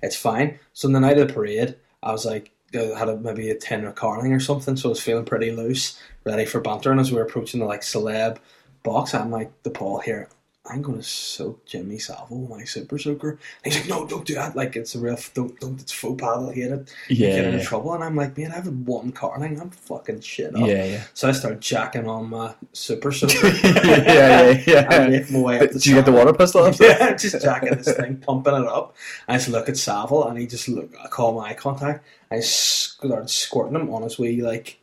It's 0.02 0.16
fine. 0.16 0.58
So 0.72 0.88
on 0.88 0.92
the 0.92 1.00
night 1.00 1.18
of 1.18 1.28
the 1.28 1.34
parade, 1.34 1.76
I 2.02 2.12
was 2.12 2.24
like, 2.24 2.50
had 2.72 3.08
a, 3.08 3.16
maybe 3.16 3.50
a 3.50 3.54
tin 3.54 3.84
of 3.84 3.94
Carling 3.94 4.32
or 4.32 4.40
something, 4.40 4.76
so 4.76 4.88
I 4.88 4.90
was 4.90 5.02
feeling 5.02 5.24
pretty 5.24 5.50
loose, 5.50 6.00
ready 6.24 6.44
for 6.44 6.60
banter. 6.60 6.90
And 6.90 7.00
as 7.00 7.10
we 7.10 7.18
were 7.18 7.24
approaching 7.24 7.60
the 7.60 7.66
like 7.66 7.82
celeb 7.82 8.38
box, 8.82 9.14
I'm 9.14 9.30
like, 9.30 9.50
the 9.62 9.70
Paul 9.70 9.98
here. 10.00 10.28
I'm 10.70 10.82
gonna 10.82 11.02
soak 11.02 11.64
Jimmy 11.64 11.98
Savile 11.98 12.40
with 12.40 12.50
my 12.50 12.64
super 12.64 12.98
soaker. 12.98 13.38
And 13.64 13.72
he's 13.72 13.80
like, 13.80 13.88
no, 13.90 14.06
don't 14.06 14.26
do 14.26 14.34
that. 14.34 14.54
Like 14.54 14.76
it's 14.76 14.94
a 14.94 14.98
real 15.00 15.18
don't 15.34 15.58
don't. 15.60 15.80
It's 15.80 15.92
faux 15.92 16.20
pas. 16.20 16.36
I'll 16.36 16.50
hate 16.50 16.70
it. 16.70 16.94
You 17.08 17.26
Yeah, 17.26 17.42
get 17.42 17.54
in 17.54 17.64
trouble. 17.64 17.94
And 17.94 18.04
I'm 18.04 18.16
like, 18.16 18.36
man, 18.36 18.52
I 18.52 18.56
have 18.56 18.68
one 18.68 19.12
car. 19.12 19.30
Carling. 19.30 19.60
I'm 19.60 19.70
fucking 19.70 20.20
shit 20.20 20.54
up. 20.54 20.66
Yeah, 20.66 20.84
yeah. 20.84 21.02
So 21.14 21.28
I 21.28 21.32
start 21.32 21.60
jacking 21.60 22.08
on 22.08 22.30
my 22.30 22.54
super 22.72 23.12
soaker. 23.12 23.48
yeah, 23.64 24.50
yeah, 24.50 24.62
yeah. 24.66 24.86
I 24.90 25.08
make 25.08 25.30
my 25.30 25.40
way 25.40 25.60
up 25.60 25.68
the 25.68 25.74
Did 25.74 25.86
you 25.86 25.94
get 25.94 26.04
the 26.04 26.12
water 26.12 26.32
pistol? 26.32 26.66
after? 26.66 26.84
Yeah, 26.90 27.14
just 27.14 27.40
jacking 27.40 27.76
this 27.76 27.94
thing, 27.94 28.16
pumping 28.16 28.54
it 28.54 28.66
up. 28.66 28.96
I 29.28 29.34
just 29.34 29.48
look 29.48 29.68
at 29.68 29.76
Savile 29.76 30.28
and 30.28 30.38
he 30.38 30.46
just 30.46 30.68
look. 30.68 30.92
I 31.02 31.08
call 31.08 31.34
my 31.34 31.50
eye 31.50 31.54
contact. 31.54 32.04
I 32.30 32.40
started 32.40 33.30
squirting 33.30 33.76
him 33.76 33.92
on 33.92 34.02
his 34.02 34.18
wee 34.18 34.42
like 34.42 34.80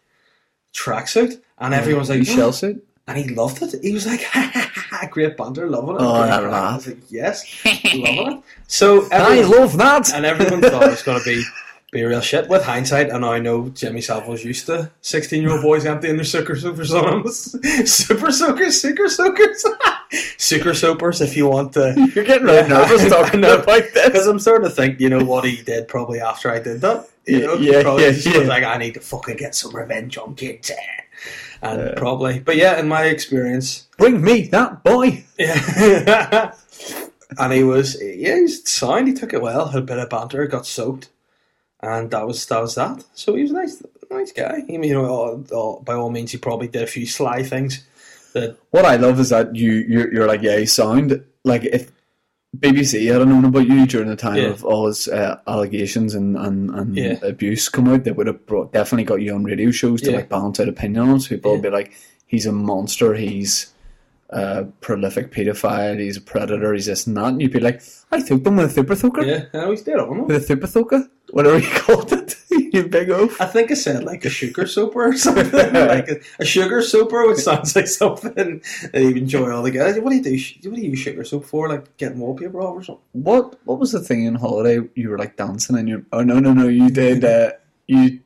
tracksuit, 0.74 1.42
and 1.60 1.74
everyone's 1.74 2.10
like, 2.10 2.26
shell 2.26 2.54
suit? 2.54 2.87
And 3.08 3.18
he 3.18 3.30
loved 3.30 3.62
it. 3.62 3.76
He 3.82 3.94
was 3.94 4.06
like, 4.06 4.22
ha, 4.34 4.50
ha, 4.54 4.72
ha, 4.74 4.98
ha, 4.98 5.08
great 5.10 5.38
banter, 5.38 5.70
loving 5.70 5.96
it. 5.96 6.02
Oh, 6.02 6.14
that 6.24 6.44
I 6.44 6.76
was 6.76 6.88
like, 6.88 6.98
yes, 7.10 7.46
loving 7.66 8.34
it. 8.38 8.44
So 8.68 9.08
I 9.12 9.42
love 9.42 9.78
that. 9.78 10.14
and 10.14 10.26
everyone 10.26 10.62
thought 10.62 10.84
it 10.84 10.90
was 10.92 11.04
going 11.04 11.20
to 11.20 11.26
be 11.26 11.44
be 11.94 12.04
real 12.04 12.20
shit. 12.20 12.50
With 12.50 12.64
hindsight, 12.66 13.10
and 13.10 13.26
I 13.26 13.40
know 13.40 13.70
Jimmy 13.70 14.02
Savile's 14.02 14.44
used 14.44 14.66
to 14.66 14.92
sixteen-year-old 15.02 15.62
boys 15.62 15.86
emptying 15.86 16.18
their 16.18 16.26
sucker 16.26 16.56
soakers 16.58 16.94
on 16.94 17.22
him. 17.22 17.28
Super 17.88 18.30
soakers, 18.30 18.82
sugar 18.82 19.08
soakers, 19.08 19.64
sugar 20.38 20.74
soapers. 20.74 21.22
If 21.22 21.38
you 21.38 21.48
want 21.48 21.72
to. 21.74 21.96
You're 22.14 22.26
getting 22.26 22.46
really 22.46 22.68
nervous 22.68 23.08
talking 23.10 23.40
No, 23.40 23.56
about 23.60 23.84
this. 23.94 24.06
Because 24.06 24.28
I'm 24.28 24.38
starting 24.40 24.68
to 24.68 24.76
think, 24.76 25.00
you 25.00 25.10
know, 25.10 25.24
what 25.24 25.46
he 25.46 25.62
did 25.62 25.88
probably 25.88 26.20
after 26.20 26.52
I 26.52 26.60
did 26.60 26.82
that. 26.82 27.08
You 27.26 27.40
know, 27.48 27.54
Yeah, 27.56 27.84
probably 27.84 28.04
yeah, 28.04 28.12
just 28.12 28.28
yeah. 28.28 28.40
was 28.40 28.48
like, 28.50 28.64
I 28.66 28.78
need 28.78 28.94
to 28.96 29.00
fucking 29.00 29.38
get 29.38 29.56
some 29.56 29.74
revenge 29.74 30.18
on 30.18 30.36
kids. 30.36 30.70
And 31.62 31.96
probably, 31.98 32.40
but 32.40 32.56
yeah, 32.56 32.80
in 32.80 32.88
my 32.88 33.06
experience, 33.06 33.88
Bring 33.98 34.22
me 34.24 34.48
that 34.50 34.84
boy. 34.84 35.26
yeah. 35.40 36.54
and 37.40 37.54
he 37.54 37.64
was, 37.64 37.98
yeah, 38.02 38.36
he's 38.36 38.70
signed. 38.70 39.08
He 39.08 39.14
took 39.14 39.34
it 39.34 39.42
well. 39.42 39.68
Had 39.68 39.84
a 39.84 39.86
bit 39.86 39.98
of 40.00 40.10
banter, 40.10 40.46
got 40.48 40.66
soaked, 40.68 41.10
and 41.82 42.12
that 42.12 42.28
was 42.28 42.46
that 42.48 42.62
was 42.62 42.76
that. 42.76 43.04
So 43.14 43.36
he 43.36 43.42
was 43.42 43.52
a 43.52 43.56
nice, 43.56 43.84
nice 44.12 44.32
guy. 44.32 44.64
Mean, 44.68 44.84
you 44.84 44.94
know, 44.94 45.06
all, 45.06 45.44
all, 45.52 45.82
by 45.82 45.94
all 45.94 46.10
means, 46.12 46.32
he 46.32 46.38
probably 46.38 46.68
did 46.68 46.84
a 46.84 46.88
few 46.88 47.06
sly 47.08 47.44
things. 47.44 47.86
That 48.34 48.58
What 48.72 48.86
I 48.86 48.98
love 48.98 49.20
is 49.20 49.30
that 49.30 49.56
you 49.56 49.72
you're, 49.72 50.14
you're 50.14 50.28
like 50.28 50.42
yeah, 50.42 50.58
you 50.58 50.68
sound 50.68 51.24
like 51.44 51.64
if 51.66 51.92
BBC 52.60 53.14
I 53.14 53.18
don't 53.18 53.42
know 53.42 53.48
about 53.48 53.68
you 53.68 53.86
during 53.86 54.10
the 54.10 54.16
time 54.16 54.38
Yeah. 54.38 54.50
of 54.50 54.64
all 54.66 54.88
his 54.88 55.08
uh, 55.08 55.40
allegations 55.48 56.16
and 56.16 56.38
and, 56.38 56.70
and 56.72 56.96
Yeah. 56.98 57.20
abuse 57.24 57.70
come 57.70 57.88
out, 57.88 58.04
they 58.04 58.12
would 58.12 58.28
have 58.28 58.46
brought, 58.46 58.74
definitely 58.74 59.04
got 59.06 59.22
you 59.22 59.34
on 59.36 59.44
radio 59.44 59.72
shows 59.72 60.02
to 60.02 60.12
Yeah. 60.12 60.18
like 60.18 60.30
balance 60.30 60.60
out 60.60 60.70
opinion 60.70 61.10
on. 61.10 61.20
So 61.20 61.30
people 61.30 61.52
would 61.54 61.62
be 61.62 61.70
like, 61.70 61.94
he's 62.26 62.46
a 62.46 62.52
monster. 62.52 63.14
He's 63.14 63.74
a 64.30 64.66
prolific 64.82 65.32
paedophile, 65.32 66.00
he's 66.00 66.18
a 66.18 66.22
predator, 66.22 66.74
he's 66.74 66.88
this 66.88 67.08
and 67.08 67.16
that, 67.16 67.28
and 67.28 67.42
you'd 67.42 67.54
be 67.54 67.62
like, 67.62 67.82
I 68.12 68.22
took 68.22 68.44
them 68.44 68.58
with 68.58 68.66
a 68.66 68.74
super 68.74 68.94
thoker. 68.96 69.24
Yeah, 69.24 69.46
I 69.54 69.60
always 69.60 69.84
did 69.84 69.96
on. 69.96 70.26
With 70.28 70.36
a 70.44 70.46
super 70.46 70.68
thoker? 70.68 71.08
Whatever 71.32 71.60
you 71.60 71.70
called 71.76 72.12
it. 72.12 72.36
You 72.78 72.88
big 72.88 73.10
oaf. 73.10 73.40
I 73.42 73.46
think 73.46 73.70
I 73.72 73.74
said 73.74 74.04
like 74.06 74.24
a 74.24 74.30
sugar 74.30 74.66
soaper 74.66 75.08
or 75.08 75.18
something. 75.18 75.52
like 75.74 76.08
a, 76.08 76.20
a 76.40 76.46
sugar 76.46 76.82
soaper, 76.82 77.28
which 77.28 77.40
sounds 77.40 77.76
like 77.76 77.88
something 77.88 78.62
that 78.94 79.02
you 79.02 79.10
enjoy 79.16 79.52
all 79.52 79.64
the 79.64 79.72
guys. 79.72 80.00
What 80.00 80.12
do 80.12 80.16
you 80.16 80.24
do? 80.24 80.70
What 80.70 80.76
do 80.78 80.82
you 80.82 80.92
use 80.92 81.00
sugar 81.00 81.24
soap 81.26 81.46
for? 81.46 81.68
Like 81.68 81.98
getting 81.98 82.20
wallpaper 82.20 82.62
off 82.62 82.76
or 82.78 82.84
something? 82.84 83.04
What 83.12 83.60
what 83.66 83.80
was 83.80 83.92
the 83.92 84.00
thing 84.00 84.24
in 84.26 84.36
holiday 84.36 84.80
you 84.96 85.10
were 85.10 85.18
like 85.18 85.36
dancing 85.36 85.78
and 85.78 85.90
you 85.90 86.06
oh 86.14 86.22
no 86.22 86.40
no 86.40 86.54
no 86.54 86.68
you 86.68 86.90
did 86.90 87.26
uh, 87.26 87.52
you 87.88 88.20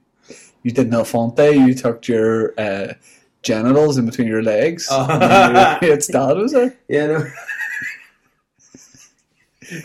you 0.63 0.71
did 0.71 0.91
Nel 0.91 1.03
Fonte, 1.05 1.39
you 1.55 1.73
tucked 1.73 2.07
your 2.07 2.53
uh, 2.59 2.93
genitals 3.41 3.97
in 3.97 4.05
between 4.05 4.27
your 4.27 4.43
legs. 4.43 4.87
You- 4.91 5.91
it's 5.93 6.07
dad 6.15 6.37
was 6.37 6.51
there. 6.51 6.77
Yeah, 6.87 7.07
no. 7.07 7.25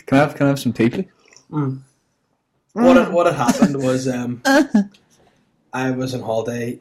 Can 0.07 0.19
I 0.19 0.21
have 0.23 0.35
can 0.35 0.47
I 0.47 0.49
have 0.51 0.59
some 0.59 0.73
tea 0.73 0.91
please? 0.91 1.07
What 2.77 2.97
had, 2.99 3.11
what 3.11 3.27
had 3.27 3.37
happened 3.37 3.83
was 3.83 4.07
um, 4.07 4.43
I 5.73 5.93
was 5.93 6.15
on 6.15 6.21
holiday 6.21 6.79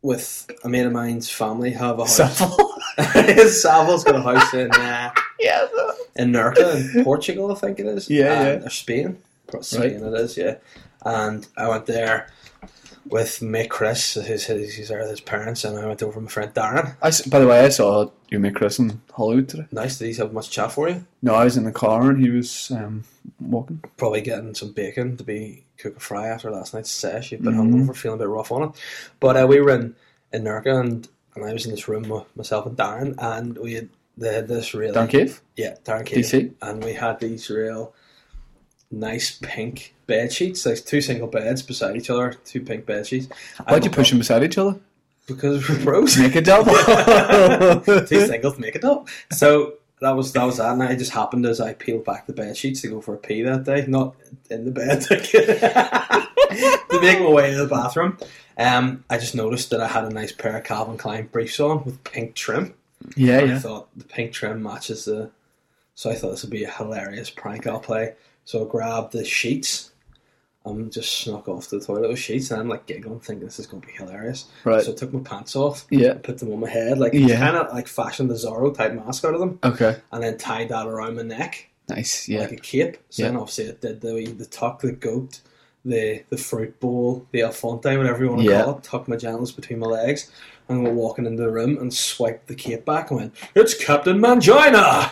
with 0.00 0.48
a 0.62 0.68
mate 0.68 0.86
of 0.86 0.92
mine's 0.92 1.28
family 1.28 1.72
have 1.72 1.98
a 1.98 2.02
house. 2.02 2.16
Savil's 2.16 4.04
got 4.04 4.14
a 4.14 4.22
house 4.22 4.54
in 4.54 4.70
uh, 4.70 5.12
yeah. 5.40 5.66
in 6.14 6.30
Nerja 6.30 6.94
in 6.94 7.02
Portugal, 7.02 7.50
I 7.50 7.56
think 7.56 7.80
it 7.80 7.86
is. 7.86 8.08
Yeah, 8.08 8.42
and, 8.42 8.60
yeah. 8.60 8.66
Or 8.66 8.70
Spain. 8.70 9.18
Spain 9.60 10.04
it 10.04 10.14
is, 10.14 10.36
yeah. 10.36 10.58
And 11.04 11.48
I 11.56 11.68
went 11.68 11.86
there 11.86 12.28
with 13.08 13.42
mate 13.42 13.70
Chris, 13.70 14.14
who's, 14.14 14.44
who's 14.46 14.74
he's 14.74 14.88
there 14.88 15.00
with 15.00 15.10
his 15.10 15.20
parents, 15.20 15.64
and 15.64 15.78
I 15.78 15.86
went 15.86 16.02
over 16.02 16.18
with 16.18 16.24
my 16.24 16.30
friend 16.30 16.54
Darren. 16.54 16.96
I, 17.02 17.10
by 17.28 17.38
the 17.38 17.46
way, 17.46 17.60
I 17.64 17.68
saw 17.68 18.10
you 18.30 18.38
make 18.38 18.54
Chris 18.54 18.78
in 18.78 19.00
Holywood 19.12 19.48
today. 19.48 19.66
Nice, 19.72 19.98
did 19.98 20.06
he 20.08 20.14
have 20.14 20.32
much 20.32 20.50
chat 20.50 20.72
for 20.72 20.88
you? 20.88 21.04
No, 21.22 21.34
I 21.34 21.44
was 21.44 21.56
in 21.56 21.64
the 21.64 21.72
car 21.72 22.10
and 22.10 22.22
he 22.22 22.30
was 22.30 22.70
um, 22.70 23.04
walking. 23.40 23.82
Probably 23.96 24.20
getting 24.20 24.54
some 24.54 24.72
bacon 24.72 25.16
to 25.16 25.24
be 25.24 25.64
cook 25.78 25.96
a 25.96 26.00
fry 26.00 26.28
after 26.28 26.50
last 26.50 26.74
night's 26.74 26.90
sesh. 26.90 27.32
You've 27.32 27.42
been 27.42 27.54
Mhm. 27.54 27.86
hungover, 27.86 27.96
feeling 27.96 28.18
a 28.20 28.22
bit 28.22 28.28
rough 28.28 28.52
on 28.52 28.62
it. 28.62 28.70
But 29.20 29.36
uh, 29.36 29.46
we 29.46 29.60
were 29.60 29.70
in, 29.74 29.96
in 30.32 30.44
Nerja, 30.44 30.78
and, 30.80 31.08
and 31.34 31.44
I 31.44 31.52
was 31.52 31.64
in 31.66 31.72
this 31.72 31.88
room 31.88 32.08
with 32.08 32.24
myself 32.36 32.66
and 32.66 32.76
Darren, 32.76 33.14
and 33.18 33.58
we 33.58 33.74
had, 33.74 33.88
they 34.16 34.32
had 34.34 34.48
this 34.48 34.74
really... 34.74 34.94
Darren 34.94 35.08
Cave? 35.08 35.40
Yeah, 35.56 35.74
Darren 35.84 36.06
Cave. 36.06 36.24
DC? 36.24 36.52
And 36.62 36.84
we 36.84 36.92
had 36.92 37.18
these 37.18 37.50
real 37.50 37.94
nice 38.92 39.38
pink 39.42 39.94
bed 40.06 40.32
sheets, 40.32 40.64
like 40.66 40.84
two 40.84 41.00
single 41.00 41.26
beds 41.26 41.62
beside 41.62 41.96
each 41.96 42.10
other, 42.10 42.34
two 42.44 42.60
pink 42.60 42.86
bed 42.86 43.06
sheets. 43.06 43.28
Why'd 43.66 43.84
you 43.84 43.90
push 43.90 44.10
them 44.10 44.18
beside 44.18 44.44
each 44.44 44.58
other? 44.58 44.78
Because 45.26 45.68
we're 45.68 45.82
bros. 45.82 46.16
Make 46.18 46.34
a 46.36 46.42
double. 46.42 46.74
two 48.06 48.26
singles 48.26 48.58
make 48.58 48.74
it 48.76 48.82
double. 48.82 49.06
So 49.32 49.74
that 50.00 50.16
was 50.16 50.32
that 50.32 50.44
was 50.44 50.58
that, 50.58 50.72
and 50.72 50.82
I 50.82 50.96
just 50.96 51.12
happened 51.12 51.46
as 51.46 51.60
I 51.60 51.74
peeled 51.74 52.04
back 52.04 52.26
the 52.26 52.32
bed 52.32 52.56
sheets 52.56 52.82
to 52.82 52.88
go 52.88 53.00
for 53.00 53.14
a 53.14 53.18
pee 53.18 53.42
that 53.42 53.64
day, 53.64 53.84
not 53.86 54.16
in 54.50 54.64
the 54.64 54.72
bed, 54.72 55.00
to 56.90 57.00
make 57.00 57.20
my 57.20 57.28
way 57.28 57.52
to 57.52 57.56
the 57.56 57.68
bathroom. 57.68 58.18
Um, 58.58 59.04
I 59.08 59.18
just 59.18 59.34
noticed 59.34 59.70
that 59.70 59.80
I 59.80 59.86
had 59.86 60.04
a 60.04 60.10
nice 60.10 60.32
pair 60.32 60.56
of 60.56 60.64
Calvin 60.64 60.98
Klein 60.98 61.28
briefs 61.28 61.60
on 61.60 61.84
with 61.84 62.02
pink 62.04 62.34
trim. 62.34 62.74
yeah, 63.16 63.38
I 63.38 63.44
yeah. 63.44 63.58
thought 63.60 63.88
the 63.96 64.04
pink 64.04 64.32
trim 64.32 64.62
matches 64.62 65.04
the. 65.04 65.30
So 65.94 66.10
I 66.10 66.14
thought 66.14 66.30
this 66.30 66.42
would 66.42 66.50
be 66.50 66.64
a 66.64 66.70
hilarious 66.70 67.30
prank 67.30 67.66
I'll 67.66 67.78
play. 67.78 68.14
So 68.44 68.66
I 68.66 68.70
grabbed 68.70 69.12
the 69.12 69.24
sheets. 69.24 69.90
I'm 70.64 70.90
just 70.90 71.10
snuck 71.22 71.48
off 71.48 71.68
to 71.68 71.78
the 71.80 71.84
toilet 71.84 72.08
with 72.08 72.18
sheets, 72.20 72.50
and 72.52 72.60
I'm 72.60 72.68
like 72.68 72.86
giggling, 72.86 73.18
thinking 73.18 73.46
this 73.46 73.58
is 73.58 73.66
going 73.66 73.80
to 73.80 73.86
be 73.88 73.94
hilarious. 73.94 74.46
Right. 74.64 74.82
So 74.84 74.92
I 74.92 74.94
took 74.94 75.12
my 75.12 75.20
pants 75.20 75.56
off, 75.56 75.86
Yeah. 75.90 76.14
put 76.14 76.38
them 76.38 76.52
on 76.52 76.60
my 76.60 76.68
head, 76.70 76.98
like 76.98 77.12
Yeah. 77.14 77.36
kind 77.38 77.56
of 77.56 77.72
like 77.74 77.88
fashioned 77.88 78.30
the 78.30 78.34
Zorro 78.34 78.72
type 78.76 78.92
mask 78.94 79.24
out 79.24 79.34
of 79.34 79.40
them, 79.40 79.58
Okay. 79.64 79.96
and 80.12 80.22
then 80.22 80.38
tied 80.38 80.68
that 80.68 80.86
around 80.86 81.16
my 81.16 81.22
neck 81.22 81.68
Nice. 81.88 82.28
Yeah. 82.28 82.40
like 82.42 82.52
a 82.52 82.56
cape. 82.56 82.96
So 83.10 83.22
Yeah. 83.22 83.28
then 83.30 83.38
obviously 83.38 83.64
it 83.64 83.80
did 83.80 84.00
the 84.02 84.26
the 84.38 84.46
tuck, 84.46 84.82
the 84.82 84.92
goat, 84.92 85.40
the 85.84 86.22
the 86.30 86.36
fruit 86.36 86.78
bowl, 86.78 87.26
the 87.32 87.42
Alfonte, 87.42 87.96
whatever 87.96 88.22
you 88.22 88.30
want 88.30 88.42
to 88.42 88.48
Yeah. 88.48 88.62
call 88.62 88.76
it. 88.78 88.84
Tuck 88.84 89.08
my 89.08 89.16
genitals 89.16 89.50
between 89.50 89.80
my 89.80 89.88
legs, 89.88 90.30
and 90.68 90.84
we're 90.84 90.92
walking 90.94 91.26
into 91.26 91.42
the 91.42 91.50
room 91.50 91.76
and 91.76 91.92
swiped 91.92 92.46
the 92.46 92.54
cape 92.54 92.84
back 92.84 93.10
and 93.10 93.18
went, 93.18 93.34
"It's 93.56 93.74
Captain 93.74 94.18
Mangina." 94.20 95.10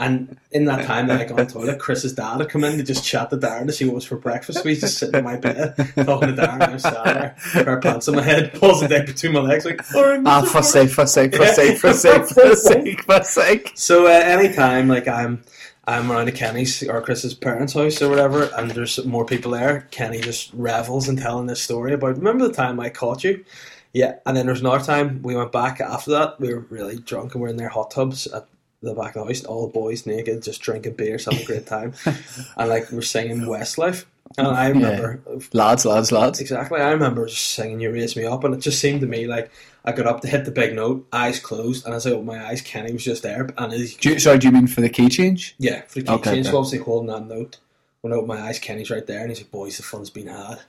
And 0.00 0.38
in 0.50 0.64
that 0.64 0.86
time 0.86 1.06
that 1.08 1.20
I 1.20 1.24
got 1.24 1.38
on 1.38 1.46
the 1.46 1.52
toilet, 1.52 1.78
Chris's 1.78 2.14
dad 2.14 2.40
had 2.40 2.48
come 2.48 2.64
in 2.64 2.78
to 2.78 2.82
just 2.82 3.04
chat 3.04 3.30
to 3.30 3.36
Darren 3.36 3.66
to 3.66 3.72
see 3.72 3.84
what 3.84 3.94
was 3.94 4.04
for 4.06 4.16
breakfast. 4.16 4.64
We 4.64 4.74
just 4.74 4.98
sitting 4.98 5.16
in 5.16 5.24
my 5.24 5.36
bed 5.36 5.76
talking 5.76 6.34
to 6.34 6.42
Darren. 6.42 6.62
I 6.62 6.72
was 6.72 6.82
sat 6.82 7.36
there, 7.54 7.76
of 7.76 7.82
pants 7.82 8.08
on 8.08 8.16
my 8.16 8.22
head, 8.22 8.54
pulls 8.54 8.80
the 8.80 8.88
dick 8.88 9.06
between 9.06 9.32
my 9.34 9.40
legs, 9.40 9.64
like, 9.64 9.80
"Alright, 9.94 10.22
Ah, 10.24 10.42
for 10.42 10.62
sake, 10.62 10.90
for 10.90 11.06
sake, 11.06 11.34
for 11.36 11.46
sake, 11.46 11.78
for 11.78 11.92
sake, 11.94 12.26
for 12.26 12.54
sake, 12.56 13.02
for 13.02 13.22
sake. 13.22 13.72
So 13.74 14.06
uh, 14.06 14.10
anytime 14.10 14.88
like 14.88 15.06
I'm 15.06 15.42
I'm 15.86 16.10
around 16.10 16.26
to 16.26 16.32
Kenny's 16.32 16.82
or 16.82 17.00
Chris's 17.02 17.34
parents' 17.34 17.74
house 17.74 18.00
or 18.00 18.08
whatever, 18.08 18.50
and 18.56 18.70
there's 18.70 19.04
more 19.04 19.24
people 19.26 19.52
there, 19.52 19.86
Kenny 19.90 20.20
just 20.20 20.52
revels 20.54 21.08
in 21.08 21.16
telling 21.16 21.46
this 21.46 21.62
story 21.62 21.92
about. 21.92 22.16
Remember 22.16 22.48
the 22.48 22.54
time 22.54 22.80
I 22.80 22.88
caught 22.88 23.22
you? 23.24 23.44
Yeah, 23.92 24.16
and 24.24 24.36
then 24.36 24.46
there's 24.46 24.60
another 24.60 24.84
time 24.84 25.20
we 25.22 25.34
went 25.34 25.52
back 25.52 25.80
after 25.80 26.12
that. 26.12 26.40
We 26.40 26.54
were 26.54 26.60
really 26.70 26.98
drunk 26.98 27.34
and 27.34 27.42
we're 27.42 27.48
in 27.48 27.56
their 27.56 27.68
hot 27.68 27.90
tubs 27.90 28.26
at 28.28 28.46
the 28.82 28.94
back 28.94 29.16
of 29.16 29.26
the 29.26 29.32
house, 29.34 29.44
all 29.44 29.66
the 29.66 29.72
boys 29.72 30.06
naked, 30.06 30.42
just 30.42 30.62
drinking 30.62 30.94
beers, 30.94 31.24
having 31.26 31.40
a 31.42 31.44
great 31.44 31.66
time, 31.66 31.92
and 32.56 32.68
like 32.68 32.90
we're 32.90 33.02
singing 33.02 33.40
Westlife. 33.40 34.04
And 34.38 34.46
I 34.46 34.68
remember 34.68 35.20
Lads, 35.52 35.84
lads, 35.84 36.12
lads. 36.12 36.40
exactly. 36.40 36.80
I 36.80 36.92
remember 36.92 37.26
just 37.26 37.50
singing 37.50 37.80
"You 37.80 37.90
Raise 37.92 38.14
Me 38.16 38.24
Up," 38.24 38.44
and 38.44 38.54
it 38.54 38.60
just 38.60 38.78
seemed 38.78 39.00
to 39.00 39.06
me 39.08 39.26
like 39.26 39.50
I 39.84 39.90
got 39.92 40.06
up 40.06 40.20
to 40.20 40.28
hit 40.28 40.44
the 40.44 40.52
big 40.52 40.74
note, 40.74 41.06
eyes 41.12 41.40
closed, 41.40 41.84
and 41.84 41.94
as 41.94 42.06
I 42.06 42.10
opened 42.12 42.26
my 42.28 42.46
eyes, 42.46 42.60
Kenny 42.62 42.92
was 42.92 43.04
just 43.04 43.22
there, 43.24 43.48
and 43.58 43.72
as 43.72 43.94
Do 43.94 44.10
you, 44.10 44.18
sorry, 44.20 44.38
do 44.38 44.46
you 44.46 44.52
mean 44.52 44.68
for 44.68 44.82
the 44.82 44.88
key 44.88 45.08
change? 45.08 45.56
yeah, 45.58 45.82
for 45.82 45.98
the 45.98 46.04
key 46.04 46.12
Okay, 46.12 46.30
change, 46.34 46.46
okay. 46.46 46.52
so 46.52 46.58
obviously 46.58 46.78
holding 46.78 47.08
that 47.10 47.26
note. 47.26 47.58
When 48.02 48.12
I 48.12 48.16
open 48.16 48.28
my 48.28 48.40
eyes, 48.40 48.58
Kenny's 48.60 48.88
right 48.90 49.04
there, 49.06 49.20
and 49.20 49.30
he's 49.30 49.40
like, 49.40 49.50
"Boys, 49.50 49.76
the 49.78 49.82
fun's 49.82 50.10
been 50.10 50.28
had. 50.28 50.60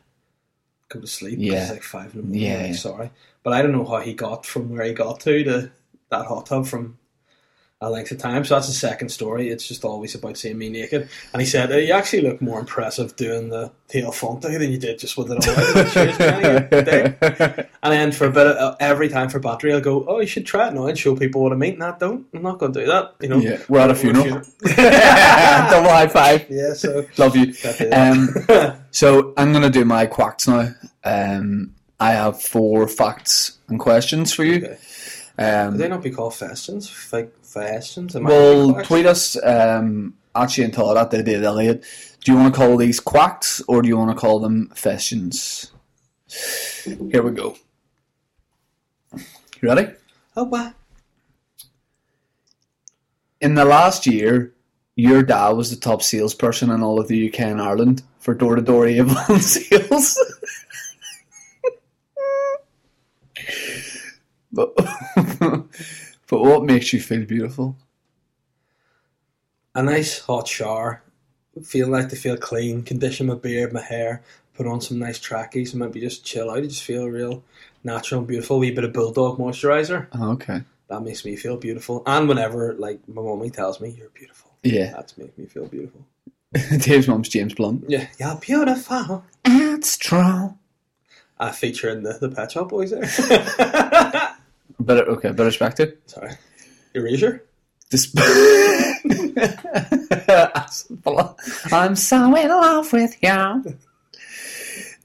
Go 0.90 1.00
to 1.00 1.08
sleep. 1.08 1.38
Yeah. 1.40 1.62
it's 1.62 1.72
like 1.72 1.84
five 1.84 2.14
in 2.16 2.22
the 2.22 2.28
morning. 2.28 2.42
Yeah, 2.42 2.58
like, 2.58 2.68
yeah. 2.68 2.74
sorry, 2.74 3.12
but 3.44 3.54
I 3.54 3.62
don't 3.62 3.72
know 3.74 3.86
how 3.86 4.00
he 4.00 4.14
got 4.14 4.46
from 4.46 4.70
where 4.70 4.84
he 4.86 4.92
got 4.94 5.20
to 5.22 5.44
to 5.44 5.72
that 6.10 6.26
hot 6.26 6.48
tub 6.48 6.66
from 6.66 6.98
a 7.82 7.90
length 7.90 8.12
of 8.12 8.20
time. 8.20 8.46
So 8.46 8.56
that's 8.56 8.68
the 8.68 8.74
second 8.74 9.10
story. 9.10 9.50
It's 9.50 9.68
just 9.68 9.84
always 9.84 10.14
about 10.14 10.38
seeing 10.38 10.58
me 10.58 10.70
naked. 10.70 11.10
And 11.34 11.42
he 11.42 11.48
said, 11.48 11.72
"Uh, 11.72 11.78
"You 11.78 11.94
actually 11.94 12.22
look 12.22 12.42
more 12.42 12.60
impressive 12.60 13.16
doing 13.16 13.50
the 13.50 13.72
the 13.90 14.04
Alfonte 14.04 14.56
than 14.56 14.72
you 14.72 14.78
did 14.78 15.00
just 15.00 15.18
with 15.18 15.32
it 15.32 15.48
on." 15.48 15.90
Cheers, 15.92 16.18
Kenny, 16.18 16.68
you 16.72 16.82
dick. 16.84 17.18
And 17.84 17.92
then 17.92 18.12
for 18.12 18.28
a 18.28 18.32
bit 18.32 18.46
of 18.46 18.56
uh, 18.56 18.76
every 18.80 19.10
time 19.10 19.30
for 19.30 19.40
battery, 19.40 19.74
I'll 19.74 19.82
go, 19.82 20.06
"Oh, 20.08 20.20
you 20.20 20.28
should 20.28 20.46
try 20.46 20.68
it 20.68 20.74
now 20.74 20.86
and 20.86 20.98
show 20.98 21.16
people 21.16 21.42
what 21.42 21.52
I 21.52 21.56
mean." 21.56 21.80
Nah, 21.80 21.94
don't. 21.94 22.28
I'm 22.34 22.44
not 22.44 22.60
going 22.60 22.72
to 22.74 22.82
do 22.82 22.86
that. 22.86 23.16
You 23.20 23.30
know. 23.30 23.38
Yeah, 23.38 23.58
we're 23.68 23.80
at 23.80 23.90
a 23.90 23.96
funeral. 23.96 24.26
Double 24.30 25.90
high 25.90 26.08
five. 26.08 26.46
Yeah, 26.50 26.74
so 26.74 27.06
Love 27.18 27.36
you. 27.36 27.54
Um, 27.92 28.30
so 28.92 29.34
I'm 29.38 29.52
going 29.52 29.64
to 29.64 29.72
do 29.72 29.86
my 29.86 30.06
quacks 30.06 30.48
now. 30.48 30.70
Um, 31.04 31.74
I 32.00 32.12
have 32.12 32.42
four 32.42 32.88
facts 32.88 33.60
and 33.68 33.80
questions 33.80 34.34
for 34.34 34.44
you. 34.44 34.58
Okay. 34.58 34.78
Um, 35.38 35.78
they 35.78 35.88
not 35.88 36.04
be 36.04 36.12
called 36.12 36.34
festions? 36.34 36.90
Fake 36.90 37.41
festions? 37.52 38.16
Am 38.16 38.24
well, 38.24 38.74
right? 38.74 38.86
tweet 38.86 39.06
us. 39.06 39.38
Um, 39.44 40.16
actually, 40.36 40.66
and 40.66 40.74
Todd 40.74 40.98
at 40.98 41.12
the 41.12 41.24
did 41.24 41.44
Elliot. 41.44 41.84
Do 42.24 42.32
you 42.32 42.38
want 42.38 42.54
to 42.54 42.58
call 42.58 42.78
these 42.78 43.00
quacks 43.00 43.62
or 43.68 43.82
do 43.82 43.88
you 43.88 43.98
want 43.98 44.12
to 44.12 44.18
call 44.18 44.40
them 44.40 44.72
festions? 44.76 45.72
Here 46.84 47.22
we 47.22 47.32
go. 47.32 47.58
You 49.14 49.70
ready? 49.70 49.92
Oh, 50.36 50.46
what? 50.46 50.74
In 53.42 53.56
the 53.56 53.66
last 53.66 54.06
year, 54.06 54.54
your 54.96 55.24
dad 55.24 55.50
was 55.50 55.72
the 55.72 55.76
top 55.76 56.02
salesperson 56.02 56.70
in 56.70 56.84
all 56.84 57.00
of 57.00 57.08
the 57.08 57.28
UK 57.28 57.40
and 57.42 57.62
Ireland 57.62 58.04
for 58.20 58.34
door 58.34 58.56
to 58.56 58.62
door 58.62 58.88
Avon 58.88 59.40
sales. 59.40 60.18
but, 64.52 64.74
but 66.32 66.42
what 66.44 66.64
makes 66.64 66.92
you 66.94 67.00
feel 67.00 67.26
beautiful? 67.26 67.76
A 69.76 69.84
nice 69.84 70.18
hot 70.20 70.48
shower. 70.48 71.04
Feel 71.64 71.88
like 71.90 72.10
to 72.10 72.16
feel 72.16 72.38
clean. 72.38 72.82
Condition 72.84 73.28
my 73.28 73.36
beard, 73.36 73.72
my 73.74 73.82
hair. 73.82 74.24
Put 74.54 74.66
on 74.68 74.82
some 74.82 74.98
nice 75.00 75.20
trackies 75.20 75.74
and 75.74 75.82
maybe 75.82 76.00
just 76.02 76.26
chill 76.26 76.50
out. 76.50 76.64
Just 76.64 76.84
feel 76.84 77.08
real 77.08 77.44
natural 77.84 78.20
and 78.20 78.28
beautiful. 78.28 78.60
wee 78.60 78.72
bit 78.72 78.84
of 78.84 78.94
bulldog 78.94 79.38
moisturizer. 79.38 80.08
Oh, 80.14 80.32
okay. 80.32 80.62
That 80.88 81.02
makes 81.04 81.24
me 81.24 81.36
feel 81.36 81.58
beautiful. 81.58 82.04
And 82.06 82.28
whenever 82.28 82.74
like 82.74 83.00
my 83.08 83.22
mummy 83.22 83.50
tells 83.50 83.80
me 83.80 83.90
you're 83.98 84.10
beautiful, 84.10 84.52
Yeah. 84.64 84.92
that's 84.92 85.18
make 85.18 85.38
me 85.38 85.46
feel 85.46 85.68
beautiful. 85.68 86.06
Dave's 86.80 87.08
mum's 87.08 87.30
James 87.30 87.54
Blunt. 87.54 87.86
Yeah, 87.88 88.08
you're 88.20 88.36
beautiful. 88.36 89.24
And 89.46 89.86
strong. 89.86 90.60
I 91.40 91.52
feature 91.52 91.90
in 91.90 92.04
the 92.04 92.14
the 92.20 92.30
Pet 92.30 92.52
Shop 92.52 92.70
Boys 92.70 92.92
there. 92.92 93.04
Better, 94.84 95.04
okay, 95.04 95.30
better 95.30 95.46
respected. 95.46 95.98
Sorry, 96.06 96.34
erasure. 96.94 97.46
Dis- 97.90 98.14
I'm 101.72 101.96
so 101.96 102.36
in 102.36 102.50
love 102.50 102.94
with 102.94 103.16
you. 103.22 103.78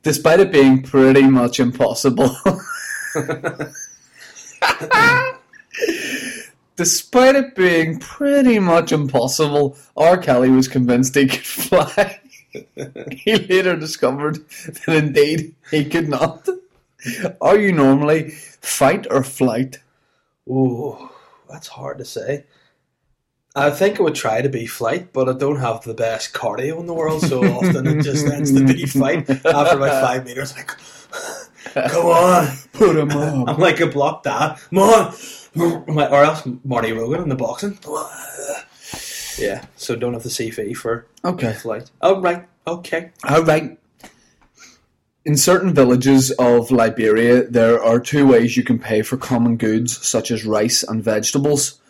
Despite 0.02 0.40
it 0.40 0.52
being 0.52 0.82
pretty 0.82 1.26
much 1.26 1.58
impossible 1.58 2.36
despite 6.76 7.34
it 7.34 7.54
being 7.54 7.98
pretty 7.98 8.58
much 8.58 8.92
impossible, 8.92 9.76
R. 9.96 10.18
Kelly 10.18 10.50
was 10.50 10.68
convinced 10.68 11.14
he 11.14 11.26
could 11.26 11.46
fly. 11.46 12.20
he 13.10 13.36
later 13.36 13.76
discovered 13.76 14.48
that 14.48 14.88
indeed 14.88 15.54
he 15.70 15.84
could 15.84 16.08
not. 16.08 16.48
Are 17.40 17.58
you 17.58 17.72
normally 17.72 18.30
fight 18.30 19.06
or 19.10 19.22
flight? 19.22 19.78
Ooh, 20.48 21.10
that's 21.48 21.68
hard 21.68 21.98
to 21.98 22.04
say. 22.04 22.44
I 23.54 23.70
think 23.70 23.98
I 23.98 24.02
would 24.02 24.14
try 24.14 24.42
to 24.42 24.48
be 24.50 24.66
flight, 24.66 25.12
but 25.14 25.28
I 25.28 25.32
don't 25.32 25.60
have 25.60 25.82
the 25.82 25.94
best 25.94 26.34
cardio 26.34 26.78
in 26.78 26.86
the 26.86 26.92
world, 26.92 27.22
so 27.22 27.42
often 27.42 27.86
it 27.86 28.02
just 28.02 28.26
ends 28.26 28.52
the 28.52 28.62
be 28.64 28.84
fight. 29.00 29.30
After 29.30 29.76
about 29.78 30.02
five 30.02 30.26
meters, 30.26 30.54
like, 30.54 30.66
come 31.90 32.06
on, 32.06 32.48
Put 32.74 32.96
him 32.96 33.10
up. 33.12 33.48
I'm 33.48 33.58
like 33.58 33.80
a 33.80 33.86
block 33.86 34.24
dad. 34.24 34.58
Come 34.70 34.78
on, 34.80 35.14
or 35.56 36.22
else 36.24 36.42
Marty 36.64 36.92
Rogan 36.92 37.22
in 37.22 37.28
the 37.28 37.34
boxing. 37.36 37.78
Yeah, 39.38 39.66
so 39.76 39.94
don't 39.96 40.14
have 40.14 40.22
the 40.22 40.30
CV 40.30 40.74
for 40.74 41.06
Okay. 41.22 41.52
flight. 41.52 41.90
All 42.00 42.22
right, 42.22 42.48
okay. 42.66 43.10
All 43.28 43.42
right. 43.42 43.78
In 45.26 45.36
certain 45.36 45.74
villages 45.74 46.30
of 46.38 46.70
Liberia, 46.70 47.42
there 47.48 47.82
are 47.82 47.98
two 47.98 48.28
ways 48.28 48.56
you 48.56 48.62
can 48.62 48.78
pay 48.78 49.02
for 49.02 49.16
common 49.16 49.56
goods, 49.56 50.06
such 50.06 50.30
as 50.30 50.44
rice 50.44 50.84
and 50.84 51.02
vegetables. 51.02 51.80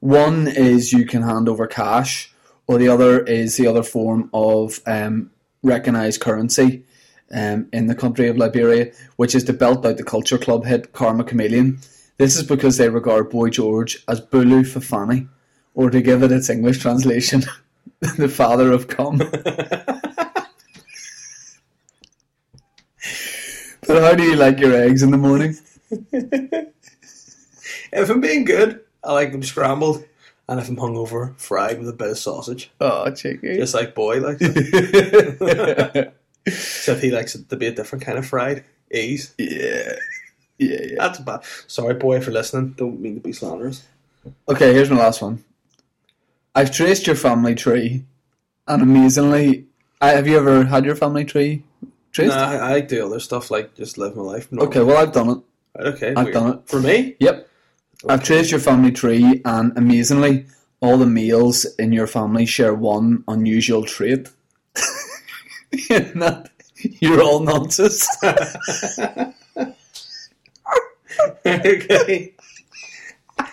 One 0.00 0.46
is 0.46 0.92
you 0.92 1.06
can 1.06 1.22
hand 1.22 1.48
over 1.48 1.66
cash, 1.66 2.30
or 2.66 2.76
the 2.76 2.88
other 2.88 3.20
is 3.20 3.56
the 3.56 3.66
other 3.66 3.82
form 3.82 4.28
of 4.34 4.80
um, 4.84 5.30
recognized 5.62 6.20
currency 6.20 6.84
um, 7.32 7.68
in 7.72 7.86
the 7.86 7.94
country 7.94 8.28
of 8.28 8.36
Liberia, 8.36 8.92
which 9.16 9.34
is 9.34 9.44
to 9.44 9.54
belt 9.54 9.86
out 9.86 9.96
the 9.96 10.04
culture 10.04 10.36
club 10.36 10.66
hit 10.66 10.92
Karma 10.92 11.24
Chameleon. 11.24 11.78
This 12.18 12.36
is 12.36 12.42
because 12.42 12.76
they 12.76 12.90
regard 12.90 13.30
Boy 13.30 13.48
George 13.48 14.04
as 14.08 14.20
Bulu 14.20 14.60
Fafani, 14.60 15.26
or 15.74 15.88
to 15.88 16.02
give 16.02 16.22
it 16.22 16.30
its 16.30 16.50
English 16.50 16.80
translation, 16.80 17.44
the 18.18 18.28
father 18.28 18.72
of 18.72 18.88
cum. 18.88 19.22
But 23.86 24.02
how 24.02 24.14
do 24.14 24.22
you 24.22 24.36
like 24.36 24.58
your 24.60 24.74
eggs 24.74 25.02
in 25.02 25.10
the 25.10 25.18
morning? 25.18 25.56
If 27.92 28.10
I'm 28.10 28.20
being 28.20 28.44
good, 28.44 28.80
I 29.04 29.12
like 29.12 29.30
them 29.30 29.42
scrambled, 29.44 30.04
and 30.48 30.58
if 30.58 30.68
I'm 30.68 30.76
hungover, 30.76 31.36
fried 31.38 31.78
with 31.78 31.88
a 31.88 31.92
bit 31.92 32.08
of 32.10 32.18
sausage, 32.18 32.70
Oh, 32.80 33.08
cheeky. 33.12 33.56
just 33.56 33.72
like 33.74 33.94
boy 33.94 34.18
likes 34.20 34.40
it. 34.42 35.94
yeah, 35.94 36.10
Except 36.44 37.00
he 37.00 37.12
likes 37.12 37.36
it 37.36 37.48
to 37.50 37.56
be 37.56 37.68
a 37.68 37.72
different 37.72 38.04
kind 38.04 38.18
of 38.18 38.26
fried. 38.26 38.64
Ease. 38.90 39.32
yeah, 39.38 39.92
yeah. 40.58 40.78
That's 40.98 41.20
bad. 41.20 41.44
Sorry, 41.68 41.94
boy, 41.94 42.20
for 42.20 42.32
listening. 42.32 42.72
Don't 42.76 43.00
mean 43.00 43.14
to 43.14 43.20
be 43.20 43.32
slanderous. 43.32 43.84
Okay, 44.48 44.72
here's 44.74 44.90
my 44.90 44.96
last 44.98 45.22
one. 45.22 45.44
I've 46.54 46.72
traced 46.72 47.06
your 47.06 47.16
family 47.16 47.54
tree, 47.54 48.04
and 48.66 48.82
amazingly, 48.82 49.66
I, 50.00 50.10
have 50.10 50.26
you 50.26 50.36
ever 50.36 50.64
had 50.64 50.84
your 50.84 50.96
family 50.96 51.24
tree 51.24 51.62
traced? 52.14 52.34
Nah, 52.34 52.44
I, 52.50 52.74
I 52.76 52.80
do 52.80 53.04
other 53.04 53.20
stuff 53.20 53.50
like 53.50 53.74
just 53.74 53.98
live 53.98 54.16
my 54.16 54.22
life. 54.22 54.48
Okay, 54.52 54.82
well, 54.82 54.96
I've 54.96 55.12
done 55.12 55.28
it. 55.30 55.38
Right, 55.76 55.86
okay. 55.94 56.14
I've 56.14 56.24
weird. 56.24 56.34
done 56.34 56.52
it. 56.54 56.60
For 56.68 56.80
me? 56.80 57.16
Yep. 57.20 57.48
I've 58.08 58.22
traced 58.24 58.50
your 58.50 58.60
family 58.60 58.92
tree, 58.92 59.42
and 59.44 59.76
amazingly, 59.76 60.46
all 60.80 60.96
the 60.96 61.06
males 61.06 61.64
in 61.78 61.92
your 61.92 62.06
family 62.06 62.46
share 62.46 62.74
one 62.74 63.24
unusual 63.28 63.84
trait. 63.84 64.28
In 65.90 66.20
that 66.20 66.50
you're 67.00 67.20
all 67.22 67.40
nonsense. 67.40 68.06
okay. 71.46 72.34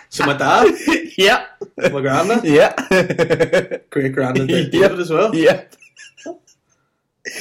So 0.08 0.26
my 0.26 0.36
dad, 0.36 0.74
yeah. 1.16 1.46
my 1.78 2.00
granddad, 2.00 2.44
Yeah. 2.44 2.74
great 3.90 4.12
granddad 4.12 4.46
did 4.48 4.72
Yep. 4.74 4.90
it 4.92 4.98
as 4.98 5.10
well. 5.10 5.34
Yeah. 5.34 5.64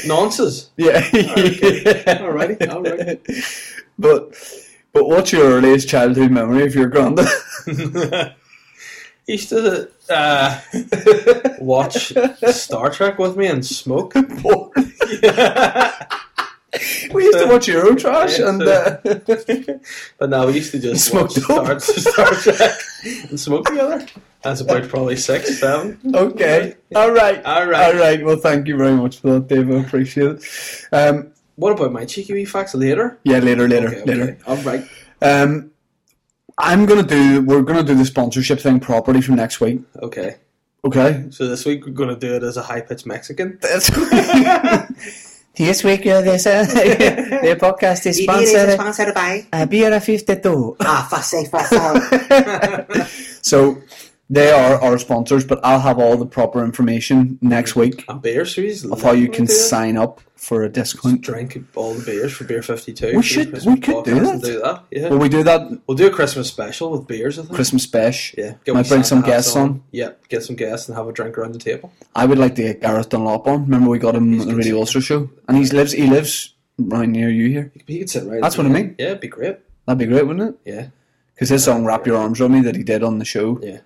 Nonsense. 0.05 0.69
Yeah. 0.77 1.01
Alrighty, 1.01 2.67
alright. 2.69 3.21
But 3.97 4.33
but 4.93 5.05
what's 5.07 5.31
your 5.31 5.43
earliest 5.45 5.87
childhood 5.89 6.31
memory 6.31 6.65
of 6.65 6.75
your 6.75 6.87
granddad? 6.87 7.27
He 9.27 9.33
used 9.33 9.49
to 9.49 9.89
uh, 10.09 10.59
watch 11.59 12.13
Star 12.51 12.89
Trek 12.89 13.17
with 13.19 13.37
me 13.37 13.47
and 13.47 13.65
smoke. 13.65 14.13
we 14.15 14.21
used 17.25 17.39
to 17.39 17.47
watch 17.47 17.67
Eurotrash 17.67 18.39
Yeah, 18.39 18.49
and 18.49 18.61
so- 18.61 19.75
uh, 19.75 19.77
But 20.17 20.29
now 20.29 20.47
we 20.47 20.53
used 20.53 20.71
to 20.71 20.79
just 20.79 21.05
Smoke. 21.05 21.31
Star, 21.31 21.79
Star 21.79 22.31
Trek 22.33 22.79
and 23.29 23.39
smoke 23.39 23.65
together. 23.65 24.05
That's 24.43 24.61
about 24.61 24.87
probably 24.89 25.15
six, 25.17 25.59
seven. 25.59 25.99
Okay. 26.13 26.75
All 26.95 27.11
right. 27.11 27.43
All 27.45 27.67
right. 27.67 27.93
All 27.93 27.99
right. 27.99 28.23
Well, 28.25 28.37
thank 28.37 28.67
you 28.67 28.75
very 28.77 28.95
much 28.95 29.19
for 29.19 29.33
that, 29.33 29.47
Dave. 29.47 29.69
I 29.71 29.75
appreciate 29.81 30.27
it. 30.41 30.87
Um, 30.91 31.31
What 31.55 31.73
about 31.73 31.91
my 31.91 32.05
cheeky 32.05 32.33
wee 32.33 32.45
facts 32.45 32.73
later? 32.73 33.19
yeah, 33.23 33.37
later, 33.39 33.67
later, 33.67 33.87
Okay, 33.89 34.03
later. 34.05 34.23
okay. 34.23 34.37
All 34.47 34.57
right. 34.63 34.83
Um, 35.21 35.71
I'm 36.57 36.85
gonna 36.85 37.03
do. 37.03 37.41
We're 37.41 37.61
gonna 37.61 37.83
do 37.83 37.93
the 37.95 38.05
sponsorship 38.05 38.59
thing 38.59 38.79
properly 38.79 39.21
from 39.21 39.35
next 39.35 39.61
week. 39.61 39.81
Okay. 40.01 40.37
Okay. 40.83 41.25
So 41.29 41.47
this 41.47 41.63
week 41.65 41.85
we're 41.85 41.91
going 41.93 42.09
to 42.09 42.15
do 42.15 42.33
it 42.33 42.41
as 42.41 42.57
a 42.57 42.63
high 42.63 42.81
pitched 42.81 43.05
Mexican. 43.05 43.59
That's 43.61 43.91
This 45.55 45.83
week, 45.83 46.07
uh, 46.07 46.21
this, 46.21 46.47
uh, 46.47 46.63
the 46.63 47.55
podcast 47.59 48.05
is 48.07 48.17
sponsored 48.23 48.71
sponsored 48.71 49.13
by 49.13 49.45
uh, 49.53 49.65
Beer 49.67 49.99
52. 49.99 50.77
Ah, 50.79 51.07
Fase 51.11 51.49
Fase. 51.51 51.77
So 53.43 53.77
they 54.31 54.49
are 54.51 54.81
our 54.81 54.97
sponsors, 54.97 55.43
but 55.45 55.59
I'll 55.63 55.81
have 55.81 55.99
all 55.99 56.15
the 56.17 56.25
proper 56.25 56.63
information 56.63 57.37
next 57.41 57.75
week 57.75 58.05
And 58.07 58.21
beer 58.21 58.45
series. 58.45 58.85
of 58.85 59.01
how 59.01 59.11
you 59.11 59.27
can 59.29 59.45
sign 59.47 59.97
up 59.97 60.21
for 60.35 60.63
a 60.63 60.69
discount. 60.69 61.21
Drink 61.21 61.55
all 61.75 61.93
the 61.93 62.03
beers 62.03 62.31
for 62.33 62.45
Beer 62.45 62.63
52. 62.63 63.15
We 63.17 63.21
should- 63.21 63.51
we 63.65 63.77
could 63.79 64.03
do 64.05 64.19
that. 64.21 64.41
do 64.41 64.59
that. 64.61 64.83
Yeah. 64.89 65.09
Will 65.09 65.19
we 65.19 65.29
do 65.29 65.43
that 65.43 65.61
We'll 65.85 65.97
do 65.97 66.07
a 66.07 66.09
Christmas 66.09 66.47
special 66.47 66.89
with 66.91 67.05
beers, 67.05 67.37
I 67.37 67.43
think. 67.43 67.53
Christmas 67.53 67.83
special. 67.83 68.43
Yeah. 68.43 68.73
Might 68.73 68.87
bring 68.89 69.03
some 69.03 69.21
guests 69.21 69.55
on. 69.55 69.83
Yeah, 69.91 70.11
get 70.29 70.41
some 70.43 70.55
guests 70.55 70.87
and 70.87 70.97
have 70.97 71.07
a 71.07 71.11
drink 71.11 71.37
around 71.37 71.51
the 71.53 71.59
table. 71.59 71.91
I 72.15 72.25
would 72.25 72.39
like 72.39 72.55
to 72.55 72.63
get 72.63 72.81
Gareth 72.81 73.09
Dunlop 73.09 73.47
on. 73.47 73.63
Remember 73.65 73.89
we 73.91 73.99
got 73.99 74.15
him 74.15 74.39
on 74.41 74.47
the 74.47 74.55
Radio. 74.55 74.77
Ulster 74.79 75.01
show, 75.01 75.29
and 75.47 75.57
he 75.57 75.65
lives 75.65 75.91
he 75.91 76.07
lives 76.07 76.55
right 76.79 77.07
near 77.07 77.29
you 77.29 77.49
here. 77.49 77.71
He 77.85 77.99
could 77.99 78.09
sit 78.09 78.23
right. 78.25 78.41
That's 78.41 78.57
what 78.57 78.65
I 78.65 78.69
mean. 78.69 78.95
Yeah, 78.97 79.07
it'd 79.07 79.19
be 79.19 79.27
great. 79.27 79.57
That'd 79.85 79.99
be 79.99 80.05
great, 80.05 80.25
wouldn't 80.25 80.49
it? 80.65 80.71
Yeah. 80.71 80.87
Because 81.35 81.49
his 81.49 81.63
song 81.63 81.85
"Wrap 81.85 82.07
Your 82.07 82.17
Arms 82.17 82.39
Around 82.41 82.53
Me" 82.53 82.61
that 82.61 82.75
he 82.75 82.83
did 82.83 83.03
on 83.03 83.19
the 83.19 83.25
show, 83.25 83.59
Yeah. 83.61 83.79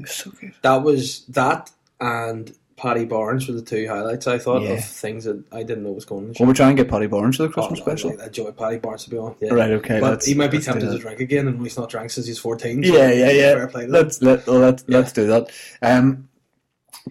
Was 0.00 0.10
so 0.12 0.30
good. 0.40 0.52
That 0.62 0.82
was 0.82 1.24
that 1.26 1.70
and 2.00 2.54
Paddy 2.76 3.04
Barnes 3.04 3.48
were 3.48 3.54
the 3.54 3.62
two 3.62 3.88
highlights 3.88 4.28
I 4.28 4.38
thought 4.38 4.62
Yeah. 4.62 4.74
of 4.74 4.84
things 4.84 5.24
that 5.24 5.42
I 5.50 5.64
didn't 5.64 5.82
know 5.82 5.90
was 5.90 6.04
going 6.04 6.26
on. 6.26 6.32
the 6.32 6.36
Well, 6.38 6.46
we're 6.46 6.54
trying 6.54 6.76
to 6.76 6.82
get 6.82 6.88
Paddy 6.90 7.08
Barnes 7.08 7.36
for 7.36 7.42
the 7.42 7.48
Oh, 7.48 7.52
Christmas 7.52 7.80
no, 7.80 7.84
special. 7.84 8.16
That 8.16 8.32
Joey 8.32 8.52
Paddy 8.52 8.78
Barnes 8.78 9.02
to 9.04 9.10
be 9.10 9.18
on. 9.18 9.34
Yeah. 9.40 9.52
Right, 9.54 9.72
okay, 9.72 9.98
But 9.98 10.24
he 10.24 10.34
might 10.34 10.52
be 10.52 10.60
tempted 10.60 10.88
to 10.90 10.98
drink 10.98 11.18
again, 11.18 11.48
and 11.48 11.60
he's 11.60 11.76
not 11.76 11.90
drank 11.90 12.10
since 12.10 12.26
he's 12.28 12.38
fourteen. 12.38 12.84
so 12.84 12.92
Yeah, 12.96 13.10
yeah, 13.10 13.30
yeah. 13.30 13.66
Let's 13.88 14.22
let 14.22 14.46
well, 14.46 14.60
let's 14.60 14.84
Yeah. 14.86 14.98
let's 14.98 15.12
do 15.12 15.26
that. 15.26 15.50
Um, 15.82 16.28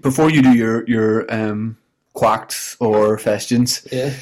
before 0.01 0.29
you 0.29 0.41
do 0.41 0.53
your 0.53 0.87
your 0.87 1.25
um 1.33 1.75
quacks 2.13 2.77
or 2.79 3.17
questions. 3.17 3.85
Yeah. 3.91 4.13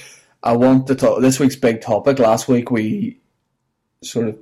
I 0.44 0.56
want 0.58 0.88
to 0.88 0.96
talk 0.96 1.22
this 1.22 1.40
week's 1.40 1.56
big 1.56 1.82
topic. 1.82 2.20
Last 2.20 2.48
week 2.48 2.70
we 2.72 3.20
sort 4.04 4.28
of 4.30 4.38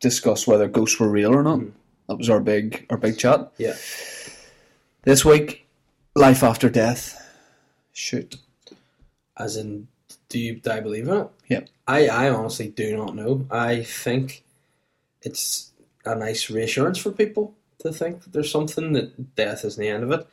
discussed 0.00 0.46
whether 0.46 0.68
ghosts 0.68 0.98
were 1.00 1.08
real 1.08 1.34
or 1.34 1.42
not. 1.42 1.60
That 2.08 2.18
was 2.18 2.30
our 2.30 2.40
big 2.40 2.86
our 2.90 2.96
big 2.96 3.18
chat. 3.18 3.52
Yeah. 3.58 3.74
This 5.02 5.24
week, 5.24 5.66
life 6.14 6.42
after 6.42 6.68
death. 6.68 7.22
Shoot. 7.92 8.36
As 9.36 9.56
in, 9.56 9.88
do 10.28 10.38
you 10.38 10.56
do 10.56 10.70
I 10.70 10.80
believe 10.80 11.08
in 11.08 11.16
it? 11.16 11.28
Yeah. 11.48 11.60
I, 11.86 12.08
I 12.08 12.30
honestly 12.30 12.68
do 12.68 12.96
not 12.96 13.14
know. 13.14 13.46
I 13.50 13.82
think 13.82 14.42
it's 15.22 15.70
a 16.04 16.14
nice 16.14 16.50
reassurance 16.50 16.98
for 16.98 17.10
people 17.10 17.54
to 17.78 17.92
think 17.92 18.22
that 18.22 18.32
there's 18.32 18.50
something 18.50 18.92
that 18.92 19.36
death 19.36 19.64
is 19.64 19.76
the 19.76 19.88
end 19.88 20.02
of 20.02 20.10
it. 20.12 20.26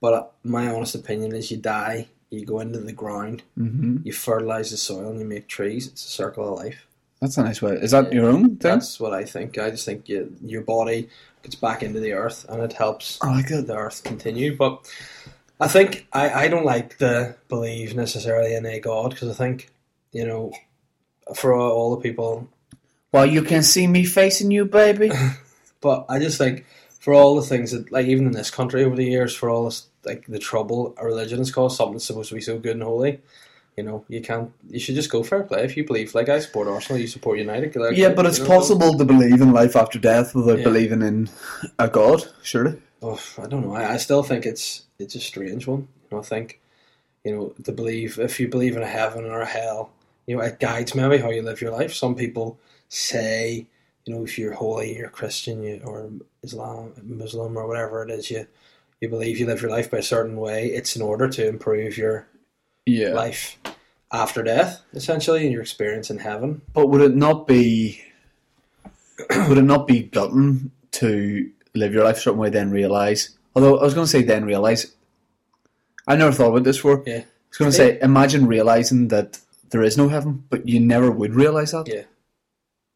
But 0.00 0.14
uh, 0.14 0.26
my 0.44 0.68
honest 0.68 0.94
opinion 0.94 1.34
is 1.34 1.50
you 1.50 1.56
die, 1.56 2.08
you 2.30 2.44
go 2.44 2.60
into 2.60 2.78
the 2.78 2.92
ground, 2.92 3.42
hmm 3.56 3.98
you 4.04 4.12
fertilize 4.12 4.70
the 4.70 4.76
soil, 4.76 5.10
and 5.10 5.20
you 5.20 5.26
make 5.26 5.48
trees. 5.48 5.86
It's 5.86 6.04
a 6.04 6.08
circle 6.08 6.52
of 6.52 6.58
life. 6.58 6.85
That's 7.20 7.38
a 7.38 7.42
nice 7.42 7.62
way. 7.62 7.72
Is 7.72 7.92
that 7.92 8.12
your 8.12 8.26
own 8.26 8.56
thing? 8.56 8.72
That's 8.72 9.00
what 9.00 9.14
I 9.14 9.24
think. 9.24 9.58
I 9.58 9.70
just 9.70 9.86
think 9.86 10.08
you, 10.08 10.34
your 10.42 10.62
body 10.62 11.08
gets 11.42 11.54
back 11.54 11.82
into 11.82 12.00
the 12.00 12.12
earth 12.12 12.44
and 12.48 12.62
it 12.62 12.74
helps 12.74 13.18
oh, 13.22 13.30
I 13.30 13.36
like 13.36 13.48
the 13.48 13.76
earth 13.76 14.04
continue. 14.04 14.56
But 14.56 14.90
I 15.58 15.68
think 15.68 16.06
I, 16.12 16.44
I 16.44 16.48
don't 16.48 16.66
like 16.66 16.98
to 16.98 17.36
believe 17.48 17.94
necessarily 17.94 18.54
in 18.54 18.66
a 18.66 18.80
God 18.80 19.10
because 19.10 19.30
I 19.30 19.34
think, 19.34 19.70
you 20.12 20.26
know, 20.26 20.52
for 21.34 21.54
all, 21.54 21.70
all 21.70 21.96
the 21.96 22.02
people, 22.02 22.48
Well, 23.12 23.26
you 23.26 23.42
can 23.42 23.62
see 23.62 23.86
me 23.86 24.04
facing 24.04 24.50
you, 24.50 24.66
baby. 24.66 25.10
but 25.80 26.04
I 26.08 26.18
just 26.18 26.36
think 26.36 26.66
for 27.00 27.14
all 27.14 27.34
the 27.36 27.42
things 27.46 27.72
that, 27.72 27.90
like, 27.90 28.06
even 28.06 28.26
in 28.26 28.32
this 28.32 28.50
country 28.50 28.84
over 28.84 28.94
the 28.94 29.04
years, 29.04 29.34
for 29.34 29.48
all 29.48 29.64
this, 29.64 29.86
like, 30.04 30.26
the 30.26 30.38
trouble 30.38 30.94
a 30.98 31.06
religion 31.06 31.38
has 31.38 31.50
caused, 31.50 31.76
something 31.76 31.94
that's 31.94 32.04
supposed 32.04 32.28
to 32.28 32.34
be 32.34 32.40
so 32.40 32.58
good 32.58 32.72
and 32.72 32.82
holy, 32.82 33.20
You 33.76 33.84
know, 33.84 34.04
you 34.08 34.22
can't. 34.22 34.50
You 34.70 34.80
should 34.80 34.94
just 34.94 35.10
go 35.10 35.22
fair 35.22 35.42
play. 35.42 35.62
If 35.64 35.76
you 35.76 35.84
believe, 35.84 36.14
like 36.14 36.30
I 36.30 36.38
support 36.40 36.66
Arsenal, 36.66 36.98
you 37.00 37.06
support 37.06 37.38
United. 37.38 37.76
Like, 37.76 37.96
Yeah, 37.96 38.08
but 38.08 38.24
it's 38.24 38.38
know, 38.38 38.46
possible 38.46 38.96
to 38.96 39.04
believe 39.04 39.40
in 39.42 39.52
life 39.52 39.76
after 39.76 39.98
death 39.98 40.34
without 40.34 40.58
Yeah. 40.58 40.64
believing 40.64 41.02
in 41.02 41.28
a 41.78 41.86
god. 41.88 42.24
Surely. 42.42 42.80
Oh, 43.02 43.20
I 43.36 43.46
don't 43.46 43.66
know. 43.66 43.74
I, 43.74 43.92
I 43.92 43.96
still 43.98 44.22
think 44.22 44.46
it's 44.46 44.84
it's 44.98 45.14
a 45.14 45.20
strange 45.20 45.66
one. 45.66 45.88
You 46.04 46.16
know, 46.16 46.18
I 46.20 46.22
think 46.24 46.58
you 47.24 47.36
know 47.36 47.54
to 47.64 47.72
believe 47.72 48.18
if 48.18 48.40
you 48.40 48.48
believe 48.48 48.76
in 48.76 48.82
a 48.82 48.86
heaven 48.86 49.26
or 49.26 49.42
a 49.42 49.46
hell, 49.46 49.90
you 50.26 50.36
know, 50.36 50.42
it 50.42 50.58
guides 50.58 50.94
maybe 50.94 51.18
how 51.18 51.28
you 51.30 51.42
live 51.42 51.60
your 51.60 51.72
life. 51.72 51.92
Some 51.92 52.14
people 52.14 52.58
say, 52.88 53.66
you 54.06 54.14
know, 54.14 54.24
if 54.24 54.38
you're 54.38 54.54
holy, 54.54 54.96
you're 54.96 55.10
Christian, 55.10 55.62
you, 55.62 55.82
or 55.84 56.08
Islam, 56.42 56.94
Muslim, 57.02 57.58
or 57.58 57.66
whatever 57.68 58.02
it 58.02 58.10
is, 58.10 58.30
you 58.30 58.46
you 59.02 59.10
believe 59.10 59.38
you 59.38 59.44
live 59.44 59.60
your 59.60 59.70
life 59.70 59.90
by 59.90 59.98
a 59.98 60.02
certain 60.02 60.36
way. 60.38 60.68
It's 60.68 60.96
in 60.96 61.02
order 61.02 61.28
to 61.28 61.46
improve 61.46 61.98
your 61.98 62.26
Yeah. 62.86 63.10
life 63.10 63.58
after 64.12 64.42
death, 64.42 64.80
essentially, 64.94 65.42
and 65.42 65.52
your 65.52 65.62
experience 65.62 66.08
in 66.10 66.18
heaven. 66.18 66.62
But 66.72 66.86
would 66.88 67.02
it 67.02 67.16
not 67.16 67.46
be 67.46 68.00
would 69.48 69.58
it 69.58 69.62
not 69.62 69.86
be 69.86 70.04
gutting 70.04 70.70
to 70.92 71.50
live 71.74 71.92
your 71.92 72.04
life 72.04 72.16
a 72.16 72.20
certain 72.20 72.38
way 72.38 72.48
then 72.48 72.70
realise 72.70 73.36
although 73.54 73.78
I 73.78 73.82
was 73.82 73.94
gonna 73.94 74.06
say 74.06 74.22
then 74.22 74.44
realise 74.44 74.94
I 76.06 76.16
never 76.16 76.32
thought 76.32 76.50
about 76.50 76.64
this 76.64 76.76
before. 76.76 77.02
Yeah. 77.06 77.18
I 77.18 77.24
was 77.50 77.58
gonna 77.58 77.72
say 77.72 77.98
imagine 78.00 78.46
realising 78.46 79.08
that 79.08 79.40
there 79.70 79.82
is 79.82 79.96
no 79.96 80.08
heaven, 80.08 80.44
but 80.48 80.68
you 80.68 80.78
never 80.78 81.10
would 81.10 81.34
realise 81.34 81.72
that. 81.72 81.88
Yeah. 81.88 82.02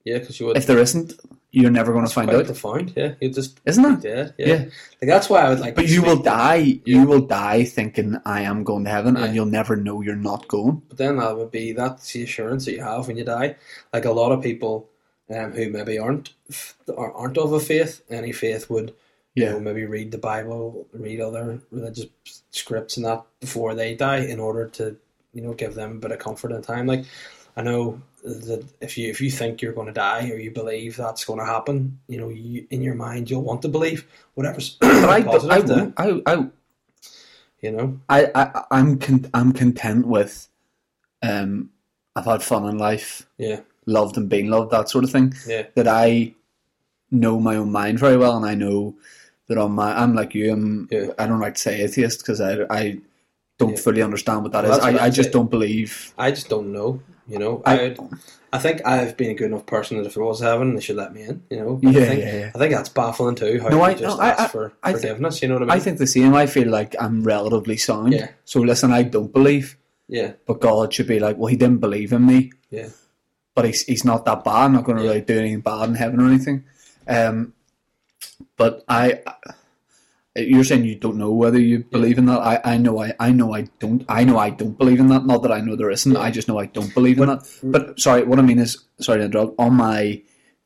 Yeah, 0.05 0.19
because 0.19 0.39
you 0.39 0.47
would. 0.47 0.57
If 0.57 0.67
there 0.67 0.79
isn't, 0.79 1.15
you're 1.53 1.71
never 1.71 1.93
gonna 1.93 2.09
find 2.09 2.31
quite 2.31 2.49
out. 2.49 2.57
find, 2.57 2.93
yeah. 2.97 3.15
You 3.21 3.31
just 3.31 3.61
Isn't 3.67 3.85
it? 3.85 4.01
dead, 4.01 4.35
yeah. 4.39 4.47
Yeah. 4.47 4.57
Like 5.01 5.09
that's 5.13 5.29
why 5.29 5.41
I 5.41 5.49
would 5.49 5.61
like. 5.61 5.75
But 5.75 5.87
to 5.87 5.93
you 5.93 6.03
will 6.03 6.23
die 6.23 6.57
Yeah. 6.57 7.01
you 7.01 7.07
will 7.07 7.21
die 7.23 7.65
thinking 7.65 8.17
I 8.25 8.43
am 8.43 8.63
going 8.65 8.85
to 8.85 8.91
heaven 8.91 9.17
Yeah. 9.17 9.25
and 9.25 9.35
you'll 9.35 9.47
never 9.47 9.75
know 9.77 10.01
you're 10.01 10.15
not 10.17 10.47
going. 10.49 10.83
But 10.89 10.99
then 10.99 11.17
that 11.17 11.37
would 11.37 11.51
be 11.51 11.73
that's 11.73 12.13
the 12.13 12.23
assurance 12.23 12.65
that 12.67 12.73
you 12.73 12.83
have 12.83 13.09
when 13.09 13.17
you 13.17 13.25
die. 13.25 13.57
Like 13.93 14.05
a 14.05 14.13
lot 14.13 14.33
of 14.33 14.43
people 14.43 14.89
um, 15.35 15.53
who 15.53 15.71
maybe 15.71 15.99
aren't 15.99 16.31
aren't 16.97 17.39
of 17.39 17.53
a 17.53 17.61
faith, 17.61 18.03
any 18.11 18.33
faith 18.33 18.69
would 18.71 18.95
you 19.35 19.45
Yeah. 19.45 19.53
know 19.53 19.61
maybe 19.61 19.85
read 19.87 20.11
the 20.13 20.19
Bible, 20.19 20.87
read 20.93 21.21
other 21.21 21.61
religious 21.71 22.07
scripts 22.51 22.97
and 22.97 23.07
that 23.07 23.23
before 23.41 23.75
they 23.75 23.95
die 23.95 24.19
in 24.19 24.41
order 24.41 24.67
to 24.69 24.97
you 25.33 25.43
know 25.43 25.55
give 25.55 25.75
them 25.75 25.93
a 25.93 26.01
bit 26.01 26.13
of 26.13 26.19
comfort 26.19 26.53
and 26.53 26.63
time. 26.65 26.87
Like 26.87 27.05
I 27.57 27.63
know 27.63 28.01
that 28.25 28.65
if 28.81 28.97
you 28.99 29.09
if 29.11 29.21
you 29.21 29.31
think 29.31 29.63
you're 29.63 29.73
going 29.73 29.87
to 29.87 29.93
die 29.93 30.31
or 30.31 30.39
you 30.39 30.51
believe 30.51 30.97
that's 30.97 31.25
going 31.25 31.39
to 31.39 31.45
happen, 31.45 31.99
you 32.09 32.19
know, 32.21 32.29
you, 32.29 32.67
in 32.71 32.83
your 32.83 32.95
mind 32.95 33.31
you'll 33.31 33.43
want 33.43 33.63
to 33.63 33.69
believe 33.69 34.07
whatever's 34.35 34.71
But 34.81 35.09
I, 35.09 35.23
positive. 35.23 35.93
I. 35.97 36.05
I, 36.09 36.23
I, 36.35 36.47
you 37.63 37.71
know, 37.73 38.01
I, 38.09 38.31
I, 38.35 38.65
I'm 38.71 38.99
con- 38.99 39.31
I'm 39.35 39.53
content 39.53 40.07
with. 40.07 40.49
Um, 41.23 41.71
I've 42.17 42.25
had 42.25 42.43
fun 42.43 42.67
in 42.67 42.79
life, 42.79 43.27
yeah, 43.37 43.61
loved 43.87 44.17
and 44.17 44.29
been 44.29 44.49
loved, 44.49 44.71
that 44.73 44.89
sort 44.89 45.05
of 45.05 45.11
thing. 45.11 45.35
yeah, 45.47 45.67
That 45.75 45.87
I 45.87 46.35
know 47.11 47.39
my 47.39 47.57
own 47.57 47.71
mind 47.71 47.99
very 47.99 48.17
well, 48.17 48.37
and 48.37 48.47
I 48.47 48.55
know 48.55 48.95
that 49.49 49.59
on 49.59 49.73
my 49.73 49.93
I'm 50.01 50.15
like 50.15 50.35
you. 50.35 50.53
I'm 50.53 50.89
Yeah. 50.91 51.09
I 51.19 51.27
don't 51.27 51.41
like 51.41 51.55
to 51.57 51.61
say 51.61 51.83
atheist 51.83 52.21
because 52.21 52.41
I 52.41 52.63
I 52.71 52.99
don't 53.59 53.73
Yeah. 53.73 53.77
fully 53.77 54.01
understand 54.03 54.43
what 54.43 54.53
that 54.53 54.65
is. 54.65 54.71
Well, 54.71 54.81
what 54.81 54.95
I, 54.95 54.99
I 54.99 55.07
I'd 55.07 55.15
just 55.15 55.33
don't 55.33 55.51
believe. 55.51 56.15
I 56.17 56.31
just 56.31 56.49
don't 56.49 56.73
know. 56.73 57.03
You 57.31 57.39
know, 57.39 57.63
I- 57.65 57.79
I, 57.79 57.83
would, 57.89 57.99
I 58.53 58.59
think 58.59 58.85
I've 58.85 59.17
been 59.17 59.31
a 59.31 59.35
good 59.35 59.47
enough 59.47 59.65
person 59.67 59.97
that 59.99 60.07
if 60.07 60.15
there 60.15 60.25
was 60.25 60.41
heaven, 60.41 60.75
they 60.75 60.81
should 60.81 60.97
let 60.97 61.15
me 61.15 61.23
in. 61.23 61.43
You 61.49 61.57
know, 61.59 61.81
Yeah, 61.83 61.91
I 61.91 61.93
think, 62.07 62.21
yeah, 62.21 62.37
yeah. 62.39 62.51
I 62.55 62.59
think 62.59 62.75
that's 62.75 62.89
baffling 62.89 63.37
too. 63.37 63.61
How 63.63 63.69
No, 63.69 63.83
I- 63.83 63.95
just 63.95 64.19
no, 64.19 64.23
ask 64.23 64.41
I- 64.41 64.49
for 64.49 64.73
I 64.83 64.93
forgiveness. 64.95 65.41
you 65.41 65.49
know 65.49 65.55
what 65.55 65.63
I 65.63 65.67
mean? 65.67 65.71
I 65.77 65.79
think 65.81 65.99
the 65.99 66.07
same. 66.09 66.35
I 66.35 66.47
feel 66.47 66.69
like 66.69 66.97
I'm 67.01 67.23
relatively 67.23 67.77
sound. 67.77 68.13
Yeah. 68.13 68.29
So 68.45 68.61
listen, 68.61 68.91
I 68.93 69.03
don't 69.05 69.33
believe, 69.33 69.77
yeah, 70.09 70.33
but 70.47 70.61
God 70.61 70.93
should 70.93 71.07
be 71.07 71.21
like, 71.21 71.37
well, 71.39 71.47
He 71.47 71.57
didn't 71.57 71.79
believe 71.79 72.13
in 72.13 72.27
me. 72.27 72.51
yeah, 72.71 72.89
but 73.55 73.65
he's 73.65 73.83
he's 73.83 74.05
not 74.05 74.25
that 74.25 74.43
bad. 74.45 74.65
I'm 74.65 74.73
not 74.73 74.85
going 74.85 74.99
to 74.99 75.05
Yeah. 75.05 75.11
really 75.11 75.23
do 75.23 75.39
anything 75.39 75.61
bad 75.61 75.89
in 75.89 75.95
heaven 75.95 76.21
or 76.21 76.27
anything. 76.27 76.65
Um, 77.07 77.53
but 78.57 78.85
I, 78.89 79.21
Uh, 80.39 80.43
you're 80.43 80.63
saying 80.65 80.85
you 80.85 80.95
don't 80.95 81.17
know 81.17 81.33
whether 81.33 81.59
you 81.59 81.81
believe 81.81 82.17
in 82.19 82.27
that. 82.27 82.39
I, 82.41 82.61
I 82.65 82.77
know 82.77 83.03
I, 83.03 83.13
I 83.19 83.33
know 83.33 83.53
I 83.55 83.63
don't. 83.81 84.05
I 84.09 84.25
know 84.25 84.39
I 84.39 84.51
don't 84.51 84.79
believe 84.79 85.01
in 85.01 85.09
that. 85.09 85.27
Not 85.27 85.43
that 85.43 85.53
I 85.53 85.61
know 85.61 85.75
there 85.77 85.91
isn't. 85.91 86.17
I 86.17 86.31
just 86.31 86.47
know 86.49 86.59
I 86.59 86.67
don't 86.67 86.95
believe 86.95 87.19
in 87.19 87.27
that. 87.29 87.49
But 87.63 87.99
sorry, 87.99 88.23
what 88.25 88.39
I 88.39 88.43
mean 88.43 88.59
is, 88.61 88.85
sorry 89.01 89.19
to 89.19 89.25
interrupt. 89.25 89.59
On 89.59 89.75
my 89.75 90.23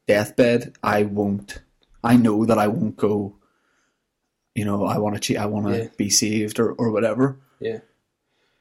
deathbed, 0.06 0.76
I 0.82 1.04
won't. 1.04 1.60
I 2.02 2.16
know 2.16 2.44
that 2.44 2.58
I 2.58 2.68
won't 2.68 2.96
go. 2.96 3.36
You 4.54 4.64
know, 4.64 4.84
I 4.84 4.98
want 4.98 5.14
to 5.16 5.20
cheat. 5.20 5.38
I 5.38 5.46
want 5.46 5.66
to 5.68 5.78
Yeah. 5.78 5.88
be 5.96 6.10
saved 6.10 6.60
or, 6.60 6.72
or 6.72 6.90
whatever. 6.90 7.38
yeah. 7.60 7.78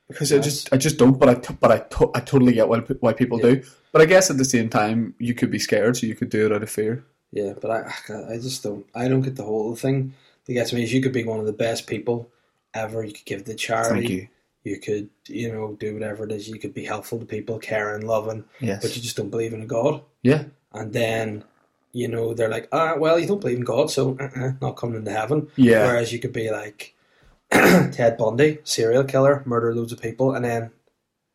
Because 0.10 0.34
I 0.34 0.40
just, 0.40 0.72
I 0.74 0.78
just 0.78 0.98
don't. 1.00 1.18
But 1.18 1.30
I, 1.30 1.34
t- 1.36 1.58
but 1.60 1.72
I, 1.72 1.78
to- 1.80 2.12
I 2.14 2.20
totally 2.20 2.54
get 2.54 2.68
why, 2.68 2.80
why 2.80 3.14
people 3.14 3.40
Yeah. 3.40 3.56
do. 3.56 3.64
But 3.92 4.02
I 4.02 4.06
guess 4.06 4.30
at 4.30 4.38
the 4.38 4.46
same 4.46 4.70
time, 4.70 5.16
you 5.18 5.34
could 5.34 5.50
be 5.50 5.60
scared, 5.60 5.98
so 5.98 6.06
you 6.08 6.14
could 6.16 6.30
do 6.30 6.46
it 6.46 6.52
out 6.52 6.62
of 6.62 6.70
fear. 6.70 7.06
Yeah, 7.32 7.54
but 7.60 7.72
I, 7.72 7.94
I 8.34 8.38
just 8.38 8.62
don't. 8.64 8.86
I 8.94 9.08
don't 9.08 9.22
get 9.22 9.36
the 9.38 9.44
whole 9.44 9.76
thing. 9.76 10.14
That 10.46 10.54
gets 10.54 10.74
me 10.74 10.84
is 10.84 10.94
you 10.94 11.02
could 11.02 11.14
be 11.14 11.24
one 11.24 11.40
of 11.40 11.46
the 11.46 11.54
best 11.54 11.88
people 11.88 12.30
ever. 12.74 13.04
You 13.04 13.14
could 13.14 13.26
give 13.26 13.46
to 13.46 13.56
charity. 13.56 14.14
You. 14.14 14.28
You 14.66 14.80
could, 14.80 15.10
you 15.28 15.52
know, 15.52 15.76
do 15.78 15.94
whatever 15.94 16.24
it 16.24 16.32
is. 16.32 16.48
You 16.48 16.58
could 16.58 16.74
be 16.74 16.86
helpful 16.86 17.20
to 17.20 17.26
people, 17.26 17.60
caring, 17.60 18.06
loving, 18.08 18.46
Yes. 18.62 18.82
but 18.82 18.96
you 18.96 19.02
just 19.02 19.18
don't 19.18 19.30
believe 19.30 19.54
in 19.54 19.62
a 19.62 19.66
God. 19.66 20.02
yeah. 20.22 20.46
And 20.72 20.92
then, 20.94 21.44
you 21.92 22.08
know, 22.08 22.34
they're 22.34 22.50
like, 22.50 22.68
ah, 22.72 22.96
well, 22.98 23.20
you 23.20 23.28
don't 23.28 23.42
believe 23.42 23.58
in 23.58 23.64
God, 23.66 23.92
so 23.92 24.18
uh-uh, 24.20 24.54
not 24.62 24.78
coming 24.78 24.96
into 24.96 25.12
heaven. 25.12 25.50
Yeah. 25.58 25.86
Whereas 25.86 26.12
you 26.14 26.20
could 26.20 26.32
be 26.34 26.50
like 26.50 26.96
Ted 27.52 28.18
Bundy, 28.18 28.60
serial 28.64 29.04
killer, 29.04 29.44
murder 29.46 29.76
loads 29.76 29.92
of 29.92 30.02
people, 30.02 30.34
and 30.34 30.44
then 30.46 30.72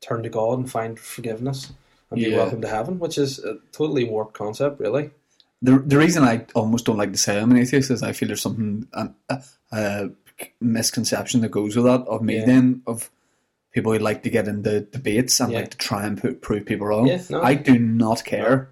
turn 0.01 0.23
to 0.23 0.29
God 0.29 0.59
and 0.59 0.71
find 0.71 0.99
forgiveness 0.99 1.73
and 2.11 2.19
be 2.21 2.31
Yeah. 2.31 2.39
welcome 2.39 2.63
to 2.63 2.69
heaven, 2.69 2.99
which 2.99 3.17
is 3.19 3.39
a 3.39 3.59
totally 3.73 4.05
warped 4.05 4.35
concept, 4.35 4.81
really. 4.81 5.11
The 5.63 5.79
the 5.79 5.99
reason 5.99 6.23
I 6.25 6.47
almost 6.55 6.85
don't 6.87 6.97
like 6.99 7.13
to 7.13 7.19
say 7.19 7.39
I'm 7.41 7.51
an 7.51 7.57
atheist 7.59 7.91
is 7.91 8.03
I 8.03 8.13
feel 8.13 8.29
there's 8.29 8.43
something 8.43 8.87
a, 9.73 10.11
misconception 10.61 11.41
that 11.41 11.51
goes 11.51 11.77
with 11.77 11.85
that 11.85 12.03
of 12.03 12.23
me 12.23 12.37
Yeah. 12.37 12.47
then 12.47 12.83
of 12.87 13.11
people 13.73 13.93
who 13.93 13.99
like 13.99 14.23
to 14.23 14.31
get 14.31 14.49
into 14.49 14.81
debates 14.83 15.41
and 15.41 15.53
Yeah. 15.53 15.61
like 15.61 15.71
to 15.71 15.77
try 15.79 16.07
and 16.07 16.17
put, 16.21 16.41
prove 16.43 16.65
people 16.65 16.87
wrong. 16.87 17.07
Yeah, 17.07 17.23
no. 17.31 17.43
I 17.43 17.55
do 17.55 17.79
not 17.79 18.25
care 18.25 18.71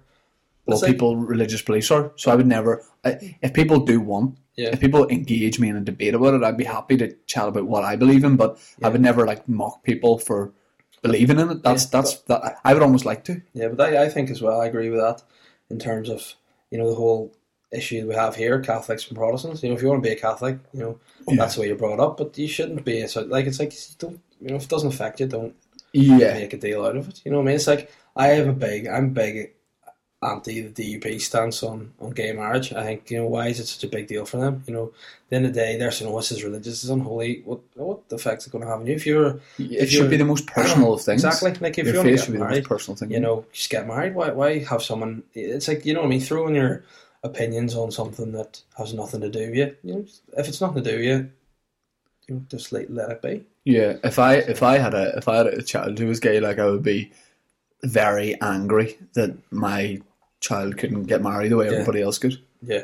what 0.65 0.81
like- 0.81 0.91
people 0.91 1.15
religious 1.17 1.61
beliefs 1.61 1.91
are. 1.91 2.11
So 2.15 2.31
I 2.31 2.35
would 2.35 2.47
never. 2.47 2.83
I, 3.03 3.35
if 3.41 3.53
people 3.53 3.79
do 3.81 3.99
want, 3.99 4.37
Yeah. 4.55 4.69
if 4.69 4.79
people 4.79 5.07
engage 5.09 5.59
me 5.59 5.69
in 5.69 5.75
a 5.75 5.81
debate 5.81 6.13
about 6.13 6.33
it, 6.33 6.43
I'd 6.43 6.57
be 6.57 6.63
happy 6.63 6.97
to 6.97 7.13
chat 7.25 7.47
about 7.49 7.67
what 7.67 7.83
I 7.83 7.95
believe 7.95 8.23
in. 8.23 8.37
But 8.37 8.59
I 8.81 8.89
would 8.89 9.01
never 9.01 9.25
like 9.25 9.47
mock 9.47 9.83
people 9.83 10.17
for 10.17 10.51
believing 11.01 11.39
in 11.39 11.51
it. 11.51 11.63
That's 11.63 11.85
that's 11.85 12.15
that. 12.21 12.59
I 12.63 12.73
would 12.73 12.81
almost 12.83 13.05
like 13.05 13.23
to. 13.25 13.41
Yeah, 13.53 13.67
but 13.69 13.81
I, 13.93 14.05
I 14.05 14.09
think 14.09 14.29
as 14.29 14.41
well, 14.41 14.59
I 14.61 14.65
agree 14.67 14.89
with 14.89 14.99
that 14.99 15.21
in 15.69 15.79
terms 15.79 16.09
of, 16.09 16.33
you 16.71 16.77
know, 16.77 16.89
the 16.89 16.95
whole 16.95 17.33
issue 17.71 18.07
we 18.07 18.15
have 18.15 18.35
here, 18.35 18.59
Catholics 18.61 19.07
and 19.07 19.17
Protestants. 19.17 19.61
You 19.61 19.69
know, 19.69 19.75
if 19.75 19.81
you 19.81 19.89
want 19.89 20.03
to 20.03 20.09
be 20.09 20.15
a 20.15 20.19
Catholic, 20.19 20.57
you 20.73 20.79
know, 20.79 20.99
that's 21.35 21.55
the 21.55 21.61
way 21.61 21.67
you're 21.67 21.75
brought 21.75 21.99
up, 21.99 22.17
but 22.17 22.37
you 22.37 22.47
shouldn't 22.47 22.85
be. 22.85 23.05
So, 23.07 23.21
like, 23.23 23.45
it's 23.45 23.59
like, 23.59 23.73
you 23.73 23.95
don't, 23.99 24.19
you 24.41 24.49
know, 24.49 24.55
if 24.55 24.63
it 24.63 24.69
doesn't 24.69 24.93
affect 24.93 25.19
you, 25.19 25.27
don't 25.27 25.55
Yeah. 25.93 26.33
make 26.33 26.53
a 26.53 26.57
deal 26.57 26.85
out 26.85 26.95
of 26.95 27.09
it. 27.09 27.21
You 27.25 27.31
know 27.31 27.37
what 27.37 27.43
I 27.43 27.47
mean? 27.47 27.55
It's 27.55 27.67
like, 27.67 27.91
I 28.15 28.27
have 28.27 28.47
a 28.47 28.53
big, 28.53 28.87
I'm 28.87 29.11
big 29.11 29.53
anti 30.23 30.61
the 30.61 30.97
DUP 30.99 31.21
stance 31.21 31.61
on, 31.61 31.93
on 31.99 32.09
gay 32.11 32.31
marriage. 32.33 32.73
I 32.73 32.83
think, 32.83 33.11
you 33.11 33.17
know, 33.19 33.27
why 33.27 33.47
is 33.47 33.59
it 33.59 33.67
such 33.67 33.83
a 33.83 33.87
big 33.87 34.07
deal 34.07 34.25
for 34.25 34.37
them? 34.37 34.63
You 34.67 34.73
know, 34.73 34.85
at 34.85 35.29
the 35.29 35.35
end 35.35 35.45
of 35.45 35.53
the 35.53 35.59
day, 35.59 35.77
they're 35.77 35.91
saying, 35.91 36.11
oh, 36.11 36.17
this 36.17 36.31
is 36.31 36.43
religious, 36.43 36.83
is 36.83 36.89
unholy. 36.89 37.43
What, 37.45 37.59
what 37.75 37.99
effect's 38.11 38.47
it 38.47 38.51
going 38.51 38.63
to 38.63 38.69
have 38.69 38.79
on 38.79 38.87
you? 38.87 38.95
If 38.95 39.05
you're, 39.05 39.39
It 39.59 39.87
should 39.87 40.09
be 40.09 40.17
the 40.17 40.25
most 40.25 40.47
personal 40.47 40.93
of 40.93 41.01
things. 41.01 41.23
Exactly. 41.23 41.53
Like, 41.61 41.77
if 41.77 41.85
Your 41.85 41.95
you're 41.95 42.03
face 42.03 42.23
should 42.23 42.31
be 42.31 42.39
the 42.39 42.43
married, 42.45 42.63
most 42.63 42.69
personal 42.69 42.97
thing. 42.97 43.11
you 43.11 43.19
know, 43.19 43.45
just 43.53 43.69
get 43.69 43.87
married. 43.87 44.15
Why, 44.15 44.31
why 44.31 44.59
have 44.63 44.81
someone? 44.81 45.21
It's 45.35 45.67
like 45.67 45.85
you 45.85 45.93
know 45.93 45.99
what 46.01 46.07
I 46.07 46.09
mean. 46.09 46.21
Throwing 46.21 46.55
your 46.55 46.83
opinions 47.23 47.75
on 47.75 47.91
something 47.91 48.31
that 48.31 48.61
has 48.77 48.93
nothing 48.93 49.21
to 49.21 49.29
do 49.29 49.47
with 49.49 49.55
you. 49.55 49.75
You 49.83 49.93
know, 49.93 50.05
if 50.37 50.47
it's 50.47 50.61
nothing 50.61 50.83
to 50.83 50.89
do 50.91 50.97
with 50.97 51.05
you, 51.05 51.29
you 52.27 52.35
know, 52.35 52.41
just 52.49 52.71
let, 52.71 52.89
let 52.91 53.11
it 53.11 53.21
be. 53.21 53.43
Yeah, 53.65 53.97
if 54.03 54.17
I 54.17 54.35
if 54.35 54.63
I 54.63 54.77
had 54.79 54.93
a 54.93 55.17
if 55.17 55.27
I 55.27 55.37
had 55.37 55.47
a 55.47 55.61
child 55.61 55.99
who 55.99 56.07
was 56.07 56.19
gay, 56.19 56.39
like 56.39 56.57
I 56.57 56.65
would 56.65 56.83
be 56.83 57.11
very 57.83 58.39
angry 58.41 58.97
that 59.13 59.37
my 59.51 60.01
child 60.39 60.77
couldn't 60.77 61.03
get 61.03 61.21
married 61.21 61.51
the 61.51 61.57
way 61.57 61.65
Yeah. 61.65 61.73
everybody 61.73 62.01
else 62.01 62.17
could. 62.17 62.37
Yeah. 62.61 62.83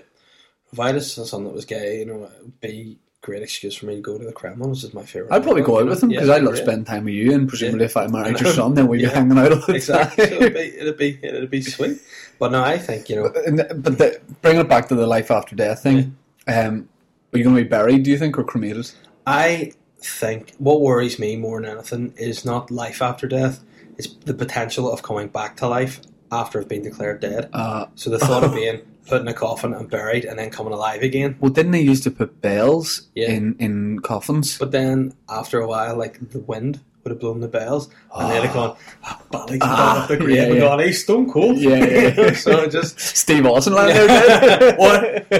If 0.71 0.79
I 0.79 0.87
had 0.87 0.95
a 0.95 1.01
son 1.01 1.43
that 1.43 1.53
was 1.53 1.65
gay, 1.65 1.99
you 1.99 2.05
know, 2.05 2.23
it 2.23 2.31
would 2.41 2.59
be 2.61 2.97
a 3.21 3.25
great 3.25 3.43
excuse 3.43 3.75
for 3.75 3.85
me 3.85 3.95
to 3.95 4.01
go 4.01 4.17
to 4.17 4.25
the 4.25 4.31
Kremlin, 4.31 4.71
which 4.71 4.83
is 4.83 4.93
my 4.93 5.03
favorite. 5.03 5.31
I'd 5.31 5.43
probably 5.43 5.61
go 5.61 5.79
out 5.79 5.85
with 5.87 6.01
him 6.01 6.09
because 6.09 6.29
I 6.29 6.39
love 6.39 6.55
yeah. 6.55 6.63
spending 6.63 6.85
time 6.85 7.05
with 7.05 7.13
you, 7.13 7.31
and 7.33 7.47
presumably 7.47 7.85
if 7.85 7.95
I 7.95 8.07
married 8.07 8.39
your 8.39 8.53
son, 8.53 8.73
then 8.73 8.87
we'd 8.87 8.99
be 8.99 9.05
hanging 9.05 9.37
out 9.37 9.51
all 9.51 9.59
the 9.59 9.75
Exactly. 9.75 10.25
So 10.25 10.33
it'd 10.33 10.41
time. 10.41 10.53
be, 10.53 10.77
it'd 10.79 10.97
be 10.97 11.19
it'd 11.21 11.49
be 11.51 11.61
sweet. 11.61 11.99
But 12.39 12.51
no, 12.51 12.63
I 12.63 12.77
think 12.79 13.09
you 13.09 13.17
know. 13.17 13.29
The- 13.29 13.75
but 13.75 13.97
the, 13.99 14.19
bringing 14.41 14.61
it 14.61 14.69
back 14.69 14.87
to 14.87 14.95
the 14.95 15.05
life 15.07 15.29
after 15.29 15.55
death 15.55 15.83
thing, 15.83 16.17
um, 16.47 16.89
are 17.33 17.37
you 17.37 17.43
going 17.43 17.55
to 17.55 17.63
be 17.63 17.67
buried? 17.69 18.03
Do 18.03 18.09
you 18.11 18.17
think 18.17 18.37
or 18.37 18.43
cremated? 18.43 18.91
I 19.27 19.73
think 19.99 20.53
what 20.57 20.81
worries 20.81 21.17
me 21.19 21.35
more 21.37 21.61
than 21.61 21.69
anything 21.69 22.13
is 22.17 22.43
not 22.43 22.71
life 22.71 23.01
after 23.01 23.27
death; 23.27 23.63
it's 23.97 24.13
the 24.25 24.33
potential 24.33 24.91
of 24.91 25.03
coming 25.03 25.27
back 25.27 25.57
to 25.57 25.67
life 25.67 26.01
after 26.31 26.59
have 26.59 26.67
been 26.67 26.81
declared 26.83 27.19
dead. 27.21 27.49
Uh, 27.53 27.85
So 27.95 28.09
the 28.09 28.19
thought 28.19 28.43
of 28.43 28.53
being 28.61 28.81
put 29.07 29.21
in 29.21 29.27
a 29.27 29.33
coffin 29.33 29.73
and 29.73 29.89
buried 29.89 30.23
and 30.25 30.39
then 30.39 30.49
coming 30.49 30.73
alive 30.73 31.01
again. 31.01 31.35
well, 31.41 31.51
didn't 31.51 31.71
they 31.73 31.81
used 31.81 32.03
to 32.03 32.11
put 32.11 32.41
bells 32.41 33.07
Yeah. 33.15 33.31
in 33.31 33.55
in 33.59 33.99
coffins? 33.99 34.57
But 34.57 34.71
then 34.71 35.13
after 35.29 35.59
a 35.59 35.67
while, 35.67 35.95
like 35.97 36.17
the 36.31 36.39
wind 36.39 36.79
would 37.03 37.11
have 37.11 37.19
blown 37.19 37.41
the 37.41 37.49
bells, 37.49 37.89
and 38.15 38.31
they'd 38.31 38.45
have 38.45 38.53
gone, 38.53 38.77
ah, 39.03 39.19
Bally's 39.29 39.59
Ah, 39.61 40.03
ah, 40.03 40.07
the 40.07 40.15
grave, 40.15 40.35
yeah, 40.37 40.43
and 40.45 40.53
yeah. 40.55 40.59
gone, 40.61 40.79
he's 40.79 41.03
stone 41.03 41.29
cold. 41.29 41.57
Yeah, 41.57 41.83
yeah, 41.85 42.31
so 42.45 42.65
just 42.67 42.97
Steve 43.23 43.45
Austin 43.45 43.73
lying 43.73 43.93
there? 43.93 44.75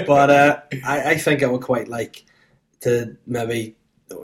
But 0.06 0.30
uh, 0.30 0.60
I, 0.84 1.12
I 1.12 1.16
think 1.16 1.42
I 1.42 1.46
would 1.46 1.62
quite 1.62 1.88
like 1.88 2.22
to 2.82 3.16
maybe 3.26 3.76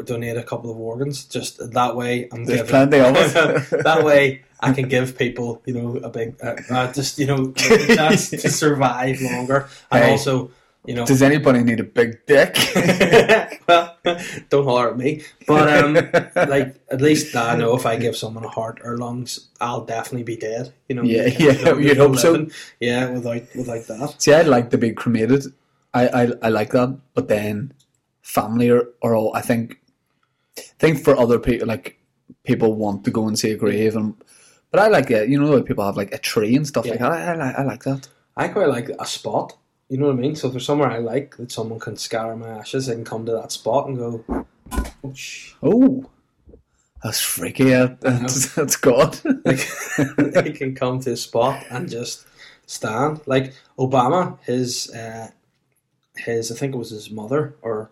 donate 0.05 0.37
a 0.37 0.43
couple 0.43 0.71
of 0.71 0.79
organs. 0.79 1.25
Just 1.25 1.73
that 1.73 1.97
way, 1.97 2.29
I'm 2.33 2.45
There's 2.45 2.61
giving, 2.61 2.71
plenty 2.71 2.99
of 3.01 3.17
us. 3.17 3.71
that 3.71 4.05
way, 4.05 4.43
I 4.61 4.73
can 4.73 4.89
give 4.89 5.17
people, 5.19 5.63
you 5.67 5.75
know, 5.75 5.97
a 5.97 6.09
big, 6.11 6.37
uh, 6.43 6.57
uh, 6.71 6.93
just 6.93 7.19
you 7.19 7.27
know, 7.27 7.53
chance 7.53 8.31
to 8.31 8.51
survive 8.51 9.21
longer, 9.23 9.69
and 9.91 10.05
Hey. 10.05 10.11
also, 10.11 10.51
you 10.87 10.95
know. 10.95 11.05
Does 11.07 11.23
anybody 11.23 11.63
need 11.63 11.81
a 11.81 11.85
big 11.85 12.25
dick? 12.27 12.57
well, 13.69 13.97
don't 14.49 14.65
holler 14.65 14.91
at 14.91 14.97
me. 14.97 15.23
But 15.47 15.69
um, 15.85 15.95
like 16.49 16.77
at 16.91 17.01
least 17.01 17.35
I 17.37 17.57
know 17.57 17.75
if 17.77 17.87
I 17.87 17.97
give 17.97 18.17
someone 18.17 18.45
a 18.45 18.49
heart 18.49 18.81
or 18.85 18.97
lungs, 18.99 19.49
I'll 19.61 19.85
definitely 19.85 20.25
be 20.25 20.37
dead. 20.37 20.73
You 20.89 20.97
know. 20.97 21.03
Yeah, 21.03 21.27
yeah, 21.27 21.53
you 21.53 21.65
know, 21.65 21.79
you'd 21.79 21.97
hope 21.97 22.17
so. 22.17 22.47
Yeah, 22.81 23.11
without 23.11 23.43
without 23.55 23.87
that. 23.89 24.15
See, 24.19 24.33
I'd 24.33 24.47
like 24.47 24.71
to 24.71 24.79
be 24.79 24.93
cremated. 24.93 25.45
I, 25.93 26.07
I, 26.09 26.33
I 26.43 26.49
like 26.51 26.71
that, 26.71 26.97
but 27.15 27.27
then 27.29 27.73
family 28.31 28.71
are, 28.71 28.87
are 29.03 29.15
all. 29.15 29.35
I 29.35 29.41
think, 29.43 29.81
I 30.59 30.63
think 30.79 31.03
for 31.05 31.17
other 31.17 31.39
people, 31.39 31.67
like 31.67 31.99
people 32.45 32.75
want 32.75 33.05
to 33.05 33.11
go 33.11 33.27
and 33.29 33.39
see 33.39 33.51
a 33.51 33.57
grave, 33.57 33.97
and 33.97 34.15
but 34.71 34.81
I 34.81 34.89
like 34.89 35.11
it. 35.11 35.29
You 35.29 35.41
know, 35.41 35.51
like 35.57 35.67
people 35.67 35.85
have 35.85 35.97
like 35.97 36.15
a 36.15 36.19
tree 36.19 36.55
and 36.57 36.67
stuff 36.67 36.87
Yeah. 36.87 36.93
like 36.93 37.01
that. 37.01 37.13
I, 37.13 37.33
I 37.33 37.35
like 37.35 37.59
I 37.59 37.63
like 37.65 37.83
that. 37.85 38.09
I 38.37 38.49
quite 38.49 38.69
like 38.69 38.89
a 38.89 39.07
spot. 39.07 39.57
You 39.89 39.99
know 39.99 40.07
what 40.07 40.17
I 40.19 40.21
mean? 40.21 40.37
So 40.37 40.47
if 40.47 40.53
there's 40.53 40.65
somewhere 40.65 40.91
I 40.91 40.99
like 40.99 41.37
that 41.37 41.51
someone 41.51 41.81
can 41.81 41.97
scatter 41.97 42.37
my 42.37 42.49
ashes, 42.49 42.89
I 42.89 42.95
can 42.95 43.05
come 43.05 43.27
to 43.27 43.33
that 43.33 43.51
spot 43.53 43.89
and 43.89 43.97
go. 43.99 44.25
Oh. 45.03 45.15
Oh, 45.63 46.11
that's 47.03 47.21
freaky. 47.21 47.65
Yeah, 47.65 47.95
that's, 48.01 48.55
that's 48.55 48.77
God. 48.77 49.19
like 49.45 49.67
they 50.45 50.53
can 50.53 50.75
come 50.77 51.01
to 51.01 51.13
a 51.13 51.17
spot 51.17 51.65
and 51.71 51.91
just 51.91 52.27
stand. 52.67 53.21
Like 53.27 53.55
Obama, 53.79 54.39
his 54.45 54.91
uh, 54.95 55.31
his 56.17 56.53
I 56.53 56.55
think 56.55 56.75
it 56.75 56.79
was 56.79 56.91
his 56.91 57.11
mother 57.11 57.57
or 57.63 57.91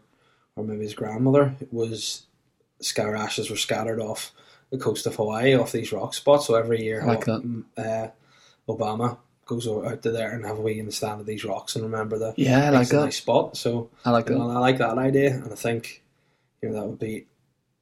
or 0.58 0.64
maybe 0.64 0.82
his 0.82 0.94
grandmother 0.94 1.54
was 1.70 2.26
scar 2.80 3.16
ashes 3.16 3.50
were 3.50 3.56
scattered 3.56 4.00
off 4.00 4.32
the 4.70 4.78
coast 4.78 5.06
of 5.06 5.16
Hawaii 5.16 5.54
off 5.54 5.72
these 5.72 5.92
rock 5.92 6.14
spots. 6.14 6.46
So 6.46 6.54
every 6.54 6.82
year, 6.82 7.04
like 7.04 7.24
that. 7.24 7.64
uh, 7.76 8.72
Obama 8.72 9.18
goes 9.46 9.66
out 9.66 10.02
to 10.02 10.10
there 10.10 10.32
and 10.32 10.44
have 10.44 10.58
a 10.58 10.60
wee 10.60 10.78
in 10.78 10.86
the 10.86 10.92
stand 10.92 11.20
of 11.20 11.26
these 11.26 11.44
rocks 11.44 11.74
and 11.74 11.84
remember 11.84 12.18
the 12.18 12.34
yeah, 12.36 12.66
I 12.66 12.70
like 12.70 12.88
that. 12.88 13.04
nice 13.04 13.16
spot. 13.16 13.56
So 13.56 13.88
I 14.04 14.10
like 14.10 14.28
you 14.28 14.36
know, 14.36 14.48
that. 14.48 14.56
I 14.56 14.58
like 14.58 14.78
that 14.78 14.98
idea, 14.98 15.30
and 15.30 15.52
I 15.52 15.56
think 15.56 16.02
you 16.62 16.68
know 16.68 16.74
that 16.80 16.86
would 16.86 16.98
be. 16.98 17.26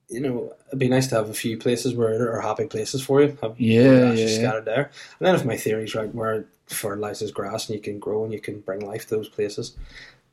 You 0.08 0.20
know, 0.20 0.52
it'd 0.68 0.78
be 0.78 0.88
nice 0.88 1.08
to 1.08 1.16
have 1.16 1.28
a 1.28 1.34
few 1.34 1.58
places 1.58 1.92
where 1.92 2.30
are 2.32 2.40
happy 2.40 2.66
places 2.66 3.02
for 3.02 3.20
you. 3.22 3.36
Have 3.42 3.58
Yeah, 3.58 3.82
yeah, 3.82 4.10
ashes 4.12 4.32
yeah. 4.32 4.38
scattered 4.38 4.64
there. 4.64 4.84
And 5.18 5.26
then 5.26 5.34
if 5.34 5.44
my 5.44 5.56
theory's 5.56 5.96
right, 5.96 6.14
where 6.14 6.34
it 6.34 6.46
fertilizes 6.68 7.32
grass 7.32 7.68
and 7.68 7.74
you 7.74 7.82
can 7.82 7.98
grow 7.98 8.22
and 8.22 8.32
you 8.32 8.40
can 8.40 8.60
bring 8.60 8.86
life 8.86 9.08
to 9.08 9.16
those 9.16 9.28
places. 9.28 9.74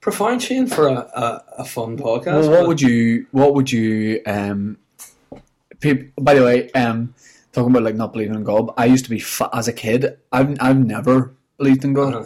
Profound 0.04 0.41
Shane 0.41 0.68
for 0.68 0.88
a, 0.88 0.95
a, 0.95 1.43
a 1.60 1.66
fun 1.66 1.97
podcast. 1.97 2.41
Well, 2.41 2.51
what 2.51 2.68
would 2.68 2.82
you? 2.82 3.26
What 3.32 3.54
would 3.56 3.72
you? 3.72 4.22
Um, 4.26 4.78
peop 5.80 6.12
by 6.20 6.34
the 6.34 6.43
way, 6.43 6.70
um, 6.72 7.14
talking 7.54 7.72
about 7.72 7.84
like 7.84 7.95
not 7.95 8.12
believing 8.12 8.36
in 8.36 8.43
God. 8.43 8.70
I 8.78 8.86
used 8.86 9.06
to 9.06 9.10
be 9.10 9.20
fa- 9.20 9.49
as 9.54 9.68
a 9.70 9.74
kid. 9.74 10.18
I've 10.32 10.58
I've 10.60 10.78
never 10.86 11.34
believed 11.58 11.86
in 11.86 11.93
God, 11.93 12.14
Uh-huh. 12.16 12.26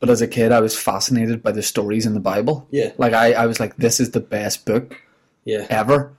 but 0.00 0.08
as 0.08 0.22
a 0.22 0.26
kid, 0.26 0.52
I 0.52 0.60
was 0.60 0.78
fascinated 0.78 1.42
by 1.42 1.52
the 1.52 1.62
stories 1.62 2.06
in 2.06 2.14
the 2.14 2.20
Bible. 2.20 2.66
Yeah. 2.70 2.92
like 2.96 3.12
I, 3.12 3.32
I 3.34 3.46
was 3.46 3.60
like, 3.60 3.76
this 3.76 4.00
is 4.00 4.12
the 4.12 4.20
best 4.20 4.64
book 4.64 4.96
Yeah. 5.44 5.66
ever. 5.68 6.14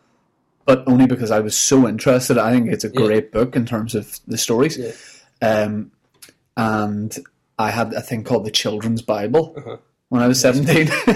But 0.65 0.87
only 0.87 1.07
because 1.07 1.31
I 1.31 1.39
was 1.39 1.57
so 1.57 1.87
interested. 1.89 2.37
I 2.37 2.51
think 2.51 2.71
it's 2.71 2.83
a 2.85 2.89
Yeah. 2.89 3.01
great 3.05 3.31
book 3.31 3.55
in 3.55 3.65
terms 3.65 3.95
of 3.95 4.19
the 4.27 4.37
stories. 4.37 4.77
Yeah. 4.77 4.91
Um, 5.41 5.91
and 6.55 7.17
I 7.57 7.71
had 7.71 7.93
a 7.93 8.01
thing 8.01 8.23
called 8.23 8.45
the 8.45 8.51
Children's 8.51 9.01
Bible 9.01 9.53
Uh-huh. 9.57 9.77
When 10.13 10.21
I 10.21 10.27
was 10.27 10.39
17 10.41 10.91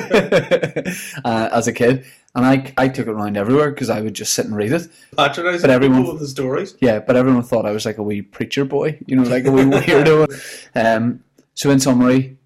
uh, 1.24 1.50
as 1.52 1.68
a 1.68 1.72
kid. 1.72 2.04
And 2.34 2.44
I, 2.44 2.74
I 2.78 2.88
took 2.88 3.06
it 3.06 3.12
around 3.12 3.38
everywhere 3.38 3.70
because 3.70 3.92
I 3.92 4.02
would 4.02 4.16
just 4.16 4.34
sit 4.34 4.46
and 4.48 4.56
read 4.56 4.72
it. 4.72 4.88
Patronizing 5.16 5.62
But 5.62 5.70
everyone- 5.70 6.00
people 6.02 6.14
with 6.14 6.22
the 6.24 6.28
stories. 6.28 6.76
Yeah, 6.82 6.98
but 7.00 7.16
everyone 7.16 7.44
thought 7.44 7.68
I 7.68 7.72
was 7.72 7.86
like 7.86 8.00
a 8.00 8.04
wee 8.04 8.24
preacher 8.24 8.66
boy, 8.66 8.98
you 9.06 9.16
know, 9.16 9.22
like 9.22 9.46
a 9.46 9.52
wee 9.52 9.62
weirdo. 9.66 10.28
Um, 10.76 11.24
so, 11.54 11.70
in 11.70 11.80
summary, 11.80 12.38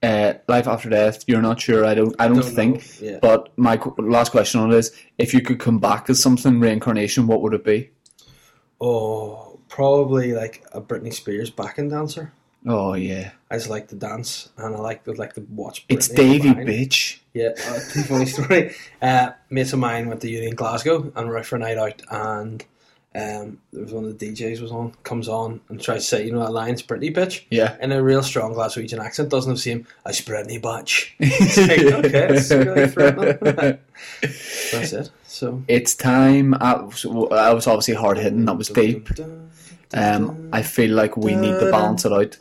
uh, 0.00 0.34
life 0.46 0.68
after 0.68 0.88
death, 0.88 1.24
you're 1.26 1.42
not 1.42 1.60
sure. 1.60 1.84
I 1.84 1.94
don't. 1.94 2.14
I 2.20 2.28
don't, 2.28 2.38
Don't 2.40 2.52
think. 2.54 3.00
yeah. 3.00 3.18
But 3.20 3.56
my 3.58 3.80
last 3.98 4.30
question 4.30 4.60
on 4.60 4.72
it 4.72 4.76
is: 4.76 4.92
if 5.18 5.34
you 5.34 5.40
could 5.40 5.58
come 5.58 5.80
back 5.80 6.08
as 6.08 6.22
something 6.22 6.60
reincarnation, 6.60 7.26
what 7.26 7.42
would 7.42 7.52
it 7.54 7.64
be? 7.64 7.90
Oh, 8.80 9.58
probably 9.68 10.32
like 10.34 10.64
a 10.72 10.80
Britney 10.80 11.12
Spears 11.12 11.50
backing 11.50 11.88
dancer. 11.88 12.32
Oh 12.66 12.94
yeah, 12.94 13.30
I 13.50 13.56
just 13.56 13.70
like 13.70 13.88
to 13.88 13.94
dance 13.94 14.48
and 14.56 14.74
I 14.74 14.78
like 14.78 15.04
to 15.04 15.12
like 15.12 15.34
to 15.34 15.42
watch. 15.50 15.84
it's 15.88 16.08
Britney 16.08 16.42
Davy 16.42 16.54
bitch. 16.54 17.20
Yeah, 17.32 17.50
uh, 17.68 18.02
funny 18.04 18.26
story. 18.26 18.74
Uh, 19.00 19.30
mates 19.50 19.72
of 19.72 19.78
mine 19.78 20.08
went 20.08 20.20
to 20.22 20.30
uni 20.30 20.48
in 20.48 20.54
Glasgow 20.54 21.12
and 21.14 21.28
we're 21.28 21.38
out 21.38 21.46
for 21.46 21.56
a 21.56 21.58
night 21.58 21.78
out, 21.78 22.02
and 22.10 22.64
um, 23.16 23.58
there 23.72 23.82
was 23.82 23.92
one 23.94 24.04
of 24.04 24.18
the 24.18 24.30
DJs 24.30 24.60
was 24.60 24.70
on, 24.70 24.92
comes 25.02 25.26
on 25.26 25.60
and 25.70 25.80
tries 25.80 26.02
to 26.02 26.06
say, 26.06 26.26
you 26.26 26.32
know, 26.32 26.40
that 26.40 26.52
line's 26.52 26.82
Britney 26.82 27.14
bitch. 27.14 27.44
Yeah. 27.50 27.76
In 27.80 27.90
a 27.92 28.02
real 28.02 28.22
strong 28.22 28.52
Glaswegian 28.52 28.98
accent, 28.98 29.30
doesn't 29.30 29.50
have 29.50 29.56
the 29.56 29.62
same 29.62 29.86
as 30.04 30.20
Britney 30.20 30.60
bitch. 30.60 31.12
It's 31.18 31.56
like, 31.56 32.04
okay, 32.04 32.28
it's 32.34 32.50
really 32.50 32.88
threatening. 32.88 33.78
That's 34.20 34.92
it. 34.92 35.10
So. 35.24 35.62
It's 35.66 35.94
time. 35.94 36.54
I 36.60 36.74
was, 36.74 37.06
I 37.06 37.54
was 37.54 37.66
obviously 37.66 37.94
hard 37.94 38.18
hitting. 38.18 38.44
That 38.44 38.58
was 38.58 38.68
deep. 38.68 39.08
Um, 39.94 40.50
I 40.52 40.62
feel 40.62 40.90
like 40.90 41.16
we 41.16 41.34
need 41.36 41.58
to 41.60 41.70
balance 41.70 42.04
it 42.04 42.12
out. 42.12 42.36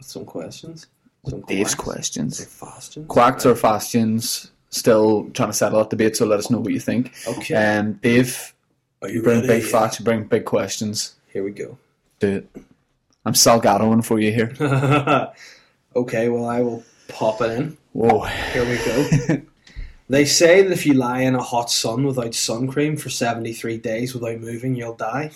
Some 0.00 0.24
questions. 0.24 0.86
Some 1.26 1.40
Dave's 1.42 1.74
questions. 1.74 2.46
Some. 2.48 3.04
Quacks 3.06 3.44
or 3.44 3.54
fastions? 3.54 4.52
Still 4.70 5.28
trying 5.30 5.48
to 5.50 5.52
settle 5.54 5.78
that 5.80 5.90
debate. 5.90 6.16
So 6.16 6.26
let 6.26 6.38
us 6.38 6.50
know 6.50 6.60
what 6.60 6.72
you 6.72 6.80
think. 6.80 7.14
Okay. 7.26 7.54
Um, 7.54 7.94
Dave, 7.94 8.54
Are 9.02 9.08
you 9.08 9.22
bring 9.22 9.40
ready? 9.40 9.48
big 9.48 9.64
facts. 9.64 9.98
You 9.98 10.04
bring 10.04 10.24
big 10.24 10.44
questions. 10.44 11.16
Here 11.32 11.42
we 11.42 11.50
go. 11.50 11.78
Do 12.20 12.36
it. 12.36 12.48
I'm 13.24 13.32
Salgadoing 13.34 14.04
for 14.04 14.18
you 14.20 14.32
here. 14.32 14.54
okay, 15.96 16.28
well, 16.28 16.46
I 16.46 16.60
will 16.62 16.82
pop 17.08 17.40
it 17.42 17.50
in. 17.52 17.76
Whoa. 17.92 18.20
Here 18.52 18.64
we 18.64 18.76
go. 18.84 19.42
they 20.08 20.24
say 20.24 20.62
that 20.62 20.72
if 20.72 20.86
you 20.86 20.94
lie 20.94 21.20
in 21.22 21.34
a 21.34 21.42
hot 21.42 21.70
sun 21.70 22.04
without 22.04 22.34
sun 22.34 22.68
cream 22.68 22.96
for 22.96 23.10
73 23.10 23.78
days 23.78 24.14
without 24.14 24.40
moving, 24.40 24.74
you'll 24.74 24.94
die. 24.94 25.30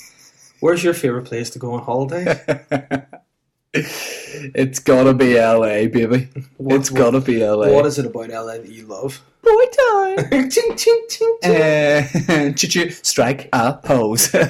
Where's 0.60 0.84
your 0.84 0.94
favourite 0.94 1.26
place 1.26 1.50
to 1.50 1.58
go 1.58 1.72
on 1.72 1.82
holiday? 1.82 2.40
It's 3.74 4.78
gotta 4.80 5.14
be 5.14 5.34
LA, 5.38 5.86
baby. 5.88 6.28
What- 6.58 6.76
it's 6.80 6.90
gotta 6.90 7.20
be 7.20 7.42
LA. 7.42 7.70
What 7.72 7.86
is 7.86 7.98
it 7.98 8.06
about 8.06 8.28
LA 8.30 8.58
that 8.58 8.68
you 8.68 8.86
love? 8.86 9.20
Boy 9.42 9.64
time? 9.66 10.30
ching, 10.50 10.76
ching, 10.76 11.06
ching, 11.08 11.38
ching. 11.42 11.52
Uh, 11.52 12.92
strike 13.02 13.48
a 13.52 13.74
pose. 13.74 14.32
yeah. 14.34 14.44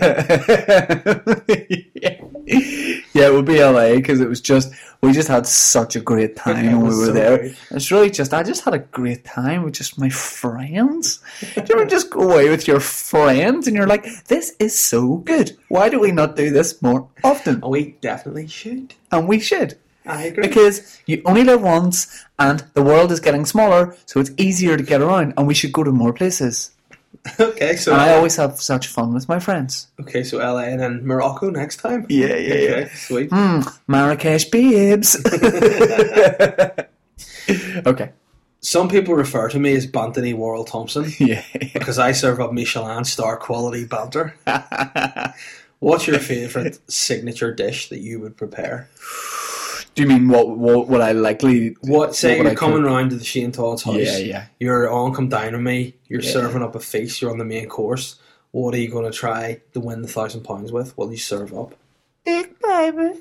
it 2.46 3.32
would 3.32 3.44
be 3.44 3.62
LA 3.62 3.94
because 3.96 4.20
it 4.20 4.28
was 4.28 4.40
just 4.40 4.72
we 5.00 5.12
just 5.12 5.28
had 5.28 5.46
such 5.46 5.96
a 5.96 6.00
great 6.00 6.36
time 6.36 6.66
when 6.66 6.80
we 6.82 6.96
were 6.96 7.06
so 7.06 7.12
there. 7.12 7.38
great. 7.38 7.56
It's 7.70 7.90
really 7.90 8.10
just 8.10 8.32
I 8.32 8.42
just 8.42 8.64
had 8.64 8.74
a 8.74 8.78
great 8.78 9.24
time 9.24 9.64
with 9.64 9.74
just 9.74 9.98
my 9.98 10.08
friends. 10.10 11.20
Do 11.40 11.62
you 11.68 11.74
ever 11.74 11.86
just 11.86 12.10
go 12.10 12.30
away 12.30 12.50
with 12.50 12.68
your 12.68 12.80
friends 12.80 13.66
and 13.66 13.76
you're 13.76 13.86
like, 13.86 14.06
this 14.26 14.54
is 14.58 14.78
so 14.78 15.16
good. 15.16 15.56
Why 15.68 15.88
do 15.88 15.98
we 15.98 16.12
not 16.12 16.36
do 16.36 16.50
this 16.50 16.80
more 16.82 17.08
often? 17.24 17.60
We 17.62 17.96
definitely 18.00 18.46
should. 18.46 18.94
And 19.10 19.26
we 19.26 19.40
should. 19.40 19.76
I 20.06 20.24
agree. 20.24 20.46
Because 20.48 20.98
you 21.06 21.22
only 21.24 21.44
live 21.44 21.62
once 21.62 22.24
and 22.38 22.64
the 22.74 22.82
world 22.82 23.12
is 23.12 23.20
getting 23.20 23.44
smaller, 23.46 23.96
so 24.06 24.20
it's 24.20 24.30
easier 24.36 24.76
to 24.76 24.82
get 24.82 25.00
around 25.00 25.34
and 25.36 25.46
we 25.46 25.54
should 25.54 25.72
go 25.72 25.84
to 25.84 25.92
more 25.92 26.12
places. 26.12 26.70
okay, 27.40 27.76
so 27.76 27.92
And 27.92 28.00
I 28.00 28.14
always 28.14 28.34
have 28.36 28.60
such 28.60 28.88
fun 28.88 29.14
with 29.14 29.28
my 29.28 29.38
friends. 29.38 29.86
okay, 30.00 30.24
so 30.24 30.38
LA 30.38 30.62
and 30.64 30.80
then 30.80 31.06
Morocco 31.06 31.50
next 31.50 31.76
time. 31.76 32.04
Yeah, 32.08 32.34
yeah, 32.36 32.54
Okay, 32.54 32.88
sweet. 32.94 33.30
Hmm, 33.30 33.60
Marrakesh 33.86 34.46
babes. 34.50 35.16
okay. 37.86 38.10
Some 38.60 38.88
people 38.88 39.14
refer 39.14 39.48
to 39.50 39.58
me 39.58 39.74
as 39.74 39.86
Bantony 39.86 40.34
Worrell 40.34 40.64
Thompson 40.64 41.12
Yeah. 41.18 41.42
because 41.74 41.98
I 41.98 42.12
serve 42.12 42.40
up 42.40 42.52
Michelin 42.52 43.04
star 43.04 43.36
quality 43.36 43.84
banter. 43.84 44.34
What's 45.80 46.06
your 46.06 46.18
favourite 46.20 46.78
signature 46.90 47.52
dish 47.54 47.88
that 47.88 47.98
you 48.00 48.20
would 48.20 48.36
prepare? 48.36 48.88
Do 49.94 50.02
you 50.02 50.08
mean 50.08 50.28
what 50.28 50.56
what 50.56 50.88
would 50.88 51.00
I 51.02 51.12
likely 51.12 51.76
What 51.82 52.14
say 52.16 52.38
would 52.38 52.44
you're 52.44 52.52
I 52.52 52.54
coming 52.54 52.78
cook? 52.78 52.86
round 52.86 53.10
to 53.10 53.16
the 53.16 53.24
Shane 53.24 53.52
Todd's 53.52 53.82
house? 53.82 53.96
Yeah, 53.96 54.16
yeah. 54.18 54.46
You're 54.58 54.90
on, 54.90 55.12
come 55.14 55.28
down 55.28 55.52
with 55.52 55.60
me. 55.60 55.94
You're 56.08 56.22
Yeah. 56.22 56.30
serving 56.32 56.62
up 56.62 56.74
a 56.74 56.80
feast. 56.80 57.20
You're 57.20 57.30
on 57.30 57.38
the 57.38 57.44
main 57.44 57.68
course. 57.68 58.16
What 58.52 58.74
are 58.74 58.78
you 58.78 58.88
going 58.90 59.04
to 59.10 59.16
try 59.16 59.60
to 59.74 59.80
win 59.80 60.02
the 60.02 60.08
thousand 60.08 60.42
pounds 60.44 60.72
with? 60.72 60.96
What 60.96 61.06
do 61.06 61.12
you 61.12 61.18
serve 61.18 61.52
up? 61.54 61.74
Dick 62.24 62.54
baby. 62.62 63.20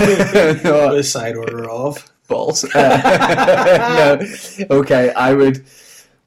With 0.00 0.64
no, 0.64 0.94
a 0.94 1.02
side 1.02 1.36
order 1.36 1.68
of. 1.70 2.10
balls. 2.28 2.64
Uh, 2.74 4.16
no. 4.70 4.76
Okay, 4.78 5.12
I 5.12 5.32
would 5.32 5.64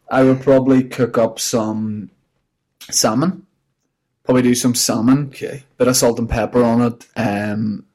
I 0.09 0.23
would 0.23 0.41
probably 0.41 0.83
cook 0.83 1.17
up 1.17 1.39
some 1.39 2.09
salmon 2.89 3.45
Probably 4.23 4.41
do 4.41 4.55
some 4.55 4.73
salmon. 4.73 5.27
Okay. 5.27 5.63
Bit 5.77 5.87
of 5.89 5.97
salt 5.97 6.17
and 6.17 6.29
pepper 6.29 6.63
on 6.63 6.81
it. 6.81 7.05
Um, 7.17 7.85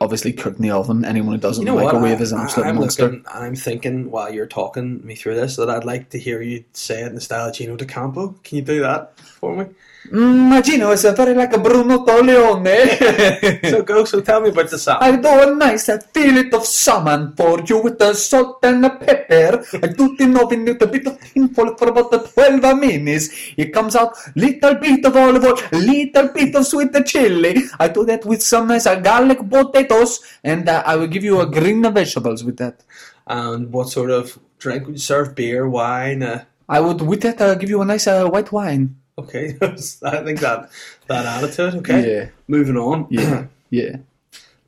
obviously 0.00 0.32
cook 0.32 0.56
in 0.56 0.62
the 0.62 0.70
oven. 0.70 1.04
Anyone 1.04 1.34
who 1.34 1.40
doesn't 1.40 1.62
You 1.62 1.66
know 1.66 1.74
what? 1.74 1.94
microwave 1.94 2.20
I, 2.20 2.22
is 2.22 2.32
an 2.32 2.40
absolute 2.40 2.66
am 2.68 2.76
monster. 2.76 3.02
looking, 3.04 3.24
I'm 3.32 3.54
thinking 3.54 4.10
while 4.10 4.32
you're 4.32 4.46
talking 4.46 5.04
me 5.04 5.14
through 5.14 5.36
this 5.36 5.56
that 5.56 5.70
I'd 5.70 5.84
like 5.84 6.10
to 6.10 6.18
hear 6.18 6.42
you 6.42 6.64
say 6.72 7.02
it 7.02 7.08
in 7.08 7.14
the 7.14 7.20
style 7.20 7.48
of 7.48 7.54
Gino 7.54 7.76
D'Acampo. 7.76 8.34
Can 8.42 8.58
you 8.58 8.62
do 8.62 8.80
that 8.80 9.18
for 9.18 9.56
me? 9.56 9.66
Mm, 10.10 10.62
Gino 10.64 10.90
is 10.90 11.04
a 11.04 11.12
very 11.12 11.32
like 11.32 11.52
a 11.52 11.58
Bruno 11.58 12.04
Toglione. 12.04 13.60
So 13.72 13.82
go. 13.82 14.04
So 14.04 14.20
tell 14.20 14.40
me 14.40 14.48
about 14.50 14.68
the 14.68 14.78
salmon. 14.78 15.02
I 15.02 15.16
do 15.16 15.52
a 15.52 15.54
nice 15.54 15.86
fillet 16.12 16.50
of 16.52 16.66
salmon 16.66 17.32
for 17.36 17.60
you 17.60 17.80
with 17.80 17.98
the 17.98 18.12
salt 18.12 18.58
and 18.64 18.82
the 18.82 18.90
pepper. 18.90 19.64
I 19.82 19.86
do 19.86 20.16
the 20.16 20.40
oven 20.42 20.64
with 20.64 20.82
a 20.82 20.86
bit 20.86 21.06
of 21.06 21.20
tinfoil 21.20 21.74
for 21.76 21.88
about 21.88 22.10
the 22.10 22.18
12 22.18 22.78
minutes. 22.78 23.30
It 23.56 23.72
comes 23.72 23.94
out 23.94 24.16
little 24.34 24.74
bit 24.74 25.04
of 25.04 25.16
olive 25.16 25.44
oil, 25.44 25.56
little 25.72 26.28
bit 26.28 26.54
of 26.56 26.66
sweet 26.66 26.92
chili. 27.06 27.62
I 27.78 27.88
do 27.88 28.04
that 28.06 28.24
with 28.24 28.42
some 28.42 28.68
nice 28.68 28.84
garlic 28.84 29.02
garlic 29.02 29.48
potatoes, 29.82 30.20
and 30.44 30.68
uh, 30.68 30.82
I 30.86 30.96
will 30.96 31.06
give 31.08 31.24
you 31.24 31.40
a 31.40 31.46
green 31.46 31.82
vegetables 31.92 32.44
with 32.44 32.56
that. 32.58 32.82
And 33.26 33.72
what 33.72 33.88
sort 33.88 34.10
of 34.10 34.38
drink 34.58 34.86
would 34.86 34.94
you 34.94 34.98
serve? 35.00 35.34
Beer, 35.34 35.68
wine? 35.68 36.22
Uh, 36.22 36.44
I 36.68 36.80
would 36.80 37.00
with 37.02 37.22
that 37.22 37.40
uh, 37.40 37.54
give 37.54 37.70
you 37.70 37.80
a 37.82 37.84
nice 37.84 38.06
uh, 38.06 38.26
white 38.28 38.52
wine. 38.52 38.96
okay, 39.18 39.56
I 39.62 40.22
think 40.24 40.40
that 40.40 40.70
that 41.06 41.26
attitude. 41.42 41.74
Okay, 41.80 42.02
Yeah. 42.16 42.28
moving 42.48 42.76
on. 42.76 43.06
Yeah, 43.10 43.46
yeah. 43.70 43.96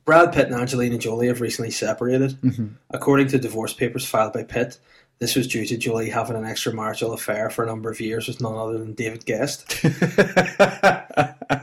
Brad 0.05 0.33
Pitt 0.33 0.47
and 0.47 0.55
Angelina 0.55 0.97
Jolie 0.99 1.27
have 1.27 1.41
recently 1.41 1.71
separated. 1.71 2.37
According 2.91 3.27
to 3.29 3.39
divorce 3.39 3.73
papers 3.73 4.05
filed 4.05 4.33
by 4.33 4.43
Pitt, 4.43 4.77
this 5.19 5.35
was 5.35 5.47
due 5.47 5.65
to 5.65 5.77
Jolie 5.77 6.09
having 6.09 6.35
an 6.35 6.43
extramarital 6.43 7.13
affair 7.13 7.49
for 7.49 7.63
a 7.63 7.67
number 7.67 7.89
of 7.89 7.99
years 7.99 8.27
with 8.27 8.41
none 8.41 8.55
other 8.55 8.77
than 8.77 8.93
David 8.93 9.25
Gest. 9.25 9.83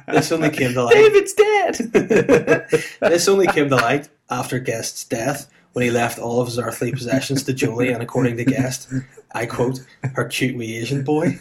This 0.09 0.31
only 0.31 0.51
came 0.51 0.75
to 0.75 0.85
light. 0.85 0.95
David's 0.95 1.33
dead. 1.33 1.75
this 3.01 3.29
only 3.29 3.47
came 3.47 3.69
to 3.71 3.77
light 3.77 4.09
after 4.31 4.61
Gest's 4.61 5.05
death 5.05 5.51
when 5.73 5.85
he 5.85 5.91
left 5.91 6.19
all 6.19 6.41
of 6.41 6.49
his 6.49 6.59
earthly 6.59 6.93
possessions 6.93 7.43
to 7.45 7.55
Jolie, 7.55 7.89
and 7.89 8.03
according 8.03 8.37
to 8.37 8.45
Gest, 8.45 8.93
I 9.33 9.47
quote, 9.47 9.81
her 10.15 10.27
cute 10.27 10.57
wee 10.57 10.77
Asian 10.77 11.03
boy. 11.03 11.41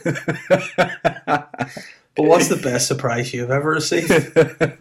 But 2.16 2.26
what's 2.26 2.49
the 2.49 2.57
best 2.57 2.88
surprise 2.88 3.34
you've 3.34 3.51
ever 3.51 3.70
received? 3.72 4.07
the 4.09 4.78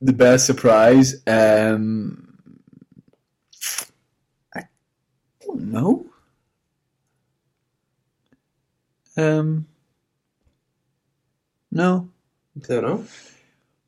best 0.00 0.46
surprise. 0.46 1.22
Um, 1.26 2.36
I 4.54 4.64
don't 5.56 5.72
know. 5.72 6.06
Um, 9.16 9.66
no, 11.70 12.08
don't 12.68 12.82
know. 12.82 13.04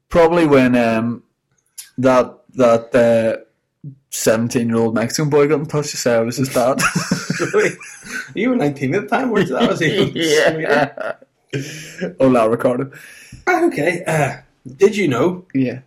probably 0.08 0.46
when 0.46 0.76
um 0.76 1.22
that 1.98 2.38
that 2.54 3.46
seventeen 4.10 4.68
year 4.68 4.78
old 4.78 4.94
Mexican 4.94 5.28
boy 5.30 5.48
got 5.48 5.60
in 5.60 5.66
touch 5.66 5.90
to 5.90 5.96
say 5.96 6.14
I 6.14 6.20
was 6.20 6.36
his 6.36 6.48
dad. 6.52 6.80
You 8.34 8.50
were 8.50 8.56
19 8.56 8.94
at 8.94 9.02
the 9.02 9.08
time, 9.08 9.30
weren't 9.30 9.48
you? 9.48 9.54
That 9.58 9.70
was 9.70 9.82
even 9.82 10.10
sweeter. 10.10 11.18
Hola, 12.20 12.50
Ricardo. 12.50 12.90
Okay. 13.48 14.02
Uh, 14.06 14.38
did 14.76 14.96
you 14.96 15.08
know 15.08 15.44
Yeah, 15.54 15.80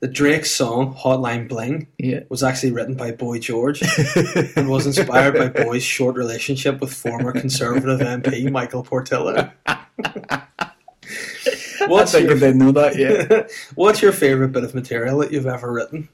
that 0.00 0.12
Drake's 0.12 0.50
song 0.50 0.94
Hotline 0.94 1.48
Bling 1.48 1.88
yeah. 1.98 2.20
was 2.28 2.42
actually 2.42 2.72
written 2.72 2.94
by 2.94 3.12
Boy 3.12 3.38
George 3.38 3.82
and 4.56 4.68
was 4.68 4.86
inspired 4.86 5.34
by 5.34 5.48
Boy's 5.48 5.82
short 5.82 6.16
relationship 6.16 6.80
with 6.80 6.92
former 6.92 7.32
Conservative 7.32 8.00
MP 8.00 8.50
Michael 8.50 8.82
Portillo? 8.82 9.50
I 9.66 10.42
What's 11.86 12.12
think 12.12 12.28
your, 12.28 12.36
I 12.36 12.40
did 12.40 12.56
know 12.56 12.72
that. 12.72 12.96
Yeah, 12.96 13.46
what's 13.74 14.02
your 14.02 14.12
favourite 14.12 14.52
bit 14.52 14.64
of 14.64 14.74
material 14.74 15.18
that 15.18 15.32
you've 15.32 15.46
ever 15.46 15.72
written? 15.72 16.08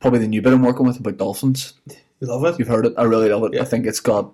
probably 0.00 0.20
the 0.20 0.28
new 0.28 0.42
bit 0.42 0.52
I'm 0.52 0.62
working 0.62 0.86
with 0.86 1.00
about 1.00 1.16
dolphins. 1.16 1.74
You 2.20 2.28
love 2.28 2.44
it? 2.44 2.58
You've 2.58 2.68
heard 2.68 2.86
it. 2.86 2.94
I 2.96 3.04
really 3.04 3.28
love 3.28 3.44
it. 3.44 3.54
Yeah. 3.54 3.62
I 3.62 3.64
think 3.64 3.86
it's 3.86 4.00
got 4.00 4.32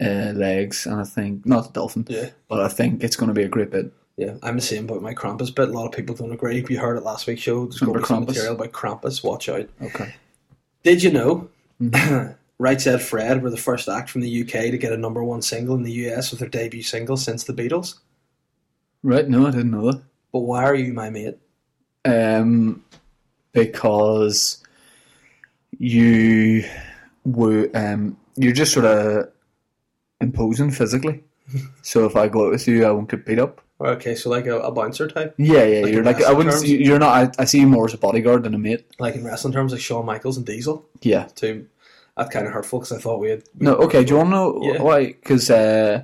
uh, 0.00 0.32
legs, 0.34 0.86
and 0.86 1.00
I 1.00 1.04
think 1.04 1.46
not 1.46 1.66
the 1.66 1.72
dolphin, 1.72 2.06
Yeah. 2.08 2.30
but 2.48 2.60
I 2.60 2.68
think 2.68 3.02
it's 3.02 3.16
going 3.16 3.28
to 3.28 3.34
be 3.34 3.44
a 3.44 3.48
great 3.48 3.70
bit. 3.70 3.92
Yeah, 4.18 4.34
I'm 4.42 4.56
the 4.56 4.62
same 4.62 4.84
about 4.84 5.00
my 5.00 5.14
Krampus 5.14 5.54
bit. 5.54 5.68
A 5.68 5.72
lot 5.72 5.86
of 5.86 5.92
people 5.92 6.14
don't 6.14 6.32
agree. 6.32 6.62
You 6.68 6.78
heard 6.78 6.98
it 6.98 7.04
last 7.04 7.26
week's 7.26 7.40
show. 7.40 7.64
There's 7.66 7.78
going 7.78 7.94
to 7.94 8.00
be 8.00 8.04
some 8.04 8.24
material 8.26 8.54
about 8.54 8.72
Krampus. 8.72 9.24
Watch 9.24 9.48
out. 9.48 9.68
Okay. 9.80 10.14
Did 10.82 11.02
you 11.02 11.12
know 11.12 11.48
Mm-hmm. 11.82 12.32
Right 12.60 12.80
Said 12.80 13.00
Fred 13.00 13.40
were 13.40 13.50
the 13.50 13.56
first 13.56 13.88
act 13.88 14.10
from 14.10 14.20
the 14.20 14.42
UK 14.42 14.72
to 14.72 14.78
get 14.78 14.92
a 14.92 14.96
number 14.96 15.22
one 15.22 15.42
single 15.42 15.76
in 15.76 15.84
the 15.84 15.92
US 16.08 16.32
with 16.32 16.40
their 16.40 16.48
debut 16.48 16.82
single 16.82 17.16
since 17.16 17.44
the 17.44 17.52
Beatles? 17.52 18.00
Right. 19.04 19.28
No, 19.28 19.46
I 19.46 19.52
didn't 19.52 19.70
know 19.70 19.92
that. 19.92 20.02
But 20.32 20.40
why 20.40 20.64
are 20.64 20.74
you 20.74 20.92
my 20.92 21.08
mate? 21.08 21.38
Um, 22.04 22.84
because 23.52 24.60
you 25.78 26.64
were 27.24 27.70
um, 27.74 28.16
you're 28.34 28.52
just 28.52 28.72
sort 28.72 28.86
of 28.86 29.30
imposing 30.20 30.72
physically. 30.72 31.22
so 31.82 32.06
if 32.06 32.16
I 32.16 32.26
go 32.26 32.46
out 32.46 32.50
with 32.50 32.66
you, 32.66 32.84
I 32.84 32.90
won't 32.90 33.08
get 33.08 33.24
beat 33.24 33.38
up. 33.38 33.62
Okay, 33.80 34.14
so 34.16 34.28
like 34.28 34.46
a, 34.46 34.58
a 34.58 34.72
bouncer 34.72 35.06
type, 35.06 35.34
Yeah, 35.38 35.62
yeah. 35.64 35.82
Like 35.84 35.92
you're 35.92 36.02
like 36.02 36.20
I 36.22 36.32
wouldn't. 36.32 36.52
terms? 36.54 36.62
See, 36.66 36.82
you're 36.82 36.98
not. 36.98 37.38
I, 37.38 37.42
I 37.42 37.44
see 37.44 37.60
you 37.60 37.66
more 37.68 37.86
as 37.86 37.94
a 37.94 37.98
bodyguard 37.98 38.42
than 38.42 38.54
a 38.54 38.58
mate. 38.58 38.86
like 38.98 39.14
in 39.14 39.24
wrestling 39.24 39.52
terms, 39.52 39.70
like 39.72 39.80
Shawn 39.80 40.04
Michaels 40.04 40.36
and 40.36 40.44
Diesel. 40.44 40.84
Yeah. 41.02 41.26
Too, 41.34 41.66
that's 42.16 42.30
kind 42.32 42.46
of 42.46 42.52
hurtful 42.52 42.80
because 42.80 42.92
I 42.92 43.00
thought 43.00 43.20
we 43.20 43.30
had. 43.30 43.44
we 43.56 43.66
No. 43.66 43.74
Okay. 43.76 44.02
Do 44.04 44.10
you 44.14 44.16
want 44.16 44.28
to 44.28 44.30
know 44.30 44.60
Yeah. 44.62 44.82
why? 44.82 45.06
Because 45.06 45.48
uh, 45.48 46.02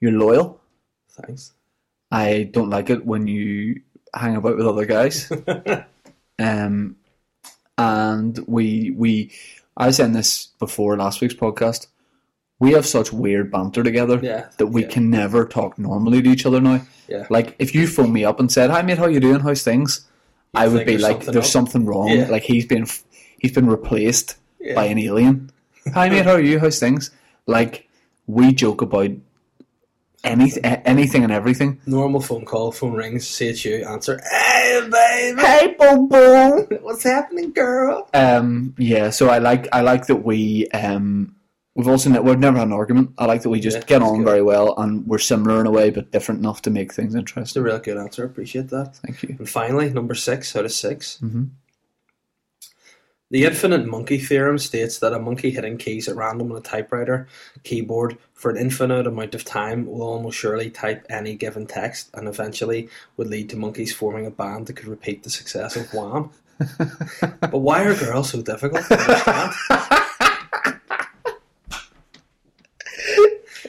you're 0.00 0.12
loyal. 0.12 0.58
Thanks. 1.10 1.52
I 2.10 2.44
don't 2.50 2.70
like 2.70 2.88
it 2.88 3.04
when 3.04 3.26
you 3.26 3.82
hang 4.14 4.36
about 4.36 4.56
with 4.56 4.66
other 4.66 4.86
guys. 4.86 5.30
um, 6.38 6.96
and 7.78 8.38
we 8.46 8.90
we 8.96 9.32
I 9.76 9.90
said 9.90 10.12
this 10.14 10.48
before 10.58 10.96
last 10.96 11.20
week's 11.20 11.34
podcast. 11.34 11.88
We 12.62 12.72
have 12.72 12.86
such 12.86 13.12
weird 13.12 13.50
banter 13.50 13.82
together 13.82 14.20
Yeah, 14.22 14.46
that 14.58 14.68
we 14.68 14.82
yeah. 14.82 14.88
can 14.94 15.10
never 15.10 15.44
talk 15.46 15.78
normally 15.78 16.22
to 16.22 16.30
each 16.30 16.46
other 16.46 16.60
now. 16.60 16.80
Yeah. 17.08 17.26
Like 17.28 17.56
if 17.58 17.74
you 17.74 17.86
phone 17.88 18.12
me 18.12 18.24
up 18.24 18.38
and 18.40 18.50
said, 18.52 18.70
"Hi 18.70 18.82
mate, 18.82 18.98
how 18.98 19.08
you 19.08 19.18
doing? 19.20 19.40
How's 19.40 19.62
things?" 19.64 20.06
I 20.54 20.68
would 20.68 20.86
be 20.86 20.92
there's 20.92 21.02
like, 21.02 21.16
something 21.16 21.32
"There's 21.34 21.46
up." 21.46 21.50
something 21.58 21.84
wrong. 21.86 22.08
Yeah. 22.10 22.28
Like 22.30 22.44
he's 22.44 22.66
been 22.66 22.86
he's 23.40 23.52
been 23.52 23.66
replaced 23.68 24.36
by 24.76 24.84
an 24.84 24.98
alien." 25.00 25.50
Hi 25.94 26.08
mate, 26.08 26.24
how 26.24 26.34
are 26.38 26.40
you? 26.40 26.60
How's 26.60 26.78
things? 26.78 27.10
Like 27.46 27.88
we 28.28 28.52
joke 28.54 28.80
about 28.82 29.10
anything, 30.22 30.64
anything 30.64 31.24
and 31.24 31.32
everything. 31.32 31.80
Normal 31.86 32.20
phone 32.20 32.44
call, 32.44 32.70
phone 32.70 32.92
rings, 32.92 33.26
see 33.26 33.48
it's 33.48 33.64
you, 33.64 33.84
answer. 33.84 34.20
Hey, 34.30 34.80
baby, 34.88 35.40
Hey, 35.40 35.74
boo 35.78 36.06
boo. 36.06 36.78
what's 36.82 37.02
happening, 37.02 37.50
girl? 37.52 38.08
Um, 38.14 38.74
yeah, 38.78 39.10
so 39.10 39.28
I 39.28 39.38
like 39.38 39.66
I 39.72 39.80
like 39.80 40.06
that 40.06 40.22
we 40.22 40.68
um 40.68 41.34
we've 41.74 41.88
also 41.88 42.10
ne- 42.10 42.20
we've 42.20 42.38
never 42.38 42.58
had 42.58 42.66
an 42.68 42.72
argument. 42.72 43.12
I 43.18 43.26
like 43.26 43.42
that 43.42 43.50
we 43.50 43.60
just 43.60 43.78
Yeah, 43.78 43.84
get 43.84 44.02
on 44.02 44.18
good. 44.18 44.24
very 44.26 44.42
well 44.42 44.74
and 44.78 45.06
we're 45.06 45.18
similar 45.18 45.60
in 45.60 45.66
a 45.66 45.70
way 45.70 45.90
but 45.90 46.10
different 46.10 46.40
enough 46.40 46.62
to 46.62 46.70
make 46.70 46.92
things 46.92 47.14
interesting. 47.14 47.42
It's 47.42 47.56
a 47.56 47.62
real 47.62 47.78
good 47.78 47.96
answer. 47.96 48.24
Appreciate 48.24 48.68
that. 48.68 48.96
Thank 48.96 49.22
you. 49.22 49.36
And 49.38 49.48
finally, 49.48 49.90
number 49.90 50.14
six 50.14 50.54
out 50.56 50.64
of 50.64 50.72
6 50.72 51.18
Mhm. 51.22 51.50
The 53.30 53.44
infinite 53.46 53.86
monkey 53.86 54.18
theorem 54.18 54.58
states 54.58 54.98
that 54.98 55.14
a 55.14 55.18
monkey 55.18 55.50
hitting 55.52 55.78
keys 55.78 56.06
at 56.06 56.16
random 56.16 56.52
on 56.52 56.58
a 56.58 56.60
typewriter 56.60 57.26
keyboard 57.62 58.18
for 58.34 58.50
an 58.50 58.58
infinite 58.58 59.06
amount 59.06 59.34
of 59.34 59.42
time 59.42 59.86
will 59.86 60.02
almost 60.02 60.36
surely 60.36 60.68
type 60.68 61.06
any 61.08 61.34
given 61.34 61.64
text 61.66 62.10
and 62.12 62.28
eventually 62.28 62.90
would 63.16 63.28
lead 63.28 63.48
to 63.48 63.56
monkeys 63.56 63.94
forming 63.94 64.26
a 64.26 64.30
band 64.30 64.66
that 64.66 64.74
could 64.74 64.86
repeat 64.88 65.22
the 65.22 65.30
success 65.30 65.76
of 65.76 65.90
Wham. 65.94 66.28
but 67.40 67.58
why 67.58 67.82
are 67.84 67.94
girls 67.94 68.28
so 68.28 68.42
difficult 68.42 68.84
to 68.88 68.98
understand? 69.00 69.52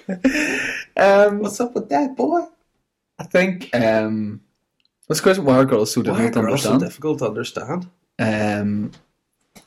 Um, 0.98 1.40
What's 1.40 1.60
up 1.60 1.74
with 1.74 1.90
that, 1.90 2.16
boy? 2.16 2.42
I 3.20 3.24
think 3.24 3.70
um, 3.76 4.42
let's 5.10 5.22
go 5.22 5.34
why 5.36 5.56
are 5.58 5.66
girls 5.66 5.92
so 5.94 6.02
Why 6.02 6.06
difficult 6.30 6.34
to 6.34 6.42
girls 6.42 6.62
so 6.64 6.72
understand? 6.74 6.80
difficult 6.82 7.20
to 7.20 7.26
understand? 7.28 7.90
Um, 8.20 8.92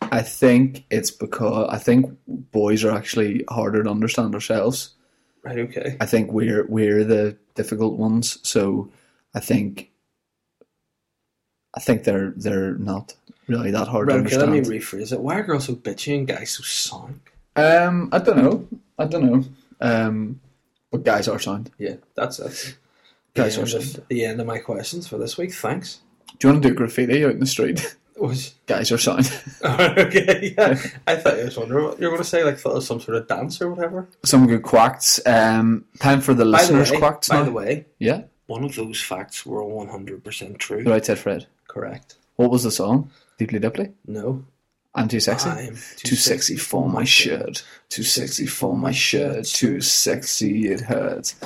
I 0.03 0.23
think 0.23 0.85
it's 0.91 1.11
because 1.11 1.69
I 1.71 1.79
think 1.79 2.17
boys 2.27 2.85
are 2.85 2.97
actually 2.97 3.45
harder 3.49 3.83
to 3.83 3.91
understand 3.91 4.35
ourselves. 4.35 4.95
Right, 5.43 5.59
okay. 5.59 5.97
I 6.01 6.07
think 6.07 6.33
we're 6.33 6.67
we're 6.67 7.05
the 7.05 7.37
difficult 7.55 7.99
ones. 7.99 8.39
So 8.43 8.91
I 9.35 9.41
think 9.41 9.91
I 11.75 11.81
think 11.81 12.05
they're 12.05 12.33
they're 12.37 12.75
not 12.75 13.15
really 13.49 13.71
that 13.71 13.89
hard 13.89 14.09
Right, 14.09 14.15
to 14.15 14.19
understand. 14.19 14.51
okay, 14.51 14.61
let 14.61 14.69
me 14.69 14.79
rephrase 14.79 15.13
it. 15.13 15.21
Why 15.21 15.39
are 15.39 15.43
girls 15.45 15.67
so 15.67 15.75
bitchy 15.75 16.17
and 16.17 16.27
guys 16.27 16.51
so 16.53 16.63
sound? 16.63 17.21
um, 17.57 18.09
I 18.13 18.19
don't 18.19 18.37
know. 18.39 18.69
I 18.99 19.05
don't 19.07 19.25
know. 19.25 19.45
Um, 19.81 20.41
but 20.91 21.05
guys 21.05 21.29
are 21.29 21.39
signed. 21.39 21.71
Yeah, 21.79 21.97
that's 22.15 22.39
that's 22.39 22.75
Guys 23.35 23.57
the, 23.57 23.63
are 23.63 23.67
sound. 23.67 23.85
of, 23.99 24.09
the 24.09 24.25
end 24.25 24.41
of 24.41 24.47
my 24.47 24.59
questions 24.59 25.07
for 25.09 25.19
this 25.19 25.37
week. 25.37 25.53
Thanks. 25.53 26.01
Do 26.39 26.49
you 26.49 26.53
want 26.55 26.63
to 26.63 26.69
do 26.71 26.75
graffiti 26.75 27.25
out 27.25 27.33
in 27.33 27.41
the 27.41 27.47
street? 27.47 27.97
Was 28.19 28.55
guys 28.67 28.91
are 28.91 28.97
sound. 28.97 29.31
okay, 29.63 30.55
yeah. 30.57 30.79
I 31.07 31.17
thought 31.17 31.35
I 31.39 31.45
was 31.45 31.59
wondering 31.59 31.85
what 31.85 31.99
you 32.01 32.07
were 32.07 32.13
going 32.13 32.23
to 32.23 32.27
say. 32.29 32.43
Like, 32.45 32.57
thought 32.59 32.71
it 32.73 32.77
was 32.77 32.87
some 32.87 32.99
sort 32.99 33.19
of 33.19 33.29
dance 33.29 33.61
or 33.61 33.71
whatever. 33.71 34.09
Some 34.25 34.47
good 34.47 34.63
quacks. 34.63 35.21
Um, 35.27 35.85
time 36.01 36.23
for 36.23 36.33
the 36.33 36.45
By 36.47 36.51
the 36.65 36.73
listeners' 36.73 36.93
way, 36.93 36.99
quacks 36.99 37.29
by 37.29 37.37
now. 37.37 37.43
the 37.45 37.53
way, 37.53 37.85
Yeah, 37.99 38.23
one 38.47 38.65
of 38.65 38.75
those 38.75 39.03
facts 39.03 39.45
were 39.45 39.63
one 39.63 39.89
hundred 39.89 40.25
percent 40.25 40.59
true. 40.59 40.83
right 40.85 41.05
said 41.05 41.19
Fred. 41.19 41.47
Correct. 41.69 42.15
What 42.37 42.51
was 42.51 42.63
the 42.63 42.71
song? 42.71 43.11
Deeply 43.37 43.61
Dipply? 43.61 43.93
No. 44.07 44.47
I'm 44.97 45.09
too 45.09 45.21
sexy. 45.21 45.49
I'm 45.51 45.77
Too 45.97 46.17
sexy 46.17 46.57
for 46.57 46.89
my 46.89 47.05
shirt. 47.05 47.65
Too 47.91 48.03
sexy 48.03 48.47
for 48.47 48.77
my 48.77 48.93
shirt. 48.93 49.45
Too 49.45 49.81
sexy 49.81 50.69
it 50.71 50.81
hurts. 50.81 51.37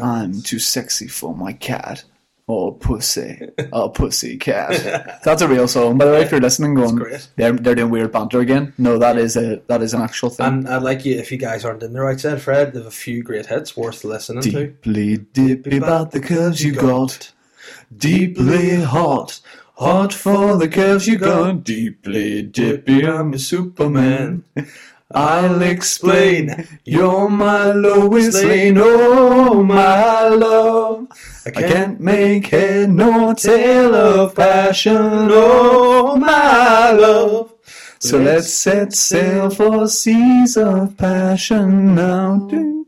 I'm 0.00 0.40
too 0.42 0.58
sexy 0.60 1.08
for 1.08 1.34
my 1.34 1.52
cat. 1.52 2.04
Oh 2.48 2.70
pussy. 2.70 3.40
Oh 3.72 3.88
pussy 3.88 4.36
cat. 4.36 5.20
That's 5.24 5.42
a 5.42 5.48
real 5.48 5.66
song. 5.66 5.98
By 5.98 6.04
the 6.04 6.12
way, 6.12 6.22
if 6.22 6.30
you're 6.30 6.40
listening 6.40 6.74
going 6.74 6.96
they're 7.34 7.52
they're 7.52 7.74
doing 7.74 7.90
weird 7.90 8.12
banter 8.12 8.38
again. 8.38 8.72
No, 8.78 8.98
that 8.98 9.18
is 9.18 9.36
a 9.36 9.60
that 9.66 9.82
is 9.82 9.92
an 9.92 10.00
actual 10.00 10.30
thing. 10.30 10.46
And 10.46 10.68
I'd 10.68 10.82
like 10.82 11.04
you, 11.04 11.18
if 11.18 11.32
you 11.32 11.38
guys 11.38 11.64
aren't 11.64 11.82
in 11.82 11.92
the 11.92 12.00
right 12.00 12.20
side, 12.20 12.40
Fred, 12.40 12.72
they 12.72 12.78
have 12.78 12.86
a 12.86 12.92
few 12.92 13.24
great 13.24 13.46
hits 13.46 13.76
worth 13.76 14.04
listening 14.04 14.42
to. 14.42 14.50
Deeply 14.50 15.16
dippy 15.16 15.76
about 15.78 16.12
the 16.12 16.20
curves 16.20 16.62
you 16.62 16.72
got. 16.72 17.32
Deeply 17.96 18.80
hot. 18.80 19.40
Hot 19.78 20.14
for 20.14 20.56
the 20.56 20.68
curves 20.68 21.06
you 21.06 21.18
got. 21.18 21.62
Deeply 21.62 22.40
dippy, 22.40 23.06
I'm 23.06 23.34
a 23.34 23.38
Superman. 23.38 24.44
I'll 25.10 25.60
explain. 25.60 26.66
You're 26.86 27.28
my 27.28 27.72
Lois 27.72 28.42
Lane, 28.42 28.78
oh 28.78 29.62
my 29.62 30.28
love. 30.28 31.08
I 31.44 31.50
can't 31.50 32.00
make 32.00 32.46
head 32.46 32.88
nor 32.88 33.34
tail 33.34 33.94
of 33.94 34.34
passion, 34.34 35.28
oh 35.30 36.16
my 36.16 36.92
love. 36.92 37.52
So 37.98 38.18
let's 38.18 38.54
set 38.54 38.94
sail 38.94 39.50
for 39.50 39.88
seas 39.88 40.56
of 40.56 40.96
passion 40.96 41.94
now. 41.94 42.48
Mm. 42.50 42.85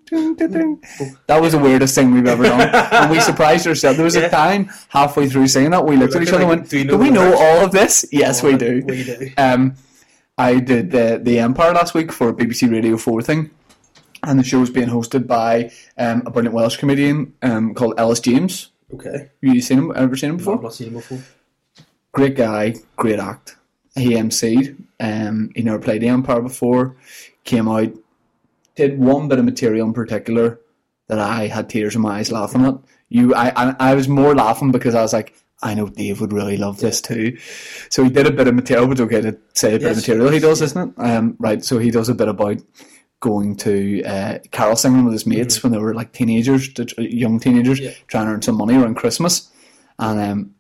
That 1.27 1.41
was 1.41 1.53
the 1.53 1.59
weirdest 1.59 1.95
thing 1.95 2.13
we've 2.13 2.27
ever 2.27 2.45
done. 2.45 2.69
And 2.93 3.11
we 3.11 3.21
surprised 3.21 3.67
ourselves. 3.67 3.97
There 3.97 4.05
was 4.05 4.17
a 4.17 4.29
time 4.29 4.71
halfway 4.89 5.29
through 5.29 5.49
saying 5.49 5.71
that 5.71 5.85
we 5.85 5.97
looked 5.97 6.15
at 6.15 6.23
each 6.23 6.29
other 6.31 6.41
and 6.41 6.49
went, 6.49 6.71
"Do 6.71 6.79
you 6.79 6.85
Do, 6.85 6.97
we 6.99 7.11
know 7.11 7.31
words?" 7.31 7.41
all 7.41 7.65
of 7.65 7.73
this? 7.73 8.07
Yes, 8.13 8.43
we 8.43 8.57
do. 8.57 8.83
We 8.87 9.05
do. 9.05 9.31
Um, 9.37 9.75
I 10.37 10.61
did 10.61 10.91
the 10.91 11.21
the 11.23 11.39
Empire 11.41 11.73
last 11.73 11.95
week 11.95 12.13
for 12.13 12.29
a 12.29 12.33
BBC 12.33 12.71
Radio 12.71 12.97
4 12.97 13.23
thing. 13.23 13.51
And 14.25 14.39
the 14.39 14.43
show 14.45 14.59
was 14.61 14.71
being 14.71 14.89
hosted 14.89 15.27
by 15.29 15.71
um, 15.97 16.23
a 16.27 16.31
brilliant 16.31 16.55
Welsh 16.55 16.77
comedian 16.77 17.35
um, 17.43 17.73
called 17.75 17.95
Elis 17.99 18.19
James. 18.21 18.71
Okay. 18.93 19.31
You 19.41 19.61
seen 19.61 19.79
him? 19.79 19.93
Ever 19.95 20.17
seen 20.17 20.31
him 20.31 20.37
before? 20.39 20.55
I've 20.57 20.63
not 20.63 20.75
seen 20.75 20.89
him 20.89 20.95
before. 20.95 21.21
great 22.13 22.35
guy, 22.35 22.75
great 22.97 23.21
act. 23.21 23.57
He 23.95 24.15
MC'd. 24.15 24.77
Um, 25.01 25.51
he 25.55 25.63
never 25.63 25.79
played 25.79 26.03
the 26.03 26.09
Empire 26.09 26.41
before. 26.41 26.97
Came 27.45 27.69
out, 27.69 27.93
did 28.79 28.99
one 28.99 29.29
bit 29.29 29.39
of 29.39 29.45
material 29.45 29.87
in 29.87 29.93
particular 29.93 30.61
that 31.09 31.19
I 31.19 31.49
had 31.49 31.69
tears 31.69 31.95
in 31.95 32.01
my 32.03 32.19
eyes 32.19 32.33
laughing 32.33 32.65
at. 32.65 32.75
You, 33.11 33.35
I, 33.35 33.53
I, 33.71 33.77
I 33.91 33.95
was 33.95 34.09
more 34.09 34.35
laughing 34.35 34.71
because 34.73 34.95
I 34.95 35.03
was 35.03 35.13
like, 35.13 35.35
I 35.63 35.75
know 35.75 35.89
Dave 35.89 36.21
would 36.21 36.33
really 36.33 36.57
love 36.57 36.79
this 36.81 37.01
too. 37.01 37.37
So 37.91 38.05
he 38.05 38.11
did 38.11 38.27
a 38.27 38.31
bit 38.31 38.47
of 38.47 38.55
material, 38.55 38.87
which 38.87 39.01
okay 39.01 39.21
to 39.23 39.37
say 39.55 39.75
a 39.75 39.79
bit 39.79 39.91
of 39.91 39.97
material 39.97 40.29
he 40.31 40.39
does, 40.39 40.63
isn't 40.63 40.91
it? 40.91 41.01
Um, 41.03 41.37
right. 41.39 41.65
So 41.65 41.79
he 41.79 41.91
does 41.91 42.09
a 42.09 42.15
bit 42.15 42.29
about 42.29 42.59
going 43.21 43.57
to 43.57 44.05
uh, 44.05 44.39
carol 44.53 44.77
singing 44.77 45.05
with 45.05 45.13
his 45.15 45.27
mates 45.27 45.63
when 45.63 45.73
they 45.73 45.79
were 45.79 45.95
like 45.95 46.13
teenagers, 46.13 46.69
young 46.99 47.41
teenagers, 47.41 47.81
Mm-hmm. 47.81 47.89
Yeah. 47.89 47.95
trying 48.07 48.27
to 48.27 48.33
earn 48.33 48.43
some 48.43 48.57
money 48.57 48.77
around 48.77 48.95
Christmas. 48.95 49.51
And 49.99 50.21
um, 50.21 50.55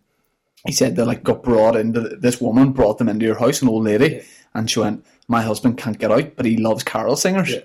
he 0.67 0.73
said 0.73 0.97
they 0.97 1.05
like 1.05 1.23
got 1.23 1.45
brought 1.45 1.77
into 1.77 2.01
this 2.01 2.41
woman 2.41 2.73
brought 2.73 2.99
them 2.99 3.09
into 3.09 3.25
your 3.27 3.39
house, 3.39 3.63
an 3.63 3.69
old 3.69 3.85
lady, 3.85 4.15
Yeah. 4.17 4.23
and 4.55 4.69
she 4.69 4.81
went, 4.81 5.05
"My 5.29 5.43
husband 5.43 5.79
can't 5.79 5.99
get 5.99 6.11
out, 6.11 6.35
but 6.35 6.47
he 6.47 6.57
loves 6.57 6.83
carol 6.83 7.15
singers." 7.15 7.53
Yeah. 7.53 7.61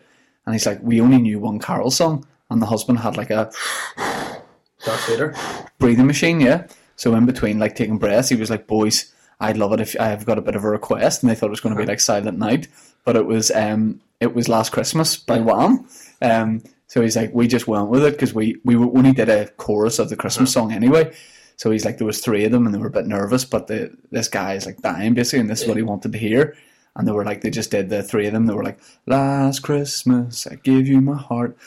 And 0.45 0.53
he's 0.53 0.65
like, 0.65 0.79
"We 0.81 1.01
only 1.01 1.19
knew 1.19 1.39
one 1.39 1.59
carol 1.59 1.91
song," 1.91 2.25
and 2.49 2.61
the 2.61 2.65
husband 2.67 2.99
had 2.99 3.17
like 3.17 3.29
a 3.29 3.51
Darth 4.85 5.07
Vader. 5.07 5.35
breathing 5.79 6.07
machine, 6.07 6.41
yeah. 6.41 6.67
So 6.95 7.15
in 7.15 7.25
between 7.25 7.59
like 7.59 7.75
taking 7.75 7.97
breaths, 7.97 8.29
he 8.29 8.35
was 8.35 8.49
like, 8.49 8.67
"Boys, 8.67 9.13
I'd 9.39 9.57
love 9.57 9.73
it 9.73 9.79
if 9.79 9.99
I've 9.99 10.25
got 10.25 10.37
a 10.37 10.41
bit 10.41 10.55
of 10.55 10.63
a 10.63 10.69
request," 10.69 11.23
and 11.23 11.29
they 11.29 11.35
thought 11.35 11.47
it 11.47 11.51
was 11.51 11.61
going 11.61 11.75
to 11.75 11.81
be 11.81 11.87
like 11.87 11.99
Silent 11.99 12.37
Night, 12.37 12.67
but 13.05 13.15
it 13.15 13.25
was 13.25 13.51
um 13.51 14.01
it 14.19 14.33
was 14.35 14.47
Last 14.49 14.71
Christmas 14.71 15.17
by 15.17 15.39
Wham. 15.39 15.87
Um, 16.21 16.63
so 16.87 17.01
he's 17.01 17.15
like, 17.15 17.33
we 17.33 17.47
just 17.47 17.67
went 17.67 17.89
with 17.89 18.03
it 18.03 18.13
because 18.13 18.33
we 18.33 18.57
we 18.63 18.75
only 18.75 19.13
did 19.13 19.29
a 19.29 19.49
chorus 19.51 19.99
of 19.99 20.09
the 20.09 20.15
Christmas 20.15 20.51
song 20.53 20.71
anyway. 20.71 21.13
So 21.55 21.71
he's 21.71 21.85
like, 21.85 21.97
there 21.97 22.07
was 22.07 22.19
three 22.19 22.45
of 22.45 22.51
them, 22.51 22.65
and 22.65 22.73
they 22.73 22.79
were 22.79 22.87
a 22.87 22.91
bit 22.91 23.07
nervous, 23.07 23.45
but 23.45 23.67
the 23.67 23.95
this 24.11 24.27
guy 24.27 24.53
is 24.55 24.65
like 24.65 24.81
dying 24.81 25.13
basically, 25.13 25.39
and 25.39 25.49
this 25.49 25.61
is 25.63 25.67
what 25.67 25.77
he 25.77 25.83
wanted 25.83 26.11
to 26.11 26.17
hear. 26.17 26.55
And 26.95 27.07
they 27.07 27.11
were 27.11 27.25
like, 27.25 27.41
they 27.41 27.49
just 27.49 27.71
did 27.71 27.89
the 27.89 28.03
three 28.03 28.27
of 28.27 28.33
them. 28.33 28.45
They 28.45 28.53
were 28.53 28.63
like, 28.63 28.79
"Last 29.07 29.61
Christmas, 29.61 30.45
I 30.45 30.55
gave 30.55 30.87
you 30.87 31.01
my 31.01 31.17
heart," 31.17 31.57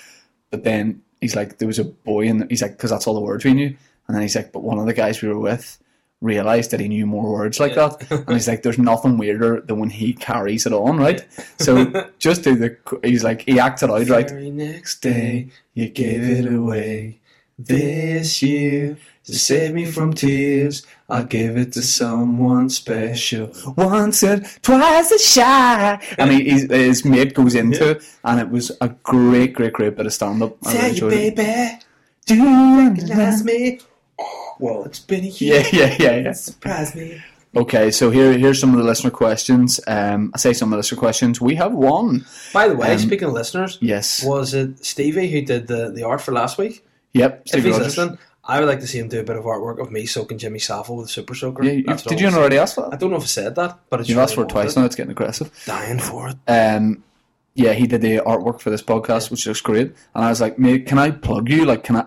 but 0.51 0.63
then 0.63 1.03
he's 1.21 1.35
like, 1.37 1.59
there 1.59 1.69
was 1.69 1.79
a 1.79 1.85
boy, 1.85 2.29
and 2.29 2.49
he's 2.51 2.63
like, 2.63 2.73
because 2.73 2.91
that's 2.91 3.07
all 3.07 3.15
the 3.15 3.21
words 3.21 3.45
we 3.45 3.55
knew. 3.55 3.77
And 4.07 4.15
then 4.15 4.23
he's 4.23 4.37
like, 4.37 4.53
but 4.53 4.63
one 4.63 4.79
of 4.79 4.87
the 4.87 4.95
guys 4.95 5.21
we 5.21 5.29
were 5.29 5.39
with 5.39 5.79
realized 6.21 6.71
that 6.71 6.81
he 6.81 6.89
knew 6.89 7.07
more 7.07 7.31
words 7.31 7.61
like 7.61 7.75
that, 7.75 8.11
and 8.11 8.31
he's 8.31 8.49
like, 8.49 8.63
there's 8.63 8.79
nothing 8.79 9.19
weirder 9.19 9.63
than 9.63 9.79
when 9.79 9.91
he 9.91 10.13
carries 10.13 10.65
it 10.65 10.73
on, 10.73 10.97
right? 10.97 11.27
So 11.59 12.09
just 12.19 12.43
do 12.43 12.55
the. 12.55 12.77
He's 13.03 13.25
like, 13.25 13.43
he 13.43 13.59
acted 13.59 13.91
out 13.91 14.09
right. 14.09 14.29
Very 14.29 14.51
next 14.51 15.01
day 15.01 15.49
you 15.75 15.89
gave 15.89 16.23
it 16.23 16.53
away. 16.53 17.21
This 17.59 18.43
year 18.43 18.99
to 19.25 19.39
save 19.39 19.73
me 19.73 19.87
from 19.87 20.13
tears, 20.13 20.87
I'll 21.09 21.25
give 21.25 21.57
it 21.57 21.73
to 21.73 21.83
someone 21.83 22.69
special. 22.69 23.51
Once 23.77 24.23
or 24.23 24.41
twice 24.61 25.11
as 25.11 25.25
shy. 25.27 25.99
I 26.19 26.29
mean, 26.29 26.45
his, 26.45 26.71
his 26.71 27.05
mate 27.05 27.33
goes 27.35 27.55
into 27.55 27.91
it, 27.93 28.03
and 28.25 28.41
it 28.41 28.51
was 28.51 28.73
a 28.83 28.89
great, 28.91 29.55
great, 29.55 29.73
great 29.73 29.97
bit 29.97 30.05
of 30.07 30.13
stand 30.13 30.43
up. 30.43 30.61
Tell 30.61 30.93
you, 30.93 31.09
baby, 31.09 31.79
Do 32.27 32.35
you 32.37 32.89
recognize 32.91 33.43
me? 33.43 33.81
Well, 34.59 34.85
it's 34.85 35.01
been 35.01 35.25
a 35.25 35.29
year. 35.29 35.63
Yeah, 35.73 35.87
yeah, 35.87 35.97
yeah, 35.99 36.17
yeah. 36.17 36.33
Surprise 36.33 36.95
me. 36.95 37.23
Okay, 37.55 37.91
so 37.91 38.11
here, 38.11 38.37
here's 38.37 38.61
some 38.61 38.73
of 38.73 38.77
the 38.79 38.85
listener 38.85 39.11
questions. 39.11 39.81
Um, 39.87 40.31
I 40.35 40.39
say 40.39 40.53
some 40.53 40.69
of 40.69 40.71
the 40.73 40.77
listener 40.79 40.99
questions. 40.99 41.41
We 41.41 41.55
have 41.55 41.73
one. 41.73 42.27
By 42.53 42.69
the 42.69 42.77
way, 42.77 42.93
Um, 42.93 42.99
speaking 42.99 43.29
of 43.29 43.33
listeners, 43.35 43.79
Yes. 43.81 44.23
was 44.23 44.53
it 44.53 44.85
Stevie 44.85 45.31
who 45.31 45.41
did 45.41 45.67
the, 45.69 45.91
the 45.91 46.03
art 46.03 46.21
for 46.21 46.33
last 46.33 46.59
week? 46.59 46.85
Yep. 47.19 47.43
if 47.45 47.49
Steve 47.49 47.65
he's 47.65 47.73
Rogers. 47.73 47.97
listening, 47.99 48.19
I 48.45 48.61
would 48.61 48.69
like 48.69 48.81
to 48.81 48.87
see 48.87 48.99
him 48.99 49.09
do 49.09 49.21
a 49.21 49.25
bit 49.25 49.37
of 49.37 49.45
artwork 49.45 49.81
of 49.81 49.91
me 49.91 50.07
soaking 50.07 50.39
Jimmy 50.39 50.59
Savile 50.59 50.97
with 50.97 51.07
a 51.07 51.09
super 51.09 51.35
soaker. 51.35 51.65
Yeah, 51.65 51.73
you, 51.73 51.85
did 51.85 52.21
you 52.21 52.29
already 52.29 52.59
ask 52.59 52.75
for 52.77 52.93
I 52.93 52.97
don't 52.97 53.11
know 53.11 53.17
if 53.17 53.23
I 53.25 53.27
said 53.27 53.55
that, 53.57 53.79
but 53.91 54.01
it's 54.01 54.09
You've 54.09 54.19
asked 54.19 54.35
for 54.35 54.43
it 54.45 54.49
twice 54.49 54.77
now. 54.77 54.85
It's 54.85 54.95
getting 54.95 55.11
aggressive. 55.11 55.51
Dying 55.67 55.99
for 55.99 56.29
it. 56.29 56.37
um, 56.47 57.03
yeah, 57.55 57.73
he 57.73 57.87
did 57.87 58.03
the 58.03 58.19
artwork 58.19 58.61
for 58.61 58.69
this 58.69 58.83
podcast, 58.83 59.31
which 59.31 59.47
looks 59.47 59.63
great. 59.63 59.95
And 60.15 60.25
I 60.25 60.29
was 60.29 60.43
like, 60.43 60.59
mate, 60.59 60.87
can 60.87 60.99
I 60.99 61.11
plug 61.11 61.49
you? 61.49 61.65
Like, 61.65 61.85
can 61.85 62.05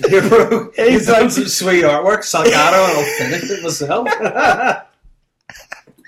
You're, 0.09 0.71
He's 0.75 1.07
done 1.07 1.29
some 1.29 1.47
sweet 1.47 1.83
artwork, 1.83 2.19
Salgado, 2.19 2.47
and 2.87 2.97
I'll 2.97 3.03
finish 3.17 3.49
it 3.49 3.63
myself. 3.63 4.07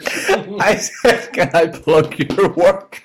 I 0.59 0.75
said, 0.75 1.33
can 1.33 1.49
I 1.53 1.67
plug 1.67 2.17
your 2.19 2.49
work? 2.53 3.03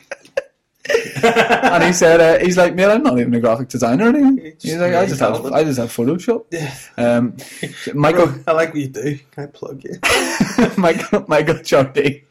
and 0.87 1.85
he 1.85 1.93
said, 1.93 2.21
uh, 2.21 2.45
he's 2.45 2.59
like, 2.59 2.75
mate, 2.75 2.87
I'm 2.87 3.03
not 3.03 3.19
even 3.19 3.35
a 3.35 3.41
graphic 3.41 3.69
designer 3.69 4.07
or 4.07 4.09
anything. 4.09 4.57
He's 4.61 4.77
like, 4.77 4.95
I 4.95 5.07
just 5.07 5.21
have. 5.21 5.45
I 5.47 5.65
just 5.65 5.79
have 5.79 5.91
Photoshop. 5.91 6.45
Yeah. 6.51 6.75
Um, 6.97 7.37
Michael, 7.95 8.35
I 8.47 8.53
like 8.53 8.69
what 8.71 8.83
you 8.83 8.89
do. 8.89 9.19
Can 9.31 9.45
I 9.45 9.47
plug 9.47 9.83
you? 9.83 9.99
Michael, 10.77 11.25
Michael 11.27 11.63
Jardine. 11.63 12.23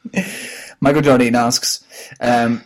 Michael 0.79 1.01
Jardine 1.01 1.35
asks, 1.35 1.83
um, 2.19 2.63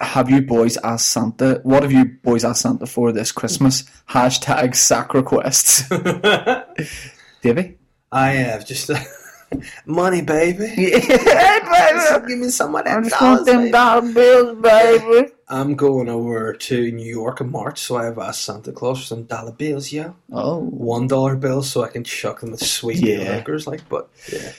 have 0.00 0.28
you 0.30 0.42
boys 0.42 0.76
asked 0.78 1.08
Santa, 1.08 1.60
what 1.62 1.82
have 1.82 1.92
you 1.92 2.04
boys 2.04 2.44
asked 2.44 2.62
Santa 2.62 2.86
for 2.86 3.12
this 3.12 3.32
Christmas? 3.32 3.84
Hashtag 4.10 4.74
sack 4.76 5.14
requests. 5.14 5.88
Davey? 7.42 7.78
I 8.10 8.30
have 8.32 8.66
just 8.66 8.90
money, 9.86 10.22
baby. 10.22 10.72
Yeah, 10.76 12.18
Give 12.26 12.38
me 12.38 12.48
some 12.48 12.74
of 12.74 12.86
I 12.86 13.00
just 13.00 13.10
dollars, 13.10 13.20
want 13.20 13.46
them 13.46 13.58
baby. 13.60 13.70
dollar 13.72 14.12
bills, 14.12 14.58
baby. 14.62 15.32
I'm 15.48 15.74
going 15.74 16.08
over 16.08 16.52
to 16.54 16.92
New 16.92 17.04
York 17.10 17.40
in 17.40 17.50
March, 17.50 17.78
so 17.80 17.96
I 17.96 18.04
have 18.06 18.18
asked 18.18 18.44
Santa 18.44 18.72
Claus 18.72 19.00
for 19.00 19.04
some 19.06 19.24
dollar 19.24 19.52
bills, 19.52 19.92
yeah. 19.92 20.12
Oh. 20.32 20.60
One 20.60 21.06
dollar 21.06 21.36
bills 21.36 21.70
so 21.70 21.82
I 21.84 21.88
can 21.88 22.04
chuck 22.04 22.40
them 22.40 22.52
with 22.52 22.64
sweet 22.66 22.96
Yeah. 22.98 23.42
like, 23.66 23.88
but 23.88 24.08
yeah. 24.32 24.52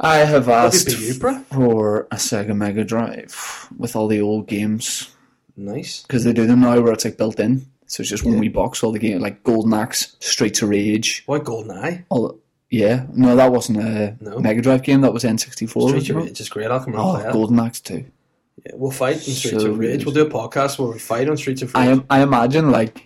I 0.00 0.16
have 0.18 0.48
asked 0.48 0.88
you, 0.98 1.14
for 1.14 2.00
a 2.10 2.16
Sega 2.16 2.54
Mega 2.56 2.84
Drive 2.84 3.68
with 3.78 3.96
all 3.96 4.08
the 4.08 4.20
old 4.20 4.46
games 4.46 5.10
Nice. 5.56 6.02
because 6.02 6.24
they 6.24 6.34
do 6.34 6.46
them 6.46 6.60
now 6.60 6.78
where 6.80 6.92
it's 6.92 7.04
like 7.06 7.16
built 7.16 7.40
in. 7.40 7.66
So 7.86 8.00
it's 8.02 8.10
just 8.10 8.24
one 8.24 8.38
wee 8.40 8.48
box, 8.48 8.82
all 8.82 8.90
the 8.92 8.98
game 8.98 9.20
like 9.20 9.42
Golden 9.44 9.72
Axe, 9.72 10.16
Streets 10.20 10.60
of 10.60 10.68
Rage. 10.70 11.22
What 11.26 11.44
Golden 11.44 11.70
Eye? 11.78 12.04
All 12.10 12.36
yeah, 12.70 13.06
no, 13.12 13.36
that 13.36 13.52
wasn't 13.52 13.78
a 13.78 14.16
No. 14.20 14.38
Mega 14.38 14.60
Drive 14.62 14.82
game. 14.82 15.00
That 15.02 15.12
was 15.12 15.24
N64. 15.24 15.68
Streets 15.68 15.82
wasn't 15.92 16.10
of? 16.10 16.16
Rage 16.24 16.40
is 16.40 16.48
great. 16.48 16.70
I 16.70 16.78
can 16.78 16.92
remember 16.92 17.28
Oh, 17.28 17.32
Golden 17.32 17.60
Axe 17.60 17.80
too. 17.80 18.04
Yeah, 18.64 18.72
we'll 18.74 18.90
fight 18.90 19.16
in 19.16 19.34
Streets 19.34 19.62
So 19.62 19.70
of 19.70 19.78
Rage. 19.78 20.04
We'll 20.04 20.14
do 20.14 20.26
a 20.26 20.30
podcast 20.30 20.78
where 20.78 20.90
we 20.90 20.98
fight 20.98 21.28
on 21.28 21.36
Streets 21.36 21.62
of 21.62 21.74
Rage. 21.74 21.86
I 21.86 21.90
am. 21.90 22.04
I 22.10 22.22
imagine 22.22 22.70
like 22.70 23.04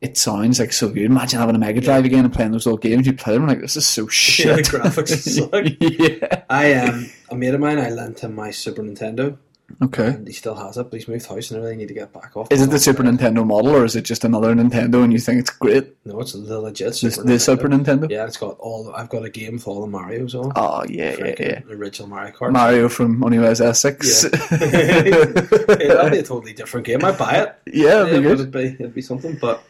it 0.00 0.16
sounds 0.16 0.58
like 0.58 0.72
so 0.72 0.88
good. 0.88 1.04
Imagine 1.04 1.38
having 1.40 1.54
a 1.54 1.58
Mega 1.58 1.80
Drive 1.80 2.04
again 2.04 2.24
and 2.24 2.32
playing 2.32 2.52
those 2.52 2.66
old 2.66 2.80
games. 2.80 3.06
You 3.06 3.12
play 3.12 3.34
them 3.34 3.46
like 3.46 3.60
this 3.60 3.76
is 3.76 3.86
so 3.86 4.08
shit. 4.08 4.46
Yeah, 4.46 4.56
the 4.56 4.62
graphics 4.62 5.18
suck. 5.28 5.64
yeah. 5.80 6.42
I 6.48 6.74
um 6.74 7.10
a 7.30 7.34
mate 7.36 7.54
of 7.54 7.60
mine. 7.60 7.78
I 7.78 7.90
lent 7.90 8.20
him 8.20 8.34
my 8.34 8.50
Super 8.50 8.82
Nintendo, 8.82 9.36
Okay. 9.82 10.08
and 10.08 10.26
he 10.26 10.32
still 10.32 10.54
has 10.54 10.76
it, 10.76 10.84
but 10.84 10.94
he's 10.98 11.08
moved 11.08 11.26
house 11.26 11.50
and 11.50 11.58
everything. 11.58 11.78
Need 11.78 11.88
to 11.88 11.94
get 11.94 12.12
back 12.12 12.36
off. 12.36 12.48
Is 12.50 12.60
it 12.62 12.70
the 12.70 12.78
Super 12.78 13.02
Nintendo 13.02 13.46
model 13.46 13.74
or 13.76 13.84
is 13.84 13.96
it 13.96 14.02
just 14.02 14.24
another 14.24 14.54
Nintendo 14.54 15.02
and 15.04 15.12
you 15.12 15.18
think 15.18 15.40
it's 15.40 15.50
great? 15.50 15.94
No, 16.04 16.20
it's 16.20 16.32
the 16.32 16.60
legit 16.60 16.94
Super 16.94 17.22
the 17.22 17.32
Nintendo. 17.32 17.40
Super 17.40 17.68
Nintendo? 17.68 18.10
Yeah, 18.10 18.26
it's 18.26 18.36
got 18.36 18.58
all. 18.58 18.92
I've 18.94 19.08
got 19.08 19.24
a 19.24 19.30
game 19.30 19.54
with 19.54 19.66
all 19.68 19.80
the 19.80 19.86
Mario's 19.86 20.34
on. 20.34 20.52
Oh 20.56 20.84
yeah, 20.88 21.10
yeah, 21.10 21.16
Freaking 21.16 21.66
yeah. 21.68 21.74
Original 21.74 22.08
Mario 22.08 22.32
Kart. 22.34 22.52
Mario 22.52 22.88
from 22.88 23.22
Only 23.24 23.38
S6. 23.38 24.30
yeah, 24.60 25.86
that'd 25.94 26.12
be 26.12 26.18
a 26.18 26.22
totally 26.22 26.52
different 26.52 26.86
game. 26.86 27.04
I'd 27.04 27.18
buy 27.18 27.32
it. 27.36 27.56
yeah, 27.66 28.04
Yeah, 28.04 28.04
that'd 28.04 28.22
be 28.22 28.28
it'd 28.30 28.50
be 28.50 28.64
it'd 28.80 28.94
be 28.94 29.02
something. 29.02 29.38
But 29.40 29.62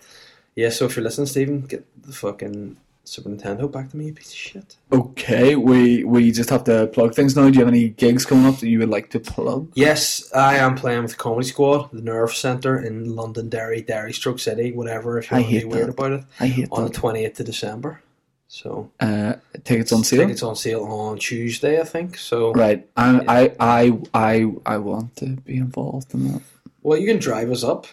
yeah, 0.56 0.68
so 0.70 0.86
if 0.86 0.96
you're 0.96 1.04
listening, 1.04 1.26
Stephen, 1.26 1.62
get 1.62 1.84
the 2.02 2.12
fucking 2.12 2.76
Super 3.04 3.30
Nintendo 3.30 3.70
back 3.70 3.90
to 3.90 3.96
me, 3.96 4.06
you 4.06 4.12
piece 4.14 4.30
of 4.30 4.36
shit. 4.36 4.76
Okay, 4.92 5.56
we 5.56 6.04
we 6.04 6.30
just 6.30 6.50
have 6.50 6.62
to 6.64 6.86
plug 6.88 7.14
things 7.14 7.34
now. 7.34 7.48
Do 7.50 7.54
you 7.54 7.58
have 7.64 7.68
any 7.68 7.88
gigs 7.88 8.24
coming 8.24 8.46
up 8.46 8.60
that 8.60 8.68
you 8.68 8.78
would 8.78 8.90
like 8.90 9.10
to 9.10 9.18
plug? 9.20 9.70
Yes, 9.74 10.30
I 10.32 10.56
am 10.58 10.76
playing 10.76 11.02
with 11.02 11.10
the 11.12 11.16
Comedy 11.16 11.48
Squad, 11.48 11.90
the 11.92 12.00
Nerve 12.00 12.32
Centre 12.32 12.78
in 12.78 13.16
Londonderry, 13.16 13.82
Derry, 13.82 14.12
Stroke 14.12 14.38
City, 14.38 14.70
whatever. 14.72 15.18
If 15.18 15.30
you 15.32 15.36
I 15.36 15.40
want 15.40 15.46
to 15.48 15.52
be 15.52 15.58
hate 15.58 15.68
weird 15.68 15.88
about 15.88 16.12
it, 16.12 16.24
I 16.38 16.46
hate 16.46 16.68
on 16.70 16.84
the 16.84 16.90
that. 16.90 16.96
twentieth 16.96 17.40
of 17.40 17.46
December. 17.46 18.00
So 18.46 18.90
Uh, 19.00 19.34
tickets 19.64 19.92
on 19.92 20.04
sale. 20.04 20.20
tickets 20.20 20.42
on 20.42 20.54
sale 20.56 20.84
on 20.84 21.18
Tuesday, 21.18 21.80
I 21.80 21.84
think. 21.84 22.16
So 22.18 22.52
Right, 22.52 22.86
I, 22.96 23.20
I, 23.26 23.52
I, 23.58 23.98
I, 24.14 24.52
I 24.66 24.76
want 24.76 25.16
to 25.16 25.26
be 25.36 25.56
involved 25.56 26.12
in 26.14 26.30
that. 26.32 26.42
well, 26.82 26.98
you 26.98 27.06
can 27.06 27.18
drive 27.18 27.50
us 27.50 27.64
up. 27.64 27.86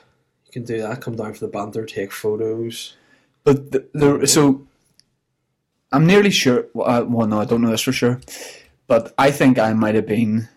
You 0.46 0.52
can 0.52 0.64
do 0.66 0.82
that. 0.82 1.02
Come 1.02 1.16
down 1.16 1.34
for 1.34 1.40
the 1.40 1.48
banter, 1.52 1.86
take 1.86 2.12
photos. 2.12 2.96
But 3.46 3.72
the, 3.72 3.88
the 3.94 4.28
so 4.28 4.68
I'm 5.92 6.06
nearly 6.06 6.30
sure. 6.32 6.68
Well, 6.74 6.88
uh, 6.88 7.26
no, 7.26 7.42
I 7.42 7.46
don't 7.46 7.62
know 7.62 7.72
this 7.72 7.82
for 7.82 7.92
sure. 7.92 8.22
But 8.88 9.14
I 9.18 9.32
think 9.32 9.60
I 9.60 9.74
might 9.74 9.96
have 9.96 10.08
been. 10.08 10.50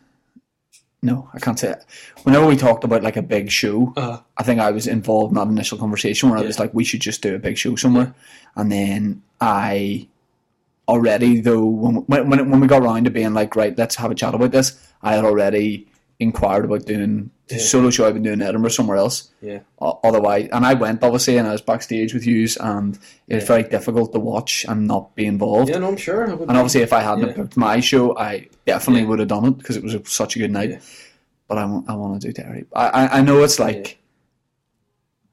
No, 1.02 1.28
I 1.34 1.40
can't 1.40 1.58
say 1.58 1.70
it. 1.72 1.84
Whenever 2.22 2.46
we 2.46 2.56
talked 2.56 2.84
about 2.84 3.02
like 3.02 3.16
a 3.16 3.22
big 3.22 3.50
show, 3.50 3.92
Uh, 3.96 4.18
I 4.38 4.42
think 4.44 4.60
I 4.60 4.70
was 4.70 4.86
involved 4.86 5.32
in 5.32 5.34
that 5.36 5.48
initial 5.48 5.76
conversation 5.78 6.30
where 6.30 6.38
I 6.38 6.42
was 6.42 6.60
like, 6.60 6.72
we 6.72 6.84
should 6.84 7.00
just 7.00 7.22
do 7.22 7.34
a 7.34 7.40
big 7.40 7.58
show 7.58 7.74
somewhere. 7.76 8.14
And 8.54 8.70
then 8.70 9.22
I 9.40 10.08
already, 10.86 11.40
though, 11.40 11.64
when, 11.64 11.94
when, 12.06 12.30
when 12.30 12.50
when 12.50 12.60
we 12.60 12.68
got 12.68 12.82
around 12.82 13.04
to 13.04 13.10
being 13.10 13.34
like, 13.34 13.56
right, 13.56 13.76
let's 13.76 13.96
have 13.96 14.10
a 14.10 14.14
chat 14.14 14.34
about 14.34 14.52
this, 14.52 14.78
I 15.02 15.14
had 15.14 15.24
already 15.24 15.88
inquired 16.22 16.64
about 16.64 16.86
doing 16.86 17.30
the 17.48 17.56
Yeah. 17.56 17.60
solo 17.60 17.90
show 17.90 18.06
I've 18.06 18.14
been 18.14 18.22
doing 18.22 18.40
in 18.40 18.46
Edinburgh 18.46 18.70
somewhere 18.70 18.96
else. 18.96 19.30
yeah, 19.42 19.58
O- 19.80 19.98
Otherwise, 20.04 20.48
and 20.52 20.64
I 20.64 20.74
went 20.74 21.02
obviously, 21.02 21.36
and 21.36 21.46
I 21.48 21.52
was 21.52 21.60
backstage 21.60 22.14
with 22.14 22.26
yous, 22.26 22.56
and 22.56 22.94
it 23.28 23.34
was 23.34 23.42
Yeah. 23.42 23.46
very 23.48 23.62
difficult 23.64 24.12
to 24.12 24.18
watch 24.18 24.64
and 24.68 24.86
not 24.86 25.14
be 25.14 25.26
involved. 25.26 25.68
yeah. 25.70 25.78
No, 25.78 25.88
I'm 25.88 25.96
sure. 25.96 26.24
And 26.24 26.50
obviously, 26.50 26.82
if 26.82 26.92
I 26.92 27.00
hadn't 27.00 27.26
Yeah. 27.28 27.32
booked 27.34 27.56
my 27.56 27.80
show, 27.80 28.16
I 28.16 28.48
definitely 28.66 29.04
would 29.04 29.18
have 29.18 29.28
done 29.28 29.44
it 29.46 29.58
because 29.58 29.76
it 29.76 29.82
was 29.82 29.94
a, 29.94 30.02
such 30.06 30.36
a 30.36 30.38
good 30.38 30.50
night. 30.52 30.80
But 31.48 31.58
I 31.58 31.64
want, 31.66 31.90
I 31.90 31.94
want 31.94 32.20
to 32.22 32.28
do 32.28 32.32
Derry. 32.32 32.64
I, 32.74 32.86
I, 32.88 33.18
I 33.18 33.22
know 33.22 33.42
it's 33.42 33.58
like, 33.58 33.98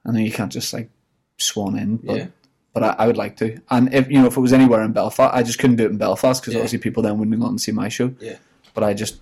I 0.06 0.12
know 0.12 0.20
you 0.20 0.32
can't 0.32 0.52
just 0.52 0.74
like 0.74 0.90
swan 1.38 1.78
in, 1.78 1.98
but 1.98 2.18
Yeah. 2.18 2.28
but 2.74 2.84
I, 2.84 2.96
I 3.00 3.08
would 3.08 3.18
like 3.18 3.38
to. 3.38 3.58
And 3.70 3.94
if 3.94 4.10
you 4.10 4.20
know, 4.20 4.28
if 4.28 4.36
it 4.38 4.40
was 4.42 4.54
anywhere 4.54 4.82
in 4.84 4.92
Belfast, 4.92 5.34
I 5.34 5.44
just 5.44 5.60
couldn't 5.60 5.78
do 5.78 5.86
it 5.86 5.92
in 5.92 5.98
Belfast 5.98 6.42
because 6.42 6.56
obviously 6.56 6.80
people 6.80 7.04
then 7.04 7.18
wouldn't 7.18 7.34
have 7.36 7.42
gone 7.42 7.52
and 7.52 7.62
see 7.62 7.72
my 7.72 7.88
show. 7.90 8.14
Yeah. 8.20 8.36
But 8.74 8.84
I 8.84 8.94
just, 8.94 9.20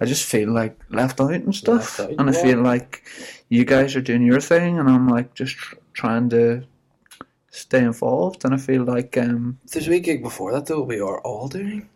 I 0.00 0.04
just 0.04 0.24
feel 0.24 0.50
like 0.52 0.78
left 0.90 1.20
out 1.20 1.32
and 1.32 1.54
stuff, 1.54 1.98
out, 2.00 2.10
and 2.18 2.30
I 2.30 2.32
feel 2.32 2.60
like 2.60 3.02
you 3.48 3.64
guys 3.64 3.96
are 3.96 4.00
doing 4.00 4.22
your 4.22 4.40
thing, 4.40 4.78
and 4.78 4.88
I'm 4.88 5.08
like 5.08 5.34
just 5.34 5.56
tr- 5.56 5.76
trying 5.92 6.28
to 6.30 6.62
stay 7.50 7.80
involved, 7.80 8.44
and 8.44 8.54
I 8.54 8.58
feel 8.58 8.84
like 8.84 9.16
um, 9.16 9.58
There's 9.72 9.88
a 9.88 9.90
wee 9.90 10.00
gig 10.00 10.22
before 10.22 10.52
that 10.52 10.66
though. 10.66 10.82
We 10.82 11.00
are 11.00 11.20
all 11.22 11.48
doing 11.48 11.88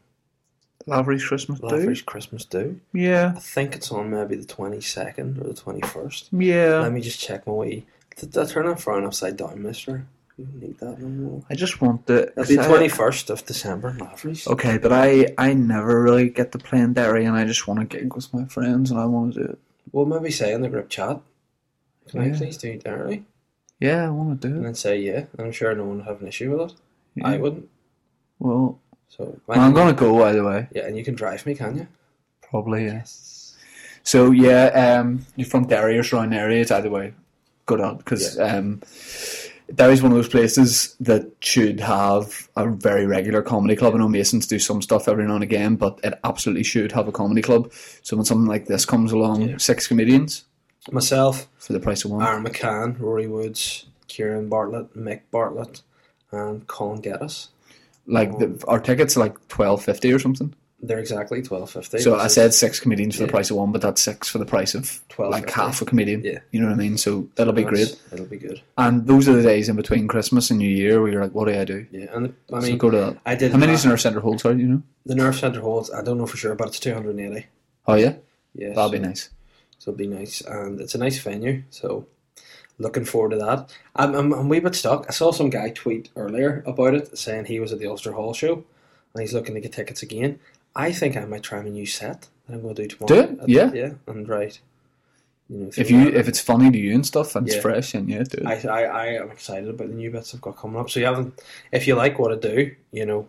Lavery's 0.86 1.24
Christmas 1.24 1.61
do. 1.61 1.66
Lavery's 1.66 2.03
Christmas 2.03 2.44
Do. 2.44 2.80
Yeah, 2.92 3.34
I 3.36 3.40
think 3.40 3.76
it's 3.76 3.92
on 3.92 4.11
maybe 4.11 4.34
the 4.36 4.46
twenty 4.46 4.80
second 4.80 5.38
or 5.38 5.44
the 5.44 5.55
twenty 5.55 5.80
first. 5.86 6.28
yeah. 6.32 6.80
Let 6.80 6.92
me 6.92 7.00
just 7.00 7.20
check 7.20 7.46
my 7.46 7.53
wee. 7.53 7.86
Did 8.16 8.36
I 8.36 8.44
turn 8.46 8.66
that 8.66 8.80
frown 8.80 9.05
upside 9.05 9.36
down, 9.36 9.62
Mister? 9.62 10.07
You 10.36 10.46
don't 10.46 10.60
need 10.62 10.78
that 10.78 10.98
no 10.98 11.08
more. 11.08 11.42
I 11.50 11.54
just 11.54 11.80
want 11.80 12.06
the. 12.06 12.32
It'll 12.36 12.46
be 12.46 12.56
twenty 12.56 12.88
first 12.88 13.30
of 13.30 13.44
December, 13.44 13.94
Lavery's. 14.00 14.46
Okay, 14.46 14.78
but 14.78 14.92
I 14.92 15.34
I 15.36 15.52
never 15.52 16.02
really 16.02 16.30
get 16.30 16.52
to 16.52 16.58
play 16.58 16.80
in 16.80 16.94
Derry, 16.94 17.24
and 17.24 17.36
I 17.36 17.44
just 17.44 17.68
want 17.68 17.80
to 17.80 17.86
gig 17.98 18.14
with 18.14 18.32
my 18.32 18.44
friends, 18.46 18.90
and 18.90 18.98
I 18.98 19.04
want 19.06 19.34
to 19.34 19.40
do 19.40 19.46
it. 19.50 19.58
Well, 19.92 20.06
maybe 20.06 20.30
say 20.30 20.52
in 20.52 20.62
the 20.62 20.68
group 20.68 20.88
chat. 20.88 21.20
Can 22.08 22.20
I 22.20 22.36
please 22.36 22.56
do 22.56 22.78
Derry? 22.78 23.24
Yeah, 23.78 24.06
I 24.06 24.10
want 24.10 24.40
to 24.40 24.48
do 24.48 24.54
it. 24.54 24.56
And 24.58 24.66
then 24.66 24.74
say 24.74 24.98
yeah. 25.00 25.24
I'm 25.38 25.52
sure 25.52 25.74
no 25.74 25.84
one 25.84 25.98
would 25.98 26.06
have 26.06 26.22
an 26.22 26.28
issue 26.28 26.56
with 26.56 26.70
it. 26.70 26.76
Yeah. 27.14 27.28
I 27.28 27.36
wouldn't. 27.36 27.68
Well, 28.38 28.80
So 29.08 29.38
I'm 29.48 29.74
gonna 29.74 29.92
go 29.92 30.24
either 30.24 30.44
way. 30.44 30.68
Yeah, 30.72 30.86
and 30.86 30.96
you 30.96 31.04
can 31.04 31.14
drive 31.14 31.44
me, 31.46 31.54
can 31.54 31.76
you? 31.76 31.86
Probably, 32.40 32.86
yeah. 32.86 33.02
So 34.02 34.30
yeah, 34.30 34.66
um, 34.98 35.26
you're 35.36 35.46
from 35.46 35.66
Derry 35.66 35.98
or 35.98 36.02
surrounding 36.02 36.38
areas, 36.38 36.70
either 36.70 36.90
way, 36.90 37.14
good 37.66 37.80
on 37.80 37.98
because 37.98 38.38
um, 38.38 38.82
Derry's 39.74 40.02
one 40.02 40.12
of 40.12 40.16
those 40.18 40.28
places 40.28 40.96
that 41.00 41.30
should 41.40 41.80
have 41.80 42.48
a 42.56 42.68
very 42.68 43.06
regular 43.06 43.42
comedy 43.42 43.74
club. 43.76 43.94
I 43.94 43.98
know 43.98 44.08
Masons 44.08 44.46
do 44.46 44.58
some 44.58 44.82
stuff 44.82 45.08
every 45.08 45.24
now 45.26 45.34
and 45.34 45.42
again, 45.42 45.76
but 45.76 45.98
it 46.04 46.18
absolutely 46.24 46.64
should 46.64 46.92
have 46.92 47.08
a 47.08 47.12
comedy 47.12 47.40
club. 47.42 47.72
So 48.02 48.16
when 48.16 48.24
something 48.26 48.46
like 48.46 48.66
this 48.66 48.84
comes 48.84 49.12
along, 49.12 49.42
Yeah. 49.42 49.56
six 49.58 49.86
comedians 49.88 50.44
Myself, 50.90 51.48
for 51.58 51.72
the 51.72 51.80
price 51.80 52.04
of 52.04 52.10
one. 52.10 52.26
Aaron 52.26 52.44
McCann, 52.44 52.98
Rory 53.00 53.28
Woods, 53.28 53.86
Kieran 54.08 54.48
Bartlett, 54.48 54.94
Mick 54.96 55.20
Bartlett, 55.30 55.82
and 56.32 56.66
Colin 56.66 57.00
Geddes. 57.00 57.48
like 58.06 58.30
um, 58.30 58.38
the, 58.38 58.64
our 58.66 58.80
tickets 58.80 59.16
are 59.16 59.20
like 59.20 59.48
twelve 59.48 59.82
fifty 59.84 60.12
or 60.12 60.18
something. 60.18 60.52
They're 60.84 60.98
exactly 60.98 61.42
twelve 61.42 61.70
fifty. 61.70 61.98
So 61.98 62.16
I 62.16 62.26
said 62.26 62.52
six 62.52 62.80
comedians 62.80 63.14
for 63.14 63.22
the 63.22 63.28
price 63.28 63.50
of 63.50 63.56
one, 63.56 63.70
but 63.70 63.80
that's 63.80 64.02
six 64.02 64.28
for 64.28 64.38
the 64.38 64.44
price 64.44 64.74
of 64.74 65.00
twelve, 65.08 65.30
like 65.30 65.44
50. 65.44 65.60
half 65.60 65.80
a 65.80 65.84
comedian. 65.84 66.24
Yeah. 66.24 66.40
You 66.50 66.60
know 66.60 66.66
what 66.66 66.72
I 66.72 66.76
mean? 66.76 66.98
So 66.98 67.28
that'll 67.36 67.52
be 67.52 67.62
great. 67.62 67.96
It'll 68.12 68.26
be 68.26 68.36
good. 68.36 68.60
And 68.76 69.06
those 69.06 69.28
are 69.28 69.32
the 69.32 69.44
days 69.44 69.68
in 69.68 69.76
between 69.76 70.08
Christmas 70.08 70.50
and 70.50 70.58
New 70.58 70.68
Year 70.68 71.00
where 71.00 71.12
you're 71.12 71.22
like, 71.22 71.34
what 71.34 71.46
do 71.46 71.58
I 71.58 71.64
do? 71.64 71.86
Yeah, 71.92 72.06
and 72.12 72.34
I 72.52 72.60
so 72.60 72.66
mean, 72.66 72.78
go 72.78 72.90
to 72.90 72.96
that. 72.96 73.18
I 73.24 73.36
did. 73.36 73.52
How 73.52 73.58
many 73.58 73.74
is 73.74 73.84
in 73.84 73.96
centre 73.96 74.18
holds 74.18 74.44
out, 74.44 74.58
you 74.58 74.66
know? 74.66 74.82
The 75.06 75.14
Nerve 75.14 75.36
Centre 75.36 75.60
holds. 75.60 75.92
I 75.92 76.02
don't 76.02 76.18
know 76.18 76.26
for 76.26 76.36
sure, 76.36 76.56
but 76.56 76.68
it's 76.68 76.80
two 76.80 76.92
hundred 76.92 77.16
and 77.16 77.36
eighty. 77.36 77.46
Oh 77.86 77.94
yeah? 77.94 78.14
Yeah, 78.54 78.70
That'll 78.70 78.88
so, 78.88 78.92
be 78.92 78.98
nice. 78.98 79.30
So 79.78 79.90
it'll 79.92 79.98
be 79.98 80.06
nice, 80.08 80.40
and 80.40 80.80
it's 80.80 80.94
a 80.94 80.98
nice 80.98 81.18
venue. 81.18 81.62
So 81.70 82.06
looking 82.78 83.04
forward 83.04 83.30
to 83.30 83.36
that. 83.38 83.72
I'm, 83.96 84.14
I'm, 84.14 84.32
I'm 84.32 84.46
a 84.46 84.48
wee 84.48 84.60
bit 84.60 84.74
stuck. 84.74 85.06
I 85.08 85.12
saw 85.12 85.32
some 85.32 85.50
guy 85.50 85.70
tweet 85.70 86.10
earlier 86.16 86.62
about 86.66 86.94
it, 86.94 87.16
saying 87.16 87.46
he 87.46 87.60
was 87.60 87.72
at 87.72 87.78
the 87.78 87.86
Ulster 87.86 88.12
Hall 88.12 88.34
show, 88.34 88.64
and 89.14 89.20
he's 89.20 89.32
looking 89.32 89.54
to 89.54 89.60
get 89.60 89.72
tickets 89.72 90.02
again. 90.02 90.38
I 90.74 90.92
think 90.92 91.16
I 91.16 91.24
might 91.24 91.42
try 91.42 91.60
my 91.62 91.68
new 91.68 91.86
set 91.86 92.28
that 92.46 92.54
I'm 92.54 92.62
going 92.62 92.74
to 92.74 92.82
do 92.82 92.88
tomorrow. 92.88 93.26
Do 93.26 93.32
it? 93.42 93.48
Yeah. 93.48 93.72
yeah, 93.72 93.90
and 94.06 94.28
right. 94.28 94.58
You 95.48 95.58
know, 95.58 95.70
If 95.76 95.90
you 95.90 96.04
that- 96.06 96.14
if 96.16 96.28
it's 96.28 96.40
funny 96.40 96.70
to 96.70 96.78
you 96.78 96.94
and 96.94 97.04
stuff 97.06 97.36
and 97.36 97.46
Yeah. 97.46 97.54
it's 97.54 97.62
fresh 97.62 97.94
and 97.94 98.08
yeah, 98.08 98.22
do 98.22 98.38
it. 98.38 98.46
I, 98.46 98.68
I, 98.68 98.82
I 98.82 99.06
am 99.22 99.30
excited 99.30 99.68
about 99.68 99.88
the 99.88 99.94
new 99.94 100.10
bits 100.10 100.34
I've 100.34 100.40
got 100.40 100.56
coming 100.56 100.78
up. 100.80 100.88
So 100.88 101.00
you 101.00 101.06
haven't, 101.06 101.38
if 101.72 101.86
you 101.86 101.94
like 101.94 102.18
what 102.18 102.32
I 102.32 102.36
do, 102.36 102.74
you 102.90 103.04
know, 103.04 103.28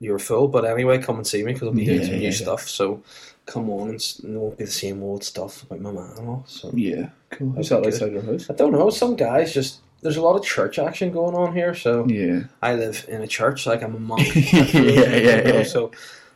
you're 0.00 0.18
full. 0.18 0.48
But 0.48 0.64
anyway, 0.64 0.98
come 0.98 1.16
and 1.16 1.26
see 1.26 1.44
me 1.44 1.52
because 1.52 1.68
I'll 1.68 1.74
be 1.74 1.84
doing 1.84 2.02
some 2.02 2.14
yeah, 2.14 2.18
new 2.18 2.24
yeah. 2.26 2.30
stuff. 2.32 2.68
So 2.68 3.02
come 3.46 3.70
on, 3.70 3.90
and 3.90 4.00
it 4.00 4.24
won't 4.24 4.58
be 4.58 4.64
the 4.64 4.70
same 4.70 5.02
old 5.02 5.22
stuff 5.22 5.62
about 5.62 5.80
my 5.80 5.92
man 5.92 6.12
and 6.18 6.28
all. 6.28 6.44
So 6.48 6.70
yeah. 6.74 7.10
Cool. 7.30 7.50
That'd 7.50 7.70
that 7.70 7.86
outside 7.86 8.12
your 8.12 8.22
house? 8.22 8.50
I 8.50 8.54
don't 8.54 8.72
know. 8.72 8.90
Some 8.90 9.14
guys 9.14 9.54
just 9.54 9.80
there's 10.00 10.16
a 10.16 10.22
lot 10.22 10.34
of 10.36 10.44
church 10.44 10.80
action 10.80 11.12
going 11.12 11.36
on 11.36 11.54
here. 11.54 11.74
So 11.76 12.06
Yeah. 12.08 12.44
I 12.60 12.74
live 12.74 13.04
in 13.08 13.22
a 13.22 13.26
church, 13.28 13.66
like 13.66 13.82
I'm 13.82 13.94
a 13.94 14.00
monk. 14.00 14.34
Yeah, 14.34 14.64
yeah, 14.74 15.48
yeah. 15.54 15.62
So 15.62 15.92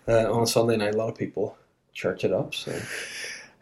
uh, 0.08 0.32
on 0.32 0.42
a 0.42 0.46
Sunday 0.46 0.76
night, 0.76 0.94
a 0.94 0.98
lot 0.98 1.08
of 1.08 1.16
people 1.16 1.56
church 1.92 2.24
it 2.24 2.32
up. 2.32 2.54
So 2.54 2.72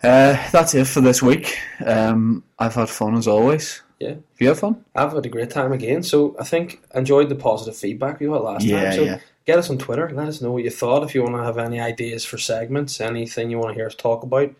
Uh, 0.03 0.37
that's 0.53 0.75
it 0.75 0.87
for 0.87 1.01
this 1.01 1.23
week. 1.23 1.57
Um, 1.85 2.45
I've 2.59 2.75
had 2.75 2.91
fun 2.91 3.15
as 3.17 3.27
always. 3.27 3.81
yeah. 4.01 4.09
Have 4.11 4.19
you 4.39 4.49
had 4.49 4.59
fun? 4.59 4.85
I've 4.95 5.13
had 5.13 5.25
a 5.25 5.29
great 5.31 5.51
time 5.51 5.73
again. 5.73 6.03
So 6.03 6.37
I 6.39 6.45
think 6.45 6.83
enjoyed 6.95 7.29
the 7.31 7.35
positive 7.37 7.77
feedback 7.77 8.21
we 8.21 8.27
got 8.27 8.45
last 8.45 8.65
Yeah, 8.65 8.85
time. 8.85 8.93
So 8.93 9.03
yeah. 9.05 9.19
get 9.47 9.59
us 9.59 9.71
on 9.71 9.79
Twitter. 9.79 10.11
Let 10.11 10.29
us 10.29 10.43
know 10.43 10.53
what 10.53 10.65
you 10.65 10.71
thought. 10.71 11.05
If 11.05 11.15
you 11.15 11.23
want 11.23 11.37
to 11.37 11.43
have 11.45 11.57
any 11.59 11.81
ideas 11.81 12.25
for 12.25 12.37
segments, 12.37 13.01
anything 13.01 13.51
you 13.51 13.59
want 13.59 13.71
to 13.71 13.75
hear 13.75 13.87
us 13.87 13.95
talk 13.95 14.23
about, 14.25 14.51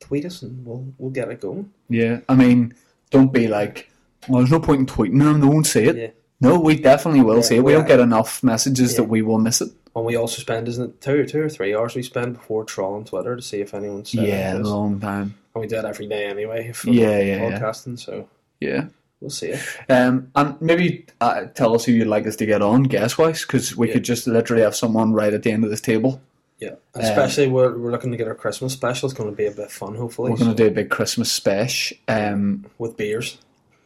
tweet 0.00 0.24
us 0.24 0.40
and 0.42 0.64
we'll 0.64 0.86
we'll 0.98 1.10
get 1.10 1.28
it 1.28 1.40
going. 1.42 1.70
Yeah. 1.90 2.20
I 2.28 2.34
mean, 2.34 2.74
don't 3.10 3.32
be 3.32 3.48
like, 3.48 3.90
well, 4.28 4.38
there's 4.38 4.50
no 4.52 4.60
point 4.60 4.80
in 4.80 4.86
tweeting 4.86 5.18
them. 5.18 5.40
They 5.40 5.46
won't 5.46 5.66
see 5.66 5.84
it. 5.84 5.96
Yeah. 5.96 6.10
No, 6.40 6.58
we 6.58 6.76
definitely 6.76 7.22
will 7.22 7.36
Yeah, 7.36 7.42
see 7.42 7.56
it. 7.56 7.64
We 7.64 7.64
we- 7.64 7.72
don't 7.72 7.88
get 7.88 8.00
enough 8.00 8.42
messages 8.42 8.96
that 8.96 9.04
we 9.04 9.20
will 9.20 9.38
miss 9.38 9.60
it. 9.60 9.68
And 9.96 10.04
we 10.04 10.14
also 10.14 10.40
spend 10.40 10.68
isn't 10.68 10.84
it 10.84 11.00
two 11.00 11.24
two 11.26 11.40
or 11.42 11.48
three 11.48 11.74
hours 11.74 11.94
we 11.96 12.02
spend 12.02 12.34
before 12.34 12.64
trolling 12.64 13.04
Twitter 13.06 13.34
to 13.34 13.42
see 13.42 13.60
if 13.62 13.72
anyone's 13.74 14.12
Yeah, 14.14 14.22
anything. 14.22 14.62
long 14.64 15.00
time. 15.00 15.34
And 15.54 15.62
we 15.62 15.66
do 15.66 15.76
it 15.76 15.84
every 15.86 16.06
day 16.06 16.26
anyway 16.26 16.70
for 16.74 16.90
Yeah, 16.90 17.18
yeah, 17.18 17.36
yeah. 17.48 17.58
podcasting. 17.58 17.98
So 17.98 18.28
Yeah. 18.60 18.88
we'll 19.20 19.30
see 19.30 19.48
it. 19.48 19.60
Um, 19.88 20.30
and 20.36 20.60
maybe 20.60 21.06
uh, 21.20 21.46
tell 21.54 21.74
us 21.74 21.86
who 21.86 21.92
you'd 21.92 22.06
like 22.08 22.26
us 22.26 22.36
to 22.36 22.46
get 22.46 22.60
on, 22.60 22.82
guess 22.84 23.16
wise, 23.16 23.42
because 23.42 23.74
we 23.74 23.88
Yeah. 23.88 23.94
could 23.94 24.04
just 24.04 24.26
literally 24.26 24.62
have 24.62 24.76
someone 24.76 25.14
right 25.14 25.32
at 25.32 25.42
the 25.42 25.50
end 25.50 25.64
of 25.64 25.70
this 25.70 25.80
table. 25.80 26.20
Yeah, 26.58 26.76
especially 26.94 27.48
we're, 27.48 27.76
we're 27.76 27.90
looking 27.90 28.10
to 28.12 28.16
get 28.16 28.28
our 28.28 28.34
Christmas 28.34 28.72
special. 28.74 29.08
It's 29.08 29.16
going 29.16 29.28
to 29.30 29.36
be 29.36 29.44
a 29.46 29.50
bit 29.50 29.70
fun, 29.70 29.94
hopefully. 29.94 30.30
We're 30.30 30.38
going 30.38 30.54
to 30.54 30.62
do 30.62 30.68
a 30.68 30.70
big 30.70 30.88
Christmas 30.90 31.30
special. 31.32 31.96
Um, 32.08 32.64
with 32.78 32.96
beers. 32.96 33.36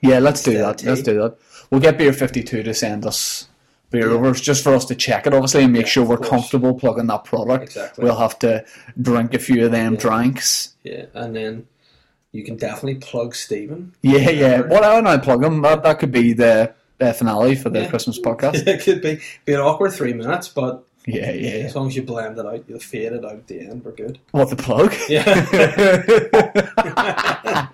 Yeah, 0.03 0.19
let's 0.21 0.43
do 0.43 0.55
that. 0.59 0.83
Let's 0.85 1.03
do 1.03 1.21
that. 1.21 1.37
We'll 1.71 1.81
get 1.81 1.99
Beer 1.99 2.13
52 2.13 2.63
to 2.65 2.75
send 2.75 3.07
us 3.07 3.49
beer 3.91 4.11
overs 4.11 4.41
just 4.41 4.63
for 4.65 4.75
us 4.75 4.85
to 4.87 4.95
check 4.95 5.27
it, 5.27 5.35
obviously, 5.35 5.65
and 5.65 5.73
make 5.73 5.83
Yeah, 5.83 5.89
sure 5.89 6.05
we're 6.05 6.17
comfortable 6.19 6.75
plugging 6.75 7.07
that 7.09 7.25
product. 7.25 7.65
Exactly. 7.65 8.05
We'll 8.05 8.17
have 8.19 8.39
to 8.41 8.65
drink 9.01 9.35
a 9.35 9.39
few 9.39 9.65
of 9.67 9.73
them 9.73 9.95
Yeah. 9.95 10.01
drinks. 10.01 10.75
Yeah, 10.85 11.07
and 11.15 11.35
then 11.35 11.67
you 12.33 12.45
can 12.45 12.57
definitely 12.57 12.97
plug 12.97 13.35
Stephen. 13.35 13.93
Yeah, 14.03 14.31
yeah. 14.31 14.61
What 14.61 14.83
well, 14.83 15.07
I 15.07 15.19
plug 15.19 15.43
him. 15.43 15.63
That, 15.63 15.83
that 15.83 15.99
could 15.99 16.13
be 16.13 16.33
the 16.33 16.73
uh, 17.01 17.13
finale 17.13 17.57
for 17.57 17.71
the 17.71 17.81
Yeah. 17.81 17.89
Christmas 17.91 18.19
podcast. 18.21 18.55
it 18.67 18.83
could 18.83 19.03
be 19.03 19.19
be 19.45 19.55
an 19.55 19.61
awkward 19.61 19.93
three 19.93 20.13
minutes, 20.13 20.49
but 20.49 20.85
Yeah, 21.15 21.31
yeah. 21.33 21.51
as 21.67 21.75
long 21.77 21.89
as 21.89 21.97
you 21.97 22.03
blend 22.03 22.39
it 22.39 22.47
out, 22.47 22.65
you'll 22.69 22.79
fade 22.79 23.13
it 23.13 23.25
out 23.25 23.33
at 23.33 23.47
the 23.47 23.61
end. 23.61 23.85
We're 23.85 23.93
good. 23.93 24.19
What 24.33 24.51
the 24.51 24.57
plug? 24.57 24.95
Yeah. 25.09 25.25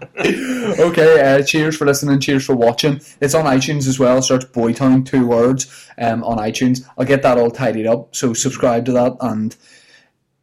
okay, 0.78 1.20
uh, 1.20 1.43
cheers 1.43 1.76
for 1.76 1.87
listening. 1.87 2.20
Cheers 2.20 2.45
for 2.47 2.55
watching. 2.57 3.01
It's 3.20 3.34
on 3.34 3.45
iTunes 3.45 3.87
as 3.89 3.99
well. 3.99 4.22
Search 4.22 4.45
Boytown, 4.53 5.05
two 5.07 5.26
words, 5.26 5.89
um, 5.99 6.22
on 6.24 6.39
iTunes. 6.39 6.89
I'll 6.99 7.07
get 7.07 7.22
that 7.22 7.39
all 7.39 7.51
tidied 7.51 7.87
up. 7.87 8.14
So 8.14 8.34
subscribe 8.34 8.84
to 8.87 8.93
that, 8.93 9.16
and 9.20 9.57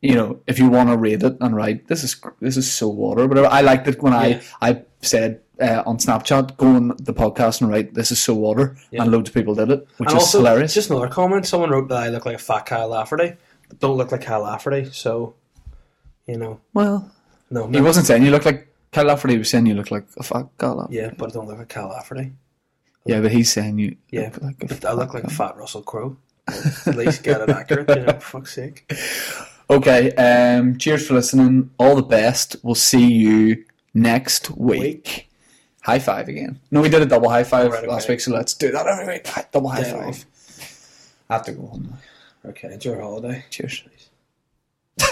you 0.01 0.15
know 0.15 0.39
if 0.47 0.59
you 0.59 0.69
want 0.69 0.89
to 0.89 0.97
read 0.97 1.23
it 1.23 1.37
and 1.41 1.55
write, 1.55 1.87
this 1.87 2.03
is 2.03 2.19
this 2.39 2.57
is 2.57 2.71
so 2.71 2.87
water. 2.89 3.27
But 3.27 3.45
I 3.45 3.61
liked 3.61 3.87
it 3.87 4.01
when 4.01 4.13
Yeah. 4.13 4.41
I 4.61 4.69
I 4.69 4.81
said 5.01 5.41
uh, 5.61 5.83
on 5.85 5.97
Snapchat, 5.97 6.57
go 6.57 6.67
on 6.67 6.87
the 6.99 7.13
podcast 7.13 7.61
and 7.61 7.69
write, 7.69 7.93
this 7.93 8.11
is 8.11 8.21
so 8.21 8.33
water, 8.33 8.75
Yeah. 8.91 9.03
and 9.03 9.11
loads 9.11 9.29
of 9.29 9.33
people 9.35 9.55
did 9.55 9.69
it, 9.69 9.87
which 9.97 10.09
and 10.09 10.17
is 10.17 10.23
also, 10.23 10.39
hilarious. 10.39 10.73
just 10.73 10.89
another 10.89 11.07
comment. 11.07 11.45
Someone 11.45 11.69
wrote 11.69 11.89
that 11.89 12.03
I 12.03 12.09
look 12.09 12.25
like 12.25 12.35
a 12.35 12.39
fat 12.39 12.65
Kyle 12.65 12.87
Lafferty. 12.89 13.33
But 13.69 13.79
don't 13.79 13.97
look 13.97 14.11
like 14.11 14.21
Kyle 14.21 14.41
Lafferty, 14.41 14.89
so 14.91 15.35
you 16.27 16.37
know, 16.37 16.59
well, 16.73 17.11
no, 17.49 17.67
he 17.67 17.81
wasn't 17.81 18.05
saying 18.07 18.23
you 18.23 18.31
look 18.31 18.45
like 18.45 18.67
Kyle 18.91 19.05
Lafferty. 19.05 19.33
He 19.35 19.39
was 19.39 19.49
saying 19.49 19.65
you 19.65 19.73
look 19.75 19.91
like 19.91 20.05
a 20.17 20.23
fat 20.23 20.47
guy. 20.57 20.73
Yeah, 20.89 21.11
but 21.17 21.29
I 21.29 21.33
don't 21.33 21.47
look 21.47 21.57
like 21.57 21.69
Kyle 21.69 21.89
Lafferty. 21.89 22.31
yeah, 23.05 23.21
but 23.21 23.31
he's 23.31 23.51
saying 23.51 23.77
you 23.79 23.95
Yeah, 24.09 24.29
look 24.33 24.41
like 24.41 24.63
a 24.63 24.67
but 24.67 24.85
I 24.85 24.93
look 24.93 25.13
like 25.13 25.23
a 25.25 25.29
fat 25.29 25.55
Russell 25.57 25.81
Crowe. 25.83 26.17
At 26.85 26.95
least 26.97 27.23
get 27.23 27.41
it 27.41 27.49
accurate, 27.49 27.87
you 27.89 28.03
know. 28.03 28.13
For 28.13 28.39
fuck's 28.39 28.53
sake. 28.53 28.91
Okay, 29.69 30.11
um, 30.15 30.77
cheers 30.77 31.07
for 31.07 31.13
listening. 31.13 31.69
All 31.77 31.95
the 31.95 32.01
best. 32.01 32.57
We'll 32.63 32.75
see 32.75 33.05
you 33.13 33.63
next 33.93 34.51
week. 34.51 34.81
Week. 34.81 35.29
High 35.83 35.99
five 35.99 36.29
again. 36.29 36.59
No, 36.71 36.81
we 36.81 36.89
did 36.89 37.01
a 37.01 37.05
double 37.05 37.29
high 37.29 37.43
five 37.43 37.65
Alright, 37.67 37.87
last 37.87 38.05
okay. 38.05 38.13
week, 38.13 38.21
so 38.21 38.31
let's 38.31 38.53
do 38.53 38.71
that 38.71 38.87
every 38.87 39.05
week. 39.15 39.27
Hi- 39.27 39.45
Double 39.51 39.69
high 39.69 39.81
Dead 39.81 39.93
five. 39.93 40.25
I 41.29 41.33
have 41.33 41.45
to 41.45 41.51
go 41.51 41.67
home 41.67 41.89
now. 42.43 42.49
Okay, 42.51 42.71
enjoy 42.73 42.91
your 42.93 43.01
holiday. 43.01 43.43
Cheers. 43.49 43.83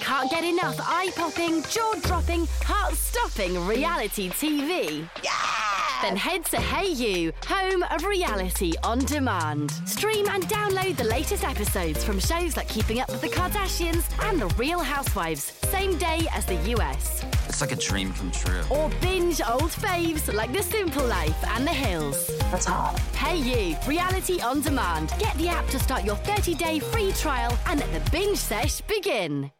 Can't 0.00 0.30
get 0.30 0.44
enough 0.44 0.76
eye 0.80 1.10
popping, 1.16 1.62
jaw 1.64 1.94
dropping, 2.02 2.46
heart 2.62 2.94
stopping 2.94 3.66
reality 3.66 4.28
TV? 4.30 5.08
Then 6.02 6.16
head 6.16 6.46
to 6.46 6.56
hayu, 6.56 7.32
home 7.44 7.82
of 7.90 8.04
reality 8.04 8.72
on 8.82 9.00
demand. 9.00 9.70
Stream 9.84 10.26
and 10.28 10.42
download 10.44 10.96
the 10.96 11.04
latest 11.04 11.44
episodes 11.44 12.02
from 12.02 12.18
shows 12.18 12.56
like 12.56 12.68
Keeping 12.68 13.00
Up 13.00 13.10
with 13.10 13.20
the 13.20 13.28
Kardashians 13.28 14.04
and 14.26 14.40
The 14.40 14.46
Real 14.56 14.80
Housewives, 14.80 15.52
same 15.68 15.98
day 15.98 16.26
as 16.32 16.46
the 16.46 16.56
US. 16.76 17.22
It's 17.48 17.60
like 17.60 17.72
a 17.72 17.76
dream 17.76 18.14
come 18.14 18.30
true. 18.30 18.62
Or 18.70 18.90
binge 19.02 19.42
old 19.46 19.70
faves 19.70 20.32
like 20.32 20.52
The 20.54 20.62
Simple 20.62 21.04
Life 21.04 21.44
and 21.48 21.66
The 21.66 21.72
Hills. 21.72 22.28
That's 22.50 22.64
hot. 22.64 22.96
hayu, 23.12 23.76
reality 23.86 24.40
on 24.40 24.62
demand. 24.62 25.12
Get 25.18 25.36
the 25.36 25.48
app 25.48 25.66
to 25.68 25.78
start 25.78 26.04
your 26.04 26.16
30 26.16 26.54
day 26.54 26.78
free 26.78 27.12
trial 27.12 27.56
and 27.66 27.80
let 27.80 27.92
the 27.92 28.10
binge 28.10 28.38
sesh 28.38 28.80
begin. 28.82 29.50